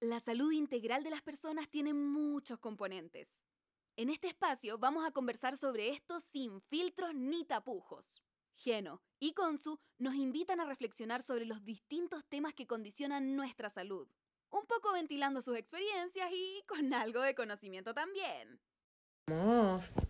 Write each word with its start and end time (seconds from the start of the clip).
La 0.00 0.20
salud 0.20 0.52
integral 0.52 1.02
de 1.02 1.10
las 1.10 1.22
personas 1.22 1.68
tiene 1.68 1.92
muchos 1.92 2.60
componentes. 2.60 3.48
En 3.96 4.10
este 4.10 4.28
espacio 4.28 4.78
vamos 4.78 5.04
a 5.04 5.10
conversar 5.10 5.56
sobre 5.56 5.88
esto 5.88 6.20
sin 6.20 6.60
filtros 6.60 7.16
ni 7.16 7.44
tapujos. 7.44 8.22
Geno 8.54 9.02
y 9.18 9.32
Consu 9.32 9.80
nos 9.98 10.14
invitan 10.14 10.60
a 10.60 10.66
reflexionar 10.66 11.24
sobre 11.24 11.46
los 11.46 11.64
distintos 11.64 12.24
temas 12.28 12.54
que 12.54 12.68
condicionan 12.68 13.34
nuestra 13.34 13.70
salud, 13.70 14.06
un 14.50 14.66
poco 14.66 14.92
ventilando 14.92 15.40
sus 15.40 15.56
experiencias 15.56 16.30
y 16.32 16.62
con 16.68 16.94
algo 16.94 17.20
de 17.22 17.34
conocimiento 17.34 17.92
también. 17.92 18.60
Vamos. 19.26 20.06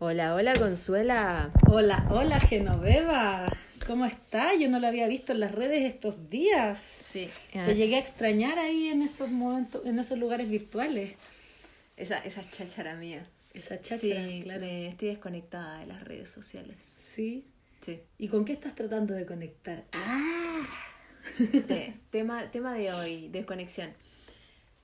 Hola, 0.00 0.34
hola 0.34 0.54
Consuela. 0.56 1.52
Hola, 1.70 2.08
hola 2.10 2.40
Genoveva. 2.40 3.48
¿Cómo 3.88 4.04
está? 4.04 4.54
Yo 4.54 4.68
no 4.68 4.78
la 4.80 4.88
había 4.88 5.08
visto 5.08 5.32
en 5.32 5.40
las 5.40 5.52
redes 5.54 5.82
estos 5.82 6.28
días. 6.28 6.78
Sí. 6.78 7.30
Te 7.52 7.74
llegué 7.74 7.96
a 7.96 8.00
extrañar 8.00 8.58
ahí 8.58 8.88
en 8.88 9.00
esos 9.00 9.30
momentos, 9.30 9.84
en 9.86 9.98
esos 9.98 10.18
lugares 10.18 10.50
virtuales. 10.50 11.14
Esa, 11.96 12.18
esa 12.18 12.42
cháchara 12.48 12.94
mía. 12.96 13.26
Esa 13.54 13.80
cháchara, 13.80 13.98
Sí, 14.28 14.40
claro. 14.44 14.60
me 14.60 14.88
estoy 14.88 15.08
desconectada 15.08 15.80
de 15.80 15.86
las 15.86 16.04
redes 16.04 16.28
sociales. 16.28 16.76
Sí. 16.80 17.46
Sí. 17.80 17.98
¿Y 18.18 18.28
con 18.28 18.44
qué 18.44 18.52
estás 18.52 18.74
tratando 18.74 19.14
de 19.14 19.24
conectar? 19.24 19.82
Ah. 19.94 20.66
Te- 21.66 21.94
tema, 22.10 22.50
tema 22.50 22.74
de 22.74 22.92
hoy, 22.92 23.28
desconexión. 23.28 23.94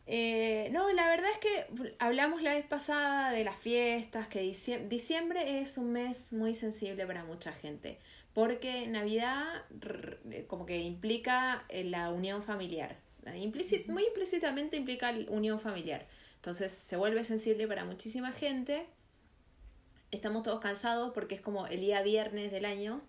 Eh, 0.07 0.69
no, 0.73 0.91
la 0.93 1.09
verdad 1.09 1.29
es 1.31 1.39
que 1.39 1.67
hablamos 1.99 2.43
la 2.43 2.55
vez 2.55 2.65
pasada 2.67 3.33
de 3.33 3.45
las 3.45 3.57
fiestas, 3.57 4.29
que 4.29 4.41
diciembre, 4.41 4.89
diciembre 4.89 5.61
es 5.61 5.77
un 5.79 5.93
mes 5.93 6.33
muy 6.33 6.55
sensible 6.55 7.07
para 7.07 7.25
mucha 7.25 7.53
gente, 7.53 7.99
porque 8.35 8.87
Navidad 8.89 9.65
como 10.49 10.67
que 10.67 10.81
implica 10.81 11.65
eh, 11.69 11.85
la 11.85 12.11
unión 12.11 12.43
familiar, 12.43 12.99
Implícit- 13.27 13.87
muy 13.87 14.05
implícitamente 14.05 14.77
implica 14.77 15.11
la 15.13 15.31
unión 15.31 15.59
familiar, 15.59 16.07
entonces 16.37 16.71
se 16.73 16.97
vuelve 16.97 17.25
sensible 17.25 17.67
para 17.67 17.85
muchísima 17.87 18.33
gente, 18.33 18.87
estamos 20.11 20.43
todos 20.43 20.61
cansados 20.61 21.13
porque 21.15 21.35
es 21.35 21.41
como 21.41 21.67
el 21.67 21.81
día 21.81 22.03
viernes 22.03 22.51
del 22.53 22.67
año, 22.67 23.01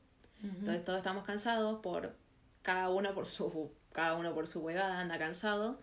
entonces 0.41 0.83
todos 0.85 0.97
estamos 0.99 1.25
cansados 1.25 1.79
por 1.81 2.15
cada 2.61 2.89
uno 2.89 3.13
por 3.13 3.25
su 3.25 3.71
cada 3.91 4.15
uno 4.15 4.33
por 4.33 4.47
su 4.47 4.59
huevada 4.61 4.99
anda 4.99 5.17
cansado. 5.17 5.79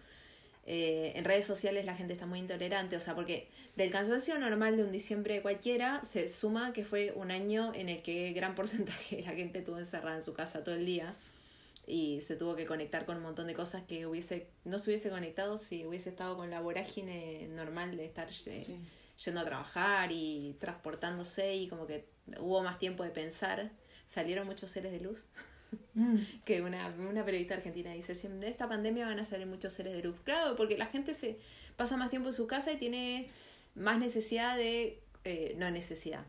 Eh, 0.64 1.12
en 1.16 1.24
redes 1.24 1.44
sociales 1.44 1.84
la 1.84 1.96
gente 1.96 2.12
está 2.12 2.27
muy 2.27 2.38
intolerante, 2.38 2.96
o 2.96 3.00
sea, 3.00 3.14
porque 3.14 3.48
del 3.77 3.91
cansancio 3.91 4.38
normal 4.38 4.77
de 4.77 4.84
un 4.84 4.92
diciembre 4.92 5.42
cualquiera 5.42 6.05
se 6.05 6.28
suma 6.28 6.72
que 6.72 6.84
fue 6.84 7.12
un 7.16 7.32
año 7.32 7.72
en 7.74 7.88
el 7.88 8.02
que 8.02 8.32
gran 8.32 8.55
porcentaje 8.56 9.16
de 9.16 9.22
la 9.22 9.33
gente 9.33 9.58
estuvo 9.58 9.78
encerrada 9.78 10.16
en 10.16 10.22
su 10.22 10.34
casa 10.34 10.62
todo 10.62 10.77
el 10.77 10.86
día 10.86 11.14
y 11.86 12.20
se 12.20 12.36
tuvo 12.36 12.55
que 12.55 12.64
conectar 12.64 13.05
con 13.06 13.16
un 13.16 13.24
montón 13.24 13.48
de 13.48 13.55
cosas 13.55 13.83
que 13.83 14.06
hubiese 14.06 14.46
no 14.64 14.78
se 14.78 14.90
hubiese 14.90 15.10
conectado 15.10 15.58
si 15.58 15.84
hubiese 15.84 16.10
estado 16.10 16.36
con 16.36 16.48
la 16.48 16.60
vorágine 16.60 17.48
normal 17.48 17.96
de 17.96 18.05
estar 18.05 18.28
yendo 18.30 19.40
a 19.40 19.44
trabajar 19.44 20.12
y 20.12 20.56
transportándose 20.60 21.56
y 21.56 21.68
como 21.68 21.86
que 21.86 22.08
hubo 22.38 22.62
más 22.62 22.78
tiempo 22.78 23.05
de 23.05 23.10
pensar. 23.10 23.70
Salieron 24.06 24.46
muchos 24.46 24.70
seres 24.70 24.92
de 24.92 25.00
luz. 25.00 25.27
Mm. 25.95 26.17
que 26.45 26.62
una, 26.62 26.87
una 26.98 27.25
periodista 27.25 27.55
argentina 27.55 27.92
dice, 27.92 28.15
"Si 28.15 28.28
de 28.28 28.48
esta 28.48 28.69
pandemia 28.69 29.06
van 29.06 29.19
a 29.19 29.25
salir 29.25 29.47
muchos 29.47 29.73
seres 29.73 29.92
de 29.95 30.03
luz. 30.03 30.17
Claro, 30.25 30.56
porque 30.56 30.77
la 30.79 30.87
gente 30.87 31.14
se 31.14 31.39
pasa 31.77 31.97
más 31.97 32.11
tiempo 32.11 32.29
en 32.29 32.34
su 32.34 32.47
casa 32.47 32.73
y 32.73 32.77
tiene 32.77 33.29
más 33.75 33.98
necesidad 33.98 34.56
de, 34.56 35.01
eh, 35.25 35.55
no 35.59 35.70
necesidad, 35.70 36.25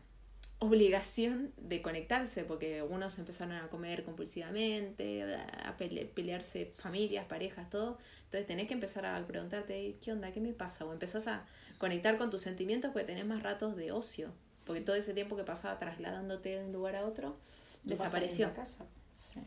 obligación 0.60 1.52
de 1.58 1.82
conectarse, 1.82 2.44
porque 2.44 2.82
unos 2.82 3.18
empezaron 3.18 3.54
a 3.56 3.68
comer 3.68 4.04
compulsivamente, 4.04 5.24
a 5.64 5.76
pele- 5.76 6.06
pelearse 6.06 6.72
familias, 6.76 7.26
parejas, 7.26 7.68
todo. 7.68 7.98
Entonces 8.24 8.46
tenés 8.46 8.66
que 8.66 8.74
empezar 8.74 9.04
a 9.04 9.26
preguntarte, 9.26 9.96
¿qué 10.02 10.12
onda? 10.12 10.32
¿Qué 10.32 10.40
me 10.40 10.52
pasa? 10.52 10.84
O 10.86 10.92
empezás 10.92 11.26
a 11.26 11.44
conectar 11.78 12.16
con 12.16 12.30
tus 12.30 12.40
sentimientos 12.40 12.92
porque 12.92 13.06
tenés 13.06 13.26
más 13.26 13.42
ratos 13.42 13.76
de 13.76 13.92
ocio. 13.92 14.32
Porque 14.64 14.80
todo 14.80 14.96
ese 14.96 15.12
tiempo 15.12 15.36
que 15.36 15.44
pasaba 15.44 15.78
trasladándote 15.78 16.58
de 16.58 16.64
un 16.64 16.72
lugar 16.72 16.96
a 16.96 17.04
otro, 17.04 17.36
Lo 17.84 17.90
desapareció. 17.90 18.54
casa. 18.54 18.86
Sí. 19.14 19.40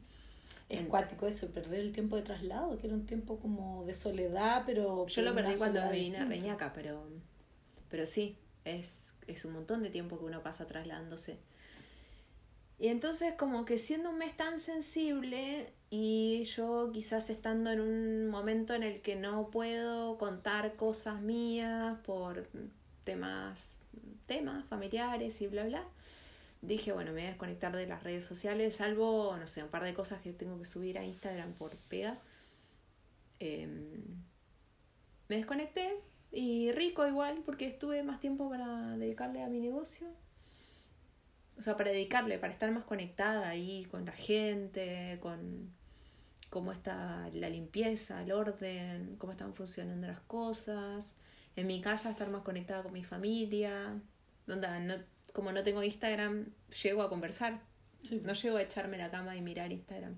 Es 0.69 0.79
En- 0.81 0.87
cuático 0.87 1.27
eso, 1.27 1.47
perder 1.51 1.79
el 1.81 1.93
tiempo 1.93 2.15
de 2.15 2.23
traslado, 2.23 2.77
que 2.77 2.87
era 2.87 2.95
un 2.95 3.05
tiempo 3.05 3.39
como 3.39 3.85
de 3.85 3.93
soledad, 3.93 4.63
pero... 4.65 5.05
Yo 5.07 5.21
lo 5.21 5.33
perdí 5.35 5.55
cuando 5.55 5.81
me 5.81 5.91
vine 5.91 6.17
a. 6.17 6.25
Reñaca, 6.25 6.73
pero, 6.73 7.07
pero 7.89 8.05
sí, 8.05 8.37
es, 8.65 9.13
es 9.27 9.45
un 9.45 9.53
montón 9.53 9.83
de 9.83 9.89
tiempo 9.89 10.17
que 10.19 10.25
uno 10.25 10.41
pasa 10.43 10.65
trasladándose. 10.67 11.37
Y 12.79 12.89
entonces 12.89 13.33
como 13.33 13.65
que 13.65 13.77
siendo 13.77 14.09
un 14.11 14.17
mes 14.19 14.35
tan 14.37 14.59
sensible 14.59 15.73
y 15.89 16.43
yo 16.43 16.91
quizás 16.93 17.29
estando 17.29 17.71
en 17.71 17.79
un 17.79 18.27
momento 18.27 18.73
en 18.75 18.83
el 18.83 19.01
que 19.01 19.15
no 19.15 19.49
puedo 19.49 20.17
contar 20.17 20.75
cosas 20.75 21.21
mías 21.21 21.97
por 22.05 22.47
temas, 23.03 23.77
temas 24.27 24.63
familiares 24.65 25.41
y 25.41 25.47
bla 25.47 25.63
bla, 25.65 25.83
dije, 26.61 26.91
bueno, 26.91 27.11
me 27.11 27.19
voy 27.19 27.27
a 27.27 27.29
desconectar 27.29 27.75
de 27.75 27.87
las 27.87 28.03
redes 28.03 28.25
sociales, 28.25 28.75
salvo, 28.75 29.35
no 29.37 29.47
sé, 29.47 29.63
un 29.63 29.69
par 29.69 29.83
de 29.83 29.93
cosas 29.93 30.21
que 30.21 30.33
tengo 30.33 30.57
que 30.57 30.65
subir 30.65 30.97
a 30.97 31.05
Instagram 31.05 31.53
por 31.53 31.75
pega. 31.75 32.17
Em, 33.39 34.23
me 35.29 35.35
desconecté 35.35 36.01
y 36.31 36.71
rico 36.71 37.07
igual 37.07 37.41
porque 37.45 37.67
estuve 37.67 38.03
más 38.03 38.19
tiempo 38.19 38.49
para 38.49 38.97
dedicarle 38.97 39.43
a 39.43 39.47
mi 39.47 39.59
negocio. 39.59 40.07
O 41.57 41.61
sea, 41.61 41.75
para 41.75 41.91
dedicarle, 41.91 42.37
para 42.37 42.53
estar 42.53 42.71
más 42.71 42.83
conectada 42.83 43.49
ahí 43.49 43.85
con 43.85 44.05
la 44.05 44.11
gente, 44.11 45.17
con 45.21 45.71
cómo 46.49 46.71
está 46.71 47.29
la 47.33 47.49
limpieza, 47.49 48.21
el 48.21 48.31
orden, 48.31 49.15
cómo 49.17 49.31
están 49.31 49.53
funcionando 49.53 50.07
las 50.07 50.19
cosas. 50.21 51.13
En 51.55 51.67
mi 51.67 51.81
casa 51.81 52.11
estar 52.11 52.29
más 52.29 52.43
conectada 52.43 52.83
con 52.83 52.93
mi 52.93 53.03
familia. 53.03 53.99
Onda, 54.47 54.79
no, 54.79 54.95
como 55.37 55.51
no 55.51 55.63
tengo 55.63 55.83
Instagram, 55.83 56.47
llego 56.83 57.03
a 57.03 57.09
conversar. 57.09 57.61
Sí. 58.01 58.19
No 58.25 58.33
llego 58.33 58.57
a 58.57 58.63
echarme 58.63 58.95
en 58.97 59.03
la 59.03 59.11
cama 59.11 59.37
y 59.37 59.41
mirar 59.41 59.71
Instagram. 59.71 60.15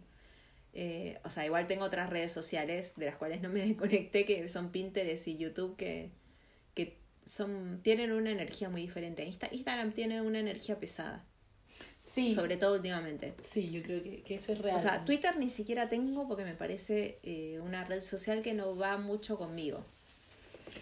Eh, 0.73 1.19
o 1.25 1.29
sea, 1.29 1.45
igual 1.45 1.67
tengo 1.67 1.83
otras 1.83 2.09
redes 2.09 2.31
sociales 2.31 2.93
de 2.95 3.07
las 3.07 3.17
cuales 3.17 3.41
no 3.41 3.49
me 3.49 3.59
desconecté, 3.67 4.25
que 4.25 4.47
son 4.47 4.71
Pinterest 4.71 5.27
y 5.27 5.35
YouTube, 5.37 5.75
que, 5.75 6.11
que 6.73 6.97
son, 7.25 7.81
tienen 7.83 8.13
una 8.13 8.31
energía 8.31 8.69
muy 8.69 8.81
diferente. 8.81 9.27
Insta- 9.27 9.49
Instagram 9.51 9.91
tiene 9.91 10.21
una 10.21 10.39
energía 10.39 10.79
pesada, 10.79 11.25
Sí, 11.99 12.33
sobre 12.33 12.55
todo 12.55 12.75
últimamente. 12.75 13.33
sí, 13.41 13.71
yo 13.71 13.83
creo 13.83 14.01
que, 14.01 14.21
que 14.23 14.35
eso 14.35 14.53
es 14.53 14.59
real. 14.59 14.77
O 14.77 14.79
sea, 14.79 15.03
Twitter 15.03 15.35
ni 15.37 15.49
siquiera 15.49 15.89
tengo 15.89 16.29
porque 16.29 16.45
me 16.45 16.53
parece 16.55 17.19
eh, 17.23 17.59
una 17.61 17.83
red 17.83 18.01
social 18.01 18.41
que 18.41 18.53
no 18.53 18.77
va 18.77 18.97
mucho 18.97 19.37
conmigo, 19.37 19.83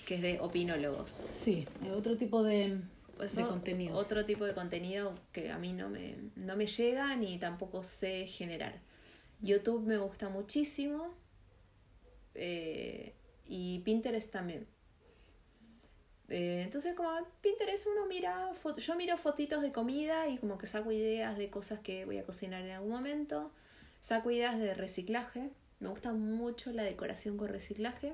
que 0.06 0.16
es 0.16 0.22
de 0.22 0.40
opinólogos. 0.40 1.24
Sí, 1.28 1.66
es 1.84 1.90
otro 1.92 2.18
tipo 2.18 2.44
de, 2.44 2.78
Eso, 3.22 3.42
de 3.42 3.48
contenido. 3.48 3.96
Otro 3.98 4.26
tipo 4.26 4.46
de 4.46 4.54
contenido 4.54 5.16
que 5.32 5.52
a 5.52 5.58
mí 5.58 5.74
no 5.74 5.90
me, 5.90 6.16
no 6.36 6.56
me 6.56 6.68
llega 6.68 7.16
ni 7.16 7.38
tampoco 7.38 7.84
sé 7.84 8.28
generar. 8.28 8.80
YouTube 9.42 9.86
me 9.86 9.98
gusta 9.98 10.30
muchísimo 10.30 11.14
eh, 12.36 13.14
y 13.46 13.80
Pinterest 13.80 14.32
también. 14.32 14.68
Eh, 16.30 16.62
entonces 16.64 16.94
como 16.94 17.10
Pinterest 17.42 17.88
uno 17.88 18.06
mira, 18.06 18.52
fo- 18.54 18.78
yo 18.78 18.96
miro 18.96 19.18
fotitos 19.18 19.62
de 19.62 19.72
comida 19.72 20.28
y 20.28 20.38
como 20.38 20.58
que 20.58 20.66
saco 20.66 20.92
ideas 20.92 21.38
de 21.38 21.50
cosas 21.50 21.80
que 21.80 22.04
voy 22.06 22.18
a 22.18 22.26
cocinar 22.26 22.64
en 22.64 22.72
algún 22.72 22.90
momento, 22.92 23.52
saco 24.02 24.30
ideas 24.32 24.60
de 24.60 24.74
reciclaje, 24.74 25.52
me 25.80 25.88
gusta 25.88 26.12
mucho 26.12 26.74
la 26.74 26.84
decoración 26.84 27.38
con 27.38 27.48
reciclaje, 27.48 28.14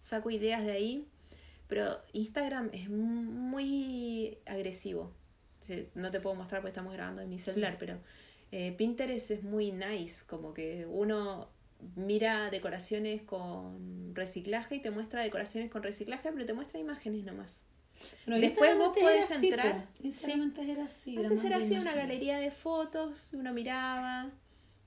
saco 0.00 0.30
ideas 0.30 0.64
de 0.64 0.72
ahí, 0.72 1.08
pero 1.68 2.00
Instagram 2.12 2.70
es 2.72 2.88
muy 2.88 4.38
agresivo. 4.46 5.12
Sí, 5.60 5.88
No 5.94 6.10
te 6.10 6.20
puedo 6.20 6.36
mostrar 6.36 6.60
porque 6.60 6.70
estamos 6.70 6.92
grabando 6.92 7.22
en 7.22 7.28
mi 7.30 7.38
celular, 7.38 7.76
pero 7.78 7.98
eh, 8.52 8.72
Pinterest 8.76 9.30
es 9.30 9.42
muy 9.42 9.72
nice, 9.72 10.24
como 10.26 10.52
que 10.52 10.86
uno 10.86 11.48
mira 11.96 12.50
decoraciones 12.50 13.22
con 13.22 14.14
reciclaje 14.14 14.76
y 14.76 14.82
te 14.82 14.90
muestra 14.90 15.22
decoraciones 15.22 15.70
con 15.70 15.82
reciclaje, 15.82 16.30
pero 16.32 16.46
te 16.46 16.52
muestra 16.52 16.78
imágenes 16.78 17.24
nomás. 17.24 17.64
Bueno, 18.26 18.40
Después 18.40 18.76
vos 18.76 18.88
antes 18.88 19.02
era 19.02 19.36
así, 19.36 19.46
entrar. 19.48 19.88
Instagram 20.02 20.40
antes 20.42 20.68
era 20.68 20.84
así. 20.84 21.16
Antes 21.16 21.32
más 21.36 21.44
era 21.44 21.56
así 21.56 21.78
una 21.78 21.94
galería 21.94 22.38
de 22.38 22.50
fotos, 22.50 23.32
uno 23.32 23.52
miraba, 23.52 24.30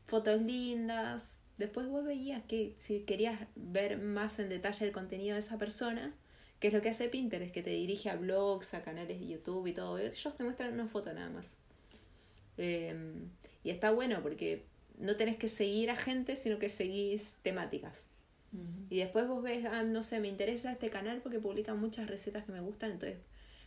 fotos 0.06 0.42
lindas. 0.42 1.40
Después 1.58 1.88
vos 1.88 2.06
veías 2.06 2.44
que 2.44 2.76
si 2.78 3.02
querías 3.02 3.40
ver 3.56 3.98
más 3.98 4.40
en 4.40 4.50
detalle 4.50 4.86
el 4.86 4.92
contenido 4.92 5.34
de 5.34 5.40
esa 5.40 5.58
persona, 5.58 6.14
que 6.60 6.68
es 6.68 6.74
lo 6.74 6.82
que 6.82 6.90
hace 6.90 7.10
Pinterest, 7.10 7.54
que 7.54 7.62
te 7.62 7.70
dirige 7.70 8.10
a 8.10 8.16
blogs, 8.16 8.74
a 8.74 8.82
canales 8.82 9.20
de 9.20 9.28
YouTube 9.28 9.68
y 9.68 9.74
todo. 9.74 9.98
Ellos 10.00 10.36
te 10.36 10.44
muestran 10.44 10.74
una 10.74 10.88
foto 10.88 11.14
nada 11.14 11.30
más. 11.30 11.56
Eh, 12.58 12.96
y 13.64 13.70
está 13.70 13.92
bueno 13.92 14.22
porque 14.24 14.66
no 14.98 15.16
tenés 15.16 15.38
que 15.38 15.50
seguir 15.50 15.92
a 15.92 15.96
gente, 15.96 16.36
sino 16.36 16.58
que 16.60 16.70
seguís 16.70 17.38
temáticas. 17.44 18.08
Y 18.90 19.00
después 19.00 19.28
vos 19.28 19.44
ves, 19.44 19.66
ah, 19.66 19.84
no 19.84 20.04
sé, 20.04 20.20
me 20.20 20.30
interesa 20.30 20.72
este 20.72 20.90
canal 20.90 21.22
porque 21.22 21.40
publica 21.40 21.76
muchas 21.76 22.08
recetas 22.08 22.46
que 22.46 22.54
me 22.54 22.62
gustan, 22.62 22.92
entonces 22.92 23.20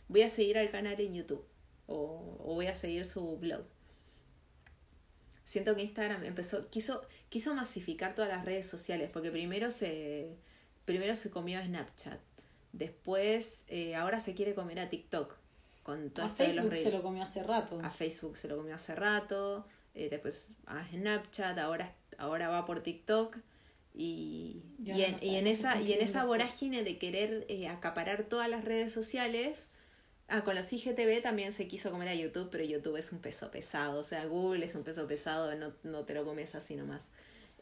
voy 0.07 0.23
a 0.23 0.29
seguir 0.29 0.57
al 0.57 0.69
canal 0.69 0.99
en 0.99 1.13
YouTube 1.13 1.45
o, 1.85 2.37
o 2.39 2.55
voy 2.55 2.65
a 2.65 2.75
seguir 2.75 3.05
su 3.05 3.37
blog. 3.37 3.63
Siento 5.43 5.75
que 5.75 5.83
Instagram 5.83 6.23
empezó, 6.25 6.69
quiso, 6.69 7.03
quiso 7.29 7.53
masificar 7.53 8.15
todas 8.15 8.31
las 8.31 8.43
redes 8.43 8.67
sociales, 8.67 9.09
porque 9.13 9.31
primero 9.31 9.69
se 9.69 10.35
primero 10.85 11.15
se 11.15 11.29
comió 11.29 11.61
Snapchat, 11.63 12.19
después 12.73 13.63
eh, 13.67 13.95
ahora 13.95 14.19
se 14.19 14.33
quiere 14.33 14.53
comer 14.53 14.79
a 14.79 14.89
TikTok. 14.89 15.35
Con 15.83 16.11
todo 16.11 16.25
A 16.25 16.29
esto 16.29 16.43
de 16.43 16.53
los 16.53 16.65
Facebook 16.65 16.83
se 16.83 16.91
lo 16.91 17.01
comió 17.01 17.23
hace 17.23 17.43
rato. 17.43 17.79
A 17.83 17.89
Facebook 17.89 18.37
se 18.37 18.47
lo 18.47 18.57
comió 18.57 18.75
hace 18.75 18.93
rato, 18.93 19.65
eh, 19.95 20.09
después 20.09 20.49
a 20.67 20.87
Snapchat, 20.87 21.57
ahora, 21.57 21.95
ahora 22.17 22.49
va 22.49 22.65
por 22.65 22.81
TikTok. 22.81 23.37
Y, 23.93 24.63
Y 24.83 25.03
en, 25.03 25.11
no 25.13 25.17
y 25.21 25.35
en 25.35 25.47
esa, 25.47 25.81
y 25.81 25.91
en 25.91 26.01
esa 26.01 26.25
vorágine 26.25 26.83
de 26.83 26.97
querer 26.97 27.45
eh, 27.49 27.67
acaparar 27.67 28.23
todas 28.23 28.49
las 28.49 28.63
redes 28.63 28.93
sociales, 28.93 29.67
ah, 30.29 30.43
con 30.43 30.55
los 30.55 30.71
IGTV 30.71 31.21
también 31.21 31.51
se 31.51 31.67
quiso 31.67 31.91
comer 31.91 32.07
a 32.07 32.15
YouTube, 32.15 32.49
pero 32.51 32.63
YouTube 32.63 32.95
es 32.95 33.11
un 33.11 33.19
peso 33.19 33.51
pesado, 33.51 33.99
o 33.99 34.03
sea, 34.05 34.23
Google 34.25 34.65
es 34.65 34.75
un 34.75 34.83
peso 34.83 35.07
pesado, 35.07 35.53
no, 35.55 35.73
no 35.83 36.05
te 36.05 36.13
lo 36.13 36.23
comes 36.23 36.55
así 36.55 36.75
nomás. 36.75 37.11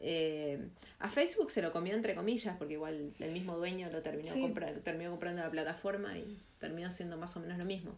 Eh, 0.00 0.58
a 0.98 1.10
Facebook 1.10 1.50
se 1.50 1.60
lo 1.62 1.72
comió 1.72 1.94
entre 1.94 2.14
comillas, 2.14 2.56
porque 2.56 2.74
igual 2.74 3.12
el 3.18 3.30
mismo 3.32 3.56
dueño 3.56 3.90
lo 3.90 4.00
terminó, 4.02 4.32
Sí. 4.32 4.40
compra- 4.40 4.72
terminó 4.82 5.10
comprando 5.10 5.42
la 5.42 5.50
plataforma 5.50 6.16
y 6.16 6.38
terminó 6.58 6.90
siendo 6.90 7.16
más 7.18 7.36
o 7.36 7.40
menos 7.40 7.58
lo 7.58 7.64
mismo. 7.66 7.92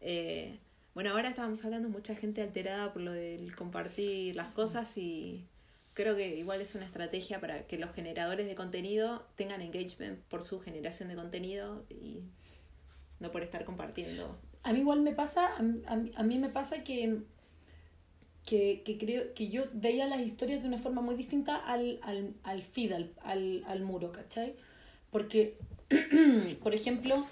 Eh, 0.00 0.58
bueno, 0.94 1.10
ahora 1.10 1.28
estábamos 1.28 1.64
hablando 1.64 1.88
mucha 1.88 2.14
gente 2.14 2.42
alterada 2.42 2.92
por 2.92 3.02
lo 3.02 3.12
del 3.12 3.54
compartir 3.56 4.36
las 4.36 4.52
cosas 4.54 4.96
y 4.96 5.44
creo 5.94 6.14
que 6.14 6.36
igual 6.36 6.60
es 6.60 6.74
una 6.76 6.84
estrategia 6.86 7.40
para 7.40 7.66
que 7.66 7.78
los 7.78 7.92
generadores 7.92 8.46
de 8.46 8.54
contenido 8.54 9.26
tengan 9.36 9.60
engagement 9.60 10.20
por 10.24 10.42
su 10.44 10.60
generación 10.60 11.08
de 11.08 11.16
contenido 11.16 11.84
y 11.90 12.20
no 13.18 13.32
por 13.32 13.42
estar 13.42 13.64
compartiendo. 13.64 14.38
A 14.62 14.72
mí 14.72 14.80
igual 14.80 15.00
me 15.02 15.12
pasa, 15.12 15.56
a 15.56 15.62
mí, 15.62 15.82
a 15.86 15.96
mí- 15.96 16.12
a 16.16 16.22
mí 16.22 16.38
me 16.38 16.48
pasa 16.48 16.84
que, 16.84 17.18
que, 18.48 18.82
que 18.82 18.96
creo 18.96 19.34
que 19.34 19.48
yo 19.48 19.64
veía 19.74 20.06
las 20.06 20.20
historias 20.20 20.62
de 20.62 20.68
una 20.68 20.78
forma 20.78 21.02
muy 21.02 21.14
distinta 21.16 21.56
al, 21.56 21.98
al, 22.02 22.32
al 22.44 22.62
feed, 22.62 22.92
al, 22.92 23.12
al, 23.22 23.62
al 23.66 23.82
muro, 23.82 24.10
¿cachai? 24.10 24.54
Porque, 25.10 25.58
por 26.62 26.74
ejemplo, 26.74 27.26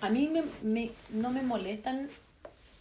a 0.00 0.08
mí 0.08 0.28
me, 0.28 0.42
me, 0.62 0.90
no 1.10 1.30
me 1.30 1.42
molestan 1.42 2.08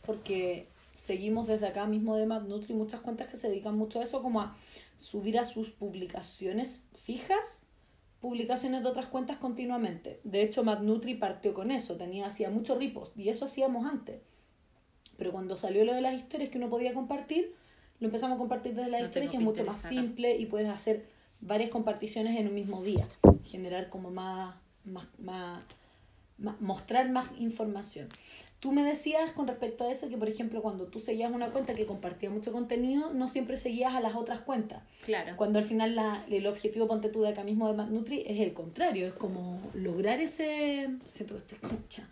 porque 0.05 0.67
seguimos 0.93 1.45
desde 1.47 1.67
acá 1.67 1.85
mismo 1.85 2.15
de 2.15 2.25
Mad 2.25 2.43
Nutri 2.43 2.73
muchas 2.73 3.01
cuentas 3.01 3.27
que 3.27 3.35
se 3.35 3.49
dedican 3.49 3.77
mucho 3.77 3.99
a 3.99 4.03
eso, 4.03 4.21
como 4.21 4.39
a 4.39 4.55
subir 4.95 5.37
a 5.37 5.43
sus 5.43 5.69
publicaciones 5.69 6.85
fijas 7.03 7.63
publicaciones 8.21 8.83
de 8.83 8.87
otras 8.87 9.07
cuentas 9.07 9.35
continuamente. 9.35 10.21
De 10.23 10.43
hecho, 10.43 10.63
Mad 10.63 10.79
Nutri 10.79 11.15
partió 11.15 11.53
con 11.53 11.71
eso, 11.71 11.97
tenía, 11.97 12.27
hacía 12.27 12.49
mucho 12.49 12.79
repost 12.79 13.17
y 13.17 13.27
eso 13.27 13.43
hacíamos 13.43 13.85
antes. 13.85 14.21
Pero 15.17 15.33
cuando 15.33 15.57
salió 15.57 15.83
lo 15.83 15.93
de 15.93 15.99
las 15.99 16.13
historias 16.13 16.49
que 16.49 16.57
uno 16.57 16.69
podía 16.69 16.93
compartir, 16.93 17.53
lo 18.03 18.07
empezamos 18.07 18.35
a 18.35 18.37
compartir 18.37 18.75
desde 18.75 18.89
las 18.91 18.99
No 18.99 19.07
historias, 19.07 19.31
que 19.31 19.37
es 19.37 19.43
mucho 19.43 19.63
más 19.63 19.81
simple 19.81 20.35
y 20.35 20.45
puedes 20.45 20.67
hacer 20.67 21.05
varias 21.39 21.69
comparticiones 21.69 22.37
en 22.37 22.49
un 22.49 22.53
mismo 22.53 22.83
día, 22.83 23.07
generar 23.45 23.87
como 23.87 24.11
más, 24.11 24.55
más, 24.83 25.07
más, 25.19 25.63
más- 26.37 26.59
mostrar 26.59 27.09
más 27.09 27.29
información. 27.39 28.09
Tú 28.59 28.73
me 28.73 28.83
decías 28.83 29.31
con 29.31 29.47
respecto 29.47 29.85
a 29.85 29.91
eso 29.91 30.09
que, 30.09 30.17
por 30.17 30.27
ejemplo, 30.27 30.61
cuando 30.61 30.87
tú 30.87 30.99
seguías 30.99 31.31
una 31.31 31.51
cuenta 31.51 31.75
que 31.75 31.85
compartía 31.85 32.29
mucho 32.29 32.51
contenido, 32.51 33.13
no 33.13 33.29
siempre 33.29 33.55
seguías 33.55 33.93
a 33.93 34.01
las 34.01 34.15
otras 34.15 34.41
cuentas. 34.41 34.83
Claro. 35.05 35.37
Cuando 35.37 35.59
al 35.59 35.65
final 35.65 35.95
la, 35.95 36.25
el 36.29 36.45
objetivo, 36.45 36.87
ponte 36.89 37.07
tú 37.07 37.21
de 37.21 37.29
acá 37.29 37.45
mismo 37.45 37.69
de 37.69 37.75
Mad 37.75 37.87
Nutri, 37.87 38.23
es 38.27 38.41
el 38.41 38.51
contrario, 38.53 39.07
es 39.07 39.13
como 39.13 39.61
lograr 39.73 40.19
ese... 40.19 40.89
Siento 41.11 41.35
que 41.35 41.39
estoy 41.39 41.57
escucha. 41.61 42.09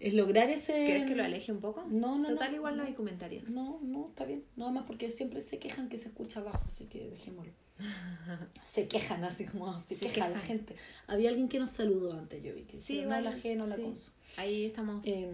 Es 0.00 0.14
lograr 0.14 0.48
ese... 0.48 0.72
¿Querés 0.86 1.06
que 1.06 1.14
lo 1.14 1.22
aleje 1.22 1.52
un 1.52 1.60
poco? 1.60 1.84
No, 1.88 2.18
no, 2.18 2.30
Total, 2.30 2.50
no, 2.50 2.56
igual 2.56 2.76
no 2.76 2.82
no. 2.82 2.88
hay 2.88 2.94
comentarios. 2.94 3.50
No, 3.50 3.78
no, 3.82 4.08
está 4.08 4.24
bien. 4.24 4.44
Nada 4.56 4.70
más 4.70 4.84
porque 4.86 5.10
siempre 5.10 5.42
se 5.42 5.58
quejan 5.58 5.90
que 5.90 5.98
se 5.98 6.08
escucha 6.08 6.40
abajo, 6.40 6.64
así 6.66 6.86
que 6.86 7.10
dejémoslo. 7.10 7.52
Se 8.62 8.88
quejan 8.88 9.24
así 9.24 9.46
como 9.46 9.78
se, 9.80 9.94
Se 9.94 10.06
queja 10.06 10.28
la 10.28 10.34
quejan. 10.34 10.46
gente. 10.48 10.76
Había 11.06 11.30
alguien 11.30 11.48
que 11.48 11.58
nos 11.58 11.70
saludó 11.70 12.12
antes, 12.12 12.42
yo 12.42 12.54
vi 12.54 12.64
que 12.64 12.76
Sí, 12.78 12.96
sí, 12.96 13.02
no 13.06 13.18
la 13.20 13.32
G, 13.32 13.56
no 13.56 13.66
la. 13.66 13.76
Consu. 13.76 14.10
Ahí 14.36 14.66
estamos. 14.66 15.06
Eh, 15.06 15.30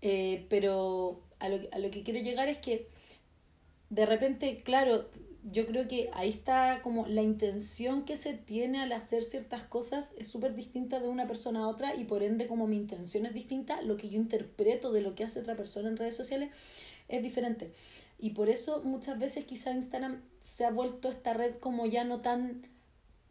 eh, 0.00 0.46
pero 0.48 1.22
a 1.38 1.48
lo, 1.48 1.60
a 1.70 1.78
lo 1.78 1.90
que 1.90 2.02
quiero 2.02 2.20
llegar 2.20 2.48
es 2.48 2.58
que 2.58 2.88
de 3.90 4.06
repente, 4.06 4.62
claro, 4.64 5.08
yo 5.50 5.66
creo 5.66 5.88
que 5.88 6.10
ahí 6.14 6.28
está 6.28 6.80
como 6.82 7.06
la 7.06 7.22
intención 7.22 8.04
que 8.04 8.16
se 8.16 8.34
tiene 8.34 8.80
al 8.80 8.92
hacer 8.92 9.24
ciertas 9.24 9.64
cosas 9.64 10.12
es 10.16 10.28
súper 10.28 10.54
distinta 10.54 11.00
de 11.00 11.08
una 11.08 11.26
persona 11.26 11.60
a 11.60 11.68
otra 11.68 11.96
y 11.96 12.04
por 12.04 12.22
ende 12.22 12.46
como 12.46 12.66
mi 12.66 12.76
intención 12.76 13.26
es 13.26 13.34
distinta, 13.34 13.82
lo 13.82 13.96
que 13.96 14.08
yo 14.08 14.18
interpreto 14.18 14.92
de 14.92 15.00
lo 15.00 15.14
que 15.14 15.24
hace 15.24 15.40
otra 15.40 15.56
persona 15.56 15.88
en 15.88 15.96
redes 15.96 16.16
sociales 16.16 16.50
es 17.08 17.22
diferente. 17.22 17.72
Y 18.18 18.30
por 18.30 18.48
eso 18.48 18.82
muchas 18.84 19.18
veces 19.18 19.44
quizá 19.44 19.72
Instagram 19.72 20.22
se 20.40 20.64
ha 20.64 20.70
vuelto 20.70 21.08
esta 21.08 21.32
red 21.32 21.56
como 21.56 21.86
ya 21.86 22.04
no 22.04 22.20
tan 22.20 22.62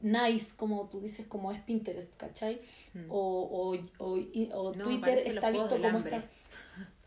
nice 0.01 0.55
como 0.57 0.89
tú 0.89 0.99
dices, 0.99 1.27
como 1.27 1.51
es 1.51 1.61
Pinterest, 1.61 2.13
¿cachai? 2.17 2.59
Mm. 2.93 3.05
O, 3.09 3.17
o, 3.19 3.75
o, 3.99 4.19
o 4.53 4.71
Twitter 4.73 5.17
está 5.17 5.49
visto 5.49 5.69
como 5.69 5.87
Hambre. 5.87 6.17
esta... 6.17 6.29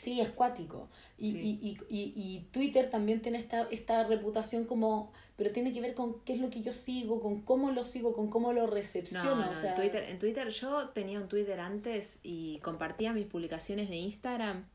Sí, 0.00 0.18
es 0.18 0.30
cuático. 0.30 0.88
Y, 1.18 1.32
Sí. 1.32 1.58
y, 1.62 1.68
y, 1.68 1.78
y, 1.90 2.12
y 2.16 2.40
Twitter 2.52 2.88
también 2.88 3.20
tiene 3.20 3.38
esta, 3.38 3.68
esta 3.70 4.04
reputación 4.04 4.64
como... 4.64 5.12
Pero 5.36 5.52
tiene 5.52 5.72
que 5.72 5.80
ver 5.82 5.94
con 5.94 6.20
qué 6.20 6.32
es 6.34 6.40
lo 6.40 6.48
que 6.48 6.62
yo 6.62 6.72
sigo, 6.72 7.20
con 7.20 7.42
cómo 7.42 7.70
lo 7.70 7.84
sigo, 7.84 8.14
con 8.14 8.30
cómo 8.30 8.52
lo 8.54 8.66
recepciono. 8.66 9.36
No, 9.36 9.44
no, 9.44 9.50
o 9.50 9.54
sea, 9.54 9.70
en, 9.70 9.76
Twitter, 9.76 10.04
en 10.08 10.18
Twitter 10.18 10.48
yo 10.48 10.88
tenía 10.88 11.20
un 11.20 11.28
Twitter 11.28 11.60
antes 11.60 12.18
y 12.22 12.58
compartía 12.60 13.12
mis 13.12 13.26
publicaciones 13.26 13.90
de 13.90 13.96
Instagram. 13.96 14.66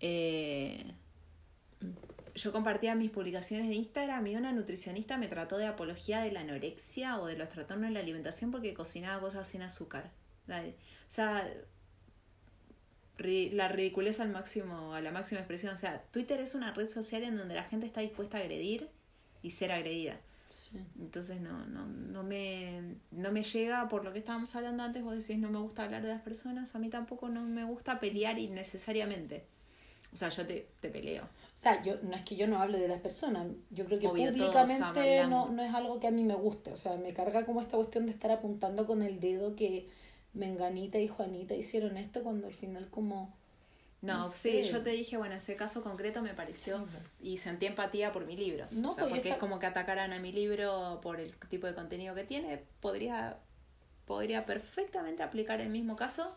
Eh, 0.00 0.92
yo 2.34 2.52
compartía 2.52 2.94
mis 2.94 3.10
publicaciones 3.10 3.68
de 3.68 3.74
Instagram 3.74 4.26
y 4.26 4.36
una 4.36 4.52
nutricionista 4.52 5.18
me 5.18 5.28
trató 5.28 5.58
de 5.58 5.66
apología 5.66 6.22
de 6.22 6.32
la 6.32 6.40
anorexia 6.40 7.18
o 7.20 7.26
de 7.26 7.36
los 7.36 7.50
trastornos 7.50 7.88
de 7.88 7.94
la 7.94 8.00
alimentación 8.00 8.50
porque 8.50 8.72
cocinaba 8.72 9.20
cosas 9.20 9.46
sin 9.46 9.62
azúcar. 9.62 10.10
O 10.48 10.52
sea, 11.08 11.46
la 13.18 13.68
ridiculez 13.68 14.20
al 14.20 14.30
máximo, 14.30 14.94
a 14.94 15.00
la 15.00 15.10
máxima 15.10 15.40
expresión. 15.40 15.74
O 15.74 15.76
sea, 15.76 16.02
Twitter 16.10 16.40
es 16.40 16.54
una 16.54 16.72
red 16.72 16.88
social 16.88 17.22
en 17.22 17.36
donde 17.36 17.54
la 17.54 17.64
gente 17.64 17.86
está 17.86 18.00
dispuesta 18.00 18.38
a 18.38 18.40
agredir 18.40 18.88
y 19.42 19.50
ser 19.50 19.72
agredida. 19.72 20.20
sí. 20.48 20.78
Entonces 21.00 21.40
no, 21.40 21.66
no, 21.66 21.86
no 21.86 22.22
me 22.22 22.96
no 23.10 23.30
me 23.30 23.42
llega 23.42 23.88
por 23.88 24.04
lo 24.04 24.12
que 24.12 24.18
estábamos 24.20 24.54
hablando 24.56 24.82
antes, 24.82 25.02
vos 25.02 25.14
decís 25.14 25.38
no 25.38 25.50
me 25.50 25.58
gusta 25.58 25.84
hablar 25.84 26.02
de 26.02 26.08
las 26.08 26.22
personas, 26.22 26.74
a 26.74 26.78
mí 26.78 26.88
tampoco 26.88 27.28
no 27.28 27.42
me 27.42 27.64
gusta 27.64 27.96
pelear 27.96 28.38
innecesariamente. 28.38 29.44
O 30.12 30.16
sea, 30.16 30.28
yo 30.28 30.46
te, 30.46 30.68
te 30.80 30.90
peleo. 30.90 31.24
O 31.24 31.58
sea, 31.62 31.82
yo, 31.82 31.96
no 32.02 32.14
es 32.14 32.22
que 32.22 32.36
yo 32.36 32.46
no 32.46 32.60
hable 32.60 32.78
de 32.78 32.88
las 32.88 33.00
personas, 33.00 33.46
yo 33.70 33.86
creo 33.86 33.98
que 33.98 34.08
Obvio, 34.08 34.30
públicamente 34.30 35.26
no, 35.26 35.48
no 35.48 35.62
es 35.62 35.72
algo 35.74 36.00
que 36.00 36.06
a 36.06 36.10
mí 36.10 36.22
me 36.22 36.34
guste, 36.34 36.72
o 36.72 36.76
sea, 36.76 36.96
me 36.96 37.14
carga 37.14 37.46
como 37.46 37.60
esta 37.60 37.76
cuestión 37.76 38.04
de 38.06 38.12
estar 38.12 38.30
apuntando 38.30 38.86
con 38.86 39.02
el 39.02 39.20
dedo 39.20 39.56
que 39.56 39.88
Menganita 40.34 40.98
y 40.98 41.08
Juanita 41.08 41.54
hicieron 41.54 41.96
esto 41.96 42.22
cuando 42.22 42.46
al 42.46 42.54
final 42.54 42.88
como... 42.90 43.34
No, 44.00 44.18
No 44.18 44.28
sí, 44.28 44.62
yo 44.64 44.82
te 44.82 44.90
dije, 44.90 45.16
bueno, 45.16 45.36
ese 45.36 45.54
caso 45.54 45.82
concreto 45.84 46.22
me 46.22 46.34
pareció 46.34 46.84
y 47.22 47.36
sentí 47.36 47.66
empatía 47.66 48.10
por 48.12 48.26
mi 48.26 48.36
libro. 48.36 48.66
No, 48.72 48.90
o 48.90 48.94
sea, 48.94 49.08
porque 49.08 49.30
es 49.30 49.36
como 49.36 49.60
que 49.60 49.66
atacaran 49.66 50.12
a 50.12 50.18
mi 50.18 50.32
libro 50.32 50.98
por 51.02 51.20
el 51.20 51.36
tipo 51.48 51.68
de 51.68 51.74
contenido 51.74 52.14
que 52.14 52.24
tiene, 52.24 52.64
podría 52.80 53.38
podría 54.06 54.44
perfectamente 54.44 55.22
aplicar 55.22 55.60
el 55.60 55.68
mismo 55.68 55.94
caso 55.94 56.36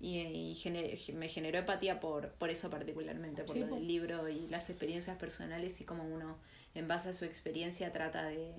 y, 0.00 0.20
y 0.20 0.54
gener- 0.54 1.12
me 1.14 1.28
generó 1.28 1.58
empatía 1.58 1.98
por, 1.98 2.30
por 2.34 2.50
eso 2.50 2.70
particularmente, 2.70 3.42
por 3.42 3.54
Sí, 3.54 3.60
lo 3.60 3.66
pues. 3.68 3.80
del 3.80 3.88
libro 3.88 4.28
y 4.28 4.46
las 4.48 4.70
experiencias 4.70 5.16
personales 5.16 5.80
y 5.80 5.84
cómo 5.84 6.04
uno 6.04 6.36
en 6.76 6.86
base 6.86 7.08
a 7.08 7.12
su 7.12 7.24
experiencia 7.24 7.90
trata 7.90 8.22
de 8.26 8.52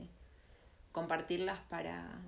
compartirlas 0.92 1.60
para 1.70 2.20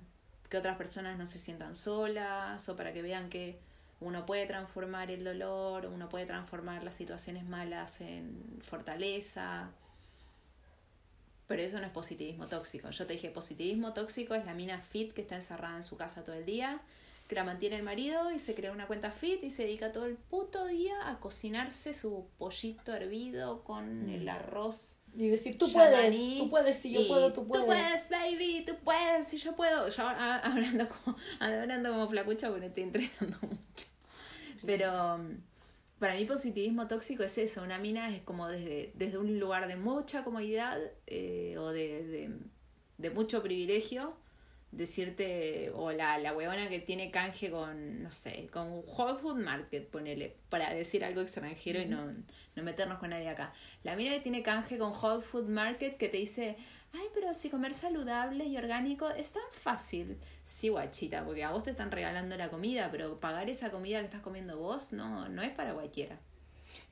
que 0.48 0.56
otras 0.56 0.76
personas 0.76 1.18
no 1.18 1.26
se 1.26 1.38
sientan 1.38 1.74
solas 1.74 2.68
o 2.68 2.76
para 2.76 2.92
que 2.92 3.02
vean 3.02 3.28
que 3.28 3.58
uno 4.00 4.24
puede 4.26 4.46
transformar 4.46 5.10
el 5.10 5.24
dolor, 5.24 5.86
uno 5.86 6.08
puede 6.08 6.26
transformar 6.26 6.84
las 6.84 6.94
situaciones 6.94 7.44
malas 7.44 8.00
en 8.00 8.60
fortaleza. 8.62 9.70
Pero 11.46 11.62
eso 11.62 11.80
no 11.80 11.86
es 11.86 11.92
positivismo 11.92 12.46
tóxico. 12.46 12.90
Yo 12.90 13.06
te 13.06 13.14
dije, 13.14 13.30
positivismo 13.30 13.94
tóxico 13.94 14.34
es 14.34 14.44
la 14.44 14.54
mina 14.54 14.80
fit 14.80 15.12
que 15.12 15.22
está 15.22 15.34
encerrada 15.36 15.76
en 15.76 15.82
su 15.82 15.96
casa 15.96 16.22
todo 16.22 16.36
el 16.36 16.44
día, 16.44 16.80
que 17.26 17.34
la 17.34 17.44
mantiene 17.44 17.76
el 17.76 17.82
marido 17.82 18.30
y 18.30 18.38
se 18.38 18.54
crea 18.54 18.70
una 18.70 18.86
cuenta 18.86 19.10
fit 19.10 19.42
y 19.42 19.50
se 19.50 19.62
dedica 19.64 19.90
todo 19.92 20.06
el 20.06 20.16
puto 20.16 20.66
día 20.66 21.08
a 21.08 21.18
cocinarse 21.20 21.94
su 21.94 22.26
pollito 22.38 22.94
hervido 22.94 23.64
con 23.64 24.06
Mm. 24.06 24.10
el 24.10 24.28
arroz. 24.28 24.97
Y 25.16 25.28
decir, 25.28 25.58
tú 25.58 25.70
puedes, 25.72 26.16
tú 26.38 26.48
puedes, 26.50 26.76
si 26.76 26.92
yo 26.92 27.06
puedo, 27.08 27.32
tú 27.32 27.46
puedes. 27.46 27.64
Tú 27.64 27.66
puedes, 27.66 28.08
baby, 28.08 28.64
tú 28.66 28.76
puedes, 28.84 29.26
si 29.26 29.36
yo 29.36 29.56
puedo. 29.56 29.88
Yo 29.88 30.06
hablando 30.06 30.88
como, 30.88 31.16
hablando 31.40 31.90
como 31.90 32.08
flacucha 32.08 32.48
porque 32.50 32.66
estoy 32.66 32.84
entrenando 32.84 33.38
mucho. 33.42 33.86
Pero 34.64 35.16
um, 35.16 35.40
para 35.98 36.14
mí 36.14 36.24
positivismo 36.24 36.86
tóxico 36.86 37.24
es 37.24 37.36
eso, 37.38 37.62
una 37.62 37.78
mina 37.78 38.14
es 38.14 38.22
como 38.22 38.48
desde, 38.48 38.92
desde 38.94 39.18
un 39.18 39.40
lugar 39.40 39.66
de 39.66 39.76
mucha 39.76 40.22
comodidad 40.24 40.78
eh, 41.06 41.56
o 41.58 41.70
de, 41.70 42.04
de, 42.06 42.30
de 42.98 43.10
mucho 43.10 43.42
privilegio, 43.42 44.16
decirte, 44.70 45.70
o 45.74 45.92
la, 45.92 46.18
la 46.18 46.34
huevona 46.34 46.68
que 46.68 46.78
tiene 46.78 47.10
canje 47.10 47.50
con, 47.50 48.02
no 48.02 48.12
sé, 48.12 48.48
con 48.52 48.82
Whole 48.86 49.18
Food 49.18 49.38
Market, 49.38 49.88
ponele, 49.88 50.36
para 50.50 50.72
decir 50.74 51.04
algo 51.04 51.22
extranjero 51.22 51.80
y 51.80 51.86
no, 51.86 52.12
no 52.54 52.62
meternos 52.62 52.98
con 52.98 53.10
nadie 53.10 53.28
acá. 53.28 53.52
La 53.82 53.96
mina 53.96 54.10
que 54.10 54.20
tiene 54.20 54.42
canje 54.42 54.78
con 54.78 54.92
Whole 54.92 55.22
Food 55.22 55.48
Market 55.48 55.96
que 55.96 56.08
te 56.08 56.18
dice, 56.18 56.56
ay, 56.92 57.06
pero 57.14 57.32
si 57.32 57.48
comer 57.50 57.72
saludable 57.72 58.44
y 58.44 58.56
orgánico 58.56 59.08
es 59.08 59.32
tan 59.32 59.42
fácil. 59.52 60.18
Sí, 60.42 60.68
guachita, 60.68 61.24
porque 61.24 61.44
a 61.44 61.50
vos 61.50 61.64
te 61.64 61.70
están 61.70 61.90
regalando 61.90 62.36
la 62.36 62.50
comida, 62.50 62.90
pero 62.90 63.18
pagar 63.20 63.48
esa 63.48 63.70
comida 63.70 64.00
que 64.00 64.06
estás 64.06 64.20
comiendo 64.20 64.58
vos 64.58 64.92
no, 64.92 65.28
no 65.28 65.42
es 65.42 65.50
para 65.50 65.72
cualquiera. 65.72 66.18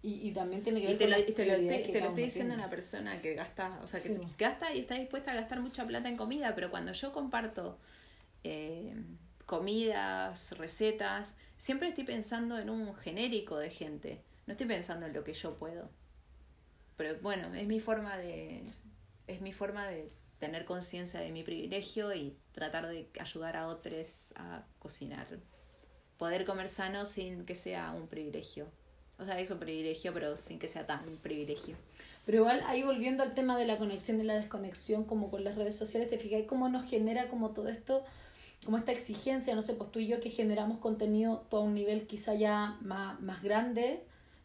Y, 0.03 0.29
y 0.29 0.33
también 0.33 0.62
tiene 0.62 0.81
que 0.81 0.87
ver 0.88 0.93
Y 0.93 0.97
te 0.97 1.07
con 1.07 1.11
lo, 1.11 1.19
y 1.19 1.33
te 1.33 1.45
lo, 1.47 1.67
te- 1.67 1.81
que 1.83 1.93
te 1.93 2.00
lo 2.00 2.09
estoy 2.09 2.25
diciendo 2.25 2.55
tiene. 2.55 2.55
una 2.55 2.71
persona 2.71 3.21
que 3.21 3.35
gasta, 3.35 3.81
o 3.83 3.87
sea, 3.87 4.00
que 4.03 4.12
Sí, 4.12 4.21
gasta 4.38 4.73
y 4.75 4.81
está 4.81 4.95
dispuesta 4.95 5.33
a 5.33 5.35
gastar 5.35 5.61
mucha 5.61 5.87
plata 5.87 6.09
en 6.09 6.17
comida, 6.17 6.55
pero 6.55 6.71
cuando 6.71 6.93
yo 6.93 7.12
comparto 7.12 7.79
eh, 8.45 8.97
comidas, 9.47 10.57
recetas, 10.59 11.35
siempre 11.59 11.88
estoy 11.88 12.05
pensando 12.05 12.59
en 12.59 12.71
un 12.71 12.95
genérico 12.97 13.59
de 13.59 13.71
gente, 13.71 14.23
no 14.47 14.53
estoy 14.53 14.67
pensando 14.69 15.07
en 15.07 15.15
lo 15.15 15.25
que 15.25 15.35
yo 15.35 15.57
puedo. 15.57 15.91
Pero 16.97 17.19
bueno, 17.21 17.55
es 17.55 17.67
mi 17.67 17.81
forma 17.81 18.17
de 18.17 18.65
es 19.26 19.41
mi 19.41 19.53
forma 19.53 19.87
de 19.87 20.12
tener 20.38 20.65
conciencia 20.65 21.21
de 21.21 21.33
mi 21.33 21.43
privilegio 21.43 22.15
y 22.15 22.37
tratar 22.53 22.87
de 22.87 23.11
ayudar 23.21 23.57
a 23.57 23.67
otros 23.69 24.33
a 24.37 24.65
cocinar. 24.79 25.26
Poder 26.19 26.45
comer 26.47 26.69
sano 26.69 27.07
sin 27.07 27.45
que 27.47 27.55
sea 27.55 27.93
un 27.93 28.09
privilegio. 28.09 28.69
O 29.18 29.25
sea, 29.25 29.38
es 29.38 29.50
un 29.50 29.58
privilegio, 29.58 30.12
pero 30.12 30.37
sin 30.37 30.58
que 30.58 30.68
sea 30.68 30.87
tan 30.87 31.04
privilegio. 31.23 31.76
Pero 32.26 32.38
igual 32.38 32.62
ahí 32.66 32.82
volviendo 32.82 33.23
al 33.23 33.35
tema 33.35 33.56
de 33.56 33.66
la 33.66 33.78
conexión 33.78 34.20
y 34.20 34.25
la 34.25 34.35
desconexión 34.35 35.04
como 35.04 35.30
con 35.30 35.44
las 35.44 35.54
redes 35.54 35.76
sociales, 35.76 36.11
te 36.11 36.18
fijas 36.18 36.42
cómo 36.46 36.68
nos 36.68 36.85
genera 36.85 37.28
como 37.28 37.50
todo 37.50 37.68
esto, 37.68 38.04
como 38.64 38.76
esta 38.76 38.92
exigencia, 38.92 39.54
no 39.54 39.62
sé, 39.62 39.75
pues 39.75 39.90
tú 39.92 40.00
y 40.00 40.08
yo 40.08 40.20
que 40.20 40.30
generamos 40.30 40.78
contenido 40.78 41.44
todo 41.49 41.61
a 41.61 41.64
un 41.64 41.75
nivel 41.75 42.06
quizá 42.06 42.35
ya 42.35 42.78
más, 42.82 43.20
más 43.20 43.42
grande, 43.42 44.02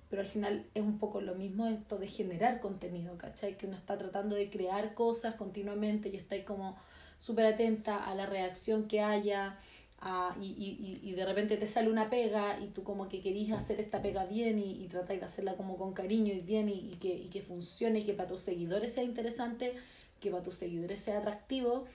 pero 0.10 0.22
al 0.22 0.28
final 0.28 0.66
es 0.76 0.84
un 0.84 1.00
poco 1.00 1.22
lo 1.22 1.36
mismo 1.36 1.68
esto 1.68 1.98
de 1.98 2.08
generar 2.08 2.60
contenido, 2.60 3.18
¿cachai? 3.18 3.58
Que 3.58 3.66
uno 3.66 3.78
está 3.78 3.98
tratando 3.98 4.36
de 4.36 4.50
crear 4.50 4.94
cosas 4.94 5.36
continuamente 5.36 6.10
y 6.10 6.18
está 6.18 6.36
ahí 6.36 6.44
como 6.44 6.78
súper 7.18 7.46
atenta 7.46 7.98
a 7.98 8.14
la 8.14 8.26
reacción 8.26 8.88
que 8.88 9.02
haya, 9.02 9.58
a- 10.02 10.36
y, 10.42 10.48
y, 10.48 11.02
y, 11.04 11.10
y 11.10 11.14
de 11.14 11.26
repente 11.26 11.58
te 11.58 11.68
sale 11.68 11.90
una 11.90 12.10
pega 12.10 12.60
y 12.60 12.68
tú 12.70 12.84
como 12.84 13.08
que 13.10 13.22
querís 13.22 13.52
hacer 13.54 13.80
esta 13.80 14.02
pega 14.02 14.26
bien 14.26 14.60
y, 14.60 14.84
y 14.84 14.88
tratáis 14.88 15.20
de 15.20 15.26
hacerla 15.28 15.56
como 15.58 15.78
con 15.78 15.94
cariño 15.94 16.34
y 16.34 16.42
bien 16.42 16.70
y, 16.70 16.74
y 16.92 16.96
que, 16.96 17.10
y 17.14 17.30
que 17.30 17.42
funcione 17.42 18.00
y 18.00 18.04
que 18.04 18.14
para 18.14 18.30
tus 18.30 18.42
seguidores 18.42 18.94
sea 18.94 19.04
interesante, 19.04 19.76
que 20.20 20.32
para 20.32 20.44
tus 20.44 20.56
seguidores 20.56 21.02
sea 21.02 21.20
atractivo 21.20 21.86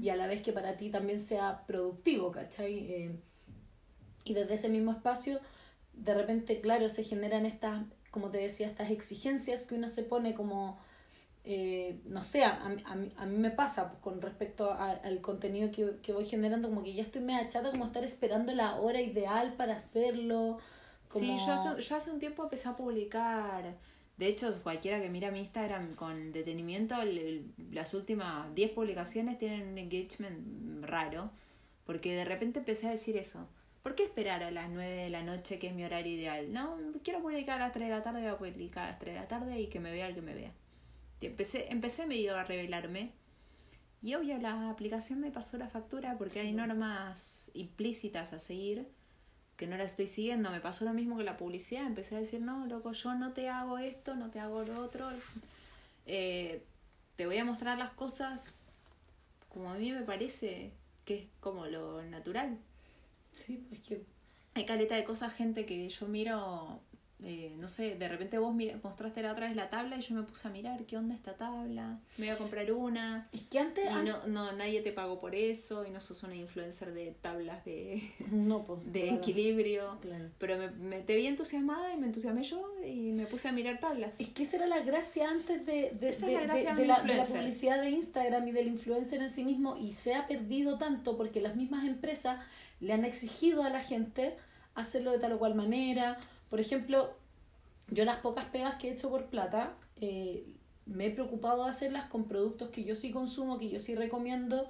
y 0.00 0.10
a 0.10 0.16
la 0.16 0.26
vez 0.26 0.42
que 0.42 0.52
para 0.52 0.76
ti 0.76 0.90
también 0.90 1.20
sea 1.20 1.64
productivo, 1.66 2.30
¿cachai? 2.32 2.78
Eh, 2.90 3.10
y 4.24 4.34
desde 4.34 4.54
ese 4.54 4.68
mismo 4.68 4.90
espacio, 4.92 5.40
de 5.94 6.14
repente, 6.14 6.60
claro, 6.60 6.88
se 6.88 7.04
generan 7.04 7.46
estas, 7.46 7.84
como 8.10 8.30
te 8.30 8.38
decía, 8.38 8.66
estas 8.66 8.90
exigencias 8.90 9.66
que 9.66 9.74
uno 9.74 9.88
se 9.88 10.02
pone 10.02 10.34
como, 10.34 10.78
eh, 11.46 12.00
no 12.06 12.22
sé, 12.24 12.44
a, 12.44 12.50
a, 12.50 12.92
a 12.92 12.94
mí- 12.96 13.36
me 13.38 13.50
pasa 13.50 13.88
pues, 13.90 14.00
con 14.02 14.20
respecto 14.20 14.70
a- 14.72 14.90
al 14.92 15.20
contenido 15.20 15.70
que, 15.70 15.96
que 16.02 16.12
voy 16.12 16.24
generando, 16.26 16.68
como 16.68 16.82
que 16.82 16.92
ya 16.92 17.02
estoy 17.02 17.22
media 17.22 17.46
chata, 17.48 17.70
como 17.70 17.84
estar 17.84 18.04
esperando 18.04 18.52
la 18.54 18.76
hora 18.76 19.00
ideal 19.00 19.54
para 19.54 19.76
hacerlo. 19.76 20.58
Como... 21.08 21.24
Sí, 21.24 21.36
yo 21.46 21.52
hace, 21.52 21.80
yo 21.82 21.96
hace 21.96 22.10
un 22.10 22.18
tiempo 22.18 22.42
empecé 22.42 22.68
a 22.68 22.76
publicar. 22.76 23.76
De 24.16 24.26
hecho, 24.26 24.52
cualquiera 24.62 25.00
que 25.00 25.08
mira 25.10 25.30
mi 25.30 25.40
Instagram 25.40 25.94
con 25.94 26.32
detenimiento, 26.32 27.00
el- 27.00 27.18
el- 27.18 27.52
las 27.72 27.94
últimas 27.94 28.52
10 28.54 28.70
publicaciones 28.72 29.38
tienen 29.38 29.68
un 29.68 29.78
engagement 29.78 30.84
raro. 30.84 31.30
Porque 31.84 32.14
de 32.16 32.24
repente 32.24 32.58
empecé 32.58 32.88
a 32.88 32.90
decir 32.90 33.16
eso. 33.16 33.46
¿Por 33.84 33.94
qué 33.94 34.02
esperar 34.02 34.42
a 34.42 34.50
las 34.50 34.68
9 34.68 34.90
de 34.96 35.10
la 35.10 35.22
noche, 35.22 35.60
que 35.60 35.68
es 35.68 35.74
mi 35.74 35.84
horario 35.84 36.12
ideal? 36.12 36.52
No, 36.52 36.76
quiero 37.04 37.20
publicar 37.22 37.58
a 37.62 37.66
las 37.66 37.72
3 37.72 37.88
de 37.88 37.94
la 37.94 38.02
tarde, 38.02 38.22
voy 38.22 38.30
a 38.30 38.36
publicar 38.38 38.82
a 38.84 38.88
las 38.90 38.98
3 38.98 39.14
de 39.14 39.20
la 39.20 39.28
tarde 39.28 39.60
y 39.60 39.68
que 39.68 39.78
me 39.78 39.92
vea 39.92 40.08
el 40.08 40.14
que 40.16 40.22
me 40.22 40.34
vea. 40.34 40.50
Empecé, 41.20 41.66
empecé 41.70 42.06
medio 42.06 42.36
a 42.36 42.44
revelarme. 42.44 43.12
Y 44.02 44.14
obvio, 44.14 44.38
la 44.38 44.70
aplicación 44.70 45.20
me 45.20 45.30
pasó 45.30 45.56
la 45.56 45.68
factura 45.68 46.16
porque 46.18 46.40
hay 46.40 46.52
normas 46.52 47.50
implícitas 47.54 48.32
a 48.32 48.38
seguir 48.38 48.86
que 49.56 49.66
no 49.66 49.76
la 49.76 49.84
estoy 49.84 50.06
siguiendo. 50.06 50.50
Me 50.50 50.60
pasó 50.60 50.84
lo 50.84 50.92
mismo 50.92 51.16
que 51.16 51.24
la 51.24 51.36
publicidad. 51.36 51.86
Empecé 51.86 52.16
a 52.16 52.18
decir, 52.18 52.40
no, 52.40 52.66
loco, 52.66 52.92
yo 52.92 53.14
no 53.14 53.32
te 53.32 53.48
hago 53.48 53.78
esto, 53.78 54.14
no 54.14 54.30
te 54.30 54.38
hago 54.40 54.62
lo 54.62 54.80
otro. 54.80 55.08
Eh, 56.06 56.62
te 57.16 57.26
voy 57.26 57.38
a 57.38 57.44
mostrar 57.44 57.78
las 57.78 57.90
cosas 57.90 58.60
como 59.48 59.70
a 59.70 59.74
mí 59.74 59.90
me 59.90 60.02
parece 60.02 60.70
que 61.06 61.14
es 61.14 61.24
como 61.40 61.66
lo 61.66 62.02
natural. 62.02 62.58
Sí, 63.32 63.64
pues 63.68 63.80
que 63.80 64.02
Hay 64.54 64.66
caleta 64.66 64.94
de 64.94 65.04
cosas, 65.04 65.32
gente, 65.32 65.64
que 65.64 65.88
yo 65.88 66.06
miro, 66.06 66.80
eh, 67.24 67.54
no 67.58 67.68
sé, 67.68 67.94
de 67.94 68.08
repente 68.08 68.36
vos 68.38 68.54
mira- 68.54 68.78
mostraste 68.82 69.22
la 69.22 69.32
otra 69.32 69.46
vez 69.46 69.56
la 69.56 69.70
tabla 69.70 69.96
y 69.96 70.00
yo 70.02 70.14
me 70.14 70.22
puse 70.22 70.46
a 70.48 70.50
mirar 70.50 70.84
qué 70.84 70.98
onda 70.98 71.14
esta 71.14 71.34
tabla. 71.34 71.98
Me 72.18 72.26
voy 72.26 72.34
a 72.34 72.38
comprar 72.38 72.70
una. 72.72 73.26
es 73.32 73.40
que 73.42 73.58
antes... 73.58 73.86
Y 73.86 73.88
an- 73.88 74.04
no, 74.04 74.26
no, 74.26 74.52
nadie 74.52 74.82
te 74.82 74.92
pagó 74.92 75.18
por 75.18 75.34
eso 75.34 75.86
y 75.86 75.90
no 75.90 76.00
sos 76.02 76.22
una 76.24 76.34
influencer 76.36 76.92
de 76.92 77.12
tablas 77.22 77.64
de, 77.64 78.02
no, 78.30 78.64
pues, 78.64 78.80
de 78.92 79.00
claro, 79.02 79.16
equilibrio. 79.16 79.98
claro. 80.02 80.26
Pero 80.38 80.58
me, 80.58 80.70
me 80.72 81.00
te 81.00 81.16
vi 81.16 81.26
entusiasmada 81.26 81.92
y 81.94 81.96
me 81.96 82.06
entusiasmé 82.06 82.42
yo 82.44 82.62
y 82.84 83.12
me 83.12 83.24
puse 83.26 83.48
a 83.48 83.52
mirar 83.52 83.80
tablas. 83.80 84.20
Es 84.20 84.28
que 84.28 84.42
esa 84.42 84.56
era 84.56 84.66
la 84.66 84.80
gracia 84.80 85.30
antes 85.30 85.64
de, 85.64 85.92
de, 85.98 86.08
Esa 86.10 86.26
de- 86.26 86.32
la 86.34 86.40
gracia 86.42 86.74
de- 86.74 86.82
de 86.82 86.86
la, 86.86 87.00
de 87.00 87.06
la 87.08 87.12
influencer. 87.14 87.40
publicidad 87.40 87.80
de 87.80 87.90
Instagram 87.90 88.46
y 88.48 88.52
del 88.52 88.66
influencer 88.68 89.22
en 89.22 89.30
sí 89.30 89.42
mismo 89.44 89.76
y 89.78 89.94
se 89.94 90.14
ha 90.14 90.26
perdido 90.26 90.76
tanto 90.76 91.16
porque 91.16 91.40
las 91.40 91.56
mismas 91.56 91.86
empresas 91.86 92.44
le 92.80 92.92
han 92.92 93.06
exigido 93.06 93.62
a 93.62 93.70
la 93.70 93.80
gente 93.80 94.36
hacerlo 94.74 95.12
de 95.12 95.18
tal 95.18 95.32
o 95.32 95.38
cual 95.38 95.54
manera. 95.54 96.18
Por 96.50 96.60
ejemplo, 96.60 97.14
yo 97.90 98.04
las 98.04 98.18
pocas 98.18 98.46
pegas 98.46 98.76
que 98.76 98.88
he 98.88 98.92
hecho 98.92 99.10
por 99.10 99.26
plata, 99.26 99.74
eh, 100.00 100.44
me 100.86 101.06
he 101.06 101.10
preocupado 101.10 101.64
de 101.64 101.70
hacerlas 101.70 102.04
con 102.06 102.24
productos 102.24 102.70
que 102.70 102.84
yo 102.84 102.94
sí 102.94 103.10
consumo, 103.10 103.58
que 103.58 103.68
yo 103.68 103.80
sí 103.80 103.94
recomiendo 103.94 104.66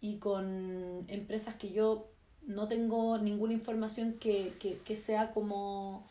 y 0.00 0.16
con 0.16 1.04
empresas 1.08 1.54
que 1.54 1.70
yo 1.70 2.08
no 2.46 2.68
tengo 2.68 3.18
ninguna 3.18 3.52
información 3.52 4.14
que, 4.14 4.52
que, 4.58 4.78
que 4.78 4.96
sea 4.96 5.30
como, 5.30 6.04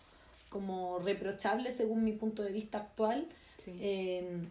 como 0.49 0.99
reprochable 0.99 1.71
según 1.71 2.03
mi 2.03 2.13
punto 2.13 2.41
de 2.41 2.51
vista 2.51 2.79
actual. 2.79 3.27
Sí. 3.57 3.77
Eh, 3.79 4.47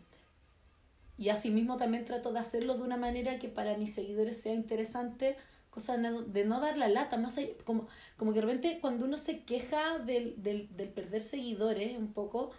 y 1.18 1.28
asimismo 1.28 1.76
también 1.76 2.04
trato 2.04 2.32
de 2.32 2.38
hacerlo 2.38 2.76
de 2.76 2.82
una 2.82 2.96
manera 2.96 3.38
que 3.38 3.48
para 3.48 3.76
mis 3.76 3.94
seguidores 3.94 4.40
sea 4.40 4.54
interesante, 4.54 5.36
cosa 5.72 5.96
de 5.96 6.44
no, 6.44 6.60
dar 6.60 6.76
la 6.76 6.86
lata, 6.88 7.16
más 7.16 7.38
allá- 7.38 7.48
como, 7.64 7.88
como 8.16 8.32
que 8.32 8.40
de 8.40 8.46
repente 8.46 8.78
cuando 8.80 9.06
uno 9.06 9.16
se 9.18 9.40
queja 9.40 9.98
del, 9.98 10.40
del, 10.42 10.68
del 10.76 10.88
perder 10.90 11.22
seguidores 11.22 11.96
un 11.96 12.12
poco, 12.12 12.52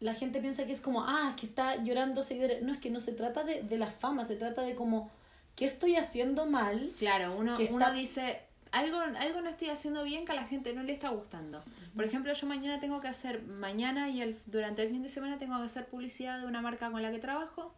la 0.00 0.12
gente 0.14 0.40
piensa 0.40 0.66
que 0.66 0.72
es 0.72 0.80
como, 0.82 1.04
ah, 1.06 1.28
es 1.30 1.40
que 1.40 1.46
está 1.46 1.82
llorando 1.82 2.22
seguidores. 2.22 2.62
No, 2.62 2.72
es 2.72 2.80
que 2.80 2.90
no 2.90 3.00
se 3.00 3.12
trata 3.12 3.44
de, 3.44 3.62
de 3.62 3.78
la 3.78 3.88
fama, 3.90 4.24
se 4.24 4.36
trata 4.36 4.62
de 4.62 4.74
como, 4.74 5.08
¿qué 5.54 5.64
estoy 5.64 5.96
haciendo 5.96 6.46
mal? 6.46 6.90
Claro, 6.98 7.34
uno, 7.38 7.56
está- 7.56 7.74
uno 7.74 7.92
dice, 7.92 8.40
algo, 8.72 8.98
algo 8.98 9.40
no 9.40 9.48
estoy 9.48 9.68
haciendo 9.70 10.02
bien 10.02 10.26
que 10.26 10.32
a 10.32 10.34
la 10.34 10.46
gente 10.46 10.74
no 10.74 10.82
le 10.82 10.92
está 10.92 11.08
gustando. 11.10 11.62
Por 11.94 12.04
ejemplo, 12.04 12.32
yo 12.32 12.46
mañana 12.46 12.78
tengo 12.80 13.00
que 13.00 13.08
hacer, 13.08 13.42
mañana 13.44 14.10
y 14.10 14.20
el, 14.20 14.36
durante 14.46 14.82
el 14.82 14.90
fin 14.90 15.02
de 15.02 15.08
semana 15.08 15.38
tengo 15.38 15.56
que 15.56 15.64
hacer 15.64 15.86
publicidad 15.86 16.40
de 16.40 16.46
una 16.46 16.60
marca 16.60 16.90
con 16.90 17.00
la 17.00 17.10
que 17.10 17.18
trabajo. 17.20 17.72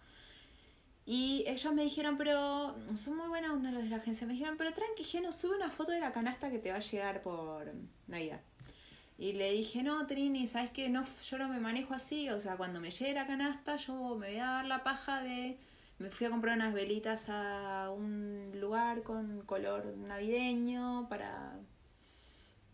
Y 1.11 1.43
ellos 1.47 1.73
me 1.73 1.85
dijeron, 1.85 2.19
pero 2.19 2.77
son 2.95 3.17
muy 3.17 3.29
buena 3.29 3.50
onda 3.50 3.71
los 3.73 3.83
de 3.83 3.88
la 3.88 3.97
agencia. 3.97 4.27
Me 4.27 4.35
dijeron, 4.35 4.57
pero 4.59 4.75
tranqui, 4.75 5.05
Geno, 5.05 5.33
sube 5.33 5.57
una 5.57 5.71
foto 5.71 5.91
de 5.91 6.00
la 6.00 6.12
canasta 6.12 6.50
que 6.50 6.59
te 6.59 6.71
va 6.71 6.77
a 6.77 6.81
llegar 6.81 7.23
por 7.23 7.73
Navidad. 8.09 8.43
Y 9.17 9.33
le 9.33 9.50
dije, 9.53 9.83
no, 9.83 10.07
Trini, 10.07 10.47
¿sabes 10.47 10.69
qué? 10.71 10.91
No, 10.91 11.07
yo 11.23 11.38
no 11.38 11.49
me 11.49 11.61
manejo 11.61 11.95
así. 11.95 12.29
O 12.29 12.38
sea, 12.38 12.59
cuando 12.59 12.79
me 12.79 12.91
llegue 12.91 13.15
la 13.15 13.27
canasta, 13.27 13.77
yo 13.77 14.17
me 14.17 14.29
voy 14.29 14.37
a 14.37 14.45
dar 14.49 14.67
la 14.67 14.85
paja 14.85 15.23
de. 15.23 15.59
Me 15.99 16.11
fui 16.11 16.27
a 16.27 16.31
comprar 16.31 16.57
unas 16.57 16.75
velitas 16.75 17.31
a 17.31 17.91
un 17.91 18.53
lugar 18.61 19.03
con 19.03 19.41
color 19.47 19.97
navideño 19.97 21.09
para, 21.09 21.59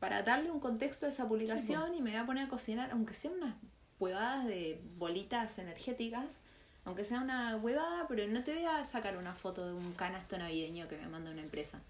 para 0.00 0.24
darle 0.24 0.50
un 0.50 0.58
contexto 0.58 1.06
a 1.06 1.10
esa 1.10 1.28
publicación 1.28 1.94
y 1.94 2.02
me 2.02 2.10
voy 2.10 2.18
a 2.18 2.26
poner 2.26 2.46
a 2.46 2.48
cocinar, 2.48 2.90
aunque 2.90 3.14
sean 3.14 3.34
unas 3.34 3.54
huevadas 4.00 4.44
de 4.44 4.82
bolitas 4.96 5.56
energéticas, 5.60 6.40
aunque 6.84 7.04
sea 7.04 7.20
una 7.20 7.56
huevada, 7.56 8.06
pero 8.08 8.26
no 8.26 8.42
te 8.44 8.54
voy 8.54 8.64
a 8.64 8.84
sacar 8.84 9.16
una 9.16 9.34
foto 9.34 9.66
de 9.66 9.72
un 9.72 9.92
canasto 9.94 10.36
navideño 10.38 10.88
que 10.88 10.96
me 10.96 11.06
manda 11.08 11.30
una 11.30 11.40
empresa. 11.42 11.80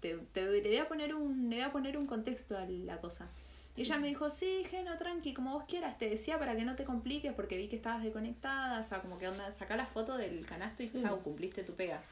Te, 0.00 0.16
te- 0.32 0.44
le 0.50 0.60
voy 0.68 0.76
a 0.78 0.88
poner 0.88 1.14
un, 1.14 1.48
le 1.48 1.56
voy 1.56 1.64
a 1.64 1.72
poner 1.72 1.96
un 1.96 2.06
contexto 2.06 2.56
a 2.58 2.64
la 2.66 2.98
cosa. 3.00 3.28
Y 3.76 3.82
ella 3.82 3.98
me 3.98 4.08
dijo, 4.08 4.28
sí, 4.28 4.64
Geno, 4.68 4.96
tranqui, 4.98 5.32
como 5.32 5.52
vos 5.54 5.64
quieras. 5.66 5.96
Te 5.96 6.08
decía 6.10 6.38
para 6.38 6.54
que 6.56 6.64
no 6.64 6.74
te 6.76 6.84
compliques 6.84 7.32
porque 7.32 7.56
vi 7.56 7.68
que 7.68 7.76
estabas 7.76 8.02
desconectada. 8.02 8.80
O 8.80 8.82
sea, 8.82 9.00
como 9.00 9.16
que 9.18 9.28
onda, 9.28 9.50
saca 9.50 9.76
la 9.76 9.86
foto 9.86 10.16
del 10.18 10.44
canasto 10.44 10.82
y 10.82 10.88
Sí. 10.88 11.00
chau, 11.00 11.20
cumpliste 11.22 11.62
tu 11.62 11.74
pega. 11.74 12.02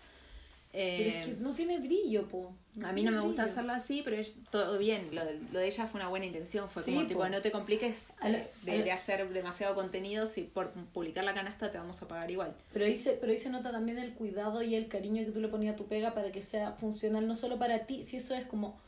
Pero 0.73 1.19
es 1.19 1.27
que 1.27 1.33
no 1.41 1.53
tiene 1.53 1.79
brillo, 1.79 2.29
po. 2.29 2.55
a 2.85 2.93
mí 2.93 3.03
no 3.03 3.11
me 3.11 3.21
gusta 3.21 3.43
hacerlo 3.43 3.73
así, 3.73 4.03
pero 4.05 4.17
es 4.17 4.35
todo 4.51 4.79
bien. 4.79 5.09
Lo 5.13 5.25
de, 5.25 5.41
lo 5.53 5.59
de 5.59 5.67
ella 5.67 5.87
fue 5.89 6.01
una 6.01 6.09
buena 6.09 6.27
intención. 6.27 6.69
Fue 6.69 6.85
como, 6.85 7.07
tipo, 7.07 7.29
no 7.29 7.43
te 7.43 7.51
compliques 7.51 8.15
de, 8.63 8.83
de, 8.83 8.93
hacer 8.93 9.29
demasiado 9.31 9.75
contenido. 9.75 10.27
Si 10.27 10.43
por 10.43 10.71
publicar 10.71 11.25
la 11.25 11.35
canasta 11.35 11.73
te 11.73 11.79
vamos 11.79 12.01
a 12.03 12.09
pagar 12.09 12.31
igual. 12.31 12.55
Pero 12.73 12.85
ahí, 12.85 12.97
se, 12.97 13.13
pero 13.13 13.33
ahí 13.33 13.39
se 13.39 13.51
nota 13.51 13.73
también 13.73 13.99
el 13.99 14.15
cuidado 14.15 14.63
y 14.63 14.77
el 14.77 14.87
cariño 14.87 15.25
que 15.25 15.33
tú 15.33 15.41
le 15.41 15.49
ponías 15.49 15.75
a 15.75 15.77
tu 15.77 15.87
pega 15.87 16.15
para 16.15 16.31
que 16.31 16.41
sea 16.41 16.73
funcional, 16.73 17.27
no 17.27 17.35
solo 17.35 17.59
para 17.59 17.87
ti. 17.87 18.05
Si 18.05 18.17
eso 18.17 18.35
es 18.35 18.45
como. 18.45 18.79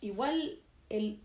Igual 0.00 0.58
el 0.90 1.20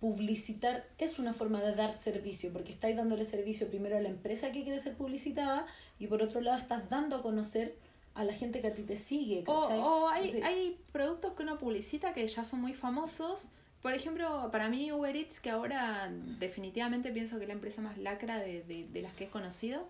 publicitar 0.00 0.84
es 0.98 1.18
una 1.18 1.32
forma 1.32 1.62
de 1.62 1.74
dar 1.74 1.96
servicio, 1.96 2.52
porque 2.52 2.72
estáis 2.72 2.94
dándole 2.94 3.24
servicio 3.24 3.68
primero 3.68 3.96
a 3.96 4.00
la 4.00 4.10
empresa 4.10 4.52
que 4.52 4.62
quiere 4.62 4.78
ser 4.78 4.92
publicitada 4.92 5.66
y 5.98 6.08
por 6.08 6.20
otro 6.20 6.42
lado 6.42 6.58
estás 6.58 6.90
dando 6.90 7.16
a 7.16 7.22
conocer 7.22 7.74
a 8.14 8.24
la 8.24 8.32
gente 8.32 8.60
que 8.60 8.68
a 8.68 8.74
ti 8.74 8.82
te 8.82 8.96
sigue. 8.96 9.44
O, 9.46 10.08
hay, 10.08 10.40
hay 10.42 10.78
productos 10.92 11.34
que 11.34 11.42
uno 11.42 11.58
publicita 11.58 12.14
que 12.14 12.26
ya 12.26 12.44
son 12.44 12.60
muy 12.60 12.72
famosos. 12.72 13.48
Por 13.82 13.92
ejemplo, 13.92 14.48
para 14.50 14.68
mí 14.68 14.92
Uber 14.92 15.14
Eats, 15.14 15.40
que 15.40 15.50
ahora 15.50 16.10
definitivamente 16.38 17.10
pienso 17.10 17.36
que 17.36 17.42
es 17.42 17.48
la 17.48 17.54
empresa 17.54 17.82
más 17.82 17.98
lacra 17.98 18.38
de, 18.38 18.62
de, 18.62 19.02
las 19.02 19.12
que 19.14 19.24
he 19.24 19.28
conocido, 19.28 19.88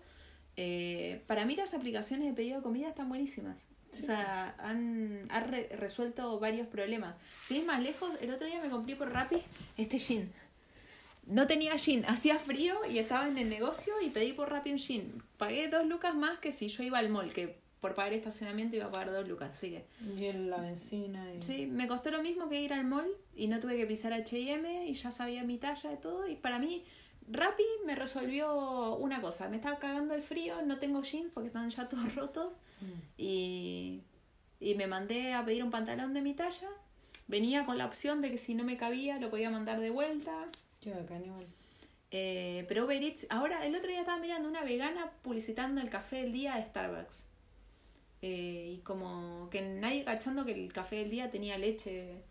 eh, 0.57 1.21
para 1.27 1.45
mí 1.45 1.55
las 1.55 1.73
aplicaciones 1.73 2.27
de 2.27 2.33
pedido 2.33 2.57
de 2.57 2.63
comida 2.63 2.89
están 2.89 3.09
buenísimas. 3.09 3.57
O 3.91 4.01
sea, 4.01 4.55
han, 4.57 5.27
han 5.29 5.51
resuelto 5.79 6.37
varios 6.39 6.67
problemas. 6.67 7.15
Si 7.41 7.57
es 7.57 7.65
más 7.65 7.81
lejos, 7.81 8.11
el 8.19 8.31
otro 8.31 8.45
día 8.45 8.59
me 8.61 8.69
compré 8.69 8.97
por 8.97 9.13
Rappi 9.13 9.37
este 9.77 9.99
jean. 9.99 10.33
No 11.27 11.47
tenía 11.47 11.75
jean, 11.77 12.03
hacía 12.05 12.37
frío 12.37 12.75
y 12.89 12.99
estaba 12.99 13.29
en 13.29 13.37
el 13.37 13.49
negocio 13.49 13.93
y 14.01 14.09
pedí 14.09 14.33
por 14.33 14.49
Rappi 14.49 14.71
un 14.71 14.77
jean. 14.77 15.23
Pagué 15.37 15.69
dos 15.69 15.85
lucas 15.85 16.13
más 16.13 16.39
que 16.39 16.51
si 16.51 16.67
yo 16.67 16.83
iba 16.83 16.99
al 16.99 17.07
mall, 17.07 17.31
que 17.31 17.64
por 17.85 17.93
pagar 17.93 18.13
estacionamiento 18.13 18.75
iba 18.75 18.85
a 18.85 18.91
pagar 18.91 19.11
dos 19.11 19.27
lucas, 19.27 19.51
así 19.51 19.69
que... 19.69 19.85
Y 20.17 20.25
en 20.25 20.49
la 20.49 20.57
benzina 20.57 21.31
y... 21.35 21.43
Sí, 21.43 21.67
me 21.67 21.87
costó 21.87 22.09
lo 22.09 22.23
mismo 22.23 22.49
que 22.49 22.59
ir 22.59 22.73
al 22.73 22.83
mall 22.83 23.07
y 23.35 23.45
no 23.45 23.59
tuve 23.59 23.77
que 23.77 23.85
pisar 23.85 24.11
H&M 24.11 24.87
y 24.87 24.93
ya 24.95 25.11
sabía 25.11 25.43
mi 25.43 25.59
talla 25.59 25.91
de 25.91 25.97
todo 25.97 26.27
y 26.27 26.35
para 26.35 26.57
mí 26.57 26.83
Rappi 27.29 27.63
me 27.85 27.93
resolvió 27.93 28.95
una 28.95 29.21
cosa, 29.21 29.49
me 29.49 29.57
estaba 29.57 29.77
cagando 29.77 30.15
el 30.15 30.21
frío, 30.21 30.63
no 30.63 30.79
tengo 30.79 31.03
jeans 31.03 31.29
porque 31.31 31.49
están 31.49 31.69
ya 31.69 31.87
todos 31.87 32.15
rotos 32.15 32.53
mm. 32.81 33.01
y, 33.19 34.01
y 34.59 34.73
me 34.73 34.87
mandé 34.87 35.35
a 35.35 35.45
pedir 35.45 35.63
un 35.63 35.69
pantalón 35.69 36.15
de 36.15 36.23
mi 36.23 36.33
talla, 36.33 36.69
venía 37.27 37.67
con 37.67 37.77
la 37.77 37.85
opción 37.85 38.19
de 38.23 38.31
que 38.31 38.39
si 38.39 38.55
no 38.55 38.63
me 38.63 38.77
cabía 38.77 39.19
lo 39.19 39.29
podía 39.29 39.51
mandar 39.51 39.79
de 39.79 39.91
vuelta. 39.91 40.47
Qué 40.81 40.89
bacán 40.89 41.23
Eh, 42.09 42.65
pero 42.67 42.85
Uber 42.85 43.03
Eats, 43.03 43.27
ahora 43.29 43.63
el 43.63 43.75
otro 43.75 43.91
día 43.91 43.99
estaba 43.99 44.17
mirando 44.19 44.49
una 44.49 44.63
vegana 44.63 45.11
publicitando 45.21 45.81
el 45.81 45.89
café 45.91 46.23
del 46.23 46.31
día 46.31 46.55
de 46.55 46.63
Starbucks. 46.63 47.27
Eh, 48.27 48.77
y 48.77 48.77
como 48.79 49.49
que 49.51 49.61
nadie 49.61 50.03
cachando 50.03 50.45
que 50.45 50.53
el 50.53 50.73
café 50.73 50.95
del 50.95 51.11
día 51.11 51.29
tenía 51.29 51.59
leche. 51.59 52.23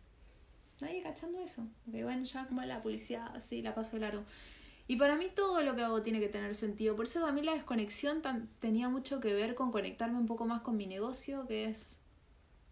Nadie 0.80 1.04
cachando 1.04 1.38
eso. 1.38 1.68
Que 1.88 2.02
bueno, 2.02 2.24
ya 2.24 2.48
como 2.48 2.62
la 2.62 2.82
policía, 2.82 3.26
así 3.28 3.62
la 3.62 3.76
paso 3.76 3.96
largo. 3.98 4.24
Y 4.88 4.96
para 4.96 5.14
mí 5.14 5.28
todo 5.32 5.62
lo 5.62 5.76
que 5.76 5.82
hago 5.82 6.02
tiene 6.02 6.18
que 6.18 6.28
tener 6.28 6.56
sentido. 6.56 6.96
Por 6.96 7.06
eso 7.06 7.30
mí 7.30 7.42
la 7.44 7.54
desconexión 7.54 8.22
tenía 8.58 8.88
mucho 8.88 9.20
que 9.20 9.34
ver 9.34 9.54
con 9.54 9.70
conectarme 9.70 10.18
un 10.18 10.26
poco 10.26 10.46
más 10.46 10.62
con 10.62 10.76
mi 10.76 10.88
negocio, 10.88 11.46
que 11.46 11.66
es 11.66 12.00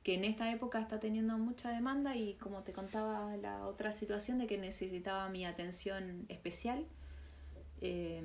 que 0.03 0.15
en 0.15 0.25
esta 0.25 0.51
época 0.51 0.81
está 0.81 0.99
teniendo 0.99 1.39
mucha 1.39 1.71
demanda 1.71 2.17
y 2.17 2.35
como 2.35 2.65
te 2.65 2.73
contaba 2.73 3.37
la 3.37 3.69
otra 3.69 3.93
situación 3.93 4.39
de 4.39 4.49
que 4.49 4.59
necesitaba 4.59 5.29
mi 5.29 5.45
atención 5.45 6.27
especial. 6.29 6.87
Eh, 7.81 8.25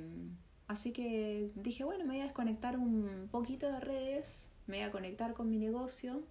así 0.66 0.92
que 0.92 1.52
dije, 1.54 1.84
bueno, 1.84 2.04
me 2.04 2.14
voy 2.14 2.20
a 2.20 2.24
desconectar 2.24 2.76
un 2.76 3.28
poquito 3.30 3.70
de 3.70 3.78
redes 3.78 4.50
me 4.68 4.78
voy 4.78 4.86
a 4.86 4.90
conectar 4.92 5.34
con 5.34 5.50
mi 5.50 5.58
negocio 5.58 6.22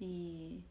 y 0.00 0.64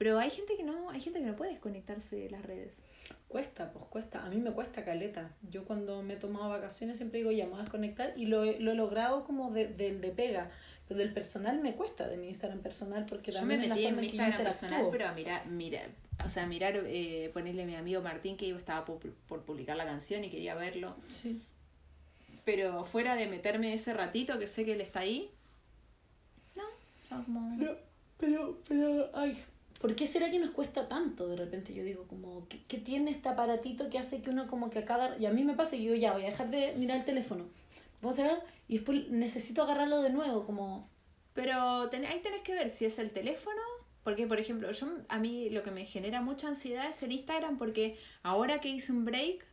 pero 0.00 0.18
hay 0.18 0.30
gente 0.30 0.56
que 0.56 0.62
no, 0.62 0.88
hay 0.88 0.98
gente 0.98 1.20
que 1.20 1.26
no 1.26 1.36
puede 1.36 1.50
desconectarse 1.50 2.16
de 2.16 2.30
las 2.30 2.42
redes. 2.42 2.80
Cuesta, 3.28 3.70
pues 3.70 3.84
cuesta. 3.90 4.24
A 4.24 4.30
mí 4.30 4.36
me 4.38 4.50
cuesta 4.50 4.82
caleta. 4.82 5.30
Yo 5.50 5.66
cuando 5.66 6.02
me 6.02 6.14
he 6.14 6.16
tomado 6.16 6.48
vacaciones 6.48 6.96
siempre 6.96 7.18
digo, 7.18 7.30
ya 7.32 7.44
me 7.44 7.50
voy 7.50 7.60
a 7.60 7.64
desconectar 7.64 8.14
y 8.16 8.24
lo, 8.24 8.46
lo 8.46 8.72
he 8.72 8.74
logrado 8.74 9.24
como 9.24 9.50
del 9.50 9.76
de, 9.76 9.98
de, 9.98 10.10
pega. 10.10 10.50
Pero 10.88 11.00
del 11.00 11.12
personal 11.12 11.60
me 11.60 11.74
cuesta, 11.74 12.08
de 12.08 12.16
mi 12.16 12.28
Instagram 12.28 12.60
personal, 12.60 13.04
porque 13.06 13.30
Yo 13.30 13.42
me 13.42 13.58
metí 13.58 13.84
en 13.84 13.96
mi 13.96 14.06
Instagram 14.06 14.42
personal, 14.42 14.88
pero 14.90 15.06
a 15.06 15.12
mirar, 15.12 15.46
mira, 15.48 15.82
o 16.24 16.30
sea, 16.30 16.46
mirar, 16.46 16.80
eh, 16.86 17.28
ponerle 17.34 17.64
a 17.64 17.66
mi 17.66 17.74
amigo 17.74 18.00
Martín 18.00 18.38
que 18.38 18.48
estaba 18.48 18.86
por, 18.86 19.00
por, 19.00 19.42
publicar 19.42 19.76
la 19.76 19.84
canción 19.84 20.24
y 20.24 20.30
quería 20.30 20.54
verlo. 20.54 20.96
Sí. 21.10 21.42
Pero 22.46 22.84
fuera 22.84 23.16
de 23.16 23.26
meterme 23.26 23.74
ese 23.74 23.92
ratito 23.92 24.38
que 24.38 24.46
sé 24.46 24.64
que 24.64 24.72
él 24.72 24.80
está 24.80 25.00
ahí, 25.00 25.30
pero, 27.58 27.78
pero, 28.16 28.58
pero, 28.66 29.10
ay, 29.14 29.42
¿por 29.80 29.94
qué 29.94 30.06
será 30.06 30.30
que 30.30 30.38
nos 30.38 30.50
cuesta 30.50 30.88
tanto? 30.88 31.28
De 31.28 31.36
repente 31.36 31.74
yo 31.74 31.82
digo, 31.84 32.06
como, 32.06 32.46
¿qué, 32.48 32.78
tiene 32.78 33.10
este 33.10 33.28
aparatito 33.28 33.88
que 33.90 33.98
hace 33.98 34.22
que 34.22 34.30
uno 34.30 34.46
como 34.46 34.70
que 34.70 34.80
a 34.80 34.84
cada... 34.84 35.18
Y 35.18 35.26
a 35.26 35.30
mí 35.32 35.44
me 35.44 35.54
pasa 35.54 35.76
y 35.76 35.84
yo 35.84 35.94
ya 35.94 36.12
voy 36.12 36.22
a 36.22 36.26
dejar 36.26 36.50
de 36.50 36.74
mirar 36.76 36.98
el 36.98 37.04
teléfono. 37.04 37.46
Vamos 38.00 38.18
a 38.18 38.22
ver 38.22 38.38
y 38.68 38.76
después 38.76 39.08
necesito 39.10 39.62
agarrarlo 39.62 40.02
de 40.02 40.10
nuevo, 40.10 40.46
como... 40.46 40.88
Pero 41.34 41.82
ahí 41.82 42.20
tenés 42.22 42.40
que 42.42 42.54
ver 42.54 42.70
si 42.70 42.84
es 42.84 42.98
el 42.98 43.10
teléfono 43.10 43.60
porque, 44.02 44.26
por 44.26 44.40
ejemplo, 44.40 44.70
yo 44.70 44.86
a 45.08 45.18
mí 45.18 45.50
lo 45.50 45.62
que 45.62 45.70
me 45.70 45.84
genera 45.84 46.22
mucha 46.22 46.48
ansiedad 46.48 46.88
es 46.88 47.02
el 47.02 47.12
Instagram 47.12 47.58
porque 47.58 47.98
ahora 48.22 48.60
que 48.60 48.68
hice 48.68 48.92
un 48.92 49.04
break, 49.04 49.44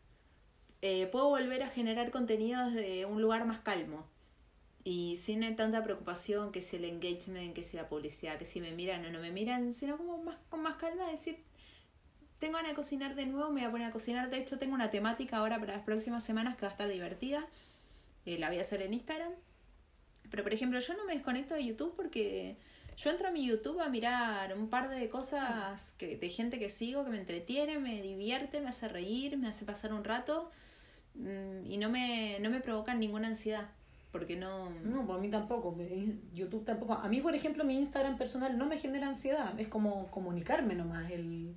eh, 0.82 1.08
puedo 1.08 1.30
volver 1.30 1.64
a 1.64 1.70
generar 1.70 2.12
contenidos 2.12 2.74
de 2.74 3.06
un 3.06 3.22
lugar 3.22 3.46
más 3.46 3.60
calmo 3.60 4.06
y 4.90 5.18
sin 5.18 5.42
tanta 5.58 5.84
preocupación 5.84 6.54
que 6.54 6.62
si 6.62 6.78
el 6.78 6.86
engagement, 6.86 7.54
que 7.54 7.62
si 7.62 7.76
la 7.76 7.90
publicidad, 7.90 8.38
que 8.38 8.46
si 8.46 8.62
me 8.62 8.72
miran 8.72 9.04
o 9.04 9.12
no 9.12 9.20
me 9.20 9.32
miran, 9.32 9.74
sino 9.74 9.98
como 9.98 10.24
más, 10.24 10.38
con 10.50 10.62
más 10.62 10.76
calma 10.76 11.12
decir, 11.12 11.44
tengo 12.40 12.54
ganas 12.54 12.72
de 12.72 12.76
cocinar 12.76 13.14
de 13.14 13.26
nuevo, 13.26 13.52
me 13.52 13.60
voy 13.60 13.68
a 13.68 13.72
poner 13.72 13.88
a 13.90 13.92
cocinar. 13.92 14.30
De 14.30 14.38
hecho, 14.38 14.58
tengo 14.58 14.76
una 14.76 14.90
temática 14.90 15.40
ahora 15.40 15.60
para 15.60 15.74
las 15.74 15.84
próximas 15.84 16.24
semanas 16.24 16.56
que 16.56 16.62
va 16.62 16.70
a 16.70 16.72
estar 16.72 16.88
divertida. 16.88 17.46
Eh, 18.26 18.38
la 18.38 18.48
voy 18.48 18.60
a 18.60 18.62
hacer 18.62 18.82
en 18.82 18.94
Instagram. 18.94 19.34
Pero, 20.32 20.44
por 20.44 20.54
ejemplo, 20.54 20.80
yo 20.80 20.94
no 20.94 21.04
me 21.04 21.16
desconecto 21.16 21.56
de 21.56 21.66
YouTube 21.66 21.94
porque 21.94 22.56
yo 22.96 23.10
entro 23.10 23.28
a 23.28 23.32
mi 23.32 23.46
YouTube 23.46 23.82
a 23.82 23.90
mirar 23.90 24.56
un 24.56 24.70
par 24.70 24.90
de 24.90 25.10
cosas 25.10 25.96
que, 25.98 26.16
de 26.16 26.30
gente 26.30 26.60
que 26.60 26.70
sigo, 26.70 27.04
que 27.04 27.12
me 27.12 27.20
entretiene, 27.20 27.78
me 27.78 28.02
divierte, 28.02 28.62
me 28.62 28.70
hace 28.70 28.88
reír, 28.88 29.36
me 29.38 29.50
hace 29.50 29.66
pasar 29.66 29.92
un 29.92 30.06
rato 30.06 30.50
mm, 31.16 31.70
y 31.70 31.76
no 31.76 31.90
me, 31.90 32.40
no 32.40 32.50
me 32.50 32.62
provocan 32.62 33.02
ninguna 33.02 33.28
ansiedad 33.28 33.68
porque 34.18 34.36
no... 34.36 34.70
No, 34.84 35.14
a 35.14 35.20
mí 35.20 35.30
tampoco, 35.30 35.78
YouTube 36.34 36.66
tampoco. 36.66 36.94
A 36.94 37.08
mí, 37.08 37.22
por 37.22 37.36
ejemplo, 37.36 37.64
mi 37.64 37.78
Instagram 37.78 38.18
personal 38.18 38.58
no 38.58 38.66
me 38.66 38.78
genera 38.78 39.08
ansiedad, 39.08 39.60
es 39.60 39.68
como 39.68 40.10
comunicarme 40.10 40.74
nomás, 40.74 41.12
el, 41.12 41.56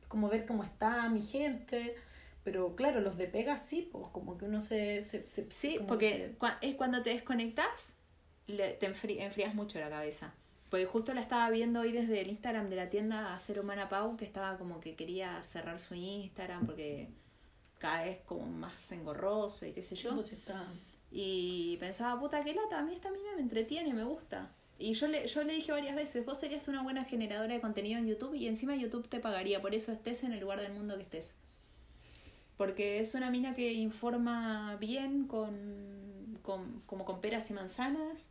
es 0.00 0.06
como 0.08 0.28
ver 0.28 0.44
cómo 0.44 0.64
está 0.64 1.08
mi 1.08 1.22
gente, 1.22 1.94
pero 2.42 2.74
claro, 2.74 3.00
los 3.00 3.16
de 3.16 3.28
pega 3.28 3.56
sí, 3.56 3.88
pues 3.92 4.08
como 4.08 4.36
que 4.36 4.46
uno 4.46 4.60
se... 4.60 5.02
se, 5.02 5.24
sí, 5.50 5.78
porque 5.86 6.34
es 6.60 6.74
cuando 6.74 7.02
te 7.02 7.10
desconectas, 7.10 7.94
te 8.46 8.86
enfrías 8.86 9.54
mucho 9.54 9.78
la 9.78 9.88
cabeza. 9.88 10.34
Porque 10.68 10.86
justo 10.86 11.14
la 11.14 11.20
estaba 11.20 11.50
viendo 11.50 11.80
hoy 11.80 11.92
desde 11.92 12.20
el 12.20 12.30
Instagram 12.30 12.68
de 12.70 12.76
la 12.76 12.88
tienda 12.88 13.38
Ser 13.38 13.60
Humana 13.60 13.88
Pau, 13.88 14.16
que 14.16 14.24
estaba 14.24 14.56
como 14.56 14.80
que 14.80 14.96
quería 14.96 15.42
cerrar 15.44 15.78
su 15.78 15.94
Instagram 15.94 16.64
porque 16.64 17.10
cada 17.78 18.04
vez 18.04 18.20
como 18.24 18.46
más 18.46 18.90
engorroso 18.90 19.66
y 19.66 19.72
qué 19.72 19.82
sé 19.82 19.96
yo. 19.96 20.14
Pues 20.14 20.32
está 20.32 20.64
y 21.12 21.76
pensaba, 21.78 22.18
puta, 22.18 22.42
qué 22.42 22.54
lata, 22.54 22.78
a 22.78 22.82
mí 22.82 22.94
esta 22.94 23.10
mina 23.10 23.34
me 23.36 23.42
entretiene, 23.42 23.92
me 23.92 24.04
gusta. 24.04 24.50
Y 24.78 24.94
yo 24.94 25.06
le, 25.06 25.26
yo 25.28 25.44
le 25.44 25.52
dije 25.52 25.70
varias 25.70 25.94
veces, 25.94 26.24
vos 26.24 26.40
serías 26.40 26.66
una 26.68 26.82
buena 26.82 27.04
generadora 27.04 27.52
de 27.52 27.60
contenido 27.60 27.98
en 27.98 28.06
YouTube 28.08 28.34
y 28.34 28.46
encima 28.46 28.74
YouTube 28.74 29.08
te 29.08 29.20
pagaría, 29.20 29.60
por 29.60 29.74
eso 29.74 29.92
estés 29.92 30.24
en 30.24 30.32
el 30.32 30.40
lugar 30.40 30.60
del 30.60 30.72
mundo 30.72 30.96
que 30.96 31.02
estés. 31.02 31.34
Porque 32.56 32.98
es 32.98 33.14
una 33.14 33.30
mina 33.30 33.52
que 33.52 33.72
informa 33.74 34.76
bien 34.76 35.26
con, 35.26 36.38
con 36.42 36.82
como 36.86 37.04
con 37.04 37.20
peras 37.20 37.50
y 37.50 37.54
manzanas 37.54 38.28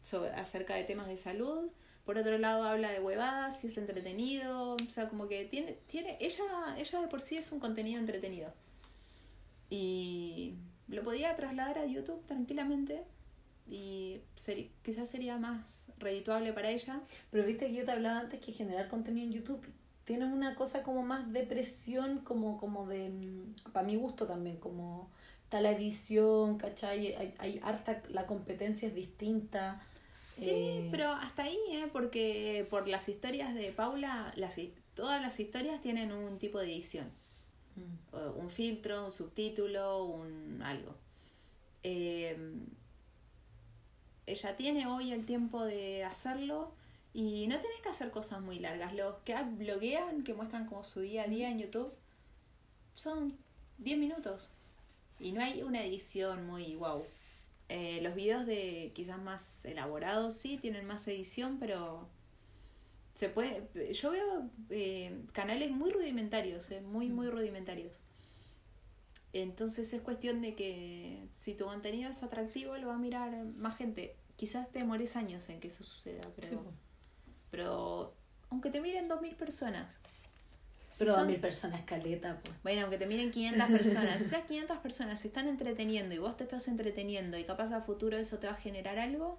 sobre, 0.00 0.30
acerca 0.30 0.74
de 0.74 0.84
temas 0.84 1.08
de 1.08 1.16
salud. 1.16 1.68
Por 2.04 2.18
otro 2.18 2.38
lado 2.38 2.64
habla 2.64 2.90
de 2.90 3.00
huevadas 3.00 3.62
y 3.64 3.66
es 3.66 3.76
entretenido. 3.76 4.74
O 4.74 4.90
sea, 4.90 5.08
como 5.08 5.28
que 5.28 5.44
tiene, 5.44 5.72
tiene, 5.86 6.16
ella, 6.20 6.44
ella 6.78 7.00
de 7.00 7.08
por 7.08 7.22
sí 7.22 7.36
es 7.36 7.52
un 7.52 7.60
contenido 7.60 7.98
entretenido. 7.98 8.52
Y 9.68 10.54
lo 10.88 11.02
podía 11.02 11.34
trasladar 11.36 11.78
a 11.78 11.86
YouTube 11.86 12.24
tranquilamente 12.26 13.02
y 13.68 14.20
quizás 14.82 15.08
sería 15.08 15.38
más 15.38 15.86
redituable 15.98 16.52
para 16.52 16.70
ella. 16.70 17.00
Pero 17.30 17.44
viste 17.44 17.66
que 17.66 17.74
yo 17.74 17.84
te 17.84 17.92
hablaba 17.92 18.20
antes 18.20 18.40
que 18.40 18.52
generar 18.52 18.88
contenido 18.88 19.26
en 19.26 19.32
YouTube 19.32 19.66
tiene 20.04 20.24
una 20.24 20.54
cosa 20.54 20.84
como 20.84 21.02
más 21.02 21.32
de 21.32 21.42
presión, 21.42 22.18
como, 22.20 22.58
como 22.58 22.86
de, 22.86 23.10
mm, 23.10 23.72
para 23.72 23.84
mi 23.84 23.96
gusto 23.96 24.26
también, 24.26 24.56
como 24.58 25.10
está 25.42 25.60
la 25.60 25.72
edición, 25.72 26.58
¿cachai? 26.58 27.14
Hay, 27.14 27.34
hay 27.38 27.60
harta, 27.62 28.02
la 28.10 28.26
competencia 28.26 28.86
es 28.86 28.94
distinta. 28.94 29.82
Sí, 30.28 30.48
eh, 30.48 30.88
pero 30.92 31.10
hasta 31.10 31.44
ahí, 31.44 31.58
¿eh? 31.70 31.88
Porque 31.92 32.66
por 32.70 32.86
las 32.86 33.08
historias 33.08 33.52
de 33.54 33.72
Paula, 33.72 34.32
las, 34.36 34.56
todas 34.94 35.20
las 35.20 35.40
historias 35.40 35.80
tienen 35.80 36.12
un 36.12 36.38
tipo 36.38 36.60
de 36.60 36.66
edición. 36.66 37.10
Mm. 37.76 38.38
un 38.38 38.50
filtro, 38.50 39.06
un 39.06 39.12
subtítulo, 39.12 40.04
un 40.04 40.62
algo. 40.62 40.94
Em, 41.82 42.66
ella 44.26 44.56
tiene 44.56 44.86
hoy 44.86 45.12
el 45.12 45.24
tiempo 45.24 45.64
de 45.64 46.04
hacerlo 46.04 46.72
y 47.14 47.46
no 47.46 47.56
tenés 47.60 47.80
que 47.80 47.88
hacer 47.90 48.10
cosas 48.10 48.40
muy 48.40 48.58
largas. 48.58 48.94
Los 48.94 49.16
que 49.24 49.34
bloguean, 49.42 50.24
que 50.24 50.34
muestran 50.34 50.66
como 50.66 50.84
su 50.84 51.00
día 51.00 51.22
a 51.22 51.28
día 51.28 51.48
en 51.50 51.60
YouTube, 51.60 51.92
son 52.94 53.36
10 53.78 53.98
minutos. 53.98 54.50
Y 55.20 55.32
no 55.32 55.42
hay 55.42 55.62
una 55.62 55.84
edición 55.84 56.46
muy 56.46 56.74
wow. 56.76 57.04
Eh, 57.68 58.00
los 58.02 58.14
videos 58.14 58.46
de 58.46 58.92
quizás 58.94 59.18
más 59.20 59.64
elaborados 59.64 60.34
sí 60.34 60.58
tienen 60.58 60.86
más 60.86 61.06
edición, 61.08 61.58
pero 61.58 62.08
se 63.16 63.30
puede. 63.30 63.66
Yo 63.94 64.10
veo 64.10 64.50
eh, 64.68 65.22
canales 65.32 65.70
muy 65.70 65.90
rudimentarios, 65.90 66.70
eh, 66.70 66.82
muy, 66.82 67.08
muy 67.08 67.28
rudimentarios. 67.28 68.02
Entonces 69.32 69.90
es 69.94 70.02
cuestión 70.02 70.42
de 70.42 70.54
que 70.54 71.26
si 71.30 71.54
tu 71.54 71.64
contenido 71.64 72.10
es 72.10 72.22
atractivo, 72.22 72.76
lo 72.76 72.88
va 72.88 72.96
a 72.96 72.98
mirar 72.98 73.44
más 73.56 73.78
gente. 73.78 74.16
Quizás 74.36 74.70
te 74.70 74.80
demores 74.80 75.16
años 75.16 75.48
en 75.48 75.60
que 75.60 75.68
eso 75.68 75.82
suceda, 75.82 76.20
pero, 76.36 76.62
pero 77.50 78.14
aunque 78.50 78.70
te 78.70 78.82
miren 78.82 79.08
2.000 79.08 79.34
personas. 79.34 79.86
pero 80.98 81.14
son, 81.14 81.26
2.000 81.26 81.40
personas 81.40 81.80
caleta, 81.86 82.38
pues. 82.44 82.54
Bueno, 82.62 82.82
aunque 82.82 82.98
te 82.98 83.06
miren 83.06 83.30
500 83.30 83.70
personas, 83.70 84.20
esas 84.20 84.44
500 84.44 84.78
personas 84.80 85.20
se 85.20 85.28
están 85.28 85.48
entreteniendo 85.48 86.14
y 86.14 86.18
vos 86.18 86.36
te 86.36 86.44
estás 86.44 86.68
entreteniendo 86.68 87.38
y 87.38 87.44
capaz 87.44 87.72
a 87.72 87.80
futuro 87.80 88.18
eso 88.18 88.38
te 88.38 88.46
va 88.46 88.52
a 88.52 88.56
generar 88.56 88.98
algo, 88.98 89.38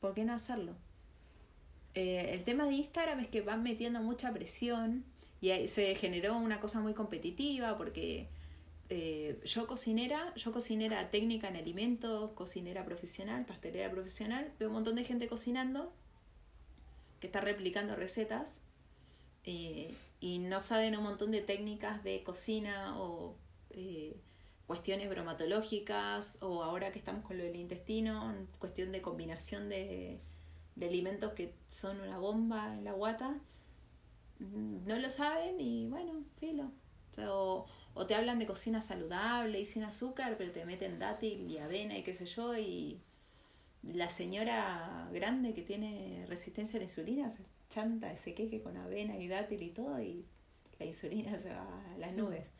¿por 0.00 0.14
qué 0.14 0.24
no 0.24 0.32
hacerlo? 0.32 0.74
Eh, 1.94 2.30
el 2.32 2.44
tema 2.44 2.66
de 2.66 2.74
Instagram 2.74 3.20
es 3.20 3.28
que 3.28 3.40
van 3.40 3.62
metiendo 3.62 4.00
mucha 4.00 4.32
presión 4.32 5.04
y 5.40 5.66
se 5.68 5.94
generó 5.94 6.36
una 6.36 6.60
cosa 6.60 6.80
muy 6.80 6.94
competitiva 6.94 7.76
porque 7.76 8.28
eh, 8.90 9.38
yo 9.44 9.66
cocinera, 9.66 10.34
yo 10.34 10.50
cocinera 10.50 11.10
técnica 11.10 11.48
en 11.48 11.56
alimentos, 11.56 12.32
cocinera 12.32 12.84
profesional, 12.84 13.44
pastelera 13.44 13.90
profesional, 13.90 14.50
veo 14.58 14.68
un 14.68 14.74
montón 14.74 14.94
de 14.94 15.04
gente 15.04 15.28
cocinando 15.28 15.92
que 17.20 17.26
está 17.26 17.40
replicando 17.40 17.96
recetas 17.96 18.60
eh, 19.44 19.94
y 20.20 20.38
no 20.38 20.62
saben 20.62 20.96
un 20.96 21.02
montón 21.02 21.32
de 21.32 21.42
técnicas 21.42 22.02
de 22.02 22.22
cocina 22.22 22.98
o 22.98 23.36
eh, 23.70 24.16
cuestiones 24.66 25.10
bromatológicas 25.10 26.38
o 26.40 26.62
ahora 26.62 26.90
que 26.90 26.98
estamos 26.98 27.24
con 27.24 27.36
lo 27.36 27.44
del 27.44 27.56
intestino, 27.56 28.34
cuestión 28.58 28.90
de 28.90 29.02
combinación 29.02 29.68
de, 29.68 30.18
de 30.78 30.86
alimentos 30.86 31.32
que 31.32 31.54
son 31.68 32.00
una 32.00 32.18
bomba 32.18 32.74
en 32.74 32.84
la 32.84 32.92
guata, 32.92 33.40
no 34.38 34.98
lo 34.98 35.10
saben 35.10 35.60
y 35.60 35.86
bueno, 35.88 36.24
filo. 36.38 36.70
O, 37.18 37.66
o 37.94 38.06
te 38.06 38.14
hablan 38.14 38.38
de 38.38 38.46
cocina 38.46 38.80
saludable 38.80 39.58
y 39.58 39.64
sin 39.64 39.82
azúcar, 39.82 40.36
pero 40.38 40.52
te 40.52 40.64
meten 40.64 41.00
dátil 41.00 41.50
y 41.50 41.58
avena 41.58 41.98
y 41.98 42.04
qué 42.04 42.14
sé 42.14 42.26
yo, 42.26 42.56
y 42.56 43.00
la 43.82 44.08
señora 44.08 45.08
grande 45.12 45.52
que 45.54 45.62
tiene 45.62 46.24
resistencia 46.28 46.76
a 46.76 46.80
la 46.80 46.84
insulina 46.84 47.30
se 47.30 47.42
chanta 47.68 48.12
ese 48.12 48.34
queque 48.34 48.62
con 48.62 48.76
avena 48.76 49.16
y 49.16 49.26
dátil 49.26 49.62
y 49.62 49.70
todo, 49.70 50.00
y 50.00 50.24
la 50.78 50.86
insulina 50.86 51.36
se 51.38 51.52
va 51.52 51.94
a 51.94 51.98
las 51.98 52.14
nubes. 52.14 52.52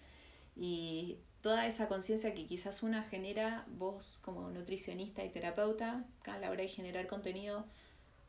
Y 0.57 1.19
toda 1.41 1.67
esa 1.67 1.87
conciencia 1.87 2.35
que 2.35 2.47
quizás 2.47 2.83
una 2.83 3.05
genera, 3.05 3.65
vos 3.69 4.19
como 4.23 4.51
nutricionista 4.51 5.25
y 5.25 5.31
terapeuta, 5.31 6.05
a 6.25 6.39
la 6.39 6.51
hora 6.51 6.63
de 6.63 6.69
generar 6.69 7.07
contenido, 7.07 7.65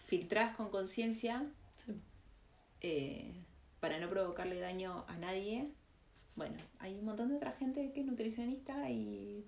filtrás 0.09 0.55
con 0.55 0.69
conciencia 0.69 1.45
eh, 2.81 3.31
para 3.79 3.99
no 3.99 4.09
provocarle 4.09 4.59
daño 4.59 5.05
a 5.07 5.17
nadie. 5.17 5.69
Bueno, 6.35 6.57
hay 6.79 6.95
un 6.95 7.05
montón 7.05 7.29
de 7.29 7.35
otra 7.35 7.51
gente 7.51 7.91
que 7.93 7.99
es 7.99 8.05
nutricionista 8.07 8.89
y 8.89 9.45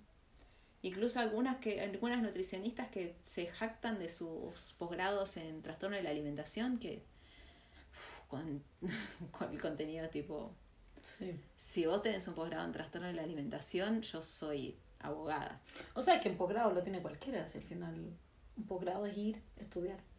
incluso 0.83 1.19
algunas 1.19 1.57
que 1.57 1.81
algunas 1.81 2.21
nutricionistas 2.21 2.89
que 2.89 3.15
se 3.23 3.47
jactan 3.47 3.97
de 3.97 4.09
sus 4.09 4.73
posgrados 4.77 5.35
en 5.37 5.63
trastorno 5.63 5.97
de 5.97 6.03
la 6.03 6.11
alimentación 6.11 6.77
que 6.77 7.01
con, 8.27 8.63
el 9.51 9.61
contenido 9.61 10.09
tipo 10.09 10.53
si 11.57 11.87
vos 11.87 12.03
tenés 12.03 12.27
un 12.27 12.35
posgrado 12.35 12.65
en 12.65 12.71
trastorno 12.71 13.07
de 13.07 13.13
la 13.13 13.23
alimentación 13.23 14.03
yo 14.03 14.21
soy 14.21 14.77
abogada. 14.99 15.59
O 15.95 16.03
sea 16.03 16.19
que 16.19 16.29
un 16.29 16.37
posgrado 16.37 16.71
lo 16.71 16.83
tiene 16.83 17.01
cualquiera 17.01 17.47
si 17.47 17.57
al 17.57 17.63
final 17.63 17.95
un 18.57 18.63
posgrado 18.67 19.07
es 19.07 19.17
ir 19.17 19.41
estudiar 19.57 20.10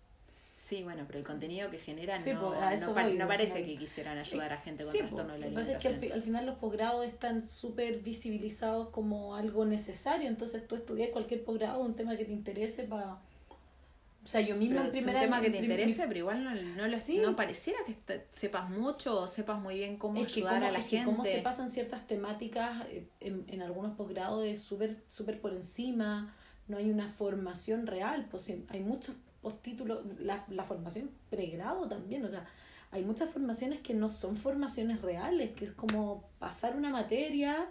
Sí, 0.62 0.84
bueno, 0.84 1.02
pero 1.08 1.18
el 1.18 1.24
contenido 1.24 1.68
que 1.70 1.78
generan 1.80 2.24
no, 2.24 2.54
pues, 2.94 3.16
no, 3.18 3.26
parece 3.26 3.64
que 3.64 3.76
quisieran 3.76 4.16
ayudar 4.16 4.52
a 4.52 4.58
gente 4.58 4.84
con 4.84 4.92
trastorno 4.92 5.32
de 5.32 5.40
la 5.40 5.46
alimentación. 5.46 5.54
Lo 5.54 5.56
que 5.56 5.82
pasa 5.82 5.90
es 5.90 5.98
que 5.98 6.12
al, 6.12 6.22
final 6.22 6.46
los 6.46 6.58
posgrados 6.58 7.04
están 7.04 7.44
súper 7.44 7.98
visibilizados 7.98 8.90
como 8.90 9.34
algo 9.34 9.64
necesario, 9.64 10.28
entonces 10.28 10.68
tú 10.68 10.76
estudias 10.76 11.10
cualquier 11.10 11.42
posgrado, 11.42 11.80
un 11.80 11.96
tema 11.96 12.16
que 12.16 12.24
te 12.24 12.30
interese 12.30 12.84
para... 12.84 13.14
O 13.14 14.26
sea, 14.28 14.40
yo 14.40 14.54
misma 14.54 14.84
en 14.84 14.92
primera... 14.92 15.18
Un 15.18 15.24
tema 15.24 15.40
que 15.40 15.50
te 15.50 15.58
interese, 15.58 16.04
pero 16.06 16.18
igual 16.20 16.44
no, 16.44 16.54
no, 16.54 16.86
no 16.86 17.36
pareciera 17.36 17.80
que 17.84 18.26
sepas 18.30 18.70
mucho 18.70 19.20
o 19.20 19.26
sepas 19.26 19.60
muy 19.60 19.74
bien 19.74 19.96
cómo 19.96 20.22
ayudar 20.22 20.62
a 20.62 20.70
la 20.70 20.80
gente. 20.80 21.06
cómo 21.06 21.24
se 21.24 21.38
pasan 21.38 21.70
ciertas 21.70 22.06
temáticas 22.06 22.86
eh, 22.88 23.08
en, 23.18 23.46
en 23.48 23.62
algunos 23.62 23.96
posgrados 23.96 24.44
es 24.44 24.62
súper 24.62 25.02
súper 25.08 25.40
por 25.40 25.52
encima, 25.52 26.32
no 26.68 26.76
hay 26.76 26.88
una 26.88 27.08
formación 27.08 27.88
real, 27.88 28.28
pues 28.30 28.48
hay 28.68 28.78
muchos 28.78 29.16
postítulos, 29.42 30.00
la, 30.18 30.44
la 30.48 30.64
formación 30.64 31.10
pregrado 31.28 31.88
también, 31.88 32.24
o 32.24 32.28
sea, 32.28 32.46
hay 32.92 33.04
muchas 33.04 33.30
formaciones 33.30 33.80
que 33.80 33.94
no 33.94 34.10
son 34.10 34.36
formaciones 34.36 35.02
reales, 35.02 35.52
que 35.52 35.64
es 35.64 35.72
como 35.72 36.30
pasar 36.38 36.76
una 36.76 36.90
materia, 36.90 37.68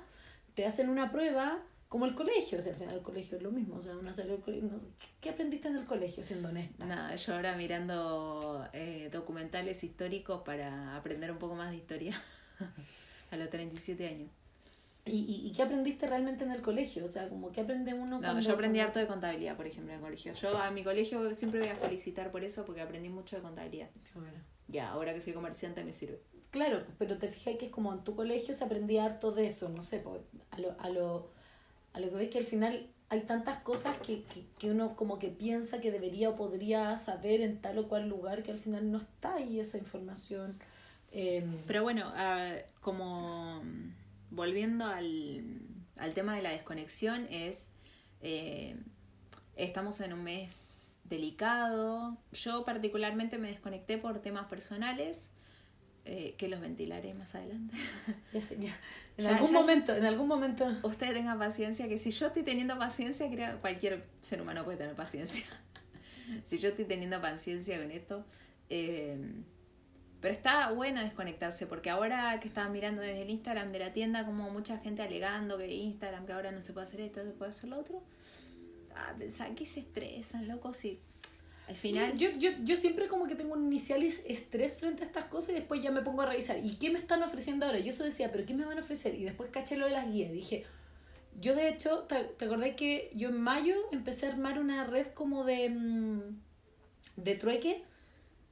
te 0.53 0.65
hacen 0.65 0.89
una 0.89 1.11
prueba, 1.11 1.63
como 1.91 2.05
el 2.05 2.15
colegio, 2.15 2.57
o 2.57 2.61
sea, 2.61 2.71
al 2.71 2.79
final 2.79 2.95
el 2.95 3.01
colegio 3.01 3.37
es 3.37 3.43
lo 3.43 3.51
mismo, 3.51 3.75
o 3.75 3.81
sea, 3.81 3.97
una 3.97 4.13
salió 4.13 4.41
¿qué 5.19 5.29
aprendiste 5.29 5.67
en 5.67 5.75
el 5.75 5.85
colegio 5.85 6.23
siendo 6.23 6.47
honesta? 6.47 6.85
Nada, 6.85 7.13
yo 7.15 7.35
ahora 7.35 7.55
mirando 7.57 8.65
eh, 8.71 9.09
documentales 9.11 9.83
históricos 9.83 10.41
para 10.43 10.95
aprender 10.95 11.31
un 11.31 11.37
poco 11.37 11.55
más 11.55 11.69
de 11.69 11.75
historia 11.75 12.19
a 13.31 13.35
los 13.35 13.49
37 13.49 14.07
años. 14.07 14.29
¿Y, 15.13 15.47
y, 15.47 15.51
qué 15.51 15.63
aprendiste 15.63 16.07
realmente 16.07 16.45
en 16.45 16.51
el 16.51 16.61
colegio? 16.61 17.03
O 17.03 17.07
sea, 17.09 17.27
como 17.27 17.51
que 17.51 17.59
aprende 17.59 17.93
uno 17.93 18.19
No, 18.19 18.39
yo 18.39 18.53
aprendí 18.53 18.79
harto 18.79 18.99
de 18.99 19.07
contabilidad, 19.07 19.57
por 19.57 19.67
ejemplo, 19.67 19.91
en 19.91 19.97
el 19.97 20.01
colegio. 20.01 20.33
Yo 20.33 20.57
a 20.57 20.71
mi 20.71 20.83
colegio 20.83 21.33
siempre 21.33 21.59
voy 21.59 21.69
a 21.69 21.75
felicitar 21.75 22.31
por 22.31 22.43
eso, 22.43 22.65
porque 22.65 22.81
aprendí 22.81 23.09
mucho 23.09 23.35
de 23.35 23.41
contabilidad. 23.41 23.89
Qué 23.91 24.19
bueno. 24.19 24.37
Ya, 24.69 24.89
ahora 24.89 25.13
que 25.13 25.19
soy 25.19 25.33
comerciante 25.33 25.83
me 25.83 25.91
sirve. 25.91 26.21
Claro, 26.49 26.85
pero 26.97 27.17
te 27.17 27.27
fijas 27.27 27.57
que 27.57 27.65
es 27.65 27.71
como 27.71 27.91
en 27.93 28.03
tu 28.05 28.15
colegio 28.15 28.53
se 28.53 28.63
aprendía 28.63 29.03
harto 29.03 29.31
de 29.31 29.47
eso, 29.47 29.67
no 29.67 29.81
sé, 29.81 30.03
a 30.51 30.59
lo, 30.59 30.75
a 30.79 30.89
lo, 30.89 31.29
a 31.93 31.99
lo 31.99 32.09
que 32.09 32.15
ves 32.15 32.29
que 32.29 32.37
al 32.39 32.45
final 32.45 32.87
hay 33.09 33.21
tantas 33.21 33.57
cosas 33.59 33.97
que, 33.97 34.23
que, 34.23 34.45
que 34.57 34.71
uno 34.71 34.95
como 34.95 35.19
que 35.19 35.27
piensa 35.27 35.81
que 35.81 35.91
debería 35.91 36.29
o 36.29 36.35
podría 36.35 36.97
saber 36.97 37.41
en 37.41 37.59
tal 37.59 37.77
o 37.79 37.89
cual 37.89 38.07
lugar 38.07 38.43
que 38.43 38.51
al 38.51 38.59
final 38.59 38.89
no 38.89 38.99
está 38.99 39.35
ahí 39.35 39.59
esa 39.59 39.77
información. 39.77 40.57
Em, 41.11 41.57
pero 41.67 41.83
bueno, 41.83 42.13
uh, 42.15 42.61
como 42.79 43.61
volviendo 44.31 44.85
al, 44.85 45.61
al 45.97 46.13
tema 46.13 46.35
de 46.35 46.41
la 46.41 46.49
desconexión, 46.49 47.27
es, 47.29 47.69
eh, 48.21 48.75
estamos 49.55 50.01
en 50.01 50.13
un 50.13 50.23
mes 50.23 50.95
delicado. 51.03 52.17
Yo 52.31 52.65
particularmente 52.65 53.37
me 53.37 53.49
desconecté 53.49 53.97
por 53.97 54.19
temas 54.19 54.47
personales. 54.47 55.29
Eh, 56.03 56.33
que 56.35 56.47
los 56.47 56.59
ventilaré 56.59 57.13
más 57.13 57.35
adelante. 57.35 57.75
En 59.17 59.27
algún 59.27 59.53
momento, 59.53 59.95
en 59.95 60.05
algún 60.05 60.27
momento. 60.27 60.67
Usted 60.81 61.13
tenga 61.13 61.37
paciencia, 61.37 61.87
que 61.87 61.99
si 61.99 62.09
yo 62.09 62.27
estoy 62.27 62.41
teniendo 62.41 62.79
paciencia, 62.79 63.29
creo 63.29 63.59
cualquier 63.59 64.07
ser 64.21 64.41
humano 64.41 64.63
puede 64.63 64.77
tener 64.77 64.95
paciencia. 64.95 65.45
si 66.45 66.57
yo 66.57 66.69
estoy 66.69 66.85
teniendo 66.85 67.21
paciencia 67.21 67.77
con 67.79 67.91
esto, 67.91 68.25
eh, 68.69 69.19
pero 70.21 70.33
está 70.33 70.71
bueno 70.71 71.01
desconectarse, 71.01 71.65
porque 71.65 71.89
ahora 71.89 72.39
que 72.39 72.47
estaba 72.47 72.69
mirando 72.69 73.01
desde 73.01 73.23
el 73.23 73.29
Instagram 73.31 73.71
de 73.71 73.79
la 73.79 73.91
tienda, 73.91 74.23
como 74.23 74.51
mucha 74.51 74.77
gente 74.77 75.01
alegando 75.01 75.57
que 75.57 75.73
Instagram, 75.73 76.27
que 76.27 76.33
ahora 76.33 76.51
no 76.51 76.61
se 76.61 76.73
puede 76.73 76.85
hacer 76.85 77.01
esto, 77.01 77.23
se 77.23 77.31
puede 77.31 77.49
hacer 77.49 77.69
lo 77.69 77.79
otro. 77.79 78.03
Ah, 78.95 79.15
pensar 79.17 79.55
que 79.55 79.65
se 79.65 79.79
estresan, 79.79 80.47
locos, 80.47 80.85
y 80.85 80.99
al 81.67 81.75
final... 81.75 82.15
Yo, 82.17 82.29
yo, 82.37 82.51
yo 82.63 82.77
siempre 82.77 83.07
como 83.07 83.25
que 83.25 83.33
tengo 83.33 83.53
un 83.53 83.65
inicial 83.65 84.03
estrés 84.03 84.77
frente 84.77 85.03
a 85.03 85.07
estas 85.07 85.25
cosas 85.25 85.51
y 85.51 85.53
después 85.53 85.81
ya 85.81 85.89
me 85.89 86.03
pongo 86.03 86.21
a 86.21 86.27
revisar. 86.27 86.63
¿Y 86.63 86.75
qué 86.75 86.91
me 86.91 86.99
están 86.99 87.23
ofreciendo 87.23 87.65
ahora? 87.65 87.79
Yo 87.79 87.89
eso 87.89 88.03
decía, 88.03 88.31
¿pero 88.31 88.45
qué 88.45 88.53
me 88.53 88.63
van 88.63 88.77
a 88.77 88.81
ofrecer? 88.81 89.15
Y 89.15 89.23
después 89.23 89.49
caché 89.49 89.75
lo 89.75 89.87
de 89.87 89.93
las 89.93 90.07
guías. 90.11 90.31
Dije, 90.31 90.65
yo 91.39 91.55
de 91.55 91.67
hecho, 91.69 92.03
¿te, 92.03 92.25
te 92.25 92.45
acordás 92.45 92.75
que 92.75 93.09
yo 93.15 93.29
en 93.29 93.41
mayo 93.41 93.75
empecé 93.91 94.27
a 94.27 94.33
armar 94.33 94.59
una 94.59 94.83
red 94.83 95.07
como 95.15 95.45
de, 95.45 95.69
mm, 95.69 96.41
de 97.15 97.35
trueque? 97.35 97.83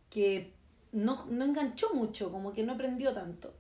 Que 0.10 0.58
no, 0.92 1.26
no 1.28 1.46
enganchó 1.46 1.94
mucho, 1.94 2.32
como 2.32 2.54
que 2.54 2.64
no 2.64 2.74
aprendió 2.74 3.14
tanto. 3.14 3.54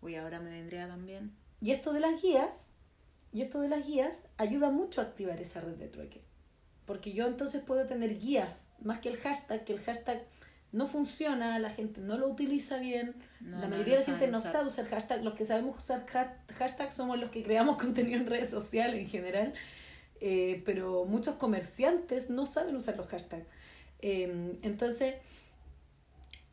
Uy, 0.00 0.16
ahora 0.16 0.40
me 0.40 0.50
vendría 0.50 0.86
también. 0.86 1.32
Y 1.60 1.70
esto 1.70 1.92
de 1.92 2.00
las 2.00 2.20
guías, 2.20 2.74
y 3.32 3.42
esto 3.42 3.60
de 3.60 3.68
las 3.68 3.86
guías 3.86 4.26
ayuda 4.36 4.70
mucho 4.70 5.00
a 5.00 5.04
activar 5.04 5.40
esa 5.40 5.60
red 5.60 5.76
de 5.76 5.88
trueque. 5.88 6.22
Porque 6.84 7.12
yo 7.12 7.26
entonces 7.26 7.62
puedo 7.62 7.86
tener 7.86 8.18
guías, 8.18 8.66
más 8.82 8.98
que 8.98 9.08
el 9.08 9.16
hashtag, 9.16 9.64
que 9.64 9.72
el 9.72 9.80
hashtag 9.80 10.26
no 10.72 10.86
funciona, 10.86 11.58
la 11.60 11.70
gente 11.70 12.00
no 12.00 12.18
lo 12.18 12.28
utiliza 12.28 12.78
bien, 12.78 13.14
la 13.40 13.68
mayoría 13.68 13.94
de 13.94 14.00
la 14.00 14.04
gente 14.06 14.26
no 14.26 14.40
sabe 14.40 14.66
usar 14.66 14.86
hashtag, 14.86 15.22
los 15.22 15.34
que 15.34 15.44
sabemos 15.44 15.78
usar 15.78 16.04
hashtag 16.04 16.92
somos 16.92 17.18
los 17.18 17.30
que 17.30 17.44
creamos 17.44 17.78
contenido 17.80 18.20
en 18.20 18.26
redes 18.26 18.50
sociales 18.50 19.00
en 19.00 19.08
general, 19.08 19.54
eh, 20.20 20.62
pero 20.64 21.04
muchos 21.04 21.36
comerciantes 21.36 22.28
no 22.28 22.44
saben 22.44 22.74
usar 22.74 22.96
los 22.96 23.06
hashtags. 23.06 23.46
Eh, 24.00 24.56
entonces, 24.62 25.14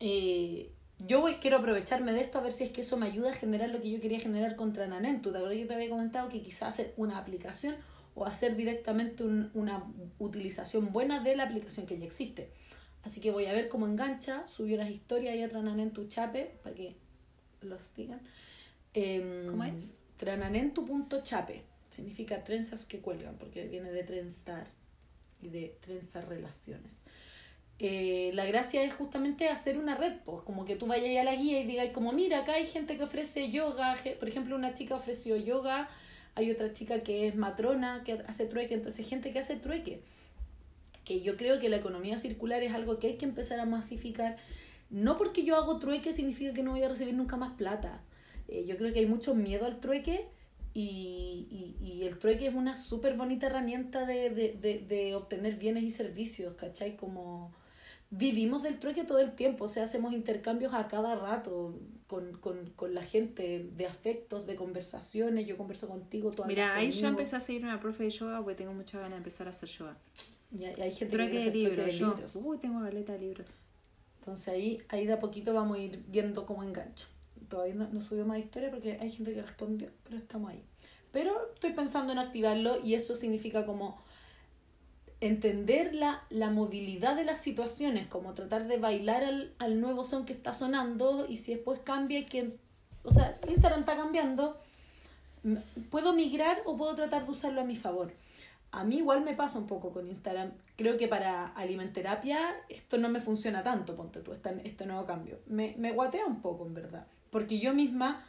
eh, 0.04 0.72
yo 0.98 1.20
voy, 1.20 1.36
quiero 1.36 1.58
aprovecharme 1.58 2.12
de 2.12 2.20
esto 2.20 2.38
a 2.38 2.42
ver 2.42 2.50
si 2.50 2.64
es 2.64 2.70
que 2.70 2.80
eso 2.80 2.96
me 2.96 3.06
ayuda 3.06 3.30
a 3.30 3.32
generar 3.32 3.70
lo 3.70 3.80
que 3.80 3.88
yo 3.88 4.00
quería 4.00 4.18
generar 4.18 4.56
contra 4.56 4.86
Nanentu. 4.88 5.30
¿Te 5.30 5.38
acuerdas 5.38 5.58
que 5.58 5.66
te 5.66 5.74
había 5.74 5.90
comentado 5.90 6.28
que 6.28 6.42
quizás 6.42 6.74
hacer 6.74 6.92
una 6.96 7.18
aplicación 7.18 7.76
o 8.16 8.26
hacer 8.26 8.56
directamente 8.56 9.22
un, 9.22 9.52
una 9.54 9.84
utilización 10.18 10.92
buena 10.92 11.20
de 11.20 11.36
la 11.36 11.44
aplicación 11.44 11.86
que 11.86 11.98
ya 11.98 12.04
existe? 12.04 12.50
Así 13.04 13.20
que 13.20 13.30
voy 13.30 13.46
a 13.46 13.52
ver 13.52 13.68
cómo 13.68 13.86
engancha, 13.86 14.44
subí 14.48 14.74
unas 14.74 14.90
historias 14.90 15.36
y 15.36 15.42
a 15.42 15.48
Trananentu 15.48 16.08
Chape 16.08 16.52
para 16.64 16.74
que 16.74 16.96
los 17.60 17.94
digan. 17.94 18.20
Eh, 18.94 19.46
¿Cómo 19.48 19.62
es? 19.62 19.90
Trananentu.chape. 20.16 21.62
Significa 21.90 22.42
trenzas 22.42 22.84
que 22.86 22.98
cuelgan, 22.98 23.36
porque 23.36 23.68
viene 23.68 23.92
de 23.92 24.02
trenzar 24.02 24.66
y 25.40 25.48
de 25.48 25.76
trenzar 25.80 26.28
relaciones. 26.28 27.02
Eh, 27.84 28.30
la 28.34 28.44
gracia 28.44 28.84
es 28.84 28.94
justamente 28.94 29.48
hacer 29.48 29.76
una 29.76 29.96
red, 29.96 30.12
pues, 30.24 30.42
como 30.44 30.64
que 30.64 30.76
tú 30.76 30.86
vayas 30.86 31.20
a 31.20 31.24
la 31.24 31.34
guía 31.34 31.60
y 31.60 31.66
digas, 31.66 31.88
como 31.88 32.12
mira, 32.12 32.38
acá 32.38 32.52
hay 32.54 32.66
gente 32.66 32.96
que 32.96 33.02
ofrece 33.02 33.50
yoga, 33.50 33.96
por 34.20 34.28
ejemplo, 34.28 34.54
una 34.54 34.72
chica 34.72 34.94
ofreció 34.94 35.36
yoga, 35.36 35.88
hay 36.36 36.52
otra 36.52 36.72
chica 36.72 37.00
que 37.02 37.26
es 37.26 37.34
matrona, 37.34 38.04
que 38.04 38.12
hace 38.28 38.46
trueque, 38.46 38.74
entonces 38.74 39.08
gente 39.08 39.32
que 39.32 39.40
hace 39.40 39.56
trueque. 39.56 40.00
Que 41.04 41.22
yo 41.22 41.36
creo 41.36 41.58
que 41.58 41.68
la 41.68 41.78
economía 41.78 42.18
circular 42.18 42.62
es 42.62 42.72
algo 42.72 43.00
que 43.00 43.08
hay 43.08 43.16
que 43.16 43.24
empezar 43.24 43.58
a 43.58 43.66
masificar. 43.66 44.36
No 44.88 45.16
porque 45.16 45.42
yo 45.42 45.56
hago 45.56 45.80
trueque 45.80 46.12
significa 46.12 46.52
que 46.52 46.62
no 46.62 46.70
voy 46.70 46.84
a 46.84 46.88
recibir 46.88 47.14
nunca 47.14 47.36
más 47.36 47.54
plata. 47.54 48.00
Eh, 48.46 48.64
yo 48.64 48.76
creo 48.76 48.92
que 48.92 49.00
hay 49.00 49.06
mucho 49.06 49.34
miedo 49.34 49.66
al 49.66 49.80
trueque 49.80 50.26
y, 50.72 51.48
y, 51.50 51.84
y 51.84 52.04
el 52.04 52.16
trueque 52.20 52.46
es 52.46 52.54
una 52.54 52.76
súper 52.76 53.16
bonita 53.16 53.48
herramienta 53.48 54.06
de, 54.06 54.30
de, 54.30 54.52
de, 54.52 54.78
de 54.86 55.16
obtener 55.16 55.56
bienes 55.56 55.82
y 55.82 55.90
servicios, 55.90 56.54
¿cachai? 56.54 56.96
Como 56.96 57.52
vivimos 58.12 58.62
del 58.62 58.78
trueque 58.78 59.04
todo 59.04 59.18
el 59.18 59.34
tiempo, 59.34 59.64
o 59.64 59.68
sea, 59.68 59.84
hacemos 59.84 60.12
intercambios 60.12 60.74
a 60.74 60.86
cada 60.86 61.14
rato 61.16 61.80
con, 62.06 62.32
con, 62.38 62.70
con 62.76 62.94
la 62.94 63.02
gente 63.02 63.70
de 63.74 63.86
afectos, 63.86 64.46
de 64.46 64.54
conversaciones, 64.54 65.46
yo 65.46 65.56
converso 65.56 65.88
contigo, 65.88 66.30
hablas 66.30 66.46
Mira, 66.46 66.74
ahí 66.74 66.90
ya 66.90 67.08
conmigo. 67.08 67.08
empecé 67.08 67.36
a 67.36 67.40
seguir 67.40 67.64
una 67.64 67.80
profe 67.80 68.04
de 68.04 68.10
yoga 68.10 68.38
porque 68.42 68.54
tengo 68.56 68.74
muchas 68.74 69.00
ganas 69.00 69.12
de 69.12 69.16
empezar 69.16 69.46
a 69.46 69.50
hacer 69.50 69.68
yoga. 69.70 69.96
Y 70.50 70.64
hay, 70.66 70.78
hay 70.78 70.92
gente 70.94 71.06
Trueque 71.10 71.32
que 71.32 71.38
de 71.38 71.40
hacer 71.40 71.52
trueque 71.62 71.68
libros, 71.70 71.86
de 71.86 71.92
yo. 71.92 72.08
libros. 72.08 72.36
Uy, 72.36 72.58
tengo 72.58 72.80
galeta 72.80 73.14
de 73.14 73.18
libros. 73.20 73.46
Entonces 74.18 74.48
ahí, 74.48 74.82
ahí 74.88 75.06
de 75.06 75.14
a 75.14 75.18
poquito 75.18 75.54
vamos 75.54 75.78
a 75.78 75.80
ir 75.80 76.04
viendo 76.08 76.44
cómo 76.44 76.62
engancha. 76.62 77.06
Todavía 77.48 77.74
no, 77.74 77.88
no 77.88 78.00
subió 78.02 78.26
más 78.26 78.38
historia 78.38 78.70
porque 78.70 78.98
hay 79.00 79.10
gente 79.10 79.32
que 79.32 79.40
respondió, 79.42 79.88
pero 80.04 80.18
estamos 80.18 80.50
ahí. 80.50 80.62
Pero 81.12 81.52
estoy 81.54 81.72
pensando 81.72 82.12
en 82.12 82.18
activarlo 82.18 82.78
y 82.84 82.92
eso 82.94 83.14
significa 83.16 83.64
como 83.66 83.98
entender 85.22 85.94
la, 85.94 86.24
la 86.30 86.50
movilidad 86.50 87.14
de 87.14 87.24
las 87.24 87.40
situaciones, 87.40 88.08
como 88.08 88.34
tratar 88.34 88.66
de 88.66 88.76
bailar 88.76 89.22
al, 89.22 89.54
al 89.60 89.80
nuevo 89.80 90.02
son 90.02 90.24
que 90.24 90.32
está 90.32 90.52
sonando 90.52 91.26
y 91.28 91.36
si 91.36 91.54
después 91.54 91.78
cambia, 91.78 92.26
que, 92.26 92.56
o 93.04 93.12
sea, 93.12 93.38
Instagram 93.48 93.80
está 93.80 93.96
cambiando, 93.96 94.58
puedo 95.90 96.12
migrar 96.12 96.58
o 96.64 96.76
puedo 96.76 96.96
tratar 96.96 97.24
de 97.24 97.30
usarlo 97.30 97.60
a 97.60 97.64
mi 97.64 97.76
favor. 97.76 98.12
A 98.72 98.82
mí 98.82 98.96
igual 98.96 99.22
me 99.22 99.34
pasa 99.34 99.60
un 99.60 99.68
poco 99.68 99.92
con 99.92 100.08
Instagram. 100.08 100.52
Creo 100.76 100.96
que 100.96 101.06
para 101.06 101.48
alimenterapia 101.48 102.56
esto 102.68 102.98
no 102.98 103.08
me 103.08 103.20
funciona 103.20 103.62
tanto, 103.62 103.94
ponte 103.94 104.20
tú, 104.20 104.32
este, 104.32 104.60
este 104.64 104.86
nuevo 104.86 105.06
cambio. 105.06 105.38
Me, 105.46 105.76
me 105.78 105.92
guatea 105.92 106.26
un 106.26 106.42
poco, 106.42 106.66
en 106.66 106.74
verdad. 106.74 107.06
Porque 107.30 107.60
yo 107.60 107.74
misma, 107.74 108.24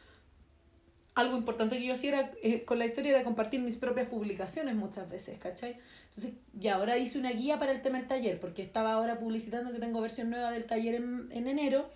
algo 1.16 1.38
importante 1.38 1.78
que 1.78 1.86
yo 1.86 1.94
hacía 1.94 2.10
era, 2.10 2.32
eh, 2.42 2.64
con 2.66 2.80
la 2.80 2.86
historia 2.86 3.12
era 3.12 3.24
compartir 3.24 3.60
mis 3.62 3.76
propias 3.76 4.08
publicaciones 4.08 4.76
muchas 4.76 5.10
veces, 5.10 5.38
¿cachai? 5.40 5.78
Entonces, 6.06 6.34
y 6.60 6.68
ahora 6.68 6.98
hice 6.98 7.20
una 7.20 7.32
guía 7.32 7.60
para 7.60 7.72
el 7.72 7.82
tema 7.82 8.00
del 8.00 8.08
taller, 8.08 8.40
porque 8.40 8.64
estaba 8.64 8.94
ahora 8.94 9.20
publicitando 9.20 9.72
que 9.72 9.80
tengo 9.80 10.02
versión 10.02 10.30
nueva 10.30 10.52
del 10.52 10.66
taller 10.66 10.96
en, 10.96 11.30
en 11.32 11.48
enero. 11.48 11.90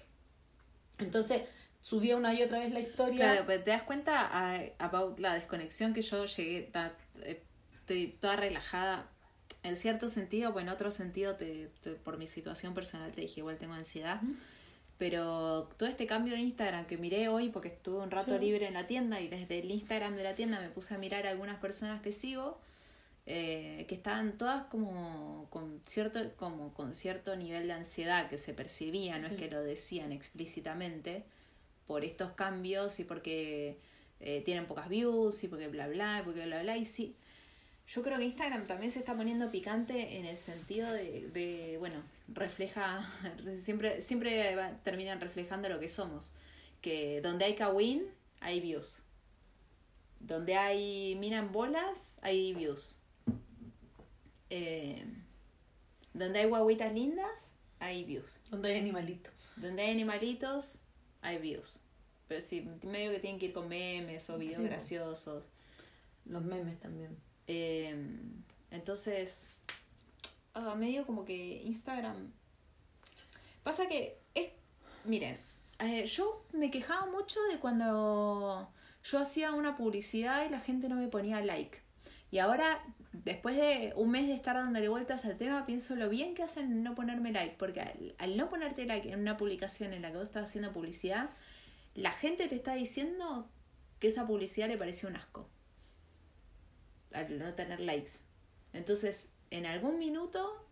Entonces, 0.99 1.43
subía 1.81 2.17
una 2.17 2.33
y 2.33 2.41
otra 2.43 2.59
vez 2.59 2.71
la 2.73 2.79
historia. 2.79 3.15
Claro, 3.15 3.43
pero 3.47 3.63
te 3.63 3.71
das 3.71 3.83
cuenta 3.83 4.27
a, 4.31 4.61
about 4.79 5.19
la 5.19 5.33
desconexión 5.35 5.93
que 5.93 6.01
yo 6.01 6.25
llegué, 6.25 6.61
ta- 6.63 6.93
eh, 7.21 7.43
estoy 7.73 8.07
toda 8.19 8.35
relajada 8.35 9.07
en 9.63 9.75
cierto 9.75 10.09
sentido, 10.09 10.53
pues 10.53 10.63
en 10.63 10.69
otro 10.69 10.91
sentido 10.91 11.35
te, 11.35 11.69
te- 11.83 11.91
por 11.91 12.17
mi 12.17 12.27
situación 12.27 12.73
personal 12.73 13.11
te 13.11 13.21
dije 13.21 13.39
igual 13.41 13.57
tengo 13.57 13.73
ansiedad. 13.73 14.21
Pero 14.97 15.69
todo 15.77 15.87
este 15.87 16.07
cambio 16.07 16.33
de 16.33 16.39
Instagram 16.39 16.85
que 16.87 16.97
miré 16.97 17.27
hoy, 17.29 17.49
porque 17.49 17.67
estuve 17.69 18.01
un 18.03 18.09
rato 18.11 18.33
Sí. 18.37 18.43
libre 18.45 18.65
en 18.65 18.73
la 18.73 18.87
tienda 18.87 19.21
y 19.21 19.27
desde 19.27 19.59
el 19.59 19.69
Instagram 19.69 20.15
de 20.15 20.23
la 20.23 20.33
tienda 20.35 20.59
me 20.59 20.69
puse 20.69 20.95
a 20.95 20.97
mirar 20.97 21.27
a 21.27 21.29
algunas 21.29 21.59
personas 21.59 22.01
que 22.01 22.11
sigo, 22.11 22.59
eh, 23.27 23.85
que 23.87 23.93
estaban 23.95 24.37
todas 24.37 24.63
como 24.65 25.47
con 25.51 25.81
cierto, 25.85 26.31
como 26.37 26.73
con 26.73 26.95
cierto 26.95 27.35
nivel 27.35 27.67
de 27.67 27.73
ansiedad 27.73 28.27
que 28.29 28.37
se 28.37 28.53
percibía, 28.53 29.17
no 29.19 29.27
Sí. 29.27 29.33
es 29.35 29.39
que 29.39 29.51
lo 29.51 29.61
decían 29.61 30.11
explícitamente, 30.11 31.23
por 31.85 32.03
estos 32.03 32.31
cambios 32.31 32.99
y 32.99 33.03
porque 33.03 33.77
eh, 34.19 34.41
tienen 34.45 34.65
pocas 34.65 34.89
views 34.89 35.43
y 35.43 35.47
porque 35.47 35.67
bla 35.67 35.87
bla, 35.87 36.19
y 36.21 36.23
porque 36.23 36.43
bla 36.45 36.61
bla, 36.63 36.75
y 36.75 36.85
sí. 36.85 37.15
Yo 37.87 38.01
creo 38.01 38.17
que 38.17 38.23
Instagram 38.25 38.65
también 38.65 38.91
se 38.91 38.99
está 38.99 39.13
poniendo 39.15 39.51
picante 39.51 40.17
en 40.17 40.25
el 40.25 40.35
sentido 40.37 40.91
de, 40.91 41.27
de 41.33 41.75
bueno, 41.77 42.01
refleja, 42.27 43.07
siempre, 43.59 44.01
siempre 44.01 44.55
va- 44.55 44.77
terminan 44.83 45.19
reflejando 45.21 45.69
lo 45.69 45.79
que 45.79 45.89
somos. 45.89 46.31
Que 46.81 47.21
donde 47.21 47.45
hay 47.45 47.55
Kawin, 47.55 48.03
hay 48.39 48.59
views. 48.59 49.01
Donde 50.19 50.55
hay 50.55 51.15
mina 51.15 51.37
en 51.39 51.51
bolas, 51.51 52.17
hay 52.21 52.53
views. 52.53 52.97
Eh, 54.49 55.03
donde 56.13 56.39
hay 56.39 56.45
guaguitas 56.47 56.93
lindas, 56.93 57.53
hay 57.79 58.03
views. 58.03 58.41
Donde 58.49 58.73
hay 58.73 58.79
animalitos. 58.79 59.33
Donde 59.55 59.83
hay 59.83 59.91
animalitos, 59.91 60.79
hay 61.21 61.37
views. 61.37 61.79
Pero 62.27 62.41
sí, 62.41 62.67
medio 62.83 63.11
que 63.11 63.19
tienen 63.19 63.39
que 63.39 63.47
ir 63.47 63.53
con 63.53 63.67
memes 63.67 64.29
o 64.29 64.37
videos 64.37 64.61
Sí, 64.61 64.67
graciosos. 64.67 65.43
Los 66.25 66.43
memes 66.43 66.79
también. 66.79 67.15
Eh, 67.47 67.95
entonces, 68.71 69.47
medio 70.75 71.05
como 71.05 71.25
que 71.25 71.61
Instagram. 71.63 72.31
Pasa 73.63 73.87
que 73.87 74.19
es. 74.33 74.49
Miren, 75.05 75.37
eh, 75.79 76.05
yo 76.05 76.45
me 76.53 76.71
quejaba 76.71 77.05
mucho 77.05 77.39
de 77.51 77.59
cuando 77.59 78.69
yo 79.03 79.19
hacía 79.19 79.51
una 79.51 79.75
publicidad 79.75 80.45
y 80.45 80.49
la 80.49 80.59
gente 80.59 80.89
no 80.89 80.95
me 80.95 81.07
ponía 81.07 81.41
like. 81.41 81.79
Y 82.29 82.39
ahora, 82.39 82.83
después 83.13 83.55
de 83.55 83.93
un 83.95 84.11
mes 84.11 84.27
de 84.27 84.33
estar 84.33 84.55
dándole 84.55 84.89
vueltas 84.89 85.23
al 85.25 85.37
tema, 85.37 85.65
pienso 85.65 85.95
lo 85.95 86.09
bien 86.09 86.35
que 86.35 86.43
hacen 86.43 86.71
en 86.71 86.83
no 86.83 86.95
ponerme 86.95 87.31
like. 87.31 87.55
Porque 87.57 87.81
al, 87.81 88.15
al 88.17 88.37
no 88.37 88.49
ponerte 88.49 88.85
like 88.85 89.11
en 89.11 89.19
una 89.19 89.37
publicación 89.37 89.93
en 89.93 90.01
la 90.01 90.11
que 90.11 90.17
vos 90.17 90.27
estás 90.27 90.45
haciendo 90.45 90.73
publicidad, 90.73 91.29
la 91.95 92.11
gente 92.11 92.47
te 92.47 92.55
está 92.55 92.75
diciendo 92.75 93.49
que 93.99 94.07
esa 94.07 94.27
publicidad 94.27 94.67
le 94.67 94.77
pareció 94.77 95.09
un 95.09 95.15
asco 95.15 95.49
al 97.13 97.39
no 97.39 97.53
tener 97.53 97.79
likes. 97.79 98.11
Entonces, 98.73 99.29
en 99.51 99.65
algún 99.65 99.99
minuto, 99.99 100.63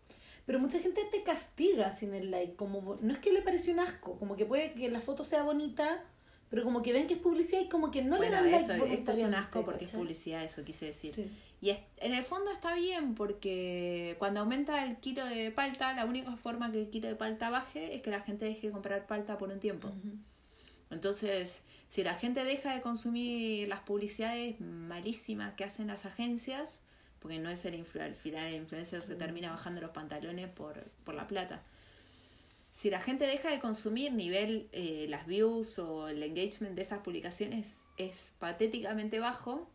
Pero 0.45 0.59
mucha 0.59 0.77
gente 0.77 1.01
te 1.11 1.23
castiga 1.23 1.95
sin 1.95 2.13
el 2.13 2.29
like. 2.29 2.55
Como, 2.55 2.97
no 3.01 3.11
es 3.13 3.17
que 3.19 3.31
le 3.33 3.41
pareció 3.41 3.73
un 3.73 3.79
asco, 3.79 4.19
como 4.19 4.35
que 4.35 4.45
puede 4.45 4.73
que 4.73 4.89
la 4.89 4.99
foto 5.01 5.23
sea 5.23 5.41
bonita, 5.41 6.03
pero 6.51 6.63
como 6.63 6.83
que 6.83 6.93
ven 6.93 7.07
que 7.07 7.15
es 7.15 7.19
publicidad 7.19 7.61
y 7.61 7.67
como 7.67 7.89
que 7.89 8.03
no 8.03 8.17
bueno, 8.17 8.41
le 8.43 8.51
dan 8.51 8.53
eso, 8.61 8.67
like. 8.77 8.93
esto 8.93 9.11
es 9.11 9.23
un 9.23 9.33
asco 9.33 9.65
porque 9.65 9.85
es 9.85 9.89
¿cachai? 9.89 10.01
publicidad, 10.03 10.43
eso 10.43 10.63
quise 10.63 10.85
decir. 10.85 11.11
Sí. 11.11 11.31
Y 11.61 11.71
es- 11.71 11.79
en 11.97 12.13
el 12.13 12.23
fondo 12.23 12.51
está 12.51 12.75
bien 12.75 13.15
porque 13.15 14.15
cuando 14.19 14.41
aumenta 14.41 14.83
el 14.83 14.97
kilo 14.97 15.25
de 15.25 15.49
palta, 15.49 15.93
la 15.95 16.05
única 16.05 16.35
forma 16.37 16.71
que 16.71 16.79
el 16.81 16.89
kilo 16.91 17.07
de 17.07 17.15
palta 17.15 17.49
baje 17.49 17.95
es 17.95 18.03
que 18.03 18.11
la 18.11 18.21
gente 18.21 18.45
deje 18.45 18.67
de 18.67 18.73
comprar 18.73 19.07
palta 19.07 19.39
por 19.39 19.49
un 19.49 19.59
tiempo. 19.59 19.91
Entonces, 20.91 21.63
si 21.87 22.03
la 22.03 22.13
gente 22.13 22.43
deja 22.43 22.73
de 22.75 22.81
consumir 22.81 23.67
las 23.67 23.79
publicidades 23.81 24.59
malísimas 24.61 25.53
que 25.55 25.63
hacen 25.63 25.87
las 25.87 26.05
agencias, 26.05 26.81
porque 27.25 27.39
no 27.39 27.49
es 27.49 27.65
el, 27.65 27.73
influ 27.73 28.03
al 28.03 28.13
final 28.13 28.45
el 28.45 28.53
influencer 28.53 29.01
se 29.01 29.15
termina 29.15 29.49
bajando 29.49 29.81
los 29.81 29.89
pantalones 29.89 30.47
por, 30.47 30.83
por 31.03 31.15
la 31.15 31.27
plata. 31.27 31.63
Si 32.69 32.91
la 32.91 33.01
gente 33.01 33.25
deja 33.25 33.49
de 33.49 33.59
consumir 33.59 34.13
nivel 34.13 34.69
eh, 34.73 35.07
las 35.09 35.25
views 35.25 35.79
o 35.79 36.07
el 36.07 36.21
engagement 36.21 36.75
de 36.75 36.83
esas 36.83 36.99
publicaciones 36.99 37.87
es 37.97 38.31
patéticamente 38.37 39.17
bajo, 39.17 39.67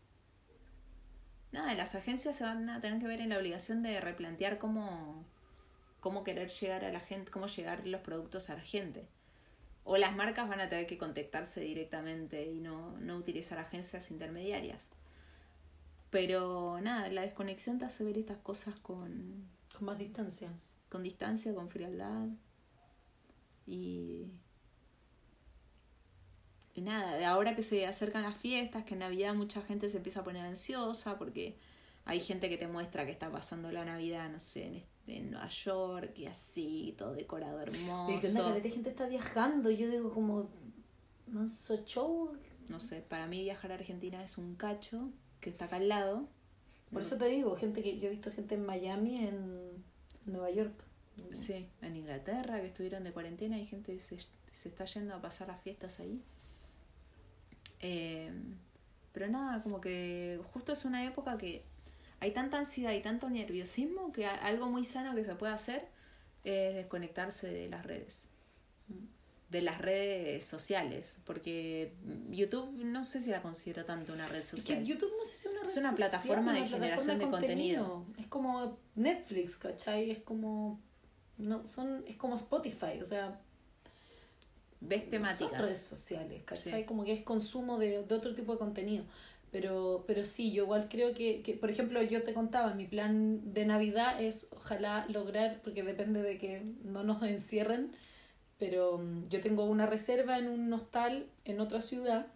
nada, 1.51 1.75
las 1.75 1.97
agencias 1.97 2.37
se 2.37 2.45
van 2.45 2.71
a 2.71 2.81
tener 2.81 3.01
que 3.01 3.09
ver 3.09 3.21
en 3.21 3.31
la 3.31 3.39
obligación 3.39 3.83
de 3.83 4.01
replantear 4.01 4.59
cómo, 4.59 5.25
cómo 5.99 6.23
querer 6.23 6.51
llegar 6.51 6.85
a 6.85 6.93
la 6.93 7.01
gente, 7.01 7.33
cómo 7.33 7.49
llegar 7.49 7.85
los 7.85 8.03
productos 8.03 8.49
a 8.49 8.55
la 8.55 8.63
gente. 8.63 9.09
O 9.83 9.97
las 9.97 10.15
marcas 10.15 10.49
van 10.49 10.61
a 10.61 10.69
tener 10.69 10.87
que 10.87 10.99
contactarse 10.99 11.63
directamente 11.63 12.47
y 12.47 12.61
no, 12.61 12.97
no 13.01 13.17
utilizar 13.17 13.59
agencias 13.59 14.13
intermediarias. 14.13 14.89
Pero 16.11 16.81
nada, 16.81 17.09
la 17.09 17.23
desconexión 17.23 17.79
te 17.79 17.85
hace 17.85 18.05
ver 18.05 18.19
estas 18.19 18.39
cosas 18.39 18.79
con, 18.81 19.49
Con 19.73 19.87
más 19.87 19.99
distancia. 19.99 20.53
con 20.89 21.03
distancia, 21.03 21.55
con 21.55 21.69
frialdad. 21.71 22.27
Y, 23.67 24.27
y 26.75 26.81
nada, 26.81 27.17
de 27.17 27.25
ahora 27.25 27.55
que 27.55 27.63
se 27.63 27.87
acercan 27.87 28.25
las 28.25 28.37
fiestas, 28.37 28.85
que 28.85 28.95
en 28.95 29.01
Navidad 29.01 29.35
mucha 29.35 29.63
gente 29.63 29.89
se 29.89 29.99
empieza 29.99 30.21
a 30.21 30.25
poner 30.25 30.45
ansiosa 30.45 31.17
porque 31.17 31.57
hay 32.05 32.21
gente 32.21 32.49
que 32.49 32.59
te 32.59 32.67
muestra 32.67 33.07
que 33.07 33.13
está 33.13 33.31
pasando 33.31 33.71
la 33.71 33.85
Navidad, 33.85 34.29
no 34.31 34.41
sé, 34.41 34.67
en, 34.67 34.85
en 35.07 35.31
Nueva 35.31 35.49
York 35.49 36.19
y 36.19 36.27
así, 36.27 36.95
todo 36.99 37.15
decorado 37.15 37.61
hermoso. 37.61 38.13
Y 38.13 38.19
que 38.19 38.27
onda, 38.29 38.59
de 38.59 38.71
gente 38.71 38.91
está 38.91 39.07
viajando. 39.07 39.71
Yo 39.71 39.89
digo 39.89 40.13
como, 40.13 40.49
manso 41.29 41.85
show. 41.85 42.33
No 42.69 42.81
sé, 42.81 43.01
para 43.01 43.27
mí 43.27 43.43
viajar 43.43 43.71
a 43.71 43.75
Argentina 43.75 44.25
es 44.25 44.39
un 44.39 44.57
cacho 44.57 45.11
que 45.41 45.51
está 45.51 45.67
acá 45.67 45.77
al 45.77 45.89
lado. 45.89 46.29
Por 46.93 47.03
eso 47.03 47.17
te 47.17 47.27
digo, 47.27 47.55
gente 47.55 47.83
que 47.83 47.99
yo 47.99 48.09
he 48.09 48.11
visto 48.11 48.33
gente 48.33 48.57
en 48.57 48.67
Miami, 48.67 49.15
en 49.17 49.85
Nueva 50.27 50.51
York. 50.51 50.85
Sí, 51.33 51.69
en 51.83 51.97
Inglaterra, 51.97 52.61
que 52.61 52.67
estuvieron 52.67 53.05
de 53.05 53.13
cuarentena, 53.13 53.57
hay 53.57 53.67
gente 53.67 53.99
se, 54.01 54.19
se 54.51 54.69
está 54.69 54.85
yendo 54.87 55.15
a 55.15 55.21
pasar 55.21 55.49
las 55.49 55.61
fiestas 55.61 56.01
ahí. 56.01 56.23
Eh, 57.81 58.33
pero 59.13 59.29
nada, 59.29 59.63
como 59.63 59.81
que 59.81 60.41
justo 60.53 60.73
es 60.73 60.85
una 60.85 61.05
época 61.05 61.37
que 61.39 61.65
hay 62.21 62.33
tanta 62.33 62.59
ansiedad 62.59 62.93
y 62.93 63.01
tanto 63.01 63.31
nerviosismo 63.31 64.13
que 64.13 64.27
algo 64.27 64.69
muy 64.71 64.85
sano 64.85 65.15
que 65.15 65.25
se 65.25 65.35
puede 65.35 65.53
hacer 65.53 65.89
es 66.45 66.75
desconectarse 66.75 67.49
de 67.49 67.69
las 67.69 67.85
redes. 67.85 68.29
De 69.51 69.61
las 69.63 69.79
redes 69.81 70.45
sociales. 70.45 71.19
Porque 71.25 71.93
YouTube 72.31 72.71
no 72.85 73.05
sé 73.05 73.21
si 73.21 73.31
la 73.31 73.43
considero 73.43 73.85
tanto 73.85 74.13
una 74.13 74.29
red 74.29 74.41
Es 74.43 74.49
social. 74.51 74.79
que 74.79 74.85
YouTube 74.87 75.13
no 75.19 75.25
sé 75.25 75.37
si 75.37 75.49
es 75.49 75.53
una 75.53 75.61
red 75.63 75.67
Es 75.71 75.77
una 75.77 75.91
social, 75.91 76.09
plataforma 76.11 76.53
de 76.55 76.61
una 76.61 76.69
generación 76.69 77.19
de 77.19 77.29
contenido. 77.31 78.07
Es 78.19 78.27
como 78.29 78.79
Netflix, 78.95 79.57
¿cachai? 79.57 80.11
Es 80.11 80.19
como 80.21 80.81
no 81.39 81.65
son 81.65 82.05
es 82.07 82.17
como 82.17 82.37
Spotify, 82.37 83.01
o 83.01 83.05
sea, 83.05 83.41
Ves 84.83 85.03
son 85.03 85.11
redes 85.11 85.39
temáticas. 85.39 85.79
sociales, 85.79 86.43
¿cachai? 86.45 86.81
Sí. 86.83 86.87
Como 86.87 87.05
que 87.05 87.13
es 87.13 87.21
consumo 87.23 87.79
de, 87.79 88.03
de 88.05 88.15
otro 88.15 88.35
tipo 88.35 88.53
de 88.53 88.59
contenido. 88.59 89.05
Pero, 89.51 90.05
pero 90.07 90.25
sí, 90.25 90.53
yo 90.53 90.63
igual 90.63 90.89
creo 90.89 91.13
que, 91.13 91.43
que, 91.43 91.55
por 91.55 91.71
ejemplo, 91.71 92.01
yo 92.03 92.23
te 92.23 92.33
contaba, 92.33 92.73
mi 92.75 92.87
plan 92.87 93.53
de 93.53 93.67
Navidad 93.67 94.23
es 94.23 94.49
ojalá 94.53 95.07
lograr, 95.09 95.61
porque 95.65 95.83
depende 95.83 96.23
de 96.23 96.39
que 96.39 96.63
no 96.85 97.03
nos 97.03 97.21
encierren, 97.25 97.91
pero 98.61 98.99
mm, 98.99 99.29
yo 99.29 99.41
tengo 99.41 99.65
una 99.65 99.87
reserva 99.87 100.39
en 100.39 100.49
un 100.49 100.73
hostal 100.73 101.27
en 101.45 101.61
otra 101.61 101.81
ciudad, 101.81 102.29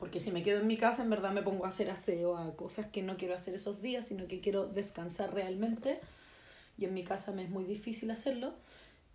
porque 0.00 0.18
si 0.18 0.32
me 0.32 0.42
quedo 0.42 0.62
en 0.62 0.66
mi 0.66 0.76
casa, 0.76 1.04
en 1.04 1.10
verdad 1.10 1.30
me 1.30 1.42
pongo 1.42 1.64
a 1.64 1.68
hacer 1.68 1.88
aseo, 1.90 2.36
a 2.36 2.56
cosas 2.56 2.88
que 2.88 3.02
no 3.02 3.16
quiero 3.16 3.36
hacer 3.36 3.54
esos 3.54 3.80
días, 3.80 4.08
sino 4.08 4.26
que 4.26 4.40
quiero 4.40 4.66
descansar 4.66 5.32
realmente, 5.32 6.00
y 6.76 6.86
en 6.86 6.94
mi 6.94 7.04
casa 7.04 7.30
me 7.30 7.44
es 7.44 7.50
muy 7.50 7.64
difícil 7.64 8.10
hacerlo. 8.10 8.54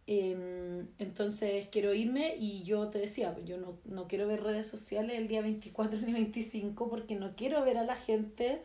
Em, 0.10 0.88
entonces 1.00 1.68
quiero 1.70 1.94
irme 1.94 2.36
y 2.40 2.64
yo 2.64 2.88
te 2.88 3.00
decía, 3.00 3.36
yo 3.44 3.58
no, 3.58 3.78
no 3.84 4.08
quiero 4.08 4.26
ver 4.26 4.42
redes 4.42 4.66
sociales 4.66 5.18
el 5.18 5.28
día 5.28 5.42
24 5.42 6.00
ni 6.06 6.14
25 6.14 6.90
porque 6.90 7.16
no 7.16 7.36
quiero 7.36 7.62
ver 7.66 7.78
a 7.78 7.84
la 7.84 7.98
gente 7.98 8.62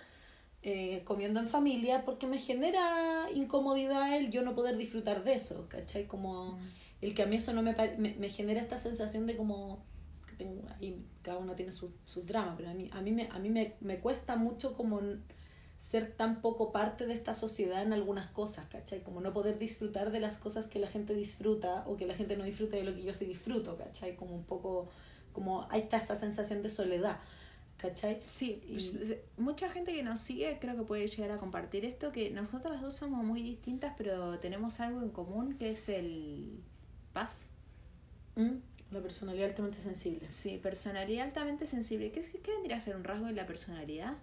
eh, 0.63 1.03
comiendo 1.05 1.41
en 1.41 1.49
familia 1.49 2.05
porque 2.05 2.29
me 2.29 2.39
genera 2.39 3.27
incomodidad 3.35 4.17
el 4.17 4.31
yo 4.31 4.43
no 4.43 4.55
poder 4.55 4.77
disfrutar 4.77 5.25
de 5.25 5.35
eso, 5.35 5.67
¿cachai? 5.69 6.07
Como 6.07 6.61
el 7.03 7.15
que 7.15 7.23
a 7.23 7.27
mí 7.27 7.37
eso 7.37 7.53
no 7.53 7.63
me, 7.63 7.75
me, 7.99 8.15
me 8.15 8.29
genera 8.31 8.61
esta 8.63 8.79
sensación 8.79 9.27
de 9.27 9.37
como 9.37 9.85
que 10.27 10.37
tengo 10.37 10.63
ahí 10.81 11.05
cada 11.23 11.39
uno 11.39 11.55
tiene 11.55 11.73
su, 11.73 11.93
su 12.05 12.23
drama, 12.23 12.55
pero 12.57 12.71
a 12.71 12.75
mí, 12.75 12.89
a 12.93 13.01
mí, 13.03 13.13
me, 13.13 13.29
a 13.31 13.39
mí 13.39 13.51
me, 13.51 13.75
me 13.81 13.99
cuesta 14.01 14.37
mucho 14.37 14.75
como 14.75 15.01
ser 15.79 16.13
tan 16.13 16.41
poco 16.43 16.71
parte 16.71 17.07
de 17.07 17.15
esta 17.15 17.35
sociedad 17.35 17.83
en 17.83 17.93
algunas 17.93 18.31
cosas, 18.31 18.67
¿cachai? 18.67 19.03
Como 19.03 19.21
no 19.21 19.33
poder 19.33 19.59
disfrutar 19.59 20.13
de 20.13 20.21
las 20.21 20.39
cosas 20.39 20.69
que 20.69 20.79
la 20.79 20.87
gente 20.87 21.13
disfruta 21.13 21.83
o 21.89 21.97
que 21.97 22.07
la 22.07 22.15
gente 22.15 22.37
no 22.37 22.45
disfruta 22.45 22.77
de 22.77 22.85
lo 22.85 22.95
que 22.95 23.03
yo 23.03 23.13
sí 23.13 23.25
disfruto, 23.25 23.77
¿cachai? 23.77 24.15
Como 24.15 24.35
un 24.37 24.45
poco, 24.45 24.89
como 25.33 25.67
ahí 25.71 25.81
está 25.81 25.97
esa 25.97 26.15
sensación 26.15 26.63
de 26.63 26.71
soledad, 26.71 27.19
¿cachai? 27.79 28.21
Sí, 28.29 28.63
Y- 28.65 28.75
pues, 28.75 29.11
eh, 29.11 29.25
mucha 29.39 29.69
gente 29.71 29.93
que 29.93 30.05
nos 30.05 30.21
sigue 30.21 30.57
creo 30.61 30.77
que 30.77 30.83
puede 30.85 31.09
llegar 31.09 31.33
a 31.33 31.39
compartir 31.39 31.85
esto, 31.85 32.13
que 32.13 32.31
nosotras 32.31 32.81
dos 32.81 32.95
somos 32.95 33.25
muy 33.25 33.43
distintas, 33.43 33.95
pero 33.97 34.39
tenemos 34.39 34.79
algo 34.79 35.03
en 35.03 35.11
común, 35.11 35.57
que 35.59 35.71
es 35.73 35.89
el 35.89 36.63
paz. 37.13 37.49
¿Mm? 38.37 38.57
La 38.91 39.01
personalidad 39.01 39.49
altamente 39.49 39.79
sensible. 39.79 40.31
Sí, 40.33 40.59
personalidad 40.59 41.27
altamente 41.27 41.67
sensible. 41.67 42.11
¿Qué, 42.13 42.21
es- 42.21 42.31
qué 42.31 42.51
vendría 42.53 42.77
a 42.77 42.81
ser 42.81 42.97
un 42.97 43.05
rasgo 43.05 43.27
de 43.27 43.33
la 43.33 43.47
personalidad? 43.47 44.15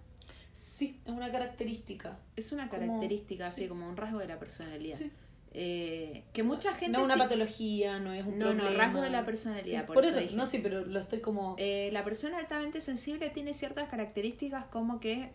Sí, 0.52 1.00
es 1.04 1.12
una 1.12 1.30
característica. 1.32 2.18
Es 2.36 2.52
una 2.52 2.68
Como- 2.68 2.80
característica, 2.86 3.48
así 3.48 3.62
sí. 3.62 3.68
como 3.68 3.88
un 3.88 3.96
rasgo 3.96 4.18
de 4.18 4.28
la 4.28 4.38
personalidad. 4.38 4.98
Sí. 4.98 5.10
Eh, 5.52 6.22
que 6.32 6.44
mucha 6.44 6.72
gente... 6.74 6.96
no 6.98 7.04
una 7.04 7.14
sí- 7.14 7.20
patología, 7.20 7.98
no 7.98 8.12
es 8.12 8.24
un 8.24 8.38
No, 8.38 8.52
no, 8.54 8.60
problema. 8.60 8.84
rasgo 8.84 9.00
de 9.00 9.10
la 9.10 9.24
personalidad, 9.24 9.80
Sí, 9.80 9.86
por 9.86 9.94
por, 9.96 10.04
eso 10.04 10.36
no, 10.36 10.46
sí, 10.46 10.58
pero 10.62 10.84
lo 10.84 11.00
estoy 11.00 11.20
como... 11.20 11.56
Eh, 11.58 11.90
la 11.92 12.04
persona 12.04 12.38
altamente 12.38 12.80
sensible 12.80 13.30
tiene 13.30 13.52
ciertas 13.54 13.88
características 13.88 14.66
como 14.66 15.00
que 15.00 15.30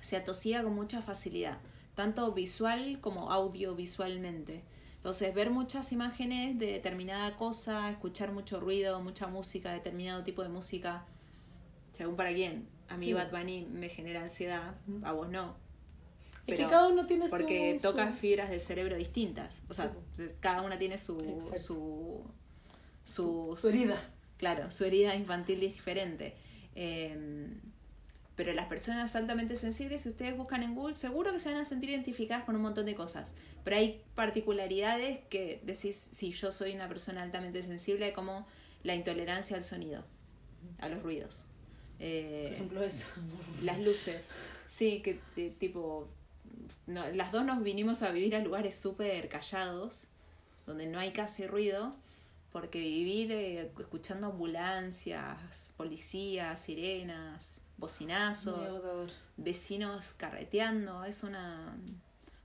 se 0.00 0.16
atosiga 0.16 0.64
con 0.64 0.74
mucha 0.74 1.00
facilidad, 1.02 1.58
tanto 1.94 2.32
visual 2.32 3.00
como 3.00 3.30
audiovisualmente. 3.30 4.62
Entonces, 5.00 5.34
ver 5.34 5.48
muchas 5.50 5.92
imágenes 5.92 6.58
de 6.58 6.66
determinada 6.72 7.34
cosa, 7.38 7.88
escuchar 7.90 8.32
mucho 8.32 8.60
ruido, 8.60 9.00
mucha 9.02 9.26
música, 9.28 9.72
determinado 9.72 10.22
tipo 10.24 10.42
de 10.42 10.50
música, 10.50 11.06
según 11.92 12.16
para 12.16 12.34
quién. 12.34 12.68
A 12.88 12.98
mí 12.98 13.06
Sí. 13.06 13.12
Bad 13.14 13.30
Bunny 13.30 13.62
me 13.66 13.88
genera 13.88 14.20
ansiedad, 14.20 14.74
a 15.02 15.12
vos 15.12 15.30
no. 15.30 15.56
es 16.46 16.58
que 16.58 16.66
cada 16.66 16.88
uno 16.88 17.06
tiene 17.06 17.26
su- 17.28 17.30
Porque 17.30 17.78
su... 17.78 17.88
toca 17.88 18.12
fibras 18.12 18.50
del 18.50 18.60
cerebro 18.60 18.96
distintas. 18.96 19.62
O 19.68 19.74
sea, 19.74 19.90
cada 20.40 20.60
una 20.62 20.78
tiene 20.78 20.98
su, 20.98 21.18
Exacto. 21.20 21.58
su, 21.58 22.24
sus- 23.04 23.60
su 23.60 23.68
herida. 23.68 24.10
Claro, 24.36 24.70
su 24.70 24.84
herida 24.84 25.14
infantil 25.14 25.62
es 25.62 25.72
diferente. 25.74 26.34
Eh, 26.74 27.48
pero 28.40 28.54
las 28.54 28.68
personas 28.68 29.14
altamente 29.16 29.54
sensibles, 29.54 30.00
si 30.00 30.08
ustedes 30.08 30.34
buscan 30.34 30.62
en 30.62 30.74
Google, 30.74 30.94
seguro 30.94 31.30
que 31.30 31.38
se 31.38 31.52
van 31.52 31.60
a 31.60 31.66
sentir 31.66 31.90
identificadas 31.90 32.44
con 32.44 32.56
un 32.56 32.62
montón 32.62 32.86
de 32.86 32.94
cosas. 32.94 33.34
Pero 33.64 33.76
hay 33.76 34.02
particularidades 34.14 35.18
que 35.28 35.60
decís, 35.62 36.08
si 36.10 36.32
yo 36.32 36.50
soy 36.50 36.74
una 36.74 36.88
persona 36.88 37.22
altamente 37.22 37.62
sensible, 37.62 38.14
como 38.14 38.46
la 38.82 38.94
intolerancia 38.94 39.58
al 39.58 39.62
sonido, 39.62 40.06
a 40.78 40.88
los 40.88 41.02
ruidos. 41.02 41.44
Eh, 41.98 42.44
Por 42.44 42.52
ejemplo, 42.54 42.82
eso. 42.82 43.08
las 43.62 43.78
luces. 43.78 44.32
Sí, 44.66 45.02
que 45.02 45.20
eh, 45.36 45.52
tipo. 45.58 46.08
No, 46.86 47.06
las 47.10 47.32
dos 47.32 47.44
nos 47.44 47.62
vinimos 47.62 48.00
a 48.00 48.10
vivir 48.10 48.34
a 48.36 48.38
lugares 48.38 48.74
súper 48.74 49.28
callados, 49.28 50.06
donde 50.64 50.86
no 50.86 50.98
hay 50.98 51.10
casi 51.10 51.46
ruido, 51.46 51.94
porque 52.52 52.78
vivir 52.78 53.32
eh, 53.32 53.70
escuchando 53.78 54.28
ambulancias, 54.28 55.74
policías, 55.76 56.58
sirenas, 56.58 57.59
bocinazos, 57.80 58.80
vecinos 59.36 60.12
carreteando, 60.12 61.04
es 61.04 61.22
una, 61.22 61.76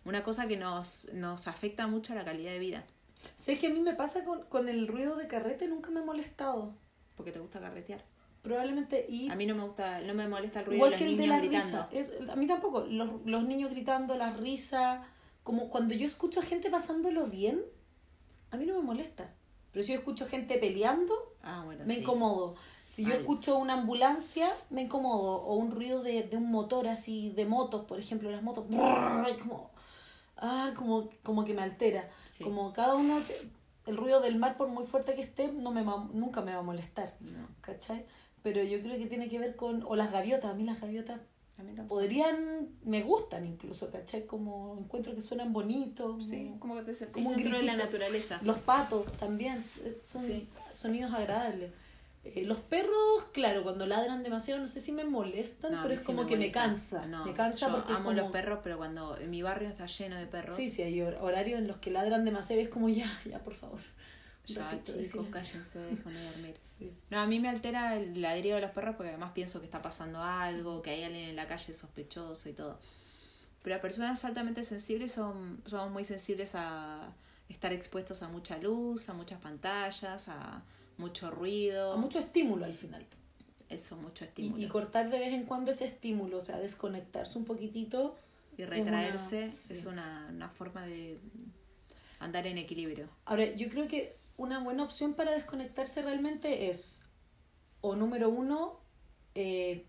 una 0.06 0.24
cosa 0.24 0.48
que 0.48 0.58
nos, 0.58 1.10
nos 1.14 1.48
afecta 1.48 1.88
mucho 1.88 2.14
a 2.14 2.16
la 2.16 2.26
calidad 2.26 2.52
de 2.52 2.60
vida. 2.60 2.84
¿Sabes 3.36 3.60
que 3.60 3.68
a 3.68 3.70
mí 3.70 3.80
me 3.80 3.94
pasa 3.94 4.24
con, 4.24 4.44
con 4.46 4.70
el 4.70 4.88
ruido 4.88 5.16
de 5.16 5.28
carrete? 5.28 5.68
Nunca 5.68 5.90
me 5.92 6.00
ha 6.00 6.04
molestado. 6.04 6.74
Porque 7.16 7.32
te 7.32 7.40
gusta 7.40 7.60
carretear. 7.60 8.04
Probablemente. 8.42 9.06
Y 9.10 9.30
A 9.30 9.36
mí 9.36 9.46
no 9.46 9.56
me 9.56 9.64
gusta, 9.64 10.02
no 10.02 10.14
me 10.14 10.28
molesta 10.28 10.60
el 10.60 10.66
ruido 10.68 10.78
igual 10.78 10.92
de 10.92 10.98
que 10.98 11.04
los 11.06 11.12
el 11.14 11.18
de 11.18 11.24
niños 11.24 11.42
la 11.42 11.48
gritando. 11.48 11.88
risa. 11.92 12.14
Es, 12.24 12.30
a 12.30 12.36
mí 12.36 12.46
tampoco. 12.48 12.82
Los, 12.82 13.10
los 13.26 13.44
niños 13.46 13.72
gritando, 13.72 14.16
las 14.16 14.38
risas. 14.40 15.02
Como 15.44 15.70
cuando 15.70 15.94
yo 15.96 16.06
escucho 16.06 16.40
a 16.40 16.44
gente 16.44 16.70
pasándolo 16.70 17.26
bien, 17.26 17.62
a 18.52 18.58
mí 18.58 18.66
no 18.68 18.76
me 18.76 18.82
molesta. 18.82 19.34
Pero 19.72 19.84
si 19.84 19.94
yo 19.94 19.98
escucho 20.00 20.28
gente 20.28 20.58
peleando, 20.60 21.16
Ah, 21.42 21.64
bueno, 21.66 21.84
me 21.88 21.96
sí. 21.96 22.02
incomodo. 22.02 22.56
Si 22.86 23.04
yo 23.04 23.14
escucho 23.14 23.58
una 23.58 23.74
ambulancia, 23.74 24.50
me 24.70 24.84
incomodo. 24.84 25.42
O 25.44 25.56
un 25.56 25.72
ruido 25.72 26.04
de, 26.04 26.24
de 26.24 26.38
un 26.38 26.52
motor 26.52 26.88
así, 26.88 27.32
de 27.32 27.46
motos, 27.46 27.86
por 27.86 28.00
ejemplo, 28.00 28.30
las 28.32 28.44
motos. 28.44 28.68
brrr, 28.70 29.38
como, 29.40 29.72
ah, 30.38 30.72
como, 30.76 31.10
como 31.24 31.44
que 31.44 31.54
me 31.54 31.62
altera. 31.64 32.10
Sí. 32.30 32.44
Como 32.44 32.72
cada 32.74 32.96
uno, 32.96 33.20
el 33.88 33.98
ruido 33.98 34.22
del 34.22 34.36
mar, 34.38 34.56
por 34.58 34.68
muy 34.68 34.86
fuerte 34.86 35.16
que 35.16 35.22
esté, 35.24 35.52
no 35.52 35.72
me 35.72 35.84
nunca 35.84 36.42
me 36.42 36.54
va 36.54 36.60
a 36.60 36.64
molestar. 36.64 37.16
No, 37.20 37.48
¿Cachai? 37.62 38.06
Pero 38.44 38.62
yo 38.64 38.80
creo 38.82 38.98
que 38.98 39.08
tiene 39.08 39.28
que 39.30 39.40
ver 39.40 39.56
con. 39.56 39.84
O 39.84 39.96
las 39.96 40.12
gaviotas, 40.12 40.52
a 40.52 40.54
mí 40.54 40.64
las 40.64 40.80
gaviotas 40.80 41.20
a 41.58 41.64
mí 41.64 41.74
tampoco. 41.74 42.02
podrían. 42.02 42.70
Me 42.84 43.02
gustan 43.02 43.48
incluso, 43.48 43.92
¿cachai? 43.92 44.28
Como 44.28 44.78
encuentro 44.78 45.16
que 45.16 45.22
suenan 45.22 45.52
bonitos. 45.54 46.26
Sí, 46.28 46.54
como- 46.60 46.76
que 46.76 46.84
te 46.84 46.94
sentís 46.94 47.14
como 47.24 47.30
un 47.32 47.38
dentro 47.38 47.58
de 47.58 47.64
la 47.64 47.76
naturaleza. 47.76 48.40
Los 48.44 48.60
patos 48.60 49.12
también 49.18 49.60
son 49.64 50.22
Sí. 50.22 50.48
sonidos 50.72 51.12
agradables. 51.14 51.72
Eh, 52.28 52.44
los 52.44 52.58
perros, 52.58 53.24
claro, 53.34 53.62
cuando 53.62 53.86
ladran 53.86 54.24
demasiado, 54.24 54.60
no 54.60 54.68
sé 54.68 54.82
si 54.82 54.92
me 54.92 55.04
molestan, 55.06 55.72
No, 55.74 55.84
pero 55.84 55.94
es 55.94 56.00
sí 56.00 56.06
como 56.08 56.24
me 56.24 56.28
que 56.28 56.38
me 56.38 56.52
cansa. 56.52 57.06
No, 57.06 57.24
me 57.24 57.34
cansa 57.34 57.68
yo 57.68 57.74
porque 57.76 57.94
amo 57.94 58.06
como... 58.06 58.16
los 58.18 58.32
perros, 58.32 58.60
pero 58.64 58.78
cuando 58.78 59.16
en 59.18 59.30
mi 59.30 59.44
barrio 59.44 59.70
está 59.70 59.86
lleno 59.86 60.16
de 60.16 60.26
perros, 60.26 60.56
Sí, 60.56 60.72
sí, 60.72 60.82
hay 60.82 61.00
hor- 61.02 61.18
horarios 61.22 61.60
en 61.60 61.68
los 61.68 61.78
que 61.78 61.92
ladran 61.92 62.26
demasiado 62.26 62.60
y 62.62 62.66
es 62.66 62.70
como 62.70 62.90
ya, 62.90 63.06
ya, 63.30 63.44
por 63.44 63.54
favor. 63.54 63.80
Ya 64.48 64.70
de 64.72 64.84
chicos, 64.84 65.08
silencio. 65.08 65.32
cállense, 65.32 65.80
dormir. 65.80 66.56
Sí. 66.78 66.92
No, 67.10 67.20
a 67.22 67.26
mí 67.26 67.40
me 67.40 67.48
altera 67.48 67.96
el 67.96 68.22
ladrido 68.22 68.56
de 68.56 68.62
los 68.62 68.72
perros 68.72 68.96
porque 68.96 69.10
además 69.10 69.32
pienso 69.34 69.60
que 69.60 69.66
está 69.66 69.82
pasando 69.82 70.22
algo, 70.22 70.82
que 70.82 70.90
hay 70.90 71.04
alguien 71.04 71.30
en 71.30 71.36
la 71.36 71.48
calle 71.48 71.74
sospechoso 71.74 72.50
y 72.50 72.54
todo. 72.54 72.80
Pero 73.64 73.76
las 73.76 73.82
personas 73.82 74.24
altamente 74.26 74.64
sensibles 74.64 75.12
son, 75.14 75.62
somos 75.66 75.90
muy 75.92 76.04
sensibles 76.04 76.54
a 76.56 77.14
estar 77.50 77.72
expuestos 77.72 78.22
a 78.24 78.28
mucha 78.28 78.58
luz, 78.58 79.10
a 79.10 79.14
muchas 79.14 79.40
pantallas, 79.40 80.28
a 80.28 80.64
mucho 80.98 81.30
ruido. 81.32 81.98
Mucho 81.98 82.20
estímulo 82.20 82.66
al 82.66 82.74
final. 82.74 83.06
Eso, 83.70 83.98
mucho 83.98 84.26
estímulo. 84.26 84.62
y 84.62 84.68
cortar 84.68 85.10
de 85.10 85.20
vez 85.20 85.34
en 85.34 85.44
cuando 85.46 85.72
ese 85.72 85.86
estímulo, 85.86 86.38
o 86.38 86.42
sea, 86.42 86.58
desconectarse 86.60 87.38
un 87.38 87.46
poquitito. 87.46 88.16
Y 88.58 88.62
una- 88.64 88.72
retraerse 88.72 89.52
sí. 89.52 89.74
es 89.74 89.86
una, 89.86 90.28
una 90.32 90.50
forma 90.50 90.86
de 90.86 91.20
andar 92.20 92.48
en 92.48 92.58
equilibrio. 92.58 93.10
Ahora, 93.26 93.46
yo 93.56 93.68
creo 93.70 93.88
que 93.88 94.16
una 94.38 94.60
buena 94.64 94.84
opción 94.84 95.14
para 95.14 95.32
desconectarse 95.32 96.02
realmente 96.02 96.70
es, 96.70 97.04
o 97.82 97.96
número 97.96 98.30
uno, 98.30 98.80
eh, 99.34 99.86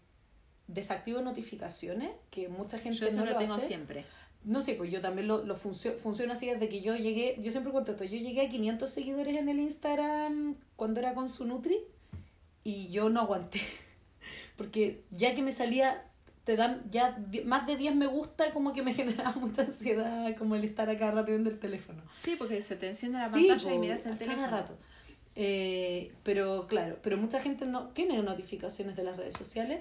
desactivo 0.66 1.20
notificaciones, 1.20 2.10
que 2.30 2.48
mucha 2.48 2.78
gente 2.78 2.98
Yo 3.00 3.06
eso 3.06 3.18
no 3.18 3.24
lo 3.26 3.32
lo 3.32 3.38
tengo 3.38 3.54
hace. 3.54 3.66
siempre. 3.68 4.04
No 4.46 4.62
sé, 4.62 4.74
pues 4.74 4.90
yo 4.90 5.00
también 5.00 5.26
lo, 5.28 5.44
lo 5.44 5.56
funcio- 5.56 5.98
funciona 5.98 6.32
así 6.34 6.46
desde 6.46 6.68
que 6.68 6.80
yo 6.80 6.96
llegué, 6.96 7.36
yo 7.40 7.50
siempre 7.50 7.72
cuento 7.72 7.90
esto, 7.92 8.04
yo 8.04 8.16
llegué 8.16 8.46
a 8.46 8.48
500 8.48 8.88
seguidores 8.90 9.36
en 9.36 9.48
el 9.48 9.58
Instagram 9.58 10.54
cuando 10.76 11.00
era 11.00 11.14
con 11.14 11.28
su 11.28 11.44
Nutri 11.44 11.78
y 12.64 12.88
yo 12.88 13.08
no 13.10 13.20
aguanté. 13.20 13.60
Porque 14.56 15.02
ya 15.10 15.34
que 15.34 15.42
me 15.42 15.52
salía, 15.52 16.04
te 16.44 16.56
dan 16.56 16.82
ya 16.90 17.18
más 17.44 17.66
de 17.66 17.76
10 17.76 17.94
me 17.96 18.06
gusta, 18.06 18.52
como 18.52 18.72
que 18.72 18.82
me 18.82 18.94
generaba 19.00 19.32
mucha 19.32 19.62
ansiedad, 19.62 20.34
como 20.36 20.54
el 20.54 20.64
estar 20.64 20.88
acá 20.88 21.10
rato 21.10 21.26
viendo 21.30 21.50
el 21.50 21.58
teléfono. 21.58 22.02
Sí, 22.16 22.36
porque 22.38 22.60
se 22.60 22.76
te 22.76 22.88
enciende 22.88 23.18
la 23.18 23.28
Sí, 23.28 23.48
pantalla 23.48 23.74
y 23.74 23.78
miras 23.78 24.06
el 24.06 24.16
teléfono. 24.16 24.46
Cada 24.46 24.60
rato. 24.60 24.78
Eh, 25.34 26.12
pero 26.22 26.66
claro, 26.66 26.98
pero 27.02 27.18
mucha 27.18 27.40
gente 27.40 27.66
no 27.66 27.88
tiene 27.88 28.22
notificaciones 28.22 28.96
de 28.96 29.04
las 29.04 29.16
redes 29.18 29.34
sociales 29.34 29.80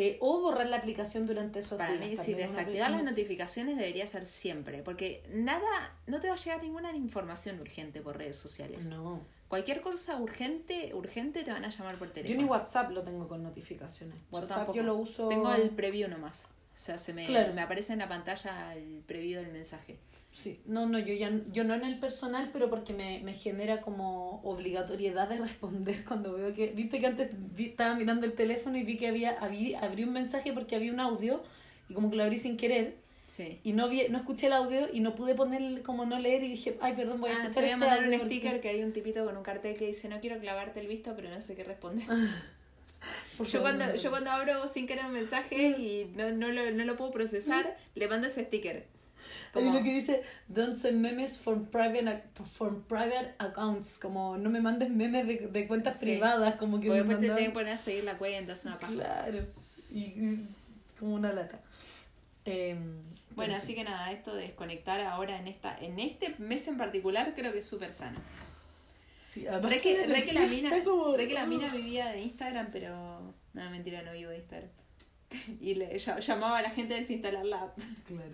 eh, 0.00 0.16
o 0.20 0.40
borrar 0.40 0.68
la 0.68 0.76
aplicación 0.76 1.26
durante 1.26 1.58
esos 1.58 1.76
Para 1.76 1.92
días. 1.94 2.24
mí, 2.28 2.34
una 2.34 2.42
desactivar 2.42 2.90
las 2.92 3.02
notificaciones 3.02 3.76
debería 3.76 4.06
ser 4.06 4.26
siempre, 4.26 4.84
porque 4.84 5.24
nada, 5.30 5.96
no 6.06 6.20
te 6.20 6.28
va 6.28 6.34
a 6.34 6.36
llegar 6.36 6.62
ninguna 6.62 6.94
información 6.94 7.58
urgente 7.58 8.00
por 8.00 8.16
redes 8.16 8.36
sociales. 8.36 8.86
No. 8.86 9.20
Cualquier 9.48 9.80
cosa 9.80 10.16
urgente, 10.20 10.94
urgente 10.94 11.42
te 11.42 11.50
van 11.50 11.64
a 11.64 11.70
llamar 11.70 11.96
por 11.96 12.08
Yo 12.08 12.14
teléfono. 12.14 12.42
ni 12.42 12.48
WhatsApp 12.48 12.90
lo 12.92 13.02
tengo 13.02 13.26
con 13.26 13.42
notificaciones. 13.42 14.20
Yo 14.20 14.26
WhatsApp 14.38 14.72
yo 14.72 14.82
lo 14.84 14.94
uso. 14.94 15.26
Tengo 15.28 15.52
el 15.52 15.70
preview 15.70 16.08
nomás. 16.08 16.44
O 16.76 16.78
sea, 16.80 16.96
se 16.96 17.12
me, 17.12 17.26
Claro. 17.26 17.52
me 17.54 17.62
aparece 17.62 17.92
en 17.92 17.98
la 17.98 18.08
pantalla 18.08 18.74
el 18.76 19.02
preview 19.04 19.40
del 19.42 19.50
mensaje. 19.50 19.98
Sí. 20.40 20.60
No, 20.66 20.86
no, 20.86 21.00
yo 21.00 21.14
ya 21.14 21.32
yo 21.52 21.64
no 21.64 21.74
en 21.74 21.84
el 21.84 21.98
personal, 21.98 22.50
pero 22.52 22.70
porque 22.70 22.92
me, 22.94 23.20
me 23.24 23.34
genera 23.34 23.80
como 23.80 24.40
obligatoriedad 24.44 25.28
de 25.28 25.38
responder 25.48 26.04
cuando 26.04 26.32
veo 26.34 26.54
que. 26.54 26.68
Viste 26.68 27.00
que 27.00 27.06
antes 27.06 27.30
estaba 27.58 27.96
mirando 27.96 28.24
el 28.24 28.34
teléfono 28.34 28.76
y 28.78 28.84
vi 28.84 28.96
que 28.96 29.08
había, 29.08 29.30
había 29.40 29.80
abrí 29.80 30.04
un 30.04 30.12
mensaje 30.12 30.52
porque 30.52 30.76
había 30.76 30.92
un 30.92 31.00
audio 31.00 31.42
y 31.88 31.94
como 31.94 32.08
que 32.10 32.16
lo 32.16 32.22
abrí 32.22 32.38
sin 32.38 32.56
querer 32.56 32.94
Sí. 33.26 33.58
y 33.64 33.72
no 33.72 33.88
vi, 33.88 34.06
no 34.10 34.16
escuché 34.18 34.46
el 34.46 34.52
audio 34.54 34.88
y 34.92 35.00
no 35.00 35.14
pude 35.16 35.34
poner 35.34 35.82
como 35.82 36.06
no 36.06 36.18
leer 36.18 36.44
y 36.44 36.48
dije, 36.50 36.78
ay, 36.80 36.94
perdón, 36.94 37.20
voy 37.20 37.30
a 37.30 37.34
Ah, 37.34 37.36
te 37.38 37.42
escuchar 37.48 37.62
voy 37.64 37.70
a 37.70 37.74
este 37.74 37.80
mandar 37.86 38.04
un 38.04 38.10
porque- 38.20 38.24
sticker 38.26 38.60
que 38.60 38.68
hay 38.70 38.82
un 38.84 38.92
tipito 38.92 39.24
con 39.24 39.36
un 39.36 39.42
cartel 39.42 39.76
que 39.76 39.86
dice 39.88 40.08
no 40.08 40.20
quiero 40.20 40.38
clavarte 40.38 40.78
el 40.80 40.86
visto, 40.86 41.12
pero 41.16 41.28
no 41.30 41.40
sé 41.40 41.54
qué 41.56 41.64
responder. 41.64 42.06
Yo 43.52 43.60
cuando, 43.60 43.94
yo 43.94 44.10
cuando 44.10 44.30
abro 44.32 44.66
sin 44.66 44.86
querer 44.86 45.04
un 45.06 45.12
mensaje 45.12 45.68
y 45.78 46.10
no, 46.16 46.30
no, 46.32 46.48
lo, 46.50 46.70
no 46.72 46.84
lo 46.84 46.96
puedo 46.96 47.10
procesar, 47.12 47.76
le 47.94 48.08
mando 48.08 48.26
ese 48.26 48.44
sticker. 48.44 48.86
Hay 49.54 49.64
uno 49.64 49.82
que 49.82 49.92
dice, 49.94 50.22
don't 50.48 50.74
send 50.76 51.00
memes 51.00 51.38
from 51.38 51.66
private, 51.66 52.22
from 52.56 52.82
private 52.84 53.34
accounts, 53.38 53.98
como 53.98 54.36
no 54.36 54.50
me 54.50 54.60
mandes 54.60 54.90
memes 54.90 55.26
de, 55.26 55.36
de 55.48 55.66
cuentas 55.66 55.98
Sí. 55.98 56.06
privadas, 56.06 56.56
como 56.56 56.80
que 56.80 56.88
después 56.90 57.08
te 57.08 57.14
mandaban- 57.14 57.36
tenés 57.36 57.48
que 57.48 57.54
poner 57.54 57.72
a 57.74 57.76
seguir 57.76 58.04
la 58.04 58.18
cuenta, 58.18 58.52
es 58.52 58.64
una 58.64 58.78
paja. 58.78 58.92
Claro, 58.92 59.46
y, 59.90 59.98
y 60.00 60.48
como 60.98 61.14
una 61.14 61.32
lata. 61.32 61.60
Em, 62.44 63.02
Bueno, 63.34 63.54
así 63.56 63.68
sí. 63.68 63.74
que 63.74 63.84
nada, 63.84 64.10
esto 64.12 64.34
de 64.34 64.42
desconectar 64.42 65.00
ahora 65.00 65.38
en 65.38 65.48
esta 65.48 65.76
en 65.78 65.98
este 66.00 66.34
mes 66.38 66.66
en 66.68 66.76
particular 66.76 67.34
creo 67.34 67.52
que 67.52 67.58
es 67.58 67.66
súper 67.66 67.92
sano. 67.92 68.18
Sí, 69.30 69.46
Re 69.46 69.80
que, 69.80 70.06
re 70.06 70.24
que 70.24 70.32
la 70.32 70.46
mina, 70.46 70.82
como- 70.84 71.14
re 71.16 71.28
que 71.28 71.34
la 71.34 71.46
mina 71.46 71.68
vivía 71.72 72.08
de 72.08 72.20
Instagram, 72.22 72.68
pero 72.72 73.34
no, 73.52 73.70
mentira, 73.70 74.02
no 74.02 74.12
vivo 74.12 74.30
de 74.30 74.38
Instagram. 74.38 74.70
Y 75.60 75.74
le 75.74 75.94
ll- 75.96 76.20
llamaba 76.20 76.58
a 76.58 76.62
la 76.62 76.70
gente 76.70 76.94
a 76.94 76.96
desinstalar 76.96 77.44
la 77.44 77.62
app. 77.64 77.78
Claro. 78.06 78.32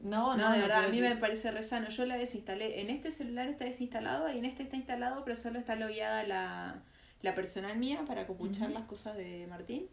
No, 0.00 0.36
No, 0.36 0.48
no, 0.48 0.52
de 0.52 0.60
verdad, 0.60 0.84
a 0.84 0.88
mí 0.88 0.98
que- 1.00 1.08
me 1.08 1.16
parece 1.16 1.50
re 1.50 1.62
sano. 1.62 1.88
Yo 1.88 2.06
la 2.06 2.16
desinstalé. 2.16 2.80
En 2.80 2.88
este 2.90 3.10
celular 3.10 3.48
está 3.48 3.64
desinstalado 3.64 4.30
y 4.32 4.38
en 4.38 4.44
este 4.44 4.62
está 4.62 4.76
instalado, 4.76 5.24
pero 5.24 5.34
solo 5.36 5.58
está 5.58 5.74
logueada 5.76 6.22
la, 6.22 6.82
la 7.22 7.34
personal 7.34 7.76
mía 7.78 8.04
para 8.06 8.22
Ujú. 8.22 8.48
las 8.72 8.84
cosas 8.84 9.16
de 9.16 9.46
Martín. 9.48 9.86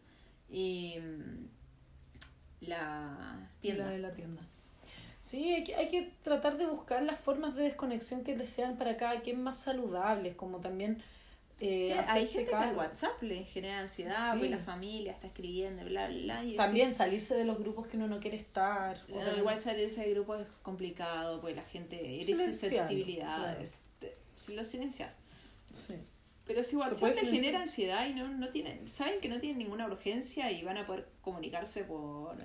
Y 0.50 0.96
mm, 1.00 1.48
la 2.68 3.50
tienda. 3.62 3.86
La 3.86 3.92
de 3.92 4.00
la 4.00 4.12
tienda. 4.14 4.42
Sí, 5.22 5.52
hay 5.54 5.64
que, 5.64 5.76
hay 5.76 5.88
que 5.88 6.12
tratar 6.24 6.58
de 6.58 6.68
buscar 6.68 7.02
las 7.02 7.18
formas 7.20 7.56
de 7.56 7.64
desconexión 7.64 8.24
que 8.24 8.38
les 8.38 8.50
sean 8.52 8.78
para 8.78 8.96
cada 8.98 9.22
quien 9.22 9.42
más 9.42 9.58
saludables, 9.58 10.36
como 10.36 10.60
también 10.60 11.02
eh, 11.60 11.92
Sí, 11.94 12.10
hay 12.10 12.26
gente 12.28 12.50
que 12.50 12.56
al. 12.56 12.76
WhatsApp 12.76 13.22
le 13.22 13.44
genera 13.46 13.80
ansiedad, 13.80 14.34
Sí. 14.34 14.40
porque 14.40 14.50
la 14.50 14.60
familia 14.60 15.12
está 15.14 15.28
escribiendo, 15.28 15.84
bla. 15.86 16.10
Y 16.44 16.56
También 16.56 16.88
decís, 16.88 16.98
salirse 16.98 17.36
de 17.36 17.46
los 17.46 17.58
grupos 17.60 17.88
que 17.88 17.98
uno 17.98 18.08
no 18.08 18.20
quiere 18.20 18.38
estar. 18.38 19.02
o 19.14 19.24
"No, 19.24 19.38
igual 19.38 19.58
salirse 19.60 20.02
de 20.02 20.12
grupo 20.14 20.36
es 20.36 20.48
complicado, 20.62 21.40
porque 21.42 21.56
la 21.56 21.64
gente 21.64 22.22
eres 22.22 22.38
susceptibilidades. 22.38 23.80
Te- 24.00 24.18
Si 24.36 24.54
lo 24.56 24.64
silencias. 24.66 25.16
Sí. 25.88 25.96
Pero 26.46 26.64
si 26.64 26.76
WhatsApp 26.76 26.98
silenciar. 27.14 27.26
genera 27.34 27.62
ansiedad 27.62 28.08
y 28.08 28.14
no, 28.14 28.28
no 28.28 28.50
tienen, 28.50 28.88
saben 28.90 29.20
que 29.22 29.30
no 29.30 29.40
tienen 29.40 29.58
ninguna 29.58 29.88
urgencia 29.88 30.52
y 30.52 30.62
van 30.64 30.78
a 30.78 30.86
poder 30.86 31.08
comunicarse 31.22 31.84
por 31.86 32.38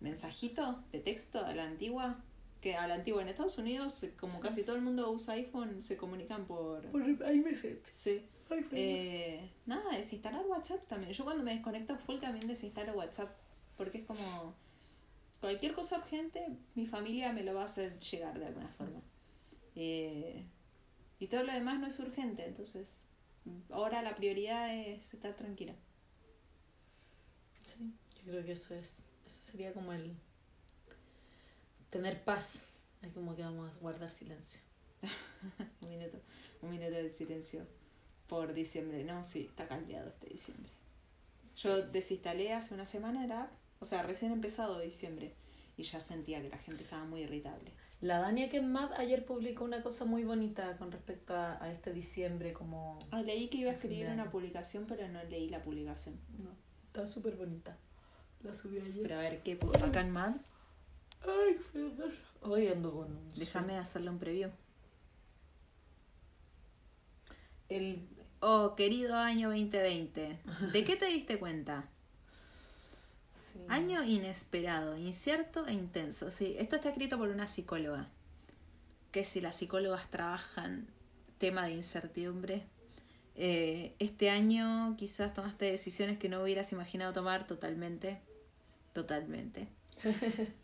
mensajito 0.00 0.82
de 0.92 1.00
texto 1.00 1.44
a 1.44 1.52
la 1.54 1.64
antigua, 1.64 2.18
que 2.60 2.76
a 2.76 2.86
la 2.86 2.94
antigua 2.94 3.22
en 3.22 3.28
Estados 3.28 3.58
Unidos, 3.58 4.04
como 4.18 4.34
Sí. 4.34 4.40
casi 4.40 4.62
todo 4.64 4.76
el 4.76 4.82
mundo 4.82 5.10
usa 5.10 5.34
iPhone, 5.34 5.82
se 5.82 5.96
comunican 5.96 6.46
por... 6.46 6.84
Por 6.90 7.02
iMessage. 7.08 7.82
Sí. 7.90 8.26
Eh, 8.72 9.50
nada, 9.66 9.96
desinstalar 9.96 10.44
WhatsApp 10.46 10.86
también. 10.88 11.12
Yo 11.12 11.24
cuando 11.24 11.42
me 11.44 11.52
desconecto 11.54 11.96
full 11.96 12.18
también 12.18 12.46
desinstalo 12.48 12.92
WhatsApp, 12.94 13.30
porque 13.76 13.98
es 13.98 14.04
como... 14.04 14.54
Cualquier 15.40 15.72
cosa 15.72 15.96
urgente, 15.98 16.46
mi 16.74 16.86
familia 16.86 17.32
me 17.32 17.42
lo 17.42 17.54
va 17.54 17.62
a 17.62 17.64
hacer 17.64 17.98
llegar 17.98 18.38
de 18.38 18.46
alguna 18.46 18.68
forma. 18.68 19.00
Eh, 19.74 20.44
y 21.18 21.26
todo 21.28 21.44
lo 21.44 21.52
demás 21.52 21.80
no 21.80 21.86
es 21.86 21.98
urgente, 21.98 22.44
entonces 22.44 23.06
ahora 23.70 24.02
la 24.02 24.14
prioridad 24.16 24.74
es 24.76 25.14
estar 25.14 25.34
tranquila. 25.34 25.74
Sí, 27.64 27.92
yo 28.16 28.32
creo 28.32 28.44
que 28.44 28.52
eso 28.52 28.74
es. 28.74 29.06
Eso 29.26 29.42
sería 29.42 29.72
como 29.72 29.92
el. 29.92 30.14
Tener 31.90 32.22
paz. 32.22 32.68
Es 33.02 33.12
como 33.12 33.34
que 33.34 33.42
vamos 33.42 33.70
a 33.70 33.78
guardar 33.80 34.10
silencio. 34.10 34.60
Un 35.82 35.90
minuto, 35.90 36.18
un 36.60 36.70
minuto 36.70 36.90
de 36.90 37.10
silencio 37.12 37.66
por 38.26 38.52
diciembre. 38.52 39.02
No, 39.04 39.24
sí, 39.24 39.46
está 39.48 39.66
cambiado 39.66 40.08
este 40.10 40.28
diciembre. 40.28 40.70
Yo 41.56 41.82
desinstalé 41.82 42.52
hace 42.52 42.74
una 42.74 42.84
semana 42.84 43.26
la 43.26 43.42
app, 43.44 43.50
o 43.80 43.84
sea, 43.84 44.02
recién 44.02 44.30
empezado 44.30 44.78
diciembre, 44.78 45.34
y 45.76 45.82
ya 45.82 45.98
sentía 45.98 46.40
que 46.42 46.48
la 46.50 46.58
gente 46.58 46.84
estaba 46.84 47.04
muy 47.04 47.22
irritable. 47.22 47.72
La 48.00 48.18
Dania 48.18 48.48
Kenmad 48.48 48.92
ayer 48.94 49.26
publicó 49.26 49.64
una 49.64 49.82
cosa 49.82 50.04
muy 50.04 50.24
bonita 50.24 50.76
con 50.78 50.92
respecto 50.92 51.34
a, 51.34 51.62
a 51.62 51.72
este 51.72 51.92
diciembre, 51.92 52.52
como. 52.52 52.98
Ah, 53.10 53.22
leí 53.22 53.48
que 53.48 53.58
iba 53.58 53.70
a 53.70 53.74
escribir 53.74 54.06
una 54.06 54.30
publicación, 54.30 54.86
pero 54.86 55.08
no 55.08 55.22
leí 55.24 55.48
la 55.48 55.62
publicación. 55.62 56.18
No, 56.42 56.50
está 56.86 57.06
súper 57.06 57.36
bonita. 57.36 57.76
La 58.42 58.54
subí 58.54 58.78
ayer. 58.78 59.02
Pero 59.02 59.16
a 59.16 59.22
ver 59.22 59.42
qué 59.42 59.56
puso 59.56 59.84
acá 59.84 60.00
en 60.00 60.10
Mad. 60.10 60.36
Ay, 61.22 61.58
perdón. 61.72 62.12
Hoy 62.42 62.68
ando 62.68 62.92
con 62.92 63.06
un. 63.06 63.32
Déjame 63.34 63.78
hacerle 63.78 64.10
un 64.10 64.18
preview. 64.18 64.50
El, 67.68 68.08
Oh, 68.42 68.74
querido 68.74 69.16
año 69.16 69.50
2020. 69.50 70.38
¿De 70.72 70.84
qué 70.84 70.96
te 70.96 71.06
diste 71.06 71.38
cuenta? 71.38 71.84
sí. 73.32 73.60
Año 73.68 74.02
inesperado, 74.02 74.96
incierto 74.96 75.66
e 75.66 75.74
intenso. 75.74 76.30
Sí, 76.30 76.56
esto 76.58 76.76
está 76.76 76.88
escrito 76.88 77.18
por 77.18 77.28
una 77.28 77.46
psicóloga. 77.46 78.08
Que 79.12 79.24
si 79.24 79.42
las 79.42 79.56
psicólogas 79.56 80.10
trabajan 80.10 80.86
tema 81.38 81.66
de 81.66 81.72
incertidumbre, 81.72 82.62
eh, 83.36 83.94
este 83.98 84.30
año 84.30 84.96
quizás 84.96 85.34
tomaste 85.34 85.66
decisiones 85.66 86.16
que 86.16 86.30
no 86.30 86.42
hubieras 86.42 86.72
imaginado 86.72 87.12
tomar 87.12 87.46
totalmente. 87.46 88.20
Totalmente. 88.94 89.68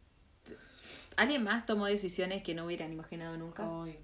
¿Alguien 1.16 1.42
más 1.42 1.66
tomó 1.66 1.86
decisiones 1.86 2.42
que 2.42 2.54
no 2.54 2.66
hubieran 2.66 2.92
imaginado 2.92 3.36
nunca? 3.36 3.64
Ay, 3.82 3.98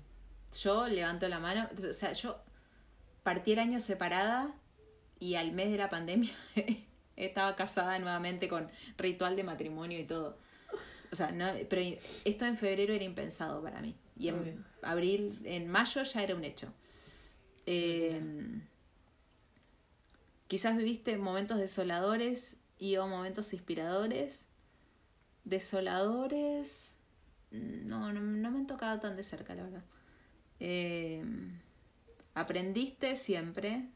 Yo 0.63 0.87
levanto 0.89 1.29
la 1.29 1.39
mano, 1.39 1.69
o 1.89 1.93
sea, 1.93 2.13
yo 2.13 2.39
partí 3.23 3.53
el 3.53 3.59
año 3.59 3.81
separada 3.81 4.55
y 5.21 5.35
al 5.37 5.53
mes 5.53 5.71
de 5.71 5.79
la 5.79 5.89
pandemia 5.89 6.33
estaba 7.17 7.55
casada 7.55 7.99
nuevamente 7.99 8.49
con 8.49 8.69
ritual 8.97 9.37
de 9.37 9.45
matrimonio 9.45 9.99
y 10.01 10.05
todo. 10.05 10.39
O 11.13 11.17
sea, 11.17 11.31
no, 11.31 11.47
pero 11.69 11.83
esto 12.25 12.47
en 12.47 12.57
febrero 12.57 12.95
era 12.95 13.05
impensado 13.05 13.63
para 13.63 13.81
mí. 13.83 13.95
Y 14.17 14.29
en 14.29 14.39
Obvio. 14.39 14.65
abril, 14.83 15.41
en 15.45 15.69
mayo 15.69 16.03
ya 16.03 16.23
era 16.23 16.35
un 16.35 16.45
hecho. 16.45 16.73
Eh, 17.67 18.21
quizás 20.49 20.77
viviste 20.77 21.17
momentos 21.19 21.59
desoladores 21.59 22.57
y 22.79 22.97
o 22.97 23.07
momentos 23.07 23.53
inspiradores. 23.53 24.49
Desoladores. 25.45 26.97
No, 27.53 28.13
no, 28.13 28.21
no 28.21 28.51
me 28.51 28.59
han 28.59 28.67
tocado 28.67 28.99
tan 29.01 29.17
de 29.17 29.23
cerca, 29.23 29.55
la 29.55 29.65
verdad. 29.65 29.85
Eh, 30.61 31.25
aprendiste 32.35 33.17
siempre. 33.17 33.89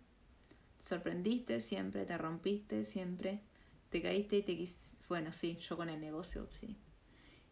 sorprendiste 0.80 1.60
siempre, 1.60 2.04
te 2.04 2.18
rompiste 2.18 2.84
siempre, 2.84 3.40
te 3.90 4.02
caíste 4.02 4.36
y 4.36 4.42
te 4.42 4.56
quis... 4.56 4.94
Bueno, 5.08 5.32
sí, 5.32 5.56
yo 5.60 5.76
con 5.76 5.88
el 5.88 6.00
negocio, 6.00 6.46
sí. 6.50 6.76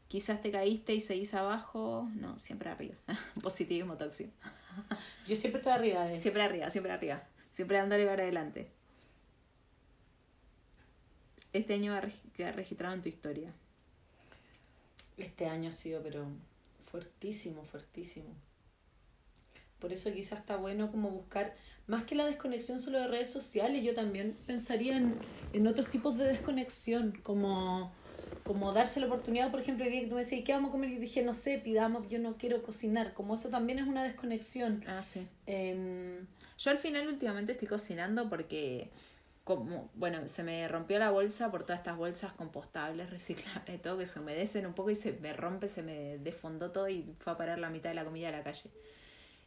Quizás 0.08 0.40
te 0.40 0.50
caíste 0.50 0.94
y 0.94 1.00
seguís 1.00 1.34
abajo, 1.34 2.08
no, 2.14 2.38
siempre 2.38 2.70
arriba. 2.70 2.94
Positivismo 3.42 3.96
tóxico. 3.96 4.30
Yo 5.26 5.34
siempre 5.34 5.58
estoy 5.60 5.72
arriba. 5.72 6.12
Eh. 6.12 6.20
Siempre 6.20 6.42
arriba, 6.42 6.70
siempre 6.70 6.92
arriba. 6.92 7.24
Siempre 7.50 7.78
dándole 7.78 8.06
para 8.06 8.22
adelante. 8.22 8.70
Este 11.52 11.74
año 11.74 11.92
va 11.92 11.98
a 11.98 12.32
quedar 12.32 12.54
registrado 12.56 12.94
en 12.94 13.02
tu 13.02 13.08
historia. 13.08 13.52
Este 15.16 15.46
año 15.46 15.70
ha 15.70 15.72
sido, 15.72 16.02
pero 16.02 16.26
fuertísimo, 16.90 17.64
fuertísimo. 17.64 18.34
Por 19.78 19.92
eso 19.92 20.12
quizás 20.12 20.40
está 20.40 20.56
bueno 20.56 20.90
como 20.90 21.10
buscar, 21.10 21.54
más 21.86 22.04
que 22.04 22.14
la 22.14 22.24
desconexión 22.24 22.80
solo 22.80 22.98
de 23.00 23.08
redes 23.08 23.30
sociales, 23.30 23.84
yo 23.84 23.92
también 23.92 24.36
pensaría 24.46 24.96
en, 24.96 25.16
en 25.52 25.66
otros 25.66 25.88
tipos 25.88 26.16
de 26.16 26.24
desconexión, 26.24 27.12
como, 27.22 27.92
como 28.44 28.72
darse 28.72 29.00
la 29.00 29.06
oportunidad, 29.06 29.50
por 29.50 29.60
ejemplo, 29.60 29.84
el 29.84 29.90
día 29.92 30.00
que 30.00 30.06
tú 30.06 30.14
me 30.14 30.22
decías, 30.22 30.42
¿qué 30.44 30.52
vamos 30.52 30.70
a 30.70 30.72
comer? 30.72 30.90
Y 30.90 30.98
dije, 30.98 31.22
no 31.22 31.34
sé, 31.34 31.58
pidamos, 31.58 32.08
yo 32.08 32.18
no 32.18 32.36
quiero 32.38 32.62
cocinar, 32.62 33.12
como 33.12 33.34
eso 33.34 33.50
también 33.50 33.78
es 33.78 33.86
una 33.86 34.02
desconexión. 34.02 34.84
Ah, 34.86 35.02
sí. 35.02 35.26
Em, 35.46 36.26
yo 36.58 36.70
al 36.70 36.78
final 36.78 37.08
últimamente 37.08 37.52
estoy 37.52 37.68
cocinando 37.68 38.30
porque 38.30 38.90
como, 39.44 39.90
bueno, 39.94 40.26
se 40.26 40.42
me 40.42 40.66
rompió 40.68 40.98
la 40.98 41.10
bolsa 41.10 41.50
por 41.50 41.64
todas 41.64 41.78
estas 41.78 41.98
bolsas 41.98 42.32
compostables, 42.32 43.10
reciclables, 43.10 43.80
todo 43.80 43.98
que 43.98 44.06
se 44.06 44.18
humedecen 44.18 44.66
un 44.66 44.72
poco 44.72 44.90
y 44.90 44.94
se 44.94 45.12
me 45.12 45.32
rompe, 45.34 45.68
se 45.68 45.82
me 45.82 46.18
desfondó 46.18 46.72
todo 46.72 46.88
y 46.88 47.14
fue 47.18 47.34
a 47.34 47.36
parar 47.36 47.58
la 47.58 47.70
mitad 47.70 47.90
de 47.90 47.94
la 47.94 48.04
comida 48.04 48.28
a 48.28 48.32
la 48.32 48.42
calle. 48.42 48.70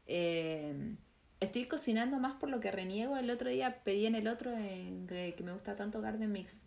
Eh, 0.05 0.95
estoy 1.39 1.65
cocinando 1.65 2.19
más 2.19 2.35
por 2.35 2.49
lo 2.49 2.59
que 2.59 2.71
reniego. 2.71 3.17
El 3.17 3.29
otro 3.31 3.49
día 3.49 3.83
pedí 3.83 4.05
en 4.05 4.15
el 4.15 4.27
otro 4.27 4.53
en 4.55 5.07
que, 5.07 5.35
me 5.43 5.51
gusta 5.51 5.75
tanto 5.75 5.99
Garden 5.99 6.31
Mix. 6.31 6.61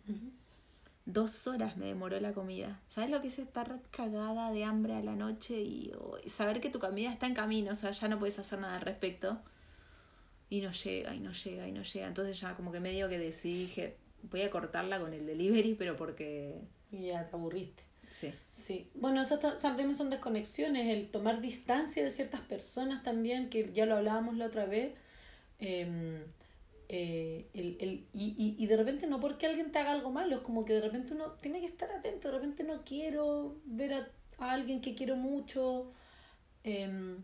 Dos 1.05 1.47
horas 1.47 1.77
me 1.77 1.87
demoró 1.87 2.19
la 2.19 2.33
comida. 2.33 2.79
¿Sabes 2.87 3.09
lo 3.09 3.21
que 3.21 3.29
es 3.29 3.39
estar 3.39 3.79
cagada 3.91 4.51
de 4.51 4.65
hambre 4.65 4.93
a 4.93 5.01
la 5.01 5.15
noche 5.15 5.59
y, 5.59 5.93
y 6.23 6.29
saber 6.29 6.61
que 6.61 6.69
tu 6.69 6.79
comida 6.79 7.11
está 7.11 7.25
en 7.27 7.33
camino? 7.33 7.71
O 7.71 7.75
sea, 7.75 7.91
ya 7.91 8.07
no 8.09 8.19
puedes 8.19 8.37
hacer 8.39 8.59
nada 8.59 8.75
al 8.75 8.81
respecto 8.81 9.41
y 10.51 10.59
no 10.59 10.71
llega, 10.73 11.15
y 11.15 11.19
no 11.21 11.31
llega, 11.31 11.65
y 11.65 11.71
no 11.71 11.81
llega. 11.81 12.07
Entonces 12.07 12.37
ya 12.37 12.55
como 12.55 12.73
que 12.73 12.81
medio 12.81 13.07
que 13.07 13.17
decidí, 13.17 13.61
dije, 13.61 13.95
voy 14.23 14.41
a 14.41 14.51
cortarla 14.51 14.99
con 14.99 15.13
el 15.13 15.25
delivery, 15.25 15.75
pero 15.75 15.95
porque... 15.95 16.59
Ya 16.91 17.25
te 17.29 17.37
aburriste. 17.37 17.83
Sí. 18.09 18.33
Sí. 18.51 18.89
Bueno, 18.93 19.21
eso 19.21 19.39
también 19.39 19.95
son 19.95 20.09
desconexiones, 20.09 20.89
el 20.89 21.09
tomar 21.09 21.39
distancia 21.39 22.03
de 22.03 22.09
ciertas 22.09 22.41
personas 22.41 23.01
también, 23.01 23.49
que 23.49 23.71
ya 23.71 23.85
lo 23.85 23.95
hablábamos 23.95 24.35
la 24.35 24.47
otra 24.47 24.65
vez. 24.65 24.93
Em, 25.57 26.21
eh, 26.89 27.47
el, 27.53 27.77
el, 27.79 28.07
y, 28.13 28.35
y, 28.37 28.61
y 28.61 28.67
de 28.67 28.75
repente 28.75 29.07
no 29.07 29.21
porque 29.21 29.45
alguien 29.45 29.71
te 29.71 29.79
haga 29.79 29.93
algo 29.93 30.11
malo, 30.11 30.35
es 30.35 30.41
como 30.41 30.65
que 30.65 30.73
de 30.73 30.81
repente 30.81 31.13
uno 31.13 31.31
tiene 31.41 31.61
que 31.61 31.67
estar 31.67 31.89
atento, 31.89 32.27
de 32.27 32.33
repente 32.33 32.65
no 32.65 32.83
quiero 32.83 33.55
ver 33.63 33.93
a, 33.93 34.11
a 34.39 34.51
alguien 34.51 34.81
que 34.81 34.95
quiero 34.95 35.15
mucho. 35.15 35.93
Eh, 36.65 37.15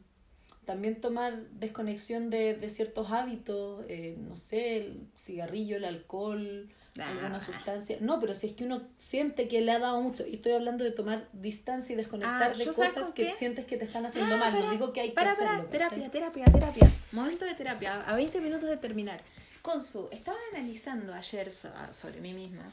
también 0.67 1.01
tomar 1.01 1.47
desconexión 1.53 2.29
de, 2.29 2.53
de 2.53 2.69
ciertos 2.69 3.09
hábitos, 3.11 3.83
eh, 3.89 4.15
no 4.19 4.37
sé, 4.37 4.77
el 4.77 5.07
cigarrillo, 5.17 5.77
el 5.77 5.85
alcohol, 5.85 6.69
alguna 7.01 7.39
sustancia. 7.41 7.97
No, 8.01 8.19
pero 8.19 8.35
si 8.35 8.47
es 8.47 8.53
que 8.53 8.65
uno 8.65 8.81
siente 8.97 9.47
que 9.47 9.61
le 9.61 9.71
ha 9.71 9.79
dado 9.79 10.01
mucho, 10.01 10.27
y 10.27 10.35
estoy 10.35 10.51
hablando 10.51 10.83
de 10.83 10.91
tomar 10.91 11.29
distancia 11.33 11.93
y 11.93 11.95
desconectar 11.95 12.51
Ah, 12.51 12.57
de 12.57 12.65
¿yo 12.65 12.73
sabes 12.73 12.93
cosas 12.93 13.13
que 13.13 13.27
qué? 13.31 13.35
sientes 13.37 13.65
que 13.65 13.77
te 13.77 13.85
están 13.85 14.05
haciendo 14.05 14.35
Ah, 14.35 14.37
mal, 14.37 14.53
no 14.59 14.69
digo 14.71 14.91
que 14.93 15.01
hay 15.01 15.11
para, 15.11 15.31
que 15.31 15.37
para, 15.37 15.51
hacerlo. 15.53 15.69
terapia, 15.69 16.09
terapia, 16.11 16.45
terapia. 16.45 16.87
Momento 17.13 17.45
de 17.45 17.53
terapia, 17.55 18.01
a 18.03 18.15
20 18.15 18.41
minutos 18.41 18.69
de 18.69 18.77
terminar. 18.77 19.21
Consu, 19.61 20.09
estaba 20.11 20.37
analizando 20.53 21.13
ayer 21.13 21.49
so- 21.51 21.71
ah, 21.75 21.91
sobre 21.93 22.19
mí 22.21 22.33
misma. 22.33 22.71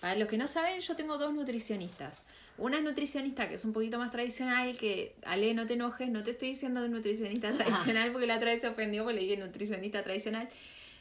Para 0.00 0.14
los 0.16 0.28
que 0.28 0.36
no 0.36 0.46
saben, 0.46 0.80
yo 0.80 0.94
tengo 0.94 1.16
dos 1.16 1.32
nutricionistas. 1.32 2.24
Una 2.58 2.76
es 2.76 2.82
nutricionista 2.82 3.48
que 3.48 3.54
es 3.54 3.64
un 3.64 3.72
poquito 3.72 3.98
más 3.98 4.10
tradicional, 4.10 4.76
que 4.76 5.16
Ale, 5.24 5.54
no 5.54 5.66
te 5.66 5.74
enojes, 5.74 6.10
no 6.10 6.22
te 6.22 6.32
estoy 6.32 6.50
diciendo 6.50 6.82
de 6.82 6.88
nutricionista 6.88 7.50
tradicional 7.52 8.12
porque 8.12 8.26
la 8.26 8.36
otra 8.36 8.50
vez 8.50 8.60
se 8.60 8.68
ofendió 8.68 9.04
porque 9.04 9.20
le 9.20 9.26
dije 9.26 9.36
nutricionista 9.38 10.02
tradicional. 10.02 10.48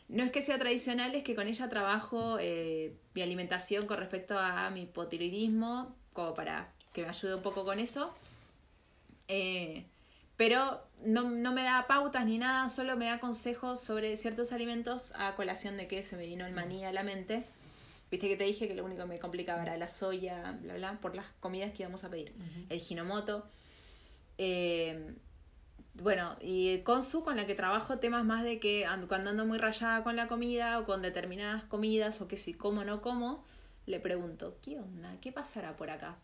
No 0.07 0.23
es 0.23 0.31
que 0.31 0.41
sea 0.41 0.59
tradicional, 0.59 1.13
es 1.15 1.23
que 1.23 1.35
con 1.35 1.47
ella 1.47 1.67
trabajo 1.67 2.37
eh, 2.39 2.93
mi 3.13 3.21
alimentación 3.21 3.85
con 3.87 3.97
respecto 3.97 4.37
a 4.37 4.69
mi 4.69 4.83
hipotiroidismo, 4.83 5.95
como 6.13 6.33
para 6.33 6.71
que 6.93 7.01
me 7.01 7.09
ayude 7.09 7.35
un 7.35 7.41
poco 7.41 7.65
con 7.65 7.79
eso. 7.79 8.15
Eh, 9.27 9.85
pero 10.37 10.81
no, 11.03 11.29
no 11.29 11.53
me 11.53 11.63
da 11.63 11.87
pautas 11.87 12.25
ni 12.25 12.37
nada, 12.37 12.69
solo 12.69 12.97
me 12.97 13.05
da 13.05 13.19
consejos 13.19 13.81
sobre 13.81 14.15
ciertos 14.15 14.51
alimentos 14.51 15.11
a 15.15 15.35
colación 15.35 15.75
de 15.77 15.87
que 15.87 16.03
se 16.03 16.17
me 16.17 16.25
vino 16.25 16.45
el 16.45 16.53
maní 16.53 16.85
a 16.85 16.91
la 16.91 17.03
mente. 17.03 17.45
Viste 18.11 18.27
que 18.27 18.35
te 18.37 18.43
dije 18.43 18.67
que 18.67 18.75
lo 18.75 18.85
único 18.85 19.01
que 19.01 19.07
me 19.07 19.19
complicaba 19.19 19.61
era 19.63 19.77
la 19.77 19.87
soya, 19.87 20.57
bla, 20.61 20.75
bla, 20.75 20.99
por 21.01 21.15
las 21.15 21.25
comidas 21.39 21.71
que 21.73 21.83
íbamos 21.83 22.03
a 22.03 22.09
pedir. 22.09 22.33
El 22.69 22.79
ginomoto. 22.79 23.47
Eh, 24.37 25.15
bueno, 25.95 26.35
y 26.41 26.79
con 26.79 27.03
su, 27.03 27.23
con 27.23 27.37
la 27.37 27.45
que 27.47 27.55
trabajo 27.55 27.99
temas 27.99 28.25
más 28.25 28.43
de 28.43 28.59
que 28.59 28.85
ando, 28.85 29.07
cuando 29.07 29.29
ando 29.29 29.45
muy 29.45 29.57
rayada 29.57 30.03
con 30.03 30.15
la 30.15 30.27
comida 30.27 30.79
o 30.79 30.85
con 30.85 31.01
determinadas 31.01 31.63
comidas 31.63 32.19
o 32.21 32.27
que 32.27 32.35
si 32.37 32.53
como 32.53 32.81
o 32.81 32.83
no 32.83 33.01
como, 33.01 33.45
le 33.85 33.99
pregunto, 33.99 34.57
¿qué 34.61 34.77
onda? 34.77 35.15
¿Qué 35.21 35.31
pasará 35.31 35.75
por 35.77 35.89
acá? 35.89 36.17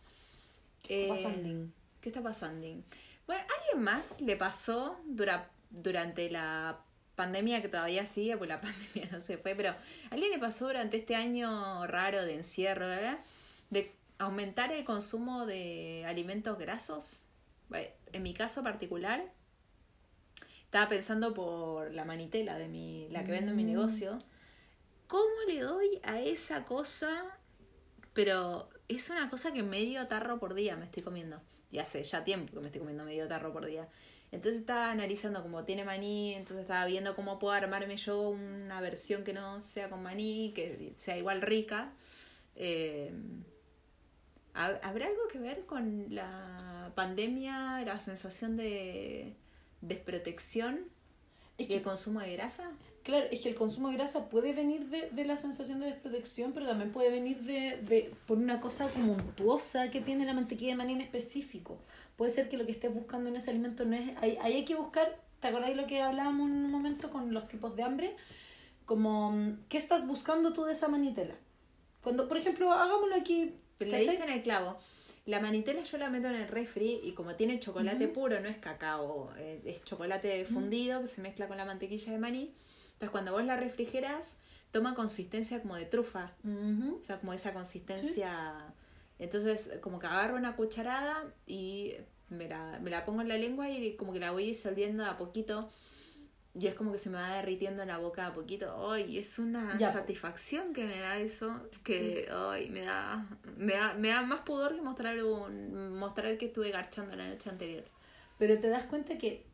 ¿Qué 0.82 1.02
está 1.04 1.14
Eh, 1.14 1.22
pasando? 1.24 1.72
¿Qué 2.00 2.08
está 2.10 2.22
pasando? 2.22 2.66
Bueno, 3.26 3.42
¿a 3.42 3.60
alguien 3.60 3.82
más 3.82 4.20
le 4.20 4.36
pasó 4.36 5.00
dura- 5.06 5.50
durante 5.70 6.30
la 6.30 6.80
pandemia 7.22 7.62
que 7.62 7.68
todavía 7.68 8.04
sigue, 8.06 8.36
pues 8.36 8.48
la 8.48 8.60
pandemia 8.66 9.08
no 9.12 9.20
se 9.20 9.38
fue, 9.38 9.54
pero 9.54 9.70
¿a 9.70 9.76
alguien 10.10 10.30
le 10.32 10.38
pasó 10.38 10.66
durante 10.66 10.96
este 10.96 11.14
año 11.14 11.86
raro 11.86 12.24
de 12.24 12.34
encierro, 12.34 12.86
¿verdad? 12.86 13.18
de 13.70 13.90
aumentar 14.18 14.72
el 14.72 14.84
consumo 14.84 15.46
de 15.46 16.04
alimentos 16.06 16.58
grasos? 16.58 17.26
En 18.12 18.22
mi 18.22 18.34
caso 18.34 18.62
particular, 18.62 19.32
estaba 20.64 20.88
pensando 20.88 21.32
por 21.34 21.92
la 21.94 22.04
manitela 22.04 22.58
de 22.58 22.68
mi, 22.68 23.08
la 23.10 23.24
que 23.24 23.32
vendo 23.32 23.50
en 23.52 23.56
mi 23.56 23.64
Mm. 23.64 23.72
negocio. 23.74 24.18
¿Cómo 25.06 25.34
le 25.46 25.60
doy 25.60 26.00
a 26.02 26.20
esa 26.20 26.64
cosa? 26.64 27.10
Pero 28.14 28.68
es 28.88 29.08
una 29.10 29.28
cosa 29.30 29.52
que 29.52 29.62
medio 29.62 30.06
tarro 30.06 30.38
por 30.38 30.54
día 30.54 30.76
me 30.76 30.84
estoy 30.84 31.02
comiendo. 31.02 31.40
Y 31.70 31.78
hace 31.78 32.02
ya 32.02 32.24
tiempo 32.24 32.52
que 32.54 32.60
me 32.60 32.66
estoy 32.66 32.80
comiendo 32.80 33.04
medio 33.04 33.26
tarro 33.28 33.52
por 33.52 33.64
día. 33.66 33.88
Entonces 34.32 34.60
estaba 34.62 34.90
analizando 34.90 35.42
como 35.42 35.64
tiene 35.64 35.84
maní, 35.84 36.32
entonces 36.34 36.62
estaba 36.62 36.86
viendo 36.86 37.14
cómo 37.14 37.38
puedo 37.38 37.52
armarme 37.54 37.96
yo 37.98 38.30
una 38.30 38.80
versión 38.80 39.22
que 39.24 39.34
no 39.34 39.62
sea 39.62 39.90
con 39.90 40.02
maní, 40.02 40.52
que 40.54 40.92
sea 40.96 41.16
igual 41.18 41.42
rica. 41.42 41.92
Eh, 42.56 43.12
¿hab- 44.54 44.80
¿Habrá 44.82 45.06
algo 45.06 45.28
que 45.30 45.38
ver 45.38 45.64
con 45.66 46.06
la 46.14 46.92
pandemia, 46.94 47.82
la 47.84 48.00
sensación 48.00 48.56
de 48.56 49.34
desprotección 49.80 50.80
Es 51.58 51.68
y 51.70 51.74
el 51.74 51.82
consumo 51.82 52.20
de 52.20 52.32
grasa? 52.32 52.70
Claro, 53.02 53.26
es 53.32 53.40
que 53.40 53.48
el 53.48 53.56
consumo 53.56 53.88
de 53.88 53.96
grasa 53.96 54.28
puede 54.28 54.52
venir 54.52 54.86
de, 54.88 55.10
de 55.10 55.24
la 55.24 55.36
sensación 55.36 55.80
de 55.80 55.86
desprotección, 55.86 56.52
pero 56.52 56.66
también 56.66 56.92
puede 56.92 57.10
venir 57.10 57.40
de, 57.42 57.78
de 57.82 58.14
por 58.26 58.38
una 58.38 58.60
cosa 58.60 58.88
como 58.90 59.14
untuosa 59.14 59.90
que 59.90 60.00
tiene 60.00 60.24
la 60.24 60.34
mantequilla 60.34 60.70
de 60.72 60.76
maní 60.76 60.92
en 60.92 61.00
específico. 61.00 61.78
Puede 62.22 62.34
ser 62.34 62.48
que 62.48 62.56
lo 62.56 62.64
que 62.64 62.70
estés 62.70 62.94
buscando 62.94 63.28
en 63.30 63.34
ese 63.34 63.50
alimento 63.50 63.84
no 63.84 63.96
es... 63.96 64.16
Ahí, 64.18 64.38
ahí 64.42 64.52
hay 64.54 64.64
que 64.64 64.76
buscar, 64.76 65.20
¿te 65.40 65.48
acordáis 65.48 65.76
lo 65.76 65.88
que 65.88 66.02
hablábamos 66.02 66.50
en 66.50 66.56
un 66.56 66.70
momento 66.70 67.10
con 67.10 67.34
los 67.34 67.48
tipos 67.48 67.74
de 67.74 67.82
hambre? 67.82 68.14
Como, 68.84 69.32
mm, 69.32 69.64
¿qué 69.68 69.76
estás 69.76 70.06
buscando 70.06 70.52
tú 70.52 70.62
de 70.62 70.70
esa 70.70 70.86
manitela? 70.86 71.34
Cuando, 72.00 72.28
por 72.28 72.36
ejemplo, 72.36 72.70
hagámoslo 72.70 73.16
aquí... 73.16 73.56
Le 73.80 73.98
dije 73.98 74.22
en 74.22 74.30
el 74.30 74.40
clavo. 74.44 74.78
La 75.24 75.40
manitela 75.40 75.82
yo 75.82 75.98
la 75.98 76.10
meto 76.10 76.28
en 76.28 76.36
el 76.36 76.46
refri 76.46 77.00
y 77.02 77.10
como 77.10 77.34
tiene 77.34 77.58
chocolate 77.58 78.06
puro, 78.06 78.38
no 78.38 78.48
es 78.48 78.58
cacao, 78.58 79.32
eh, 79.36 79.60
es 79.64 79.82
chocolate 79.82 80.44
fundido 80.44 81.00
que 81.00 81.08
se 81.08 81.22
mezcla 81.22 81.48
con 81.48 81.56
la 81.56 81.64
mantequilla 81.64 82.12
de 82.12 82.18
maní. 82.18 82.54
Entonces 82.92 83.10
cuando 83.10 83.32
vos 83.32 83.44
la 83.44 83.56
refrigeras, 83.56 84.38
toma 84.70 84.94
consistencia 84.94 85.60
como 85.60 85.74
de 85.74 85.86
trufa. 85.86 86.34
O 86.44 87.02
sea, 87.02 87.18
como 87.18 87.32
esa 87.32 87.52
consistencia. 87.52 88.72
Entonces, 89.18 89.70
como 89.80 90.00
que 90.00 90.06
agarro 90.06 90.36
una 90.36 90.56
cucharada 90.56 91.32
y 91.46 91.94
me 92.32 92.48
la, 92.48 92.78
me 92.82 92.90
la 92.90 93.04
pongo 93.04 93.22
en 93.22 93.28
la 93.28 93.36
lengua 93.36 93.68
y 93.70 93.96
como 93.96 94.12
que 94.12 94.20
la 94.20 94.30
voy 94.32 94.46
disolviendo 94.46 95.04
a 95.04 95.16
poquito. 95.16 95.68
Y 96.54 96.66
es 96.66 96.74
como 96.74 96.92
que 96.92 96.98
se 96.98 97.08
me 97.08 97.16
va 97.16 97.34
derritiendo 97.36 97.80
en 97.82 97.88
la 97.88 97.96
boca 97.96 98.26
a 98.26 98.34
poquito. 98.34 98.90
¡Ay! 98.92 99.16
Es 99.16 99.38
una 99.38 99.78
Ya. 99.78 99.90
satisfacción 99.90 100.74
que 100.74 100.84
me 100.84 100.98
da 100.98 101.16
eso. 101.18 101.50
Que 101.82 102.28
ay, 102.30 102.68
me 102.68 102.80
da, 102.82 103.26
me 103.56 103.72
da. 103.72 103.94
Me 103.94 104.08
da 104.08 104.20
más 104.22 104.40
pudor 104.40 104.74
que 104.74 104.82
mostrar 104.82 105.22
un, 105.24 105.96
mostrar 105.98 106.36
que 106.36 106.46
estuve 106.46 106.70
garchando 106.70 107.16
la 107.16 107.26
noche 107.28 107.48
anterior. 107.48 107.84
Pero 108.38 108.60
te 108.60 108.68
das 108.68 108.84
cuenta 108.84 109.16
que 109.16 109.46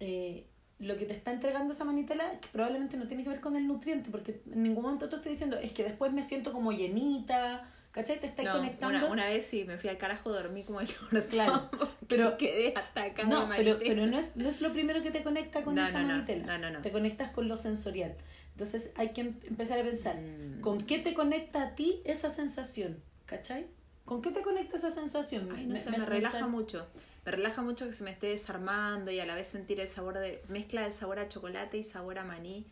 eh, 0.00 0.46
lo 0.78 0.96
que 0.96 1.06
te 1.06 1.12
está 1.14 1.32
entregando 1.32 1.72
esa 1.72 1.84
manitela 1.84 2.38
probablemente 2.52 2.96
no 2.96 3.06
tiene 3.06 3.22
que 3.22 3.30
ver 3.30 3.40
con 3.40 3.56
el 3.56 3.66
nutriente, 3.66 4.10
porque 4.10 4.40
en 4.52 4.62
ningún 4.62 4.82
momento 4.82 5.08
tú 5.08 5.16
estás 5.16 5.30
diciendo, 5.30 5.56
es 5.58 5.72
que 5.72 5.84
después 5.84 6.12
me 6.12 6.22
siento 6.22 6.52
como 6.52 6.72
llenita, 6.72 7.70
¿cachai? 7.96 8.20
Te 8.20 8.26
estás 8.28 8.44
No, 8.44 8.52
conectando. 8.58 8.98
una, 8.98 9.06
una 9.10 9.26
vez 9.26 9.44
sí, 9.44 9.64
me 9.64 9.76
fui 9.78 9.90
al 9.90 9.96
carajo, 9.96 10.30
dormí 10.32 10.62
como 10.62 10.80
el 10.80 10.88
orto. 11.12 11.28
Claro. 11.30 11.68
Pero- 12.08 12.36
quedé 12.38 12.68
atacada 12.76 13.28
No, 13.28 13.48
pero, 13.56 13.78
pero 13.80 14.06
no, 14.06 14.16
es, 14.16 14.36
no 14.36 14.48
es 14.48 14.60
lo 14.60 14.72
primero 14.72 15.02
que 15.02 15.10
te 15.10 15.24
conecta 15.24 15.62
con 15.64 15.74
No, 15.74 15.82
esa 15.82 16.02
no, 16.02 16.08
manitela. 16.08 16.46
no, 16.46 16.58
no, 16.58 16.70
no. 16.76 16.82
Te 16.82 16.92
conectas 16.92 17.30
con 17.32 17.48
lo 17.48 17.56
sensorial. 17.56 18.14
Entonces 18.52 18.92
hay 18.96 19.08
que 19.10 19.22
em- 19.22 19.34
empezar 19.48 19.80
a 19.80 19.82
pensar, 19.82 20.14
Mm. 20.16 20.60
¿con 20.60 20.78
qué 20.78 20.98
te 21.00 21.12
conecta 21.14 21.62
a 21.62 21.74
ti 21.74 22.00
esa 22.04 22.30
sensación? 22.30 23.02
¿Cachai? 23.26 23.66
¿Con 24.04 24.22
qué 24.22 24.30
te 24.30 24.40
conecta 24.42 24.76
esa 24.76 24.92
sensación? 24.92 25.48
Ay, 25.52 25.66
no 25.66 25.76
sé, 25.78 25.90
me, 25.90 25.96
hace 25.96 26.06
relaja 26.06 26.46
mucho. 26.46 26.86
Me 27.24 27.32
relaja 27.32 27.60
mucho 27.62 27.86
que 27.86 27.92
se 27.92 28.04
me 28.04 28.12
esté 28.12 28.28
desarmando 28.28 29.10
y 29.10 29.18
a 29.18 29.26
la 29.26 29.34
vez 29.34 29.48
sentir 29.48 29.80
el 29.80 29.88
sabor 29.88 30.18
de. 30.20 30.42
mezcla 30.48 30.82
de 30.82 30.92
sabor 30.92 31.18
a 31.18 31.28
chocolate 31.28 31.76
y 31.76 31.82
sabor 31.82 32.18
a 32.20 32.24
maní. 32.24 32.66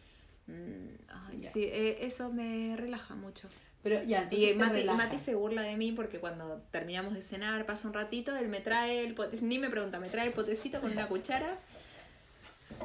Mm, 0.47 0.95
ay, 1.09 1.41
Ya. 1.41 1.51
sí, 1.51 1.65
eh, 1.65 1.99
eso 2.07 2.31
me 2.33 2.77
relaja 2.77 3.15
mucho. 3.17 3.49
Pero 3.85 4.03
ya, 4.03 4.23
entonces 4.23 4.51
Y 4.51 4.55
Mati, 4.55 5.19
se 5.19 5.35
burla 5.37 5.63
de 5.63 5.77
mí 5.77 5.93
porque 5.93 6.19
cuando 6.19 6.63
terminamos 6.73 7.15
de 7.15 7.23
cenar, 7.23 7.65
pasa 7.67 7.87
un 7.87 7.95
ratito, 7.95 8.35
él 8.35 8.49
me 8.49 8.59
trae 8.61 9.05
el 9.05 9.15
pote, 9.15 9.41
ni 9.43 9.59
me 9.59 9.69
pregunta, 9.71 10.01
me 10.01 10.09
trae 10.09 10.27
el 10.27 10.33
potecito 10.33 10.81
con 10.81 10.91
una 10.91 11.07
cuchara. 11.07 11.59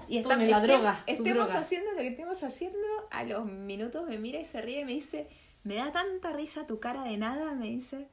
Y 0.08 0.22
Tome 0.22 0.48
la 0.48 0.60
estem- 0.60 0.68
droga, 0.68 1.04
estemos 1.08 1.46
droga. 1.48 1.60
haciendo 1.62 1.92
lo 1.94 1.98
que 2.00 2.08
estemos 2.10 2.44
haciendo, 2.44 2.78
a 3.12 3.24
los 3.24 3.46
minutos 3.46 4.06
me 4.08 4.18
mira 4.20 4.40
y 4.40 4.46
se 4.46 4.62
ríe 4.62 4.82
y 4.82 4.86
me 4.86 4.92
dice, 4.92 5.28
me 5.64 5.76
da 5.76 5.92
tanta 5.92 6.34
risa 6.34 6.68
tu 6.68 6.80
cara 6.80 7.04
de 7.04 7.18
nada, 7.18 7.56
me 7.56 7.68
dice. 7.68 8.08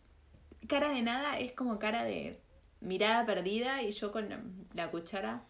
Cara 0.69 0.91
de 0.91 1.03
nada 1.03 1.39
es 1.39 1.53
como 1.53 1.79
cara 1.79 2.05
de 2.05 2.41
mirada 2.81 3.27
perdida 3.27 3.83
y 3.83 3.91
yo 3.93 4.13
con 4.13 4.29
la, 4.29 4.41
la 4.75 4.91
cuchara, 4.91 5.43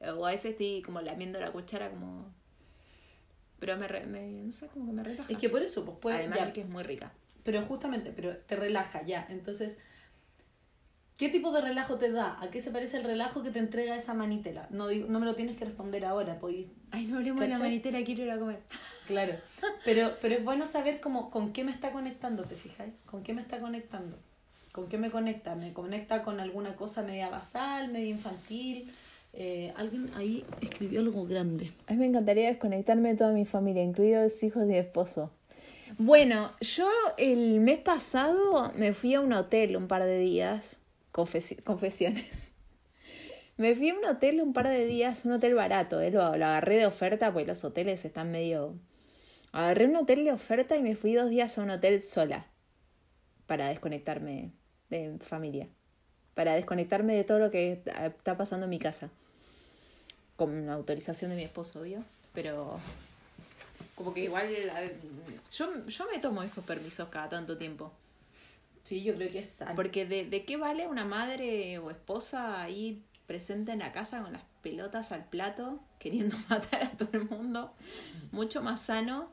o 0.00 0.26
a 0.26 0.30
veces 0.30 0.52
estoy 0.52 0.80
como 0.82 1.00
lamiendo 1.02 1.38
la 1.40 1.52
cuchara 1.52 1.90
como... 1.90 2.32
Pero 3.60 3.76
me, 3.76 3.88
re- 3.88 4.06
me- 4.06 4.42
no 4.42 4.52
sé, 4.52 4.66
como 4.68 4.86
que 4.86 4.92
me 4.92 5.02
relaja. 5.02 5.32
Es 5.32 5.38
que 5.38 5.48
por 5.48 5.62
eso, 5.62 5.84
pues 5.84 5.98
puede, 6.00 6.16
Además 6.16 6.38
ya, 6.38 6.46
de 6.46 6.52
que 6.52 6.60
es 6.62 6.68
muy 6.68 6.82
rica. 6.82 7.12
pero 7.42 7.62
justamente, 7.62 8.12
pero 8.14 8.36
te 8.36 8.56
relaja 8.56 9.02
ya. 9.06 9.26
Entonces, 9.30 9.78
¿qué 11.18 11.28
tipo 11.28 11.52
de 11.52 11.60
relajo 11.60 11.96
te 11.96 12.10
da? 12.10 12.38
¿A 12.42 12.50
qué 12.50 12.60
se 12.60 12.70
parece 12.70 12.96
el 12.98 13.04
relajo 13.04 13.42
que 13.42 13.50
te 13.50 13.58
entrega 13.58 13.96
esa 13.96 14.14
manitela? 14.14 14.66
No, 14.70 14.88
digo- 14.88 15.08
no 15.08 15.20
me 15.20 15.26
lo 15.26 15.34
tienes 15.34 15.56
que 15.56 15.64
responder 15.64 16.04
ahora, 16.04 16.38
pues 16.38 16.66
Ay, 16.90 17.06
no 17.06 17.18
hablemos 17.18 17.40
de 17.40 17.48
la 17.48 17.58
manitela, 17.58 18.02
quiero 18.04 18.22
ir 18.24 18.30
a 18.30 18.38
comer. 18.38 18.60
Claro, 19.06 19.34
pero, 19.84 20.12
pero 20.20 20.34
es 20.36 20.44
bueno 20.44 20.66
saber 20.66 21.00
cómo, 21.00 21.30
con 21.30 21.52
qué 21.52 21.62
me 21.64 21.70
está 21.70 21.92
conectando, 21.92 22.44
¿te 22.44 22.56
fijáis? 22.56 22.92
¿Con 23.06 23.22
qué 23.22 23.32
me 23.34 23.42
está 23.42 23.60
conectando? 23.60 24.18
¿Con 24.72 24.88
qué 24.88 24.98
me 24.98 25.10
conecta? 25.10 25.54
¿Me 25.54 25.72
conecta 25.72 26.22
con 26.24 26.40
alguna 26.40 26.74
cosa 26.74 27.02
media 27.02 27.28
basal, 27.28 27.88
media 27.92 28.08
infantil? 28.10 28.90
Eh, 29.36 29.72
alguien 29.76 30.10
ahí 30.14 30.44
escribió 30.60 31.00
algo 31.00 31.24
grande. 31.26 31.72
A 31.86 31.92
mí 31.92 31.98
me 31.98 32.06
encantaría 32.06 32.48
desconectarme 32.48 33.10
de 33.10 33.16
toda 33.16 33.32
mi 33.32 33.44
familia, 33.44 33.82
incluidos 33.82 34.22
los 34.32 34.42
hijos 34.42 34.62
de 34.62 34.68
mi 34.72 34.78
esposo. 34.78 35.32
Bueno, 35.98 36.52
yo 36.60 36.88
el 37.18 37.60
mes 37.60 37.78
pasado 37.78 38.72
me 38.76 38.92
fui 38.94 39.14
a 39.14 39.20
un 39.20 39.32
hotel 39.32 39.76
un 39.76 39.88
par 39.88 40.04
de 40.04 40.18
días. 40.18 40.78
Confesi- 41.12 41.62
confesiones. 41.62 42.42
Me 43.56 43.76
fui 43.76 43.90
a 43.90 43.94
un 43.94 44.04
hotel 44.04 44.40
un 44.40 44.52
par 44.52 44.68
de 44.68 44.84
días, 44.84 45.24
un 45.24 45.30
hotel 45.30 45.54
barato, 45.54 46.00
eh, 46.00 46.10
lo, 46.10 46.36
lo 46.36 46.44
agarré 46.46 46.74
de 46.74 46.86
oferta 46.86 47.32
porque 47.32 47.46
los 47.46 47.62
hoteles 47.62 48.04
están 48.04 48.32
medio... 48.32 48.74
Agarré 49.52 49.86
un 49.86 49.94
hotel 49.94 50.24
de 50.24 50.32
oferta 50.32 50.76
y 50.76 50.82
me 50.82 50.96
fui 50.96 51.14
dos 51.14 51.30
días 51.30 51.56
a 51.56 51.62
un 51.62 51.70
hotel 51.70 52.02
sola 52.02 52.48
para 53.46 53.68
desconectarme 53.68 54.50
de 54.90 55.16
familia, 55.20 55.68
para 56.34 56.54
desconectarme 56.54 57.14
de 57.14 57.22
todo 57.22 57.38
lo 57.38 57.50
que 57.52 57.80
está 57.84 58.36
pasando 58.36 58.64
en 58.64 58.70
mi 58.70 58.80
casa. 58.80 59.10
Con 60.36 60.68
autorización 60.68 61.30
de 61.30 61.36
mi 61.36 61.42
esposo, 61.44 61.80
obvio, 61.80 62.04
pero 62.32 62.80
como 63.94 64.12
que 64.12 64.24
igual 64.24 64.46
eh, 64.50 64.96
yo, 65.56 65.86
yo 65.86 66.06
me 66.12 66.18
tomo 66.18 66.42
esos 66.42 66.64
permisos 66.64 67.08
cada 67.08 67.28
tanto 67.28 67.56
tiempo. 67.56 67.92
Sí, 68.82 69.02
yo 69.02 69.14
creo 69.14 69.30
que 69.30 69.38
es 69.38 69.48
sano. 69.48 69.74
Porque 69.76 70.04
de, 70.04 70.24
de 70.28 70.44
qué 70.44 70.56
vale 70.56 70.86
una 70.86 71.04
madre 71.04 71.78
o 71.78 71.90
esposa 71.90 72.60
ahí 72.60 73.02
presente 73.26 73.72
en 73.72 73.78
la 73.78 73.92
casa 73.92 74.22
con 74.22 74.32
las 74.32 74.42
pelotas 74.62 75.12
al 75.12 75.24
plato, 75.24 75.80
queriendo 75.98 76.36
matar 76.48 76.82
a 76.82 76.90
todo 76.90 77.10
el 77.12 77.28
mundo, 77.28 77.72
mucho 78.32 78.62
más 78.62 78.82
sano. 78.82 79.32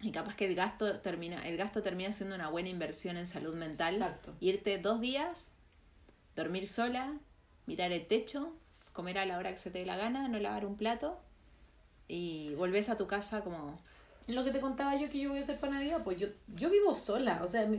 Y 0.00 0.12
capaz 0.12 0.36
que 0.36 0.46
el 0.46 0.54
gasto 0.54 1.00
termina, 1.00 1.46
el 1.48 1.56
gasto 1.56 1.82
termina 1.82 2.12
siendo 2.12 2.36
una 2.36 2.48
buena 2.48 2.68
inversión 2.68 3.16
en 3.16 3.26
salud 3.26 3.54
mental. 3.54 3.94
Exacto. 3.94 4.32
Irte 4.38 4.78
dos 4.78 5.00
días, 5.00 5.50
dormir 6.36 6.68
sola, 6.68 7.18
mirar 7.66 7.90
el 7.90 8.06
techo, 8.06 8.54
comer 8.98 9.18
a 9.18 9.26
la 9.26 9.38
hora 9.38 9.52
que 9.52 9.58
se 9.58 9.70
te 9.70 9.78
dé 9.78 9.86
la 9.86 9.96
gana, 9.96 10.26
no 10.26 10.40
lavar 10.40 10.66
un 10.66 10.76
plato 10.76 11.20
y 12.08 12.52
volvés 12.54 12.88
a 12.88 12.96
tu 12.96 13.06
casa 13.06 13.42
como 13.42 13.78
Lo 14.26 14.42
que 14.42 14.50
te 14.50 14.58
contaba 14.58 14.96
yo 14.96 15.08
que 15.08 15.20
yo 15.20 15.28
voy 15.28 15.38
a 15.38 15.42
hacer 15.42 15.60
para 15.60 15.74
Navidad, 15.74 16.02
pues 16.02 16.18
yo, 16.18 16.26
yo 16.56 16.68
vivo 16.68 16.96
sola, 16.96 17.40
o 17.44 17.46
sea, 17.46 17.70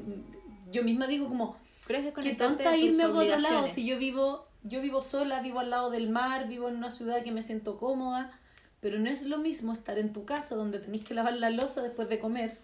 yo 0.71 0.81
misma 0.81 1.07
digo 1.07 1.27
como, 1.27 1.57
pero 1.85 1.99
es 1.99 2.05
desconectarte 2.05 2.63
tonta 2.63 2.77
irme 2.77 3.03
a 3.03 3.09
otro 3.09 3.37
lado, 3.37 3.67
si 3.67 3.85
yo 3.85 3.97
vivo, 3.97 4.47
yo 4.63 4.79
vivo 4.79 5.01
sola, 5.01 5.41
vivo 5.41 5.59
al 5.59 5.71
lado 5.71 5.89
del 5.89 6.09
mar, 6.09 6.47
vivo 6.47 6.69
en 6.69 6.77
una 6.77 6.89
ciudad 6.89 7.21
que 7.21 7.33
me 7.33 7.43
siento 7.43 7.77
cómoda, 7.77 8.31
pero 8.79 8.97
no 8.97 9.09
es 9.09 9.25
lo 9.25 9.39
mismo 9.39 9.73
estar 9.73 9.99
en 9.99 10.13
tu 10.13 10.23
casa 10.23 10.55
donde 10.55 10.79
tenés 10.79 11.03
que 11.03 11.13
lavar 11.13 11.33
la 11.33 11.49
losa 11.49 11.81
después 11.81 12.07
de 12.07 12.19
comer, 12.19 12.59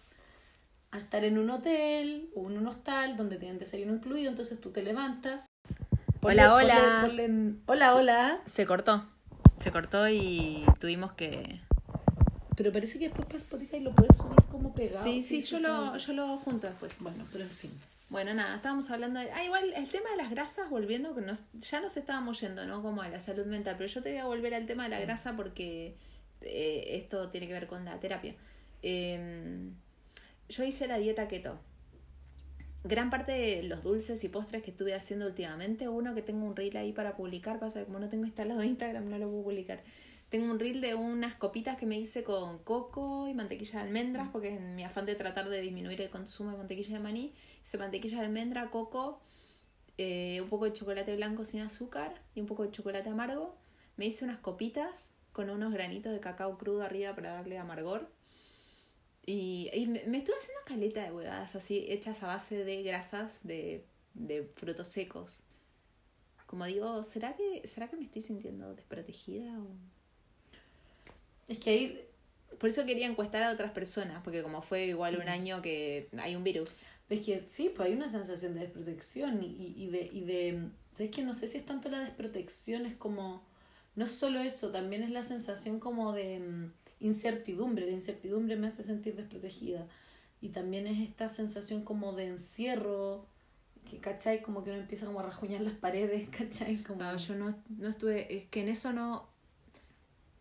a 0.92 1.00
estar 1.00 1.26
en 1.26 1.38
un 1.38 1.50
hotel 1.50 2.30
o 2.36 2.50
en 2.50 2.58
un 2.58 2.68
hostal 2.68 3.18
donde 3.18 3.38
tienen 3.38 3.60
desayuno 3.60 3.96
incluido, 3.96 4.30
entonces 4.30 4.62
tú 4.62 4.72
te 4.72 4.82
levantas. 4.82 5.46
Hola, 6.26 6.54
hola. 6.56 6.76
ponle- 6.76 7.08
ponle 7.08 7.26
en- 7.26 7.62
hola, 7.68 7.96
hola. 7.96 8.42
Se 8.46 8.66
cortó. 8.66 9.06
Se 9.60 9.72
cortó 9.72 10.08
y 10.10 10.64
tuvimos 10.80 11.12
que. 11.14 11.60
Pero 12.56 12.72
parece 12.72 12.98
que 13.00 13.06
después 13.06 13.26
para 13.28 13.38
Spotify 13.38 13.80
lo 13.82 13.92
puedes 13.92 14.18
subir 14.18 14.42
como 14.52 14.74
pegado. 14.74 15.04
Sí, 15.04 15.22
sí, 15.22 15.42
yo 15.42 15.60
lo, 15.60 15.98
yo 15.98 16.14
lo 16.14 16.38
junto 16.38 16.68
después. 16.68 16.98
Bueno, 17.00 17.24
pero 17.32 17.44
en 17.44 17.50
fin. 17.50 17.72
Bueno, 18.10 18.34
nada, 18.34 18.56
estábamos 18.56 18.90
hablando 18.92 19.20
de. 19.20 19.32
Ah, 19.32 19.44
igual 19.44 19.74
el 19.76 19.88
tema 19.90 20.10
de 20.12 20.18
las 20.18 20.30
grasas, 20.30 20.70
volviendo, 20.70 21.14
que 21.16 21.22
nos, 21.22 21.44
ya 21.60 21.80
nos 21.82 21.98
estábamos 21.98 22.40
yendo, 22.40 22.66
¿no? 22.66 22.82
Como 22.82 23.02
a 23.02 23.10
la 23.10 23.20
salud 23.20 23.46
mental. 23.46 23.76
Pero 23.78 23.88
yo 23.90 24.02
te 24.02 24.12
voy 24.12 24.20
a 24.20 24.26
volver 24.26 24.54
al 24.54 24.66
tema 24.66 24.84
de 24.84 24.90
la 24.90 25.00
grasa 25.00 25.36
porque 25.36 25.96
eh, 26.42 26.84
esto 27.02 27.30
tiene 27.30 27.48
que 27.48 27.54
ver 27.54 27.68
con 27.68 27.84
la 27.86 28.00
terapia. 28.00 28.36
Eh, 28.84 29.70
yo 30.50 30.64
hice 30.64 30.88
la 30.88 30.98
dieta 30.98 31.28
keto. 31.28 31.60
Gran 32.88 33.10
parte 33.10 33.32
de 33.32 33.64
los 33.64 33.82
dulces 33.82 34.24
y 34.24 34.30
postres 34.30 34.62
que 34.62 34.70
estuve 34.70 34.94
haciendo 34.94 35.26
últimamente, 35.26 35.88
uno 35.88 36.14
que 36.14 36.22
tengo 36.22 36.46
un 36.46 36.56
reel 36.56 36.78
ahí 36.78 36.94
para 36.94 37.16
publicar, 37.16 37.60
pasa 37.60 37.80
que 37.80 37.88
como 37.88 37.98
no 37.98 38.10
tengo 38.10 38.26
instalado 38.26 38.64
Instagram, 38.64 39.10
no 39.10 39.18
lo 39.18 39.28
puedo 39.28 39.44
publicar. 39.46 39.82
Tengo 40.30 40.52
un 40.52 40.60
reel 40.60 40.82
de 40.82 40.94
unas 40.94 41.34
copitas 41.34 41.78
que 41.78 41.88
me 41.88 41.98
hice 41.98 42.24
con 42.24 42.60
coco 42.60 43.28
y 43.28 43.34
mantequilla 43.34 43.80
de 43.80 43.88
almendras, 43.88 44.30
porque 44.32 44.50
en 44.50 44.76
mi 44.76 44.84
afán 44.84 45.08
de 45.08 45.16
tratar 45.16 45.50
de 45.50 45.62
disminuir 45.62 46.00
el 46.00 46.12
consumo 46.12 46.52
de 46.52 46.58
mantequilla 46.58 46.94
de 46.94 47.00
maní, 47.00 47.34
hice 47.64 47.80
mantequilla 47.80 48.20
de 48.20 48.26
almendra, 48.28 48.70
coco, 48.70 49.20
eh, 49.98 50.40
un 50.42 50.50
poco 50.50 50.66
de 50.66 50.74
chocolate 50.74 51.16
blanco 51.16 51.44
sin 51.44 51.62
azúcar 51.62 52.22
y 52.36 52.42
un 52.42 52.46
poco 52.46 52.62
de 52.62 52.70
chocolate 52.70 53.10
amargo. 53.10 53.58
Me 53.98 54.06
hice 54.06 54.26
unas 54.26 54.38
copitas 54.38 55.16
con 55.32 55.50
unos 55.50 55.74
granitos 55.74 56.14
de 56.14 56.20
cacao 56.20 56.56
crudo 56.60 56.84
arriba 56.84 57.16
para 57.16 57.34
darle 57.34 57.58
amargor. 57.58 58.12
Y, 59.26 59.70
y 59.74 59.88
me, 59.88 60.04
me 60.06 60.18
estuve 60.20 60.36
haciendo 60.38 60.62
caleta 60.66 61.04
de 61.04 61.12
huevadas 61.12 61.56
así, 61.56 61.86
hechas 61.90 62.22
a 62.24 62.28
base 62.28 62.64
de 62.64 62.84
grasas 62.84 63.42
de, 63.44 63.84
de 64.14 64.44
frutos 64.44 64.88
secos. 64.88 65.42
Como 66.46 66.66
digo, 66.66 67.02
¿será 67.02 67.36
que, 67.36 67.68
¿será 67.68 67.90
que 67.90 67.98
me 67.98 68.04
estoy 68.04 68.22
sintiendo 68.22 68.74
desprotegida? 68.76 69.60
O... 69.60 69.68
Es 71.48 71.58
que 71.58 71.70
ahí 71.72 72.08
Por 72.60 72.70
eso 72.70 72.86
quería 72.86 73.08
encuestar 73.08 73.44
a 73.44 73.52
otras 73.52 73.72
personas, 73.72 74.22
porque 74.24 74.44
como 74.44 74.62
fue 74.62 74.86
igual 74.86 75.18
un 75.18 75.28
año 75.28 75.62
que 75.62 76.08
hay 76.18 76.36
un 76.36 76.44
virus. 76.44 76.86
Es 77.10 77.22
que 77.22 77.42
sí, 77.48 77.70
pues 77.76 77.90
hay 77.90 77.96
una 77.96 78.08
sensación 78.08 78.54
de 78.54 78.62
desprotección 78.62 79.44
y, 79.44 79.74
y, 79.76 79.88
de, 79.88 80.10
y 80.12 80.22
de... 80.22 80.70
Es 80.98 81.12
que 81.12 81.24
no 81.24 81.34
sé 81.34 81.48
si 81.48 81.58
es 81.58 81.66
tanto 81.66 81.90
la 81.90 82.00
desprotección, 82.00 82.86
es 82.86 82.96
como... 82.96 83.44
No 83.96 84.06
es 84.06 84.12
solo 84.12 84.40
eso, 84.40 84.72
también 84.72 85.04
es 85.04 85.12
la 85.12 85.24
sensación 85.24 85.80
como 85.80 86.14
de 86.14 86.40
mm, 86.40 86.72
incertidumbre. 87.00 87.86
La 87.86 87.92
incertidumbre 87.92 88.56
me 88.56 88.68
hace 88.68 88.84
sentir 88.84 89.16
desprotegida. 89.16 89.88
Y 90.42 90.50
también 90.50 90.88
es 90.88 91.00
esta 91.00 91.30
sensación 91.30 91.84
como 91.84 92.14
de 92.14 92.28
encierro, 92.28 93.26
que, 93.90 94.00
¿cachai? 94.00 94.42
Como 94.42 94.64
que 94.64 94.72
uno 94.72 94.80
empieza 94.80 95.06
como 95.06 95.20
a 95.20 95.24
rajuñar 95.24 95.62
las 95.62 95.74
paredes, 95.74 96.30
¿cachai? 96.38 96.84
Como... 96.84 97.02
No, 97.02 97.16
yo 97.16 97.36
no, 97.36 97.56
no 97.70 97.90
estuve, 97.90 98.36
es 98.36 98.46
que 98.46 98.62
en 98.62 98.70
eso 98.70 98.94
no... 98.94 99.28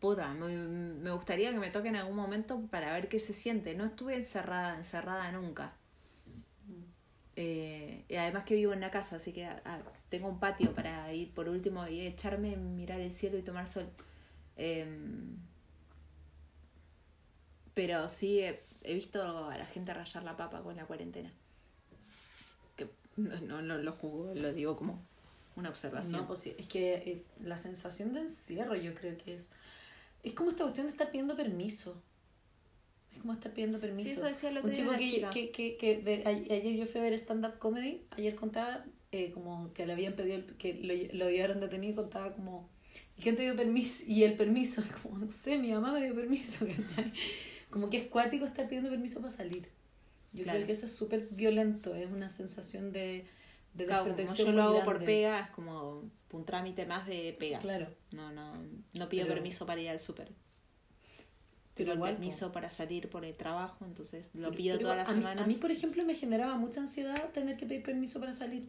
Puta, 0.00 0.34
me, 0.34 1.10
gustaría 1.12 1.50
que 1.50 1.58
me 1.58 1.70
toque 1.70 1.88
en 1.88 1.96
algún 1.96 2.16
momento 2.16 2.60
para 2.70 2.92
ver 2.92 3.08
qué 3.08 3.18
se 3.18 3.32
siente. 3.32 3.74
No 3.74 3.86
estuve 3.86 4.14
encerrada, 4.14 4.76
encerrada 4.76 5.32
nunca. 5.32 5.74
Eh, 7.36 8.04
y 8.08 8.14
además 8.16 8.44
que 8.44 8.54
vivo 8.54 8.72
en 8.72 8.78
una 8.78 8.90
casa, 8.90 9.16
así 9.16 9.32
que 9.32 9.46
ah, 9.46 9.80
tengo 10.10 10.28
un 10.28 10.38
patio 10.38 10.74
para 10.74 11.12
ir 11.14 11.32
por 11.32 11.48
último 11.48 11.88
y 11.88 12.02
echarme, 12.02 12.54
mirar 12.56 13.00
el 13.00 13.12
cielo 13.12 13.38
y 13.38 13.42
tomar 13.42 13.66
sol. 13.66 13.86
Em, 14.56 15.38
pero 17.74 18.08
sí 18.08 18.40
he, 18.40 18.60
he 18.82 18.94
visto 18.94 19.22
a 19.22 19.56
la 19.56 19.66
gente 19.66 19.92
rayar 19.94 20.22
la 20.24 20.36
papa 20.36 20.62
con 20.62 20.76
la 20.76 20.84
cuarentena. 20.86 21.32
Que 22.76 22.88
no, 23.16 23.40
no, 23.40 23.62
no 23.62 23.78
lo 23.78 23.92
juzgo, 23.92 24.32
lo 24.34 24.52
digo 24.52 24.76
como 24.76 25.00
una 25.56 25.68
observación. 25.68 26.20
No, 26.22 26.26
pues 26.26 26.46
es 26.46 26.66
que 26.66 26.94
eh, 26.94 27.22
la 27.42 27.58
sensación 27.58 28.12
de 28.14 28.20
encierro 28.22 28.74
yo 28.76 28.94
creo 28.94 29.16
que 29.18 29.36
es... 29.36 29.46
Es 30.22 30.32
como 30.32 30.50
esta 30.50 30.64
cuestión 30.64 30.86
de 30.86 30.92
estar 30.92 31.10
pidiendo 31.10 31.36
permiso. 31.36 32.00
Es 33.12 33.18
como 33.20 33.34
estar 33.34 33.52
pidiendo 33.52 33.78
permiso. 33.78 34.08
Sí, 34.08 34.14
eso 34.16 34.24
decía 34.26 34.48
el 34.50 34.56
otro 34.56 34.68
Un 34.70 34.74
día 34.74 34.98
chico 34.98 35.18
una 35.20 35.30
que, 35.30 35.50
que, 35.50 35.52
que, 35.52 35.76
que 35.76 35.96
de- 35.98 36.22
ayer 36.26 36.76
yo 36.76 36.86
fui 36.86 37.00
a 37.00 37.04
ver 37.04 37.12
stand-up 37.14 37.58
comedy, 37.58 38.02
ayer 38.10 38.34
contaba 38.34 38.84
eh, 39.12 39.30
como 39.32 39.72
que 39.74 39.86
le 39.86 39.92
habían 39.92 40.14
pedido, 40.14 40.36
el- 40.36 40.56
que 40.56 40.74
lo, 40.74 41.18
lo 41.24 41.30
llevaron 41.30 41.60
detenido 41.60 41.92
y 41.92 41.96
contaba 41.96 42.32
como, 42.34 42.68
¿y 43.18 43.22
quién 43.22 43.36
te 43.36 43.42
dio 43.42 43.54
permiso? 43.54 44.02
Y 44.08 44.24
el 44.24 44.34
permiso, 44.34 44.82
como, 45.02 45.18
no 45.18 45.30
sé, 45.30 45.58
mi 45.58 45.70
mamá 45.72 45.92
me 45.92 46.02
dio 46.02 46.14
permiso, 46.14 46.66
¿cachai? 46.76 47.12
Como 47.74 47.90
que 47.90 47.96
es 47.96 48.04
cuático 48.06 48.44
estar 48.44 48.66
pidiendo 48.68 48.88
permiso 48.88 49.18
para 49.20 49.32
salir. 49.32 49.68
Yo 50.32 50.44
Claro. 50.44 50.58
creo 50.58 50.66
que 50.68 50.72
eso 50.74 50.86
es 50.86 50.94
súper 50.94 51.26
violento, 51.32 51.92
es 51.96 52.08
una 52.08 52.28
sensación 52.28 52.92
de, 52.92 53.26
de 53.74 53.84
Claro, 53.84 54.04
como 54.04 54.14
desprotección 54.14 54.46
yo 54.48 54.52
lo 54.54 54.62
hago 54.62 54.84
por 54.84 54.94
grande. 54.94 55.06
pega, 55.06 55.40
es 55.40 55.50
como 55.50 56.08
un 56.30 56.44
trámite 56.44 56.86
más 56.86 57.04
de 57.08 57.34
pega. 57.36 57.58
Claro. 57.58 57.88
No, 58.12 58.30
no, 58.32 58.52
no 58.94 59.08
pido 59.08 59.24
Pero- 59.24 59.34
permiso 59.34 59.66
para 59.66 59.80
ir 59.80 59.88
al 59.88 59.98
súper. 59.98 60.28
Pero 61.74 61.90
el 61.90 61.98
igual, 61.98 62.12
permiso 62.14 62.52
para 62.52 62.70
salir 62.70 63.10
por 63.10 63.24
el 63.24 63.34
trabajo, 63.34 63.84
entonces 63.84 64.24
lo 64.34 64.50
Pero- 64.50 64.56
pido 64.56 64.76
pero 64.76 64.82
todas 64.90 64.96
las 64.98 65.08
a 65.08 65.12
mí- 65.14 65.18
semanas. 65.18 65.44
A 65.44 65.46
mí, 65.48 65.54
por 65.54 65.72
ejemplo, 65.72 66.04
me 66.04 66.14
generaba 66.14 66.56
mucha 66.56 66.80
ansiedad 66.80 67.30
tener 67.32 67.56
que 67.56 67.66
pedir 67.66 67.82
permiso 67.82 68.20
para 68.20 68.32
salir. 68.32 68.68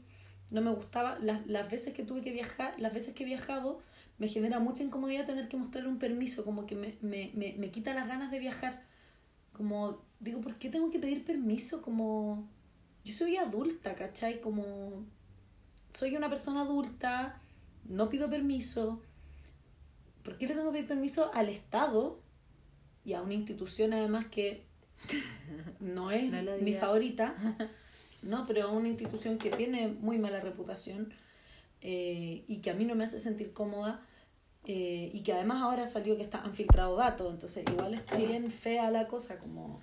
No 0.51 0.61
me 0.61 0.71
gustaba, 0.71 1.19
las, 1.21 1.45
las 1.45 1.69
veces 1.69 1.93
que 1.93 2.03
tuve 2.03 2.21
que 2.21 2.31
viajar, 2.31 2.73
las 2.79 2.91
veces 2.93 3.13
que 3.13 3.21
he 3.21 3.25
viajado, 3.27 3.81
me 4.17 4.27
genera 4.27 4.59
mucha 4.59 4.81
incomodidad 4.83 5.25
tener 5.27 5.47
que 5.47 5.57
mostrar 5.57 5.85
un 5.87 5.99
permiso, 5.99 6.43
como 6.45 6.65
que 6.65 6.75
me, 6.75 6.97
me, 7.01 7.31
me, 7.35 7.53
me 7.59 7.69
quita 7.69 7.93
las 7.93 8.07
ganas 8.07 8.31
de 8.31 8.39
viajar. 8.39 8.83
Como, 9.55 10.01
digo, 10.19 10.41
¿por 10.41 10.55
qué 10.55 10.69
tengo 10.69 10.91
que 10.91 10.99
pedir 10.99 11.25
permiso? 11.25 11.81
Como, 11.81 12.47
yo 13.03 13.13
soy 13.13 13.37
adulta, 13.37 13.95
¿cachai? 13.95 14.41
Como, 14.41 15.05
soy 15.93 16.15
una 16.15 16.29
persona 16.29 16.61
adulta, 16.61 17.41
no 17.85 18.09
pido 18.09 18.29
permiso. 18.29 19.01
¿Por 20.23 20.37
qué 20.37 20.47
le 20.47 20.55
tengo 20.55 20.67
que 20.67 20.77
pedir 20.77 20.87
permiso 20.87 21.31
al 21.33 21.49
Estado 21.49 22.19
y 23.03 23.13
a 23.13 23.21
una 23.21 23.33
institución 23.33 23.93
además 23.93 24.25
que 24.25 24.65
no 25.79 26.11
es 26.11 26.31
No 26.31 26.57
mi 26.61 26.73
favorita? 26.73 27.35
No, 28.25 28.47
pero 28.47 28.71
una 28.71 28.89
institución 28.89 29.37
que 29.37 29.51
tiene 29.51 29.87
muy 29.87 30.17
mala 30.17 30.39
reputación 30.39 31.13
eh, 31.81 32.43
y 32.47 32.57
que 32.57 32.71
a 32.71 32.73
mí 32.73 32.83
no 32.83 32.95
me 32.95 33.03
hace 33.03 33.19
sentir 33.19 33.53
cómoda 33.53 34.03
eh, 34.67 35.11
y 35.13 35.21
que 35.21 35.33
además 35.33 35.61
ahora 35.61 35.85
salió 35.87 36.17
que 36.17 36.23
está, 36.23 36.41
han 36.41 36.53
filtrado 36.55 36.95
datos, 36.95 37.31
entonces 37.31 37.63
igual 37.69 37.93
está 37.93 38.17
bien 38.17 38.49
fea 38.51 38.89
la 38.91 39.07
cosa, 39.07 39.37
como... 39.37 39.79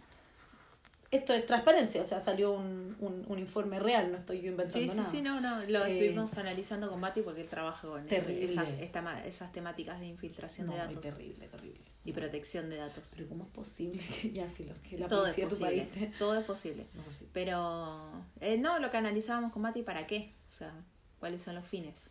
Esto 1.11 1.35
es 1.35 1.45
transparencia, 1.45 2.01
o 2.01 2.05
sea, 2.05 2.20
salió 2.20 2.53
un, 2.53 2.97
un, 2.99 3.26
un 3.28 3.39
informe 3.39 3.78
real, 3.78 4.11
no 4.11 4.16
estoy 4.16 4.41
yo 4.41 4.51
inventando 4.51 4.80
Sí, 4.80 4.89
sí, 4.89 4.97
nada. 4.97 5.11
sí, 5.11 5.20
no, 5.20 5.41
no, 5.43 5.61
lo 5.66 5.85
Eh, 5.85 5.93
estuvimos 5.93 6.39
analizando 6.39 6.89
con 6.89 7.01
Mati 7.01 7.20
porque 7.20 7.43
él 7.43 7.51
trabaja 7.51 7.87
con 7.87 8.01
eso, 8.11 8.30
esas, 8.30 8.66
esta 8.80 9.22
esas 9.26 9.53
temáticas 9.53 10.01
de 10.01 10.07
infiltración 10.07 10.68
No, 10.68 10.72
de 10.72 10.78
es 10.78 10.87
datos 10.89 11.03
terrible, 11.03 11.49
terrible. 11.49 11.80
y 12.07 12.12
protección 12.14 12.70
de 12.70 12.76
datos. 12.78 13.12
Pero 13.14 13.28
¿cómo 13.28 13.45
es 13.45 13.51
posible 13.51 14.03
que 14.22 14.33
ya, 14.33 14.47
filo, 14.49 14.72
que 14.89 14.97
la 14.97 15.07
todo 15.07 15.26
es 15.26 15.37
tu 15.37 15.43
posible, 15.43 15.83
país 15.83 15.91
te- 15.93 16.07
todo 16.18 16.35
es 16.35 16.47
posible. 16.47 16.87
No, 16.95 17.03
sí. 17.12 17.28
Pero 17.35 17.93
eh, 18.41 18.57
no, 18.57 18.78
lo 18.78 18.89
que 18.89 18.97
analizábamos 18.97 19.53
con 19.53 19.61
Mati, 19.61 19.83
¿para 19.83 20.07
qué? 20.07 20.33
O 20.49 20.53
sea, 20.53 20.72
¿cuáles 21.20 21.43
son 21.43 21.57
los 21.57 21.66
fines? 21.66 22.09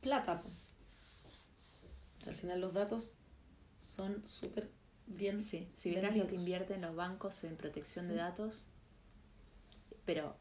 plata. 0.00 0.40
Al 2.26 2.34
final 2.34 2.60
los 2.60 2.74
datos 2.74 3.14
son 3.78 4.26
súper 4.26 4.70
bien. 5.06 5.40
Sí, 5.40 5.68
si 5.74 5.90
vieras 5.90 6.16
lo 6.16 6.26
que 6.26 6.34
invierten 6.34 6.82
los 6.82 6.94
bancos 6.94 7.44
en 7.44 7.56
protección 7.56 8.08
de 8.08 8.16
datos, 8.16 8.66
pero 10.04 10.36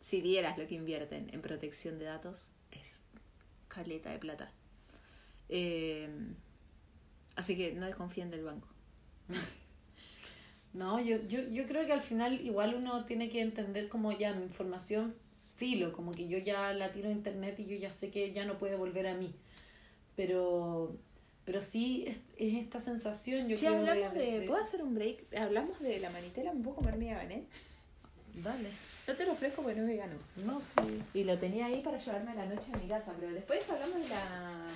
si 0.00 0.20
vieras 0.20 0.58
lo 0.58 0.66
que 0.66 0.74
invierten 0.74 1.30
en 1.32 1.40
protección 1.40 1.98
de 1.98 2.04
datos, 2.06 2.50
es 2.70 3.00
caleta 3.68 4.10
de 4.10 4.18
plata. 4.18 4.52
Eh, 5.48 6.08
así 7.36 7.56
que 7.56 7.72
no 7.72 7.86
desconfíen 7.86 8.30
del 8.30 8.44
banco. 8.44 8.68
No, 10.74 10.98
yo, 11.00 11.22
yo, 11.28 11.40
yo 11.50 11.66
creo 11.66 11.86
que 11.86 11.92
al 11.92 12.00
final 12.00 12.40
igual 12.44 12.74
uno 12.74 13.04
tiene 13.04 13.30
que 13.30 13.40
entender 13.40 13.88
como 13.88 14.10
ya 14.10 14.34
mi 14.34 14.42
información 14.42 15.14
filo, 15.54 15.92
como 15.92 16.10
que 16.10 16.26
yo 16.26 16.36
ya 16.38 16.72
la 16.72 16.90
tiro 16.90 17.08
a 17.08 17.12
internet 17.12 17.60
y 17.60 17.66
yo 17.66 17.76
ya 17.76 17.92
sé 17.92 18.10
que 18.10 18.32
ya 18.32 18.44
no 18.44 18.58
puede 18.58 18.74
volver 18.74 19.06
a 19.06 19.14
mí. 19.14 19.32
Pero, 20.16 20.96
pero 21.44 21.60
sí 21.60 22.04
es, 22.06 22.18
es 22.36 22.54
esta 22.62 22.80
sensación, 22.80 23.48
yo 23.48 23.56
creo 23.56 23.76
hablamos 23.76 24.14
de, 24.14 24.44
¿Puedo 24.46 24.62
hacer 24.62 24.82
un 24.82 24.94
break? 24.94 25.34
Hablamos 25.36 25.80
de 25.80 25.98
la 25.98 26.10
manitela, 26.10 26.52
¿me 26.52 26.62
puedo 26.62 26.76
comer 26.76 26.96
mi 26.96 27.08
gabanet? 27.10 27.44
Dale. 28.34 28.68
No 29.06 29.14
te 29.14 29.26
lo 29.26 29.32
ofrezco 29.32 29.62
porque 29.62 29.76
no 29.76 29.82
es 29.82 29.88
vegano. 29.88 30.14
No, 30.44 30.60
sí. 30.60 31.02
Y 31.14 31.24
lo 31.24 31.38
tenía 31.38 31.66
ahí 31.66 31.82
para 31.82 31.98
llevarme 31.98 32.32
a 32.32 32.34
la 32.34 32.46
noche 32.46 32.72
a 32.72 32.76
mi 32.78 32.88
casa, 32.88 33.12
pero 33.18 33.32
después 33.32 33.60
hablamos 33.70 34.00
de 34.00 34.08
la 34.08 34.66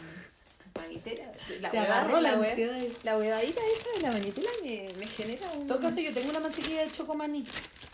manitela. 0.76 1.32
de 1.48 1.60
La 1.60 1.70
Te 1.70 1.78
agarró 1.78 2.16
de 2.16 2.22
la 2.22 2.32
ansiedad. 2.34 2.78
La 3.02 3.18
huevadita 3.18 3.60
esa 3.60 3.90
de 3.96 4.00
la 4.02 4.12
manitela 4.12 4.50
me, 4.62 4.86
me 4.96 5.06
genera 5.08 5.50
un... 5.52 5.62
En 5.62 5.66
todo 5.66 5.80
caso, 5.80 5.98
yo 5.98 6.12
tengo 6.14 6.30
una 6.30 6.40
mantequilla 6.40 6.84
de 6.84 6.90
chocomaní. 6.92 7.44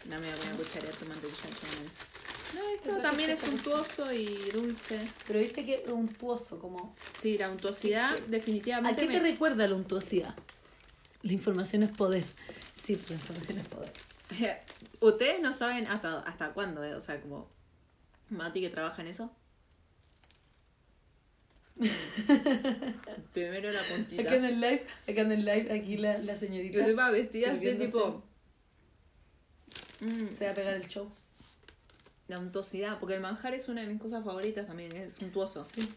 No 0.07 0.19
me 0.19 0.27
voy 0.27 0.31
a 0.31 0.37
poner 0.37 0.53
a 0.53 0.57
cucharear 0.57 0.95
tu 0.95 1.07
mantequilla 1.07 1.43
de 1.43 1.55
chocolate. 1.55 2.24
No, 2.55 2.61
Es 2.69 2.75
esto 2.77 2.97
también 2.99 3.31
es 3.31 3.43
untuoso 3.49 4.13
y 4.13 4.27
dulce. 4.53 4.99
Pero 5.27 5.41
viste 5.41 5.65
que 5.65 5.85
untuoso, 5.93 6.59
como... 6.59 6.95
Sí, 7.21 7.37
la 7.39 7.51
untuosidad 7.51 8.15
¿A 8.15 8.21
definitivamente 8.29 9.03
qué 9.03 9.09
te 9.09 9.21
me... 9.21 9.31
recuerda 9.31 9.67
la 9.67 9.75
untuosidad? 9.75 10.35
La 11.23 11.33
información 11.33 11.83
es 11.83 11.91
poder. 11.91 12.25
Sí, 12.75 12.99
la 13.09 13.15
información 13.15 13.59
es 13.59 13.69
poder. 13.69 13.93
Ustedes 15.01 15.43
no 15.43 15.53
saben 15.53 15.87
hasta, 15.87 16.21
hasta 16.21 16.53
cuándo, 16.53 16.85
eh? 16.85 16.95
o 16.95 17.01
sea, 17.01 17.21
como 17.21 17.51
Mati 18.31 18.61
que 18.61 18.71
trabaja 18.71 19.03
en 19.03 19.09
eso. 19.09 19.35
Primero 23.33 23.73
la 23.73 23.83
puntita. 23.83 24.23
Acá 24.23 24.37
en 24.37 24.45
el 24.45 24.61
live, 24.61 24.87
acá 25.09 25.21
en 25.23 25.33
el 25.33 25.45
live, 25.45 25.73
aquí 25.73 25.97
la, 25.97 26.19
la 26.19 26.37
señorita. 26.37 26.79
Yo 26.79 26.89
iba 26.89 27.11
vestida 27.11 27.53
así, 27.53 27.75
tipo. 27.75 28.23
Mm, 30.01 30.29
Se 30.37 30.45
va 30.45 30.53
a 30.53 30.55
pegar 30.55 30.75
el 30.75 30.87
show. 30.87 31.11
La 32.29 32.39
untuosidad, 32.39 32.99
porque 32.99 33.15
el 33.15 33.21
manjar 33.21 33.55
es 33.55 33.69
una 33.69 33.83
de 33.83 33.87
mis 33.87 34.01
cosas 34.01 34.25
favoritas 34.25 34.67
también, 34.67 34.95
es 34.97 35.19
untuoso. 35.21 35.65
Sí. 35.65 35.89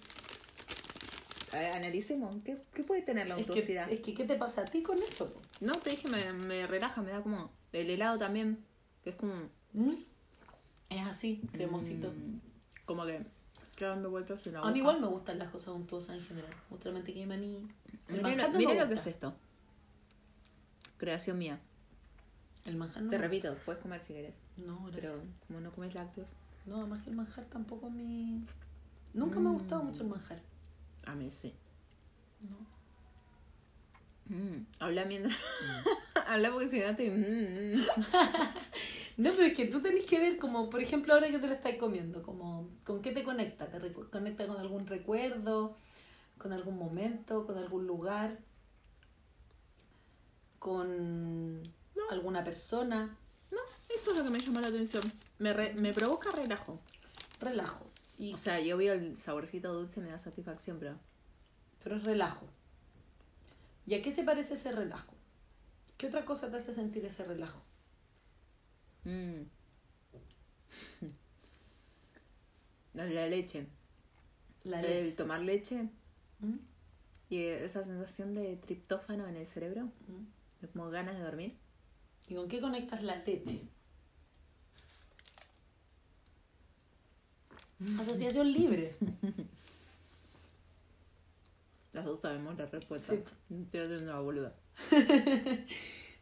A 1.53 1.59
ver, 1.59 1.71
analicemos, 1.71 2.35
¿qué, 2.43 2.57
qué 2.73 2.83
puede 2.83 3.01
tener 3.01 3.27
la 3.27 3.35
Es 3.39 3.45
que, 3.45 3.51
untuosidad? 3.51 3.91
es 3.91 4.01
que, 4.01 4.13
¿qué 4.13 4.25
te 4.25 4.35
pasa 4.35 4.61
a 4.61 4.65
ti 4.65 4.83
con 4.83 4.97
eso? 5.01 5.33
No, 5.61 5.75
te 5.77 5.91
dije, 5.91 6.09
me, 6.09 6.33
me 6.33 6.67
relaja, 6.67 7.01
me 7.01 7.11
da 7.11 7.21
como. 7.21 7.51
El 7.71 7.89
helado 7.89 8.17
también, 8.17 8.63
que 9.03 9.11
es 9.11 9.15
como. 9.15 9.33
¿Mm? 9.73 9.93
Es 10.89 11.05
así, 11.07 11.41
cremosito. 11.53 12.11
mm, 12.11 12.39
como 12.85 13.05
que. 13.05 13.21
Dando 13.79 14.09
vueltas 14.09 14.45
en 14.47 14.53
la 14.53 14.61
A 14.61 14.71
mí 14.71 14.79
igual 14.79 14.99
me 14.99 15.05
gustan 15.07 15.37
las 15.37 15.49
cosas 15.49 15.69
untuosas 15.69 16.17
en 16.17 16.23
general. 16.23 16.51
Mantequilla 16.91 17.21
de 17.21 17.27
maní. 17.27 17.67
No 18.09 18.27
me 18.27 18.75
lo 18.75 18.87
que 18.87 18.95
es 18.95 19.05
esto. 19.05 19.35
Creación 20.97 21.37
mía. 21.37 21.59
El 22.65 22.75
manjar 22.75 23.03
no 23.03 23.11
Te 23.11 23.19
repito, 23.19 23.55
puedes 23.65 23.79
comer 23.81 24.03
si 24.03 24.13
querés. 24.13 24.33
No, 24.65 24.83
gracias. 24.85 25.13
Pero 25.13 25.23
como 25.47 25.59
no 25.61 25.71
comes 25.71 25.93
lácteos, 25.95 26.35
No, 26.65 26.77
además 26.81 27.03
que 27.03 27.09
el 27.11 27.15
manjar 27.15 27.45
tampoco 27.45 27.89
me... 27.89 28.41
Nunca 29.13 29.39
me 29.39 29.49
ha 29.49 29.53
gustado 29.53 29.83
Mm. 29.83 29.85
mucho 29.87 30.03
el 30.03 30.09
manjar. 30.09 30.41
a 31.05 31.15
mí 31.15 31.31
sí. 31.31 31.53
No. 32.41 32.57
Mm, 34.35 34.65
Habla 34.79 35.05
mientras. 35.05 35.35
Habla 36.27 36.51
porque 36.51 36.67
si 36.67 36.79
no 36.81 36.95
te. 36.95 37.09
mm, 37.09 37.75
mm. 37.75 37.81
No, 39.17 39.31
pero 39.31 39.47
es 39.47 39.53
que 39.57 39.65
tú 39.65 39.81
tenés 39.81 40.03
que 40.05 40.19
ver 40.19 40.37
como, 40.37 40.69
por 40.69 40.79
ejemplo, 40.81 41.13
ahora 41.13 41.31
que 41.31 41.39
te 41.39 41.47
la 41.47 41.53
estás 41.55 41.75
comiendo, 41.77 42.21
como, 42.21 42.69
¿con 42.83 43.01
qué 43.01 43.11
te 43.11 43.23
conecta? 43.23 43.67
¿Te 43.67 43.91
conecta 43.93 44.45
con 44.45 44.57
algún 44.57 44.85
recuerdo? 44.85 45.75
¿Con 46.37 46.53
algún 46.53 46.77
momento? 46.77 47.47
¿Con 47.47 47.57
algún 47.57 47.87
lugar? 47.87 48.37
¿Con 50.59 51.63
alguna 52.11 52.43
persona? 52.43 53.17
No, 53.51 53.57
eso 53.97 54.11
es 54.11 54.17
lo 54.17 54.23
que 54.23 54.29
me 54.29 54.39
llama 54.39 54.61
la 54.61 54.67
atención. 54.67 55.03
Me, 55.39 55.51
re- 55.53 55.73
me 55.73 55.93
provoca 55.93 56.29
relajo. 56.31 56.79
Relajo. 57.39 57.89
Y, 58.17 58.33
O 58.33 58.37
sea, 58.37 58.59
yo 58.61 58.77
veo 58.77 58.93
el 58.93 59.17
saborcito 59.17 59.73
dulce, 59.73 59.99
me 60.01 60.09
da 60.09 60.17
satisfacción, 60.19 60.77
pero. 60.79 60.97
pero 61.83 61.97
es 61.97 62.03
relajo. 62.03 62.47
¿Y 63.85 63.93
a 63.95 64.01
qué 64.01 64.11
se 64.11 64.23
parece 64.23 64.53
ese 64.55 64.71
relajo? 64.71 65.13
¿Qué 65.97 66.07
otra 66.07 66.25
cosa 66.25 66.49
te 66.51 66.57
hace 66.57 66.73
sentir 66.73 67.05
ese 67.05 67.23
relajo? 67.25 67.61
mm. 69.03 69.41
La, 72.93 73.05
la 73.05 73.27
leche. 73.27 73.67
La 74.63 74.81
El 74.81 75.15
tomar 75.15 75.41
leche 75.41 75.87
¿Mm? 76.39 76.55
y 77.29 77.41
esa 77.43 77.83
sensación 77.83 78.33
de 78.33 78.55
triptófano 78.57 79.27
en 79.27 79.35
el 79.37 79.45
cerebro, 79.45 79.85
¿Mm? 80.07 80.65
como 80.73 80.89
ganas 80.89 81.15
de 81.15 81.21
dormir. 81.23 81.55
¿Y 82.27 82.35
con 82.35 82.47
qué 82.47 82.59
conectas 82.59 83.03
la 83.03 83.17
leche? 83.23 83.61
Asociación 87.99 88.51
libre. 88.51 88.95
Las 91.93 92.05
dos 92.05 92.21
sabemos 92.21 92.57
la 92.57 92.65
respuesta. 92.65 93.13
Sí. 93.13 93.23
Estoy 93.63 93.79
haciendo 93.81 94.11
la 94.11 94.19
boluda. 94.19 94.55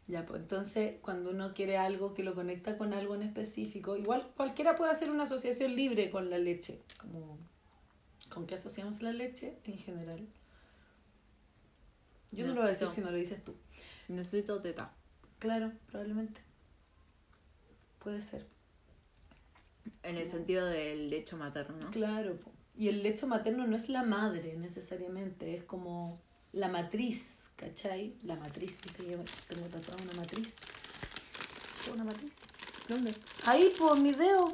Ya, 0.08 0.24
pues 0.24 0.40
entonces 0.40 0.98
cuando 1.02 1.30
uno 1.30 1.52
quiere 1.52 1.78
algo 1.78 2.14
que 2.14 2.22
lo 2.22 2.34
conecta 2.36 2.78
con 2.78 2.92
algo 2.92 3.16
en 3.16 3.22
específico, 3.22 3.96
igual 3.96 4.30
cualquiera 4.36 4.76
puede 4.76 4.92
hacer 4.92 5.10
una 5.10 5.24
asociación 5.24 5.74
libre 5.74 6.10
con 6.10 6.30
la 6.30 6.38
leche. 6.38 6.80
Como, 6.98 7.38
¿Con 8.28 8.46
qué 8.46 8.54
asociamos 8.54 9.02
la 9.02 9.12
leche 9.12 9.58
en 9.64 9.78
general? 9.78 10.28
Yo 12.30 12.46
no 12.46 12.54
lo 12.54 12.60
voy 12.60 12.66
a 12.66 12.70
decir 12.70 12.86
si 12.86 13.00
no 13.00 13.10
lo 13.10 13.16
dices 13.16 13.42
tú. 13.42 13.56
Necesito 14.06 14.62
teta. 14.62 14.92
Claro, 15.40 15.72
probablemente. 15.88 16.40
Puede 17.98 18.20
ser. 18.20 18.46
En 20.02 20.16
el 20.16 20.26
sentido 20.26 20.66
del 20.66 21.10
lecho 21.10 21.36
materno, 21.36 21.76
¿no? 21.76 21.90
Claro. 21.90 22.36
po. 22.40 22.52
Y 22.78 22.88
el 22.88 23.02
lecho 23.02 23.26
materno 23.26 23.66
no 23.66 23.74
es 23.76 23.88
la 23.88 24.02
madre 24.02 24.54
necesariamente, 24.56 25.54
es 25.54 25.64
como 25.64 26.20
la 26.52 26.68
matriz, 26.68 27.50
¿cachai? 27.56 28.14
La 28.22 28.36
matriz, 28.36 28.78
¿viste? 28.82 29.02
Yo 29.10 29.18
tengo 29.48 29.66
tatuada 29.68 30.02
una 30.02 30.12
matriz. 30.14 30.54
¿Tengo 31.84 31.94
una 31.94 32.04
matriz? 32.04 32.32
¿Dónde? 32.88 33.14
Ahí, 33.46 33.72
por 33.78 34.00
mi 34.00 34.12
dedo. 34.12 34.52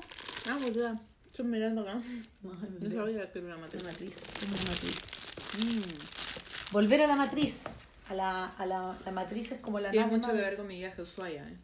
Ah, 0.48 0.58
boluda. 0.62 1.00
Estoy 1.26 1.46
mirando 1.46 1.82
acá. 1.82 1.94
No, 2.42 2.52
No 2.80 2.90
sabía 2.90 3.30
que 3.32 3.38
era 3.38 3.46
una 3.48 3.56
Una 3.56 3.66
matriz. 3.66 3.82
matriz, 3.84 4.16
tengo 4.38 4.54
una 4.54 4.70
matriz. 4.70 4.96
Mm. 5.58 6.72
Volver 6.72 7.02
a 7.02 7.06
la 7.06 7.16
matriz. 7.16 7.62
A 8.08 8.14
la, 8.14 8.46
a 8.48 8.66
la, 8.66 8.98
la 9.04 9.12
matriz 9.12 9.52
es 9.52 9.60
como 9.60 9.80
la 9.80 9.90
Tiene 9.90 10.06
mucho 10.06 10.28
que 10.32 10.36
ver 10.38 10.56
con 10.56 10.66
mi 10.66 10.76
viaje 10.78 11.00
a 11.00 11.04
Ushuaia. 11.04 11.48
eh. 11.48 11.56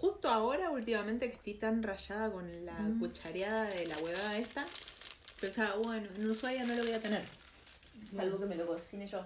Justo 0.00 0.28
ahora, 0.28 0.70
últimamente, 0.70 1.28
que 1.30 1.36
estoy 1.36 1.54
tan 1.54 1.82
rayada 1.82 2.30
con 2.30 2.66
la 2.66 2.78
Mm. 2.78 2.98
cuchareada 2.98 3.64
de 3.64 3.86
la 3.86 3.96
huevada 3.98 4.36
esta, 4.38 4.66
pensaba, 5.40 5.76
bueno, 5.76 6.08
en 6.16 6.30
Ushuaia 6.30 6.64
no 6.64 6.74
lo 6.74 6.82
voy 6.82 6.92
a 6.92 7.00
tener. 7.00 7.22
Salvo 8.14 8.38
que 8.38 8.46
me 8.46 8.56
lo 8.56 8.66
cocine 8.66 9.06
yo. 9.06 9.22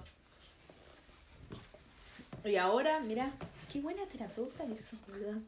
Y 2.45 2.57
ahora, 2.57 3.01
mira, 3.01 3.31
qué 3.73 3.81
buena 3.81 4.05
terapeuta 4.07 4.65
que 4.67 4.79
sos, 4.79 4.99
boluda. 5.09 5.39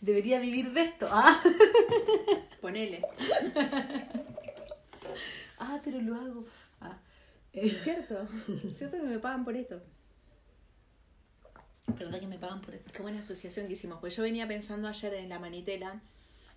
Debería 0.00 0.38
vivir 0.38 0.72
de 0.72 0.82
esto. 0.82 1.08
Ah, 1.10 1.42
Ponele. 2.60 3.02
ah 5.60 5.78
pero 5.84 6.00
lo 6.00 6.14
hago. 6.14 6.44
Ah, 6.80 6.96
Es 7.52 7.82
cierto. 7.82 8.26
Es 8.68 8.76
cierto 8.78 8.96
que 8.96 9.02
me 9.02 9.18
pagan 9.18 9.44
por 9.44 9.56
esto. 9.56 9.80
¿Verdad 11.98 12.20
que 12.20 12.26
me 12.26 12.38
pagan 12.38 12.60
por 12.60 12.74
esto? 12.74 12.90
Qué 12.92 13.02
buena 13.02 13.20
asociación 13.20 13.66
que 13.66 13.72
hicimos. 13.74 14.00
Pues 14.00 14.16
yo 14.16 14.22
venía 14.22 14.46
pensando 14.48 14.88
ayer 14.88 15.14
en 15.14 15.28
la 15.28 15.38
manitela. 15.38 16.00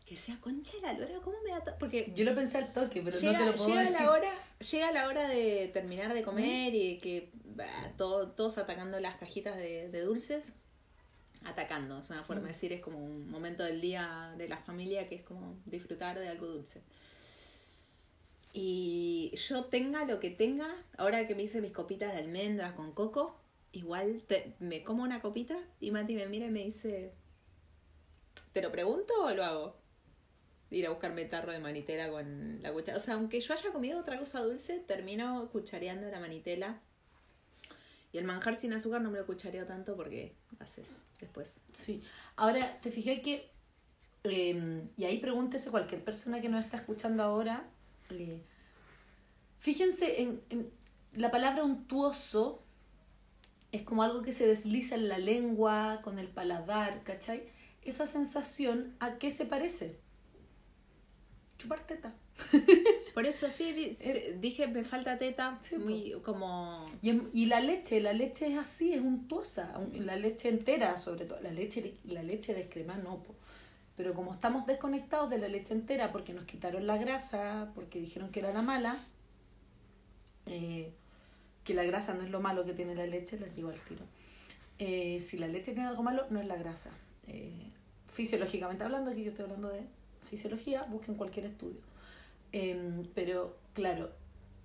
Que 0.06 0.18
sea 0.18 0.36
concha 0.42 0.74
de 0.78 0.82
la 0.82 0.94
lora, 0.94 1.20
¿cómo 1.24 1.38
me 1.46 1.52
da 1.52 1.78
Porque 1.78 2.12
Yo 2.16 2.26
lo 2.26 2.34
pensé 2.36 2.58
al 2.58 2.74
toque, 2.74 3.02
pero 3.04 3.18
llega, 3.18 3.34
no 3.34 3.40
te 3.40 3.46
lo 3.46 3.54
puedo 3.56 3.70
llega 3.70 3.82
decir. 3.84 3.98
la 4.02 4.12
hora 4.12 4.34
llega 4.72 4.92
la 4.92 5.08
hora 5.08 5.28
de 5.30 5.70
terminar 5.72 6.14
de 6.14 6.24
comer 6.24 6.74
y 6.76 6.98
que 6.98 7.30
bah, 7.56 7.66
todo- 7.98 8.28
todos 8.32 8.58
atacando 8.58 9.00
las 9.00 9.16
cajitas 9.18 9.56
de, 9.58 9.90
de 9.90 10.02
dulces 10.02 10.54
atacando 11.46 12.00
es 12.00 12.10
una 12.10 12.24
forma 12.24 12.42
de 12.44 12.48
decir 12.50 12.74
es 12.74 12.82
como 12.82 12.98
un 12.98 13.30
momento 13.30 13.64
del 13.64 13.80
día 13.80 14.34
de 14.38 14.50
la 14.50 14.58
familia 14.58 15.06
que 15.08 15.16
es 15.16 15.24
como 15.24 15.56
disfrutar 15.66 16.20
de 16.20 16.28
algo 16.28 16.48
dulce 16.48 16.82
y 18.54 19.32
yo 19.36 19.66
tenga 19.66 20.04
lo 20.06 20.20
que 20.20 20.30
tenga 20.30 20.68
ahora 20.98 21.26
que 21.28 21.36
me 21.36 21.44
hice 21.44 21.62
mis 21.62 21.72
copitas 21.72 22.12
de 22.14 22.20
almendras 22.20 22.74
con 22.74 22.92
coco 22.92 23.40
igual 23.74 24.24
te- 24.28 24.55
me 24.59 24.84
como 24.84 25.03
una 25.03 25.22
copita 25.22 25.57
y 25.80 25.91
Mati 25.91 26.15
me 26.15 26.28
mira 26.28 26.47
y 26.47 26.51
me 26.51 26.63
dice 26.63 27.13
¿te 28.53 28.61
lo 28.61 28.72
pregunto 28.72 29.13
o 29.24 29.32
lo 29.32 29.43
hago? 29.43 29.82
ir 30.72 30.88
a 30.88 30.89
buscarme 30.89 31.26
tarro 31.26 31.51
de 31.51 31.59
manitela 31.59 32.09
con 32.09 32.61
la 32.61 32.72
cuchara. 32.72 32.97
O 32.97 32.99
sea, 33.01 33.15
aunque 33.15 33.41
yo 33.41 33.53
haya 33.53 33.72
comido 33.72 33.99
otra 33.99 34.17
cosa 34.17 34.39
dulce, 34.41 34.80
termino 34.80 35.49
cuchareando 35.51 36.09
la 36.09 36.19
manitela. 36.19 36.80
Y 38.13 38.17
el 38.17 38.24
manjar 38.24 38.55
sin 38.55 38.74
azúcar 38.74 39.01
no 39.01 39.11
me 39.11 39.17
lo 39.19 39.26
cuchareo 39.26 39.65
tanto 39.65 39.95
porque 39.95 40.34
haces 40.59 40.99
después. 41.19 41.61
Sí. 41.74 42.01
Ahora, 42.38 42.80
te 42.82 42.89
fijé 42.89 43.22
que, 43.22 43.51
eh, 44.24 44.88
y 44.97 45.03
ahí 45.03 45.17
pregúntese 45.19 45.72
cualquier 45.72 46.03
persona 46.03 46.39
que 46.41 46.49
nos 46.49 46.63
está 46.63 46.78
escuchando 46.78 47.24
ahora, 47.24 47.69
eh, 48.09 48.41
fíjense 49.57 50.22
en, 50.22 50.41
en 50.49 50.72
la 51.15 51.32
palabra 51.32 51.63
untuoso, 51.63 52.63
es 53.72 53.84
como 53.84 54.03
algo 54.03 54.22
que 54.22 54.32
se 54.32 54.45
desliza 54.47 54.95
en 54.95 55.07
la 55.07 55.17
lengua, 55.17 56.01
con 56.03 56.19
el 56.19 56.28
paladar, 56.28 57.03
¿cachai? 57.03 57.43
Esa 57.84 58.05
sensación, 58.05 58.95
¿a 58.99 59.17
qué 59.17 59.32
se 59.32 59.45
parece? 59.45 59.97
Chupar 61.57 61.86
teta. 61.86 62.13
Por 63.13 63.26
eso 63.26 63.49
sí 63.49 63.74
di- 63.74 63.93
se- 63.95 64.38
dije, 64.39 64.67
me 64.67 64.84
falta 64.84 65.17
teta, 65.17 65.59
Sí, 65.61 65.78
muy 65.78 66.11
como... 66.24 66.89
Y, 67.01 67.22
y 67.34 67.45
la 67.45 67.59
leche, 67.59 67.99
la 68.01 68.13
leche 68.13 68.51
es 68.51 68.57
así, 68.57 68.93
es 68.93 69.01
untuosa, 69.01 69.78
un- 69.78 70.05
la 70.05 70.15
leche 70.15 70.49
entera 70.49 70.97
sobre 70.97 71.26
todo, 71.26 71.39
la 71.41 71.51
leche, 71.51 71.95
la 72.05 72.24
leche 72.24 72.53
descremada 72.53 72.99
no, 73.03 73.22
po. 73.22 73.36
pero 73.95 74.13
como 74.15 74.34
estamos 74.34 74.65
desconectados 74.65 75.30
de 75.30 75.38
la 75.38 75.47
leche 75.49 75.74
entera 75.74 76.11
porque 76.11 76.34
nos 76.34 76.45
quitaron 76.45 76.88
la 76.88 76.97
grasa, 76.97 77.72
porque 77.76 77.99
dijeron 77.99 78.32
que 78.32 78.39
era 78.39 78.51
la 78.53 78.61
mala, 78.63 78.95
eh, 80.47 80.93
que 81.64 81.74
la 81.74 81.84
grasa 81.84 82.14
no 82.14 82.24
es 82.24 82.30
lo 82.30 82.39
malo 82.39 82.66
que 82.66 82.74
tiene 82.74 82.95
la 82.95 83.05
leche, 83.05 83.39
les 83.39 83.55
digo 83.55 83.70
al 83.70 83.80
tiro. 83.80 84.05
Eh, 84.80 85.20
si 85.20 85.38
la 85.38 85.47
leche 85.47 85.74
tiene 85.74 85.89
algo 85.89 86.03
malo, 86.03 86.26
no 86.30 86.39
es 86.39 86.47
la 86.47 86.55
grasa. 86.55 86.89
Eh, 87.28 87.70
fisiológicamente 88.07 88.84
hablando, 88.84 89.12
aquí 89.12 89.24
yo 89.24 89.30
estoy 89.30 89.43
hablando 89.43 89.70
de 89.70 89.84
fisiología, 90.28 90.84
busquen 90.84 91.16
cualquier 91.16 91.45
estudio. 91.45 91.80
Em, 92.51 93.03
pero 93.14 93.57
claro, 93.74 94.12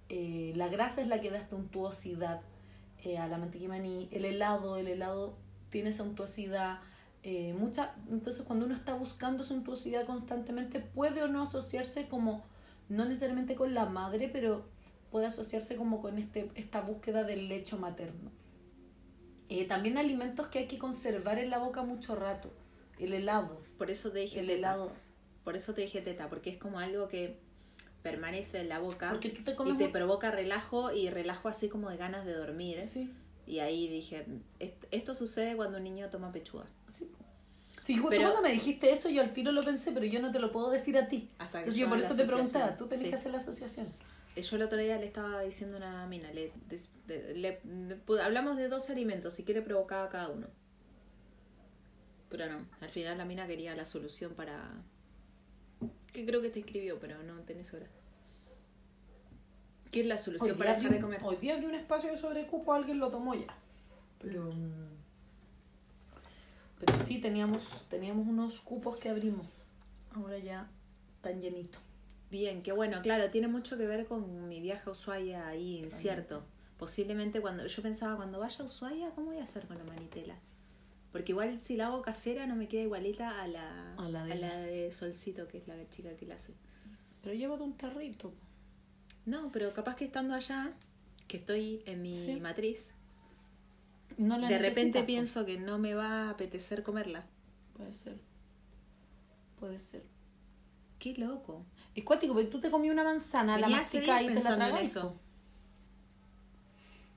eh, 0.09 0.53
la 0.57 0.68
grasa 0.68 1.03
es 1.03 1.09
la 1.09 1.20
que 1.20 1.30
da 1.30 1.38
esta 1.38 1.57
untuosidad 1.57 2.40
a 3.20 3.28
la 3.28 3.38
mantequilla 3.38 3.68
maní. 3.68 4.09
El 4.11 4.24
helado, 4.24 4.78
el 4.78 4.88
helado 4.88 5.36
tiene 5.70 5.90
esa 5.90 6.03
untuosidad. 6.03 6.80
mucha, 7.57 7.94
entonces 8.11 8.42
cuando 8.44 8.66
uno 8.66 8.74
está 8.74 8.94
buscando 8.94 9.44
esa 9.44 9.55
untuosidad 9.55 10.07
constantemente, 10.07 10.80
puede 10.80 11.22
o 11.22 11.28
no 11.28 11.42
asociarse 11.42 12.09
como, 12.09 12.44
no 12.88 13.05
necesariamente 13.05 13.55
con 13.55 13.74
la 13.74 13.86
madre, 13.86 14.28
pero 14.28 14.64
puede 15.11 15.26
asociarse 15.26 15.76
como 15.76 16.00
con 16.00 16.18
este, 16.18 16.50
esta 16.54 16.80
búsqueda 16.80 17.24
del 17.24 17.48
lecho 17.48 17.78
materno. 17.78 18.30
Eh, 19.48 19.64
también 19.66 19.96
alimentos 19.98 20.48
que 20.48 20.59
hay 20.61 20.66
que 20.66 20.78
conservar 20.78 21.38
en 21.38 21.50
la 21.50 21.59
boca 21.59 21.82
mucho 21.82 22.16
rato. 22.16 22.52
El 22.98 23.12
helado, 23.12 23.61
Por 23.78 23.90
eso 23.90 24.11
te 24.11 24.20
dije 24.20 24.40
el 24.40 24.46
teta. 24.46 24.59
helado. 24.59 24.92
Por 25.44 25.54
eso 25.57 25.74
te 25.74 25.82
dije 25.82 26.00
teta, 26.00 26.28
porque 26.28 26.50
es 26.50 26.57
como 26.57 26.80
algo 26.80 27.09
que 27.09 27.38
permanece 28.02 28.61
en 28.61 28.68
la 28.68 28.78
boca 28.78 29.11
Porque 29.11 29.30
tú 29.30 29.42
te 29.44 29.52
y 29.52 29.76
te 29.76 29.86
un- 29.86 29.92
provoca 29.92 30.30
relajo 30.30 30.92
y 30.92 31.11
relajo 31.11 31.48
así 31.48 31.68
como 31.68 31.90
de 31.90 31.96
ganas 31.96 32.24
de 32.24 32.34
dormir. 32.34 32.80
Sí. 32.80 33.12
Y 33.46 33.61
ahí 33.61 33.86
dije, 33.88 34.26
"Est- 34.59 34.84
esto 34.90 35.14
sucede 35.14 35.54
cuando 35.57 35.78
un 35.78 35.84
niño 35.84 36.09
toma 36.11 36.32
pechuga. 36.32 36.64
Sí, 36.88 37.09
Sí, 37.82 38.00
Pero- 38.09 38.22
cuando 38.22 38.42
me 38.42 38.50
dijiste 38.50 38.90
eso, 38.90 39.09
yo 39.09 39.22
al 39.22 39.32
tiro 39.32 39.52
lo 39.52 39.62
pensé, 39.62 39.92
pero 39.92 40.04
yo 40.04 40.20
no 40.20 40.32
te 40.32 40.40
lo 40.40 40.50
puedo 40.50 40.70
decir 40.70 40.98
a 40.98 41.07
ti. 41.07 41.30
Hasta 41.38 41.52
que 41.52 41.59
Entonces 41.59 41.78
yo 41.80 41.88
por 41.88 41.98
eso 42.00 42.16
te 42.16 42.24
preguntaba, 42.24 42.76
tú 42.76 42.86
tenés 42.88 43.04
Sí. 43.04 43.09
que 43.11 43.14
hacer 43.14 43.30
la 43.30 43.38
asociación. 43.38 43.86
Yo 44.43 44.57
el 44.57 44.62
otro 44.62 44.78
día 44.78 44.99
le 44.99 45.07
estaba 45.07 45.41
diciendo 45.41 45.76
a 45.76 45.80
una 45.80 46.07
mina, 46.07 46.30
le, 46.32 46.53
le- 47.34 47.61
hablamos 48.22 48.57
de 48.57 48.68
dos 48.68 48.91
alimentos, 48.91 49.32
si 49.34 49.45
quiere 49.45 49.62
provocaba 49.62 50.09
cada 50.11 50.28
uno. 50.28 50.47
Pero 52.28 52.47
no, 52.51 52.66
al 52.80 52.91
final 52.91 53.16
la 53.18 53.24
mina 53.24 53.47
quería 53.47 53.74
la 53.74 53.84
solución 53.84 54.34
para... 54.34 54.70
Que 56.12 56.26
creo 56.26 56.43
que 56.43 56.51
te 56.51 56.61
escribió, 56.61 56.99
pero 56.99 57.22
no 57.22 57.41
tenés 57.43 57.72
hora. 57.72 57.87
¿Qué 59.91 60.01
es 60.01 60.07
la 60.07 60.18
solución 60.18 60.59
para 60.59 60.74
dejar 60.74 60.93
de 60.93 61.01
comer? 61.01 61.20
hoy 61.22 61.37
día 61.37 61.55
abrí 61.55 61.66
un 61.66 61.74
espacio 61.74 62.11
de 62.11 62.18
sobrecupo, 62.18 62.72
alguien 62.74 62.99
lo 62.99 63.11
tomó 63.11 63.34
ya. 63.34 63.47
Pero, 64.20 64.53
pero 66.78 66.95
sí, 67.05 67.18
teníamos, 67.20 67.87
teníamos 67.89 68.26
unos 68.26 68.61
cupos 68.61 68.97
que 68.99 69.09
abrimos. 69.09 69.47
Ahora 70.14 70.39
ya 70.39 70.68
están 71.16 71.41
llenitos. 71.41 71.80
Bien, 72.31 72.62
qué 72.62 72.72
bueno, 72.72 73.01
claro, 73.03 73.31
tiene 73.31 73.49
mucho 73.49 73.77
que 73.77 73.87
ver 73.87 74.07
con 74.07 74.49
mi 74.49 74.61
viaje 74.61 74.89
a 74.89 74.93
Ushuaia 74.93 75.47
ahí 75.47 75.79
incierto. 75.79 76.45
Posiblemente 76.77 77.41
cuando 77.41 77.66
yo 77.66 77.83
pensaba, 77.83 78.16
cuando 78.16 78.39
vaya 78.41 78.62
a 78.62 78.64
Ushuaia, 78.66 79.11
¿cómo 79.14 79.29
voy 79.29 79.39
a 79.39 79.45
hacer 79.45 79.66
con 79.66 79.79
la 79.79 79.85
manitela? 79.85 80.35
Porque 81.12 81.33
igual 81.33 81.59
si 81.59 81.77
la 81.77 81.87
hago 81.87 82.03
casera 82.03 82.47
no 82.47 82.57
me 82.57 82.68
queda 82.68 82.83
igualita 82.83 83.43
a 83.43 83.47
la, 83.49 83.95
A 83.95 84.09
la 84.09 84.24
de 84.24 84.33
a 84.33 84.37
la 84.37 84.47
ella. 84.49 84.66
de 84.66 84.93
Solcito, 84.93 85.47
que 85.49 85.59
es 85.59 85.68
la 85.68 85.89
chica 85.89 86.14
que 86.16 86.27
la 86.27 86.35
hace. 86.35 86.53
Pero 87.22 87.35
llévate 87.35 87.62
un 87.62 87.77
tarrito. 87.77 88.35
No, 89.24 89.51
pero 89.53 89.72
capaz 89.72 89.97
que 89.97 90.05
estando 90.05 90.35
allá, 90.35 90.74
que 91.29 91.37
estoy 91.39 91.83
en 91.87 92.03
mi 92.03 92.12
Sí. 92.12 92.39
matriz, 92.41 92.93
No 94.18 94.37
la 94.39 94.49
de 94.49 94.59
repente 94.59 95.03
pienso 95.05 95.47
que 95.47 95.59
no 95.59 95.79
me 95.79 95.95
va 95.95 96.24
a 96.29 96.31
apetecer 96.31 96.83
comerla. 96.83 97.24
Puede 97.77 97.93
ser. 97.93 98.18
Puede 99.59 99.79
ser. 99.79 100.05
Qué 100.99 101.14
loco. 101.14 101.64
Es 101.97 102.05
cuático, 102.05 102.34
porque 102.34 102.49
tú 102.49 102.61
te 102.61 102.70
comí 102.70 102.90
una 102.90 103.03
manzana, 103.03 103.57
la 103.57 103.66
Venía 103.66 103.80
hace 103.80 103.99
masticás 103.99 104.20
días 104.20 104.22
y 104.22 104.26
te 104.26 104.34
la 104.34 104.34
pensando 104.34 104.64
en 104.64 104.70
tragáis, 104.70 104.90
eso. 104.90 105.16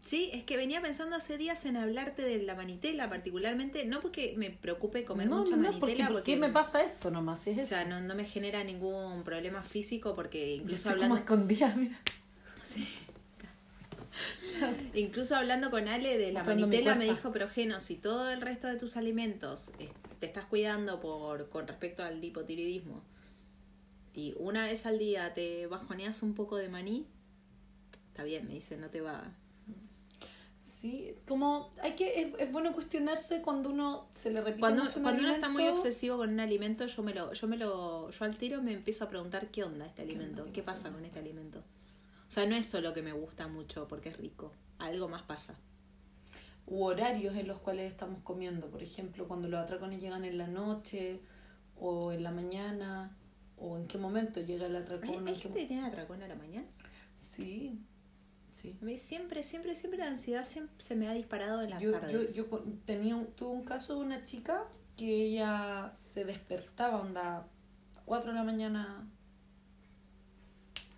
Sí, 0.02 0.30
es 0.34 0.46
que 0.46 0.56
venía 0.56 0.82
pensando 0.82 1.18
hace 1.18 1.38
días 1.38 1.66
en 1.66 1.76
hablarte 1.76 2.22
de 2.22 2.42
la 2.42 2.56
manitela 2.56 3.10
particularmente, 3.10 3.86
no 3.86 4.00
porque 4.00 4.36
me 4.38 4.50
preocupe 4.50 5.04
comer 5.04 5.28
no, 5.28 5.40
mucha 5.40 5.58
no, 5.58 5.64
manitela, 5.64 5.80
porque, 5.80 6.04
¿por 6.04 6.14
porque 6.14 6.32
qué 6.32 6.40
me 6.40 6.48
pasa 6.48 6.82
esto 6.82 7.12
nomás? 7.12 7.46
Es 7.48 7.58
O 7.58 7.64
sea, 7.66 7.84
no, 7.84 8.00
no 8.00 8.16
me 8.16 8.24
genera 8.24 8.64
ningún 8.64 9.24
problema 9.24 9.64
físico 9.64 10.16
porque 10.16 10.56
Yo 10.56 10.64
incluso 10.64 10.76
estoy 10.76 10.92
hablando, 10.94 11.16
como 11.16 11.20
escondida, 11.20 11.76
mira. 11.76 12.00
incluso 14.94 15.36
hablando 15.36 15.72
con 15.72 15.90
Ale 15.90 16.18
de 16.18 16.32
la 16.32 16.40
Mostrando 16.40 16.68
manitela 16.68 16.96
me 16.96 17.04
dijo, 17.04 17.34
pero 17.34 17.50
Geno, 17.50 17.82
si 17.82 17.96
todo 17.96 18.32
el 18.32 18.40
resto 18.40 18.68
de 18.68 18.78
tus 18.78 18.96
alimentos 18.96 19.74
eh, 19.80 19.90
te 20.22 20.28
estás 20.28 20.46
cuidando 20.46 21.02
por 21.02 21.50
con 21.50 21.68
respecto 21.68 22.02
al 22.02 22.24
hipotiroidismo 22.24 23.04
y 24.14 24.34
una 24.38 24.66
vez 24.66 24.86
al 24.86 25.00
día 25.00 25.34
te 25.34 25.68
bajoneas 25.68 26.24
un 26.24 26.34
poco 26.34 26.58
de 26.58 26.70
maní, 26.70 27.08
está 28.08 28.24
bien, 28.24 28.48
me 28.48 28.56
dice, 28.56 28.78
no 28.78 28.90
te 28.90 29.02
va. 29.02 29.34
Sí, 30.60 31.16
como 31.26 31.72
hay 31.82 31.96
que, 31.96 32.22
es, 32.22 32.34
es 32.38 32.52
bueno 32.52 32.74
cuestionarse 32.74 33.42
cuando 33.42 33.70
uno 33.70 34.10
se 34.12 34.30
le 34.30 34.42
repite 34.42 34.60
Cuando, 34.60 34.84
mucho 34.84 34.98
un 34.98 35.04
cuando 35.04 35.24
uno 35.24 35.32
está 35.32 35.48
muy 35.48 35.68
obsesivo 35.68 36.18
con 36.18 36.30
un 36.32 36.40
alimento, 36.42 36.86
yo 36.86 37.02
me 37.02 37.14
lo, 37.14 37.32
yo 37.32 37.48
me 37.48 37.56
lo, 37.56 38.10
yo 38.10 38.26
al 38.26 38.36
tiro 38.36 38.62
me 38.62 38.74
empiezo 38.74 39.06
a 39.06 39.10
preguntar 39.10 39.48
qué 39.52 39.64
onda 39.64 39.86
este 39.86 40.02
alimento, 40.02 40.44
qué, 40.46 40.52
¿Qué 40.52 40.64
pasa 40.64 40.92
con 40.92 41.06
este 41.06 41.20
alimento. 41.20 41.60
O 42.28 42.32
sea, 42.32 42.46
no 42.46 42.56
es 42.56 42.66
solo 42.66 42.94
que 42.94 43.02
me 43.02 43.14
gusta 43.14 43.48
mucho 43.48 43.88
porque 43.88 44.10
es 44.10 44.18
rico, 44.18 44.52
algo 44.80 45.08
más 45.08 45.24
pasa. 45.24 45.58
u 46.68 46.84
horarios 46.84 47.36
en 47.36 47.48
los 47.48 47.60
cuales 47.60 47.90
estamos 47.90 48.22
comiendo. 48.24 48.68
Por 48.70 48.84
ejemplo, 48.84 49.28
cuando 49.28 49.48
los 49.48 49.62
atracones 49.62 50.02
llegan 50.02 50.26
en 50.26 50.38
la 50.38 50.48
noche 50.48 51.22
o 51.78 52.12
en 52.12 52.22
la 52.22 52.32
mañana 52.32 53.16
o 53.60 53.78
en 53.78 53.88
qué 53.88 53.98
momento 53.98 54.40
llega 54.42 54.66
el 54.68 54.76
¿Hay, 54.76 54.84
atracón. 54.84 55.28
hay 55.28 55.36
gente 55.36 55.60
que 55.60 55.66
tiene 55.66 55.86
atracón 55.86 56.22
a 56.24 56.28
la 56.28 56.36
mañana? 56.36 56.68
Sí, 57.18 57.80
sí. 58.52 58.78
A 58.82 58.86
mí 58.86 58.98
siempre, 58.98 59.44
siempre, 59.44 59.76
siempre 59.76 60.00
la 60.00 60.08
ansiedad 60.08 60.46
siempre 60.46 60.76
se 60.80 60.96
me 60.96 61.08
ha 61.08 61.14
disparado 61.14 61.62
en 61.62 61.70
las 61.72 61.82
Yo, 61.82 61.92
yo, 61.92 62.00
tardes. 62.00 62.36
yo 62.36 62.50
con- 62.50 62.80
tenía 62.86 63.22
tuve 63.36 63.50
un 63.52 63.64
caso 63.64 63.96
de 63.96 64.06
una 64.06 64.24
chica 64.24 64.64
que 64.98 65.26
ella 65.28 65.92
se 65.96 66.26
despertaba, 66.26 67.02
onda, 67.02 67.48
4 68.06 68.32
de 68.32 68.38
la 68.38 68.44
mañana, 68.44 69.08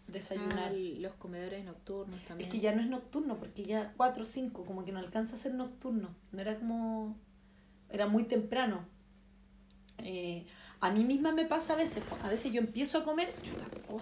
desayunar. 0.07 0.71
Ah, 0.73 0.77
los 0.99 1.13
comedores 1.13 1.63
nocturnos 1.65 2.19
también. 2.27 2.47
Es 2.47 2.53
que 2.53 2.59
ya 2.59 2.73
no 2.75 2.81
es 2.81 2.87
nocturno, 2.87 3.37
porque 3.37 3.63
ya 3.63 3.93
4 3.97 4.23
o 4.23 4.25
5, 4.25 4.65
como 4.65 4.83
que 4.83 4.91
no 4.91 4.99
alcanza 4.99 5.35
a 5.35 5.39
ser 5.39 5.53
nocturno. 5.53 6.09
No 6.31 6.41
era 6.41 6.57
como. 6.57 7.15
Era 7.89 8.07
muy 8.07 8.23
temprano. 8.23 8.85
Eh, 9.99 10.45
a 10.81 10.91
mí 10.91 11.03
misma 11.03 11.31
me 11.31 11.45
pasa 11.45 11.73
a 11.73 11.75
veces. 11.75 12.03
A 12.23 12.29
veces 12.29 12.51
yo 12.51 12.59
empiezo 12.59 12.99
a 12.99 13.03
comer. 13.05 13.33
Oh. 13.89 13.99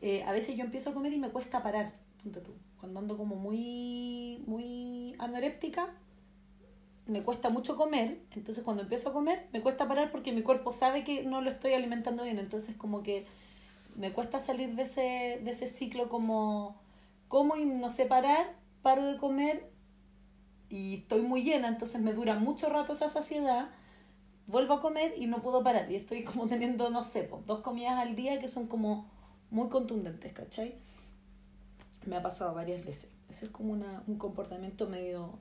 Eh, 0.00 0.22
a 0.24 0.32
veces 0.32 0.56
yo 0.56 0.64
empiezo 0.64 0.90
a 0.90 0.94
comer 0.94 1.12
y 1.12 1.18
me 1.18 1.30
cuesta 1.30 1.62
parar. 1.62 1.92
Cuando 2.80 3.00
ando 3.00 3.16
como 3.16 3.36
muy. 3.36 4.42
muy 4.46 5.14
anoréptica, 5.18 5.88
me 7.06 7.22
cuesta 7.22 7.50
mucho 7.50 7.76
comer. 7.76 8.20
Entonces, 8.32 8.64
cuando 8.64 8.82
empiezo 8.82 9.10
a 9.10 9.12
comer, 9.12 9.48
me 9.52 9.60
cuesta 9.60 9.86
parar 9.88 10.10
porque 10.10 10.32
mi 10.32 10.42
cuerpo 10.42 10.72
sabe 10.72 11.04
que 11.04 11.22
no 11.22 11.40
lo 11.42 11.50
estoy 11.50 11.74
alimentando 11.74 12.24
bien. 12.24 12.38
Entonces, 12.38 12.76
como 12.76 13.02
que 13.02 13.26
me 13.96 14.12
cuesta 14.12 14.40
salir 14.40 14.74
de 14.74 14.82
ese, 14.82 15.40
de 15.42 15.50
ese 15.50 15.66
ciclo 15.66 16.08
como 16.08 16.76
como 17.28 17.56
y 17.56 17.64
no 17.64 17.90
sé 17.90 18.06
parar, 18.06 18.54
paro 18.82 19.04
de 19.04 19.18
comer 19.18 19.70
y 20.68 20.96
estoy 20.96 21.22
muy 21.22 21.42
llena, 21.42 21.68
entonces 21.68 22.00
me 22.00 22.12
dura 22.12 22.34
mucho 22.34 22.68
rato 22.68 22.92
esa 22.92 23.08
saciedad, 23.08 23.70
vuelvo 24.48 24.74
a 24.74 24.80
comer 24.80 25.14
y 25.16 25.26
no 25.26 25.42
puedo 25.42 25.62
parar 25.62 25.90
y 25.90 25.96
estoy 25.96 26.24
como 26.24 26.46
teniendo, 26.46 26.90
no 26.90 27.02
sé, 27.02 27.22
pues, 27.24 27.44
dos 27.46 27.60
comidas 27.60 27.98
al 27.98 28.16
día 28.16 28.38
que 28.38 28.48
son 28.48 28.66
como 28.66 29.06
muy 29.50 29.68
contundentes, 29.68 30.32
¿cachai? 30.32 30.74
Me 32.06 32.16
ha 32.16 32.22
pasado 32.22 32.54
varias 32.54 32.84
veces. 32.84 33.10
Ese 33.28 33.46
es 33.46 33.50
como 33.50 33.72
una, 33.72 34.02
un 34.06 34.16
comportamiento 34.16 34.88
medio 34.88 35.38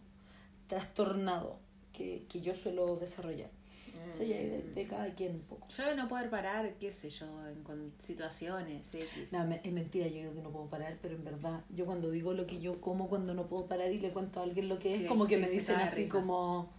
trastornado 0.67 1.59
que, 1.93 2.25
que 2.29 2.41
yo 2.41 2.55
suelo 2.55 2.97
desarrollar. 2.97 3.49
Eso 4.09 4.23
ya 4.23 4.37
de, 4.37 4.61
de 4.61 4.85
cada 4.85 5.13
quien 5.15 5.35
un 5.35 5.41
poco. 5.41 5.67
Yo 5.69 5.93
no 5.95 6.07
poder 6.07 6.29
parar, 6.29 6.73
qué 6.75 6.91
sé 6.91 7.09
yo, 7.09 7.25
en 7.47 7.61
con 7.63 7.91
situaciones 7.97 8.93
X. 8.93 9.33
No, 9.33 9.45
me- 9.45 9.59
es 9.63 9.71
mentira, 9.73 10.07
yo 10.07 10.15
digo 10.21 10.33
que 10.33 10.41
no 10.41 10.49
puedo 10.51 10.67
parar, 10.67 10.97
pero 11.01 11.15
en 11.15 11.23
verdad, 11.25 11.61
yo 11.75 11.85
cuando 11.85 12.09
digo 12.11 12.33
lo 12.33 12.45
que 12.47 12.59
yo 12.59 12.79
como 12.79 13.09
cuando 13.09 13.33
no 13.33 13.47
puedo 13.47 13.65
parar 13.65 13.91
y 13.91 13.99
le 13.99 14.11
cuento 14.11 14.39
a 14.39 14.43
alguien 14.43 14.69
lo 14.69 14.79
que 14.79 14.91
es, 14.91 14.97
Sí, 15.01 15.05
como 15.07 15.27
que 15.27 15.37
me 15.37 15.49
dicen 15.49 15.77
así 15.77 16.03
risa. 16.03 16.19
como, 16.19 16.69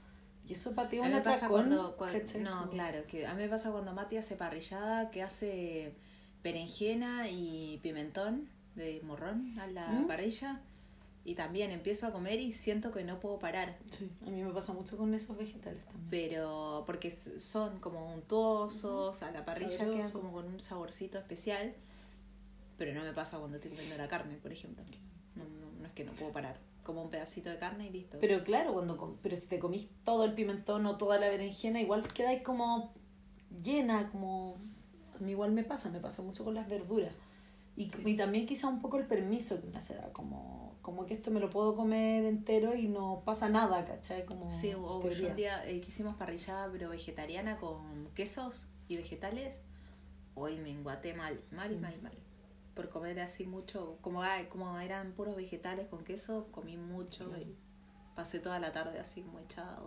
¿y 0.48 0.52
eso 0.54 0.74
patea 0.74 1.00
A 1.04 1.08
mí 1.08 1.10
un 1.12 1.18
me 1.18 1.22
pasa 1.22 1.46
atracón? 1.46 1.68
cuando, 1.68 1.96
no, 2.40 2.70
claro, 2.70 3.06
que 3.06 3.26
a 3.26 3.34
mí 3.34 3.42
me 3.42 3.48
pasa 3.48 3.70
cuando 3.70 3.92
Mati 3.92 4.16
hace 4.16 4.36
parrillada, 4.36 5.10
que 5.10 5.22
hace 5.22 5.94
berenjena 6.42 7.28
y 7.28 7.78
pimentón 7.82 8.48
de 8.74 9.00
morrón 9.04 9.58
a 9.58 9.66
la 9.66 9.88
¿Mm? 9.88 10.06
parrilla. 10.06 10.60
Y 11.24 11.34
también 11.34 11.70
empiezo 11.72 12.06
a 12.06 12.12
comer 12.12 12.40
y 12.40 12.52
siento 12.52 12.90
que 12.90 13.04
no 13.04 13.20
puedo 13.20 13.38
parar. 13.38 13.76
Sí, 13.90 14.10
a 14.26 14.30
mí 14.30 14.42
me 14.42 14.50
pasa 14.50 14.72
mucho 14.72 14.96
con 14.96 15.12
esos 15.12 15.36
vegetales 15.36 15.84
también. 15.84 16.08
Pero 16.08 16.84
porque 16.86 17.10
son 17.10 17.80
como 17.80 18.14
untuosos, 18.14 19.22
a 19.22 19.30
la 19.30 19.44
parrilla 19.44 19.76
quedan 19.76 19.90
Sabroso. 20.00 20.20
como 20.20 20.32
con 20.32 20.46
un 20.46 20.60
saborcito 20.60 21.18
especial. 21.18 21.74
Pero 22.78 22.94
no 22.94 23.02
me 23.02 23.12
pasa 23.12 23.36
cuando 23.38 23.56
estoy 23.56 23.72
comiendo 23.72 23.98
la 23.98 24.08
carne, 24.08 24.36
por 24.40 24.52
ejemplo. 24.52 24.82
No, 25.34 25.44
no, 25.44 25.70
no 25.80 25.86
es 25.86 25.92
que 25.92 26.04
no 26.04 26.12
puedo 26.12 26.32
parar. 26.32 26.56
Como 26.88 27.02
un 27.02 27.10
pedacito 27.10 27.50
de 27.50 27.58
carne 27.58 27.88
y 27.88 27.90
listo. 27.90 28.16
Pero 28.18 28.42
claro, 28.44 28.72
cuando 28.72 29.18
pero 29.22 29.36
si 29.36 29.46
te 29.46 29.58
comís 29.58 29.88
todo 30.04 30.24
el 30.24 30.32
pimentón 30.32 30.86
o 30.86 30.96
toda 30.96 31.18
la 31.18 31.28
berenjena, 31.28 31.82
igual 31.82 32.02
quedáis 32.08 32.40
como 32.42 32.94
llena, 33.62 34.10
como... 34.10 34.56
A 35.14 35.18
mí 35.22 35.32
igual 35.32 35.52
me 35.52 35.64
pasa, 35.64 35.90
me 35.90 36.00
pasa 36.00 36.22
mucho 36.22 36.44
con 36.44 36.54
las 36.54 36.66
verduras. 36.66 37.12
Y, 37.76 37.90
Sí. 37.90 38.02
y 38.06 38.16
también 38.16 38.46
quizá 38.46 38.68
un 38.68 38.80
poco 38.80 38.96
el 38.96 39.06
permiso 39.06 39.60
que 39.60 39.66
me 39.66 39.76
hace 39.76 39.96
dar, 39.96 40.12
como, 40.12 40.76
como 40.80 41.04
que 41.04 41.12
esto 41.12 41.30
me 41.30 41.40
lo 41.40 41.50
puedo 41.50 41.76
comer 41.76 42.24
entero 42.24 42.74
y 42.74 42.88
no 42.88 43.20
pasa 43.22 43.50
nada, 43.50 43.84
¿cachai? 43.84 44.24
Como 44.24 44.48
Sí, 44.48 44.72
o 44.72 44.96
un 45.00 45.36
día 45.36 45.68
eh, 45.68 45.82
que 45.82 45.88
hicimos 45.88 46.16
parrillada 46.16 46.70
pero 46.72 46.88
vegetariana 46.88 47.58
con 47.58 48.08
quesos 48.14 48.66
y 48.88 48.96
vegetales. 48.96 49.60
Hoy 50.34 50.56
me 50.56 50.70
enguaté 50.70 51.12
mal, 51.12 51.38
mal, 51.50 51.78
mal, 51.78 52.00
mal. 52.00 52.16
Por 52.78 52.90
comer 52.90 53.18
así 53.18 53.44
mucho, 53.44 53.98
como, 54.02 54.22
como 54.50 54.78
eran 54.78 55.10
puros 55.10 55.34
vegetales 55.34 55.88
con 55.88 56.04
queso, 56.04 56.46
comí 56.52 56.76
mucho 56.76 57.28
y 57.36 57.56
pasé 58.14 58.38
toda 58.38 58.60
la 58.60 58.70
tarde 58.70 59.00
así 59.00 59.20
como 59.20 59.40
echada. 59.40 59.80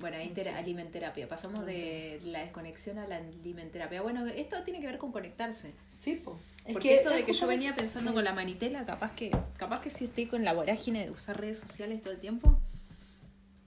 Bueno, 0.00 0.16
ahí 0.16 0.34
alimenterapia. 0.56 1.28
Pasamos 1.28 1.64
de 1.64 2.20
la 2.24 2.40
desconexión 2.40 2.98
a 2.98 3.06
la 3.06 3.18
alimenterapia. 3.18 4.02
Bueno, 4.02 4.26
esto 4.26 4.60
tiene 4.64 4.80
que 4.80 4.88
ver 4.88 4.98
con 4.98 5.12
conectarse. 5.12 5.72
Sí, 5.88 6.16
po. 6.16 6.36
Es 6.64 6.72
Porque 6.72 6.96
esto 6.96 7.10
es 7.10 7.18
de 7.18 7.24
que 7.24 7.32
yo 7.32 7.46
venía 7.46 7.76
pensando 7.76 8.12
con 8.12 8.24
la 8.24 8.32
manitela, 8.32 8.84
capaz 8.84 9.12
que, 9.14 9.30
capaz 9.56 9.82
que 9.82 9.90
si 9.90 10.06
estoy 10.06 10.26
con 10.26 10.42
la 10.42 10.52
vorágine 10.52 11.04
de 11.04 11.12
usar 11.12 11.40
redes 11.40 11.60
sociales 11.60 12.02
todo 12.02 12.12
el 12.12 12.18
tiempo, 12.18 12.58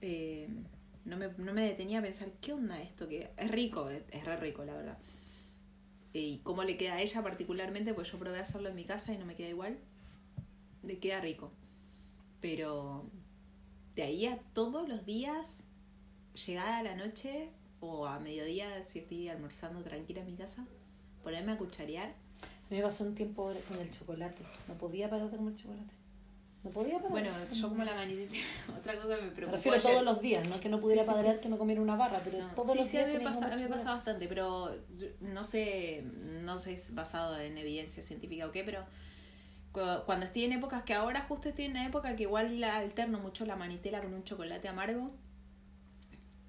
eh, 0.02 0.50
no, 1.06 1.16
me, 1.16 1.28
no 1.38 1.54
me 1.54 1.62
detenía 1.62 2.00
a 2.00 2.02
pensar, 2.02 2.28
¿qué 2.42 2.52
onda 2.52 2.78
esto? 2.82 3.08
Que 3.08 3.30
es 3.38 3.50
rico, 3.50 3.88
es, 3.88 4.02
es 4.10 4.22
re 4.26 4.36
rico, 4.36 4.66
la 4.66 4.74
verdad. 4.74 4.98
Y 6.12 6.38
cómo 6.38 6.64
le 6.64 6.76
queda 6.76 6.94
a 6.94 7.00
ella 7.00 7.22
particularmente, 7.22 7.94
pues 7.94 8.10
yo 8.10 8.18
probé 8.18 8.38
a 8.38 8.42
hacerlo 8.42 8.68
en 8.68 8.74
mi 8.74 8.84
casa 8.84 9.12
y 9.12 9.18
no 9.18 9.26
me 9.26 9.36
queda 9.36 9.48
igual. 9.48 9.78
Le 10.82 10.98
queda 10.98 11.20
rico. 11.20 11.52
Pero 12.40 13.08
de 13.94 14.02
ahí 14.02 14.26
a 14.26 14.38
todos 14.54 14.88
los 14.88 15.04
días, 15.04 15.64
llegada 16.46 16.78
a 16.78 16.82
la 16.82 16.96
noche 16.96 17.50
o 17.80 18.06
a 18.06 18.18
mediodía, 18.18 18.82
si 18.84 19.00
estoy 19.00 19.28
almorzando 19.28 19.82
tranquila 19.82 20.20
en 20.20 20.26
mi 20.26 20.36
casa, 20.36 20.66
ponerme 21.22 21.52
a 21.52 21.56
cucharear 21.56 22.14
me 22.70 22.80
pasó 22.82 23.02
un 23.02 23.16
tiempo 23.16 23.52
con 23.66 23.78
el 23.80 23.90
chocolate. 23.90 24.44
No 24.68 24.74
podía 24.74 25.10
parar 25.10 25.28
de 25.28 25.36
comer 25.36 25.56
chocolate. 25.56 25.92
No 26.62 26.70
podía 26.70 26.96
parar. 26.96 27.10
Bueno, 27.10 27.30
yo 27.52 27.68
como- 27.70 27.84
la 27.84 27.94
manitela, 27.94 28.30
otra 28.78 28.94
cosa 28.96 29.16
me 29.16 29.22
Me 29.22 29.28
preocupó 29.30 29.56
refiero 29.56 29.76
ayer. 29.78 29.90
todos 29.92 30.04
los 30.04 30.20
días, 30.20 30.48
no 30.48 30.60
que 30.60 30.68
no 30.68 30.78
pudiera 30.78 31.02
Sí, 31.02 31.08
sí, 31.08 31.14
parar 31.14 31.34
sí. 31.36 31.40
que 31.40 31.48
no 31.48 31.56
comiera 31.58 31.80
una 31.80 31.96
barra, 31.96 32.20
pero 32.22 32.38
No, 32.38 32.48
todos 32.54 32.72
sí, 32.72 32.78
los 32.78 32.86
sí, 32.88 32.92
días 32.98 33.04
a 33.04 33.08
mí 33.08 33.14
me 33.18 33.24
pasa, 33.24 33.38
a 33.38 33.42
comer 33.50 33.56
mí 33.58 33.62
me 33.64 33.68
pasa 33.70 33.94
bastante, 33.94 34.28
pero 34.28 34.70
no 35.20 35.44
sé, 35.44 36.02
no 36.42 36.58
sé 36.58 36.70
si 36.70 36.74
es 36.74 36.94
basado 36.94 37.38
en 37.40 37.56
evidencia 37.56 38.02
científica 38.02 38.46
o 38.46 38.50
qué, 38.52 38.62
pero 38.62 38.84
cu- 39.72 40.04
cuando 40.04 40.26
estoy 40.26 40.44
en 40.44 40.52
épocas 40.52 40.82
que 40.82 40.92
ahora 40.92 41.22
justo 41.28 41.48
estoy 41.48 41.64
en 41.64 41.70
una 41.72 41.86
época 41.86 42.14
que 42.14 42.24
igual 42.24 42.60
la 42.60 42.76
alterno 42.76 43.18
mucho 43.20 43.46
la 43.46 43.56
manitela 43.56 44.02
con 44.02 44.12
un 44.12 44.24
chocolate 44.24 44.68
amargo, 44.68 45.12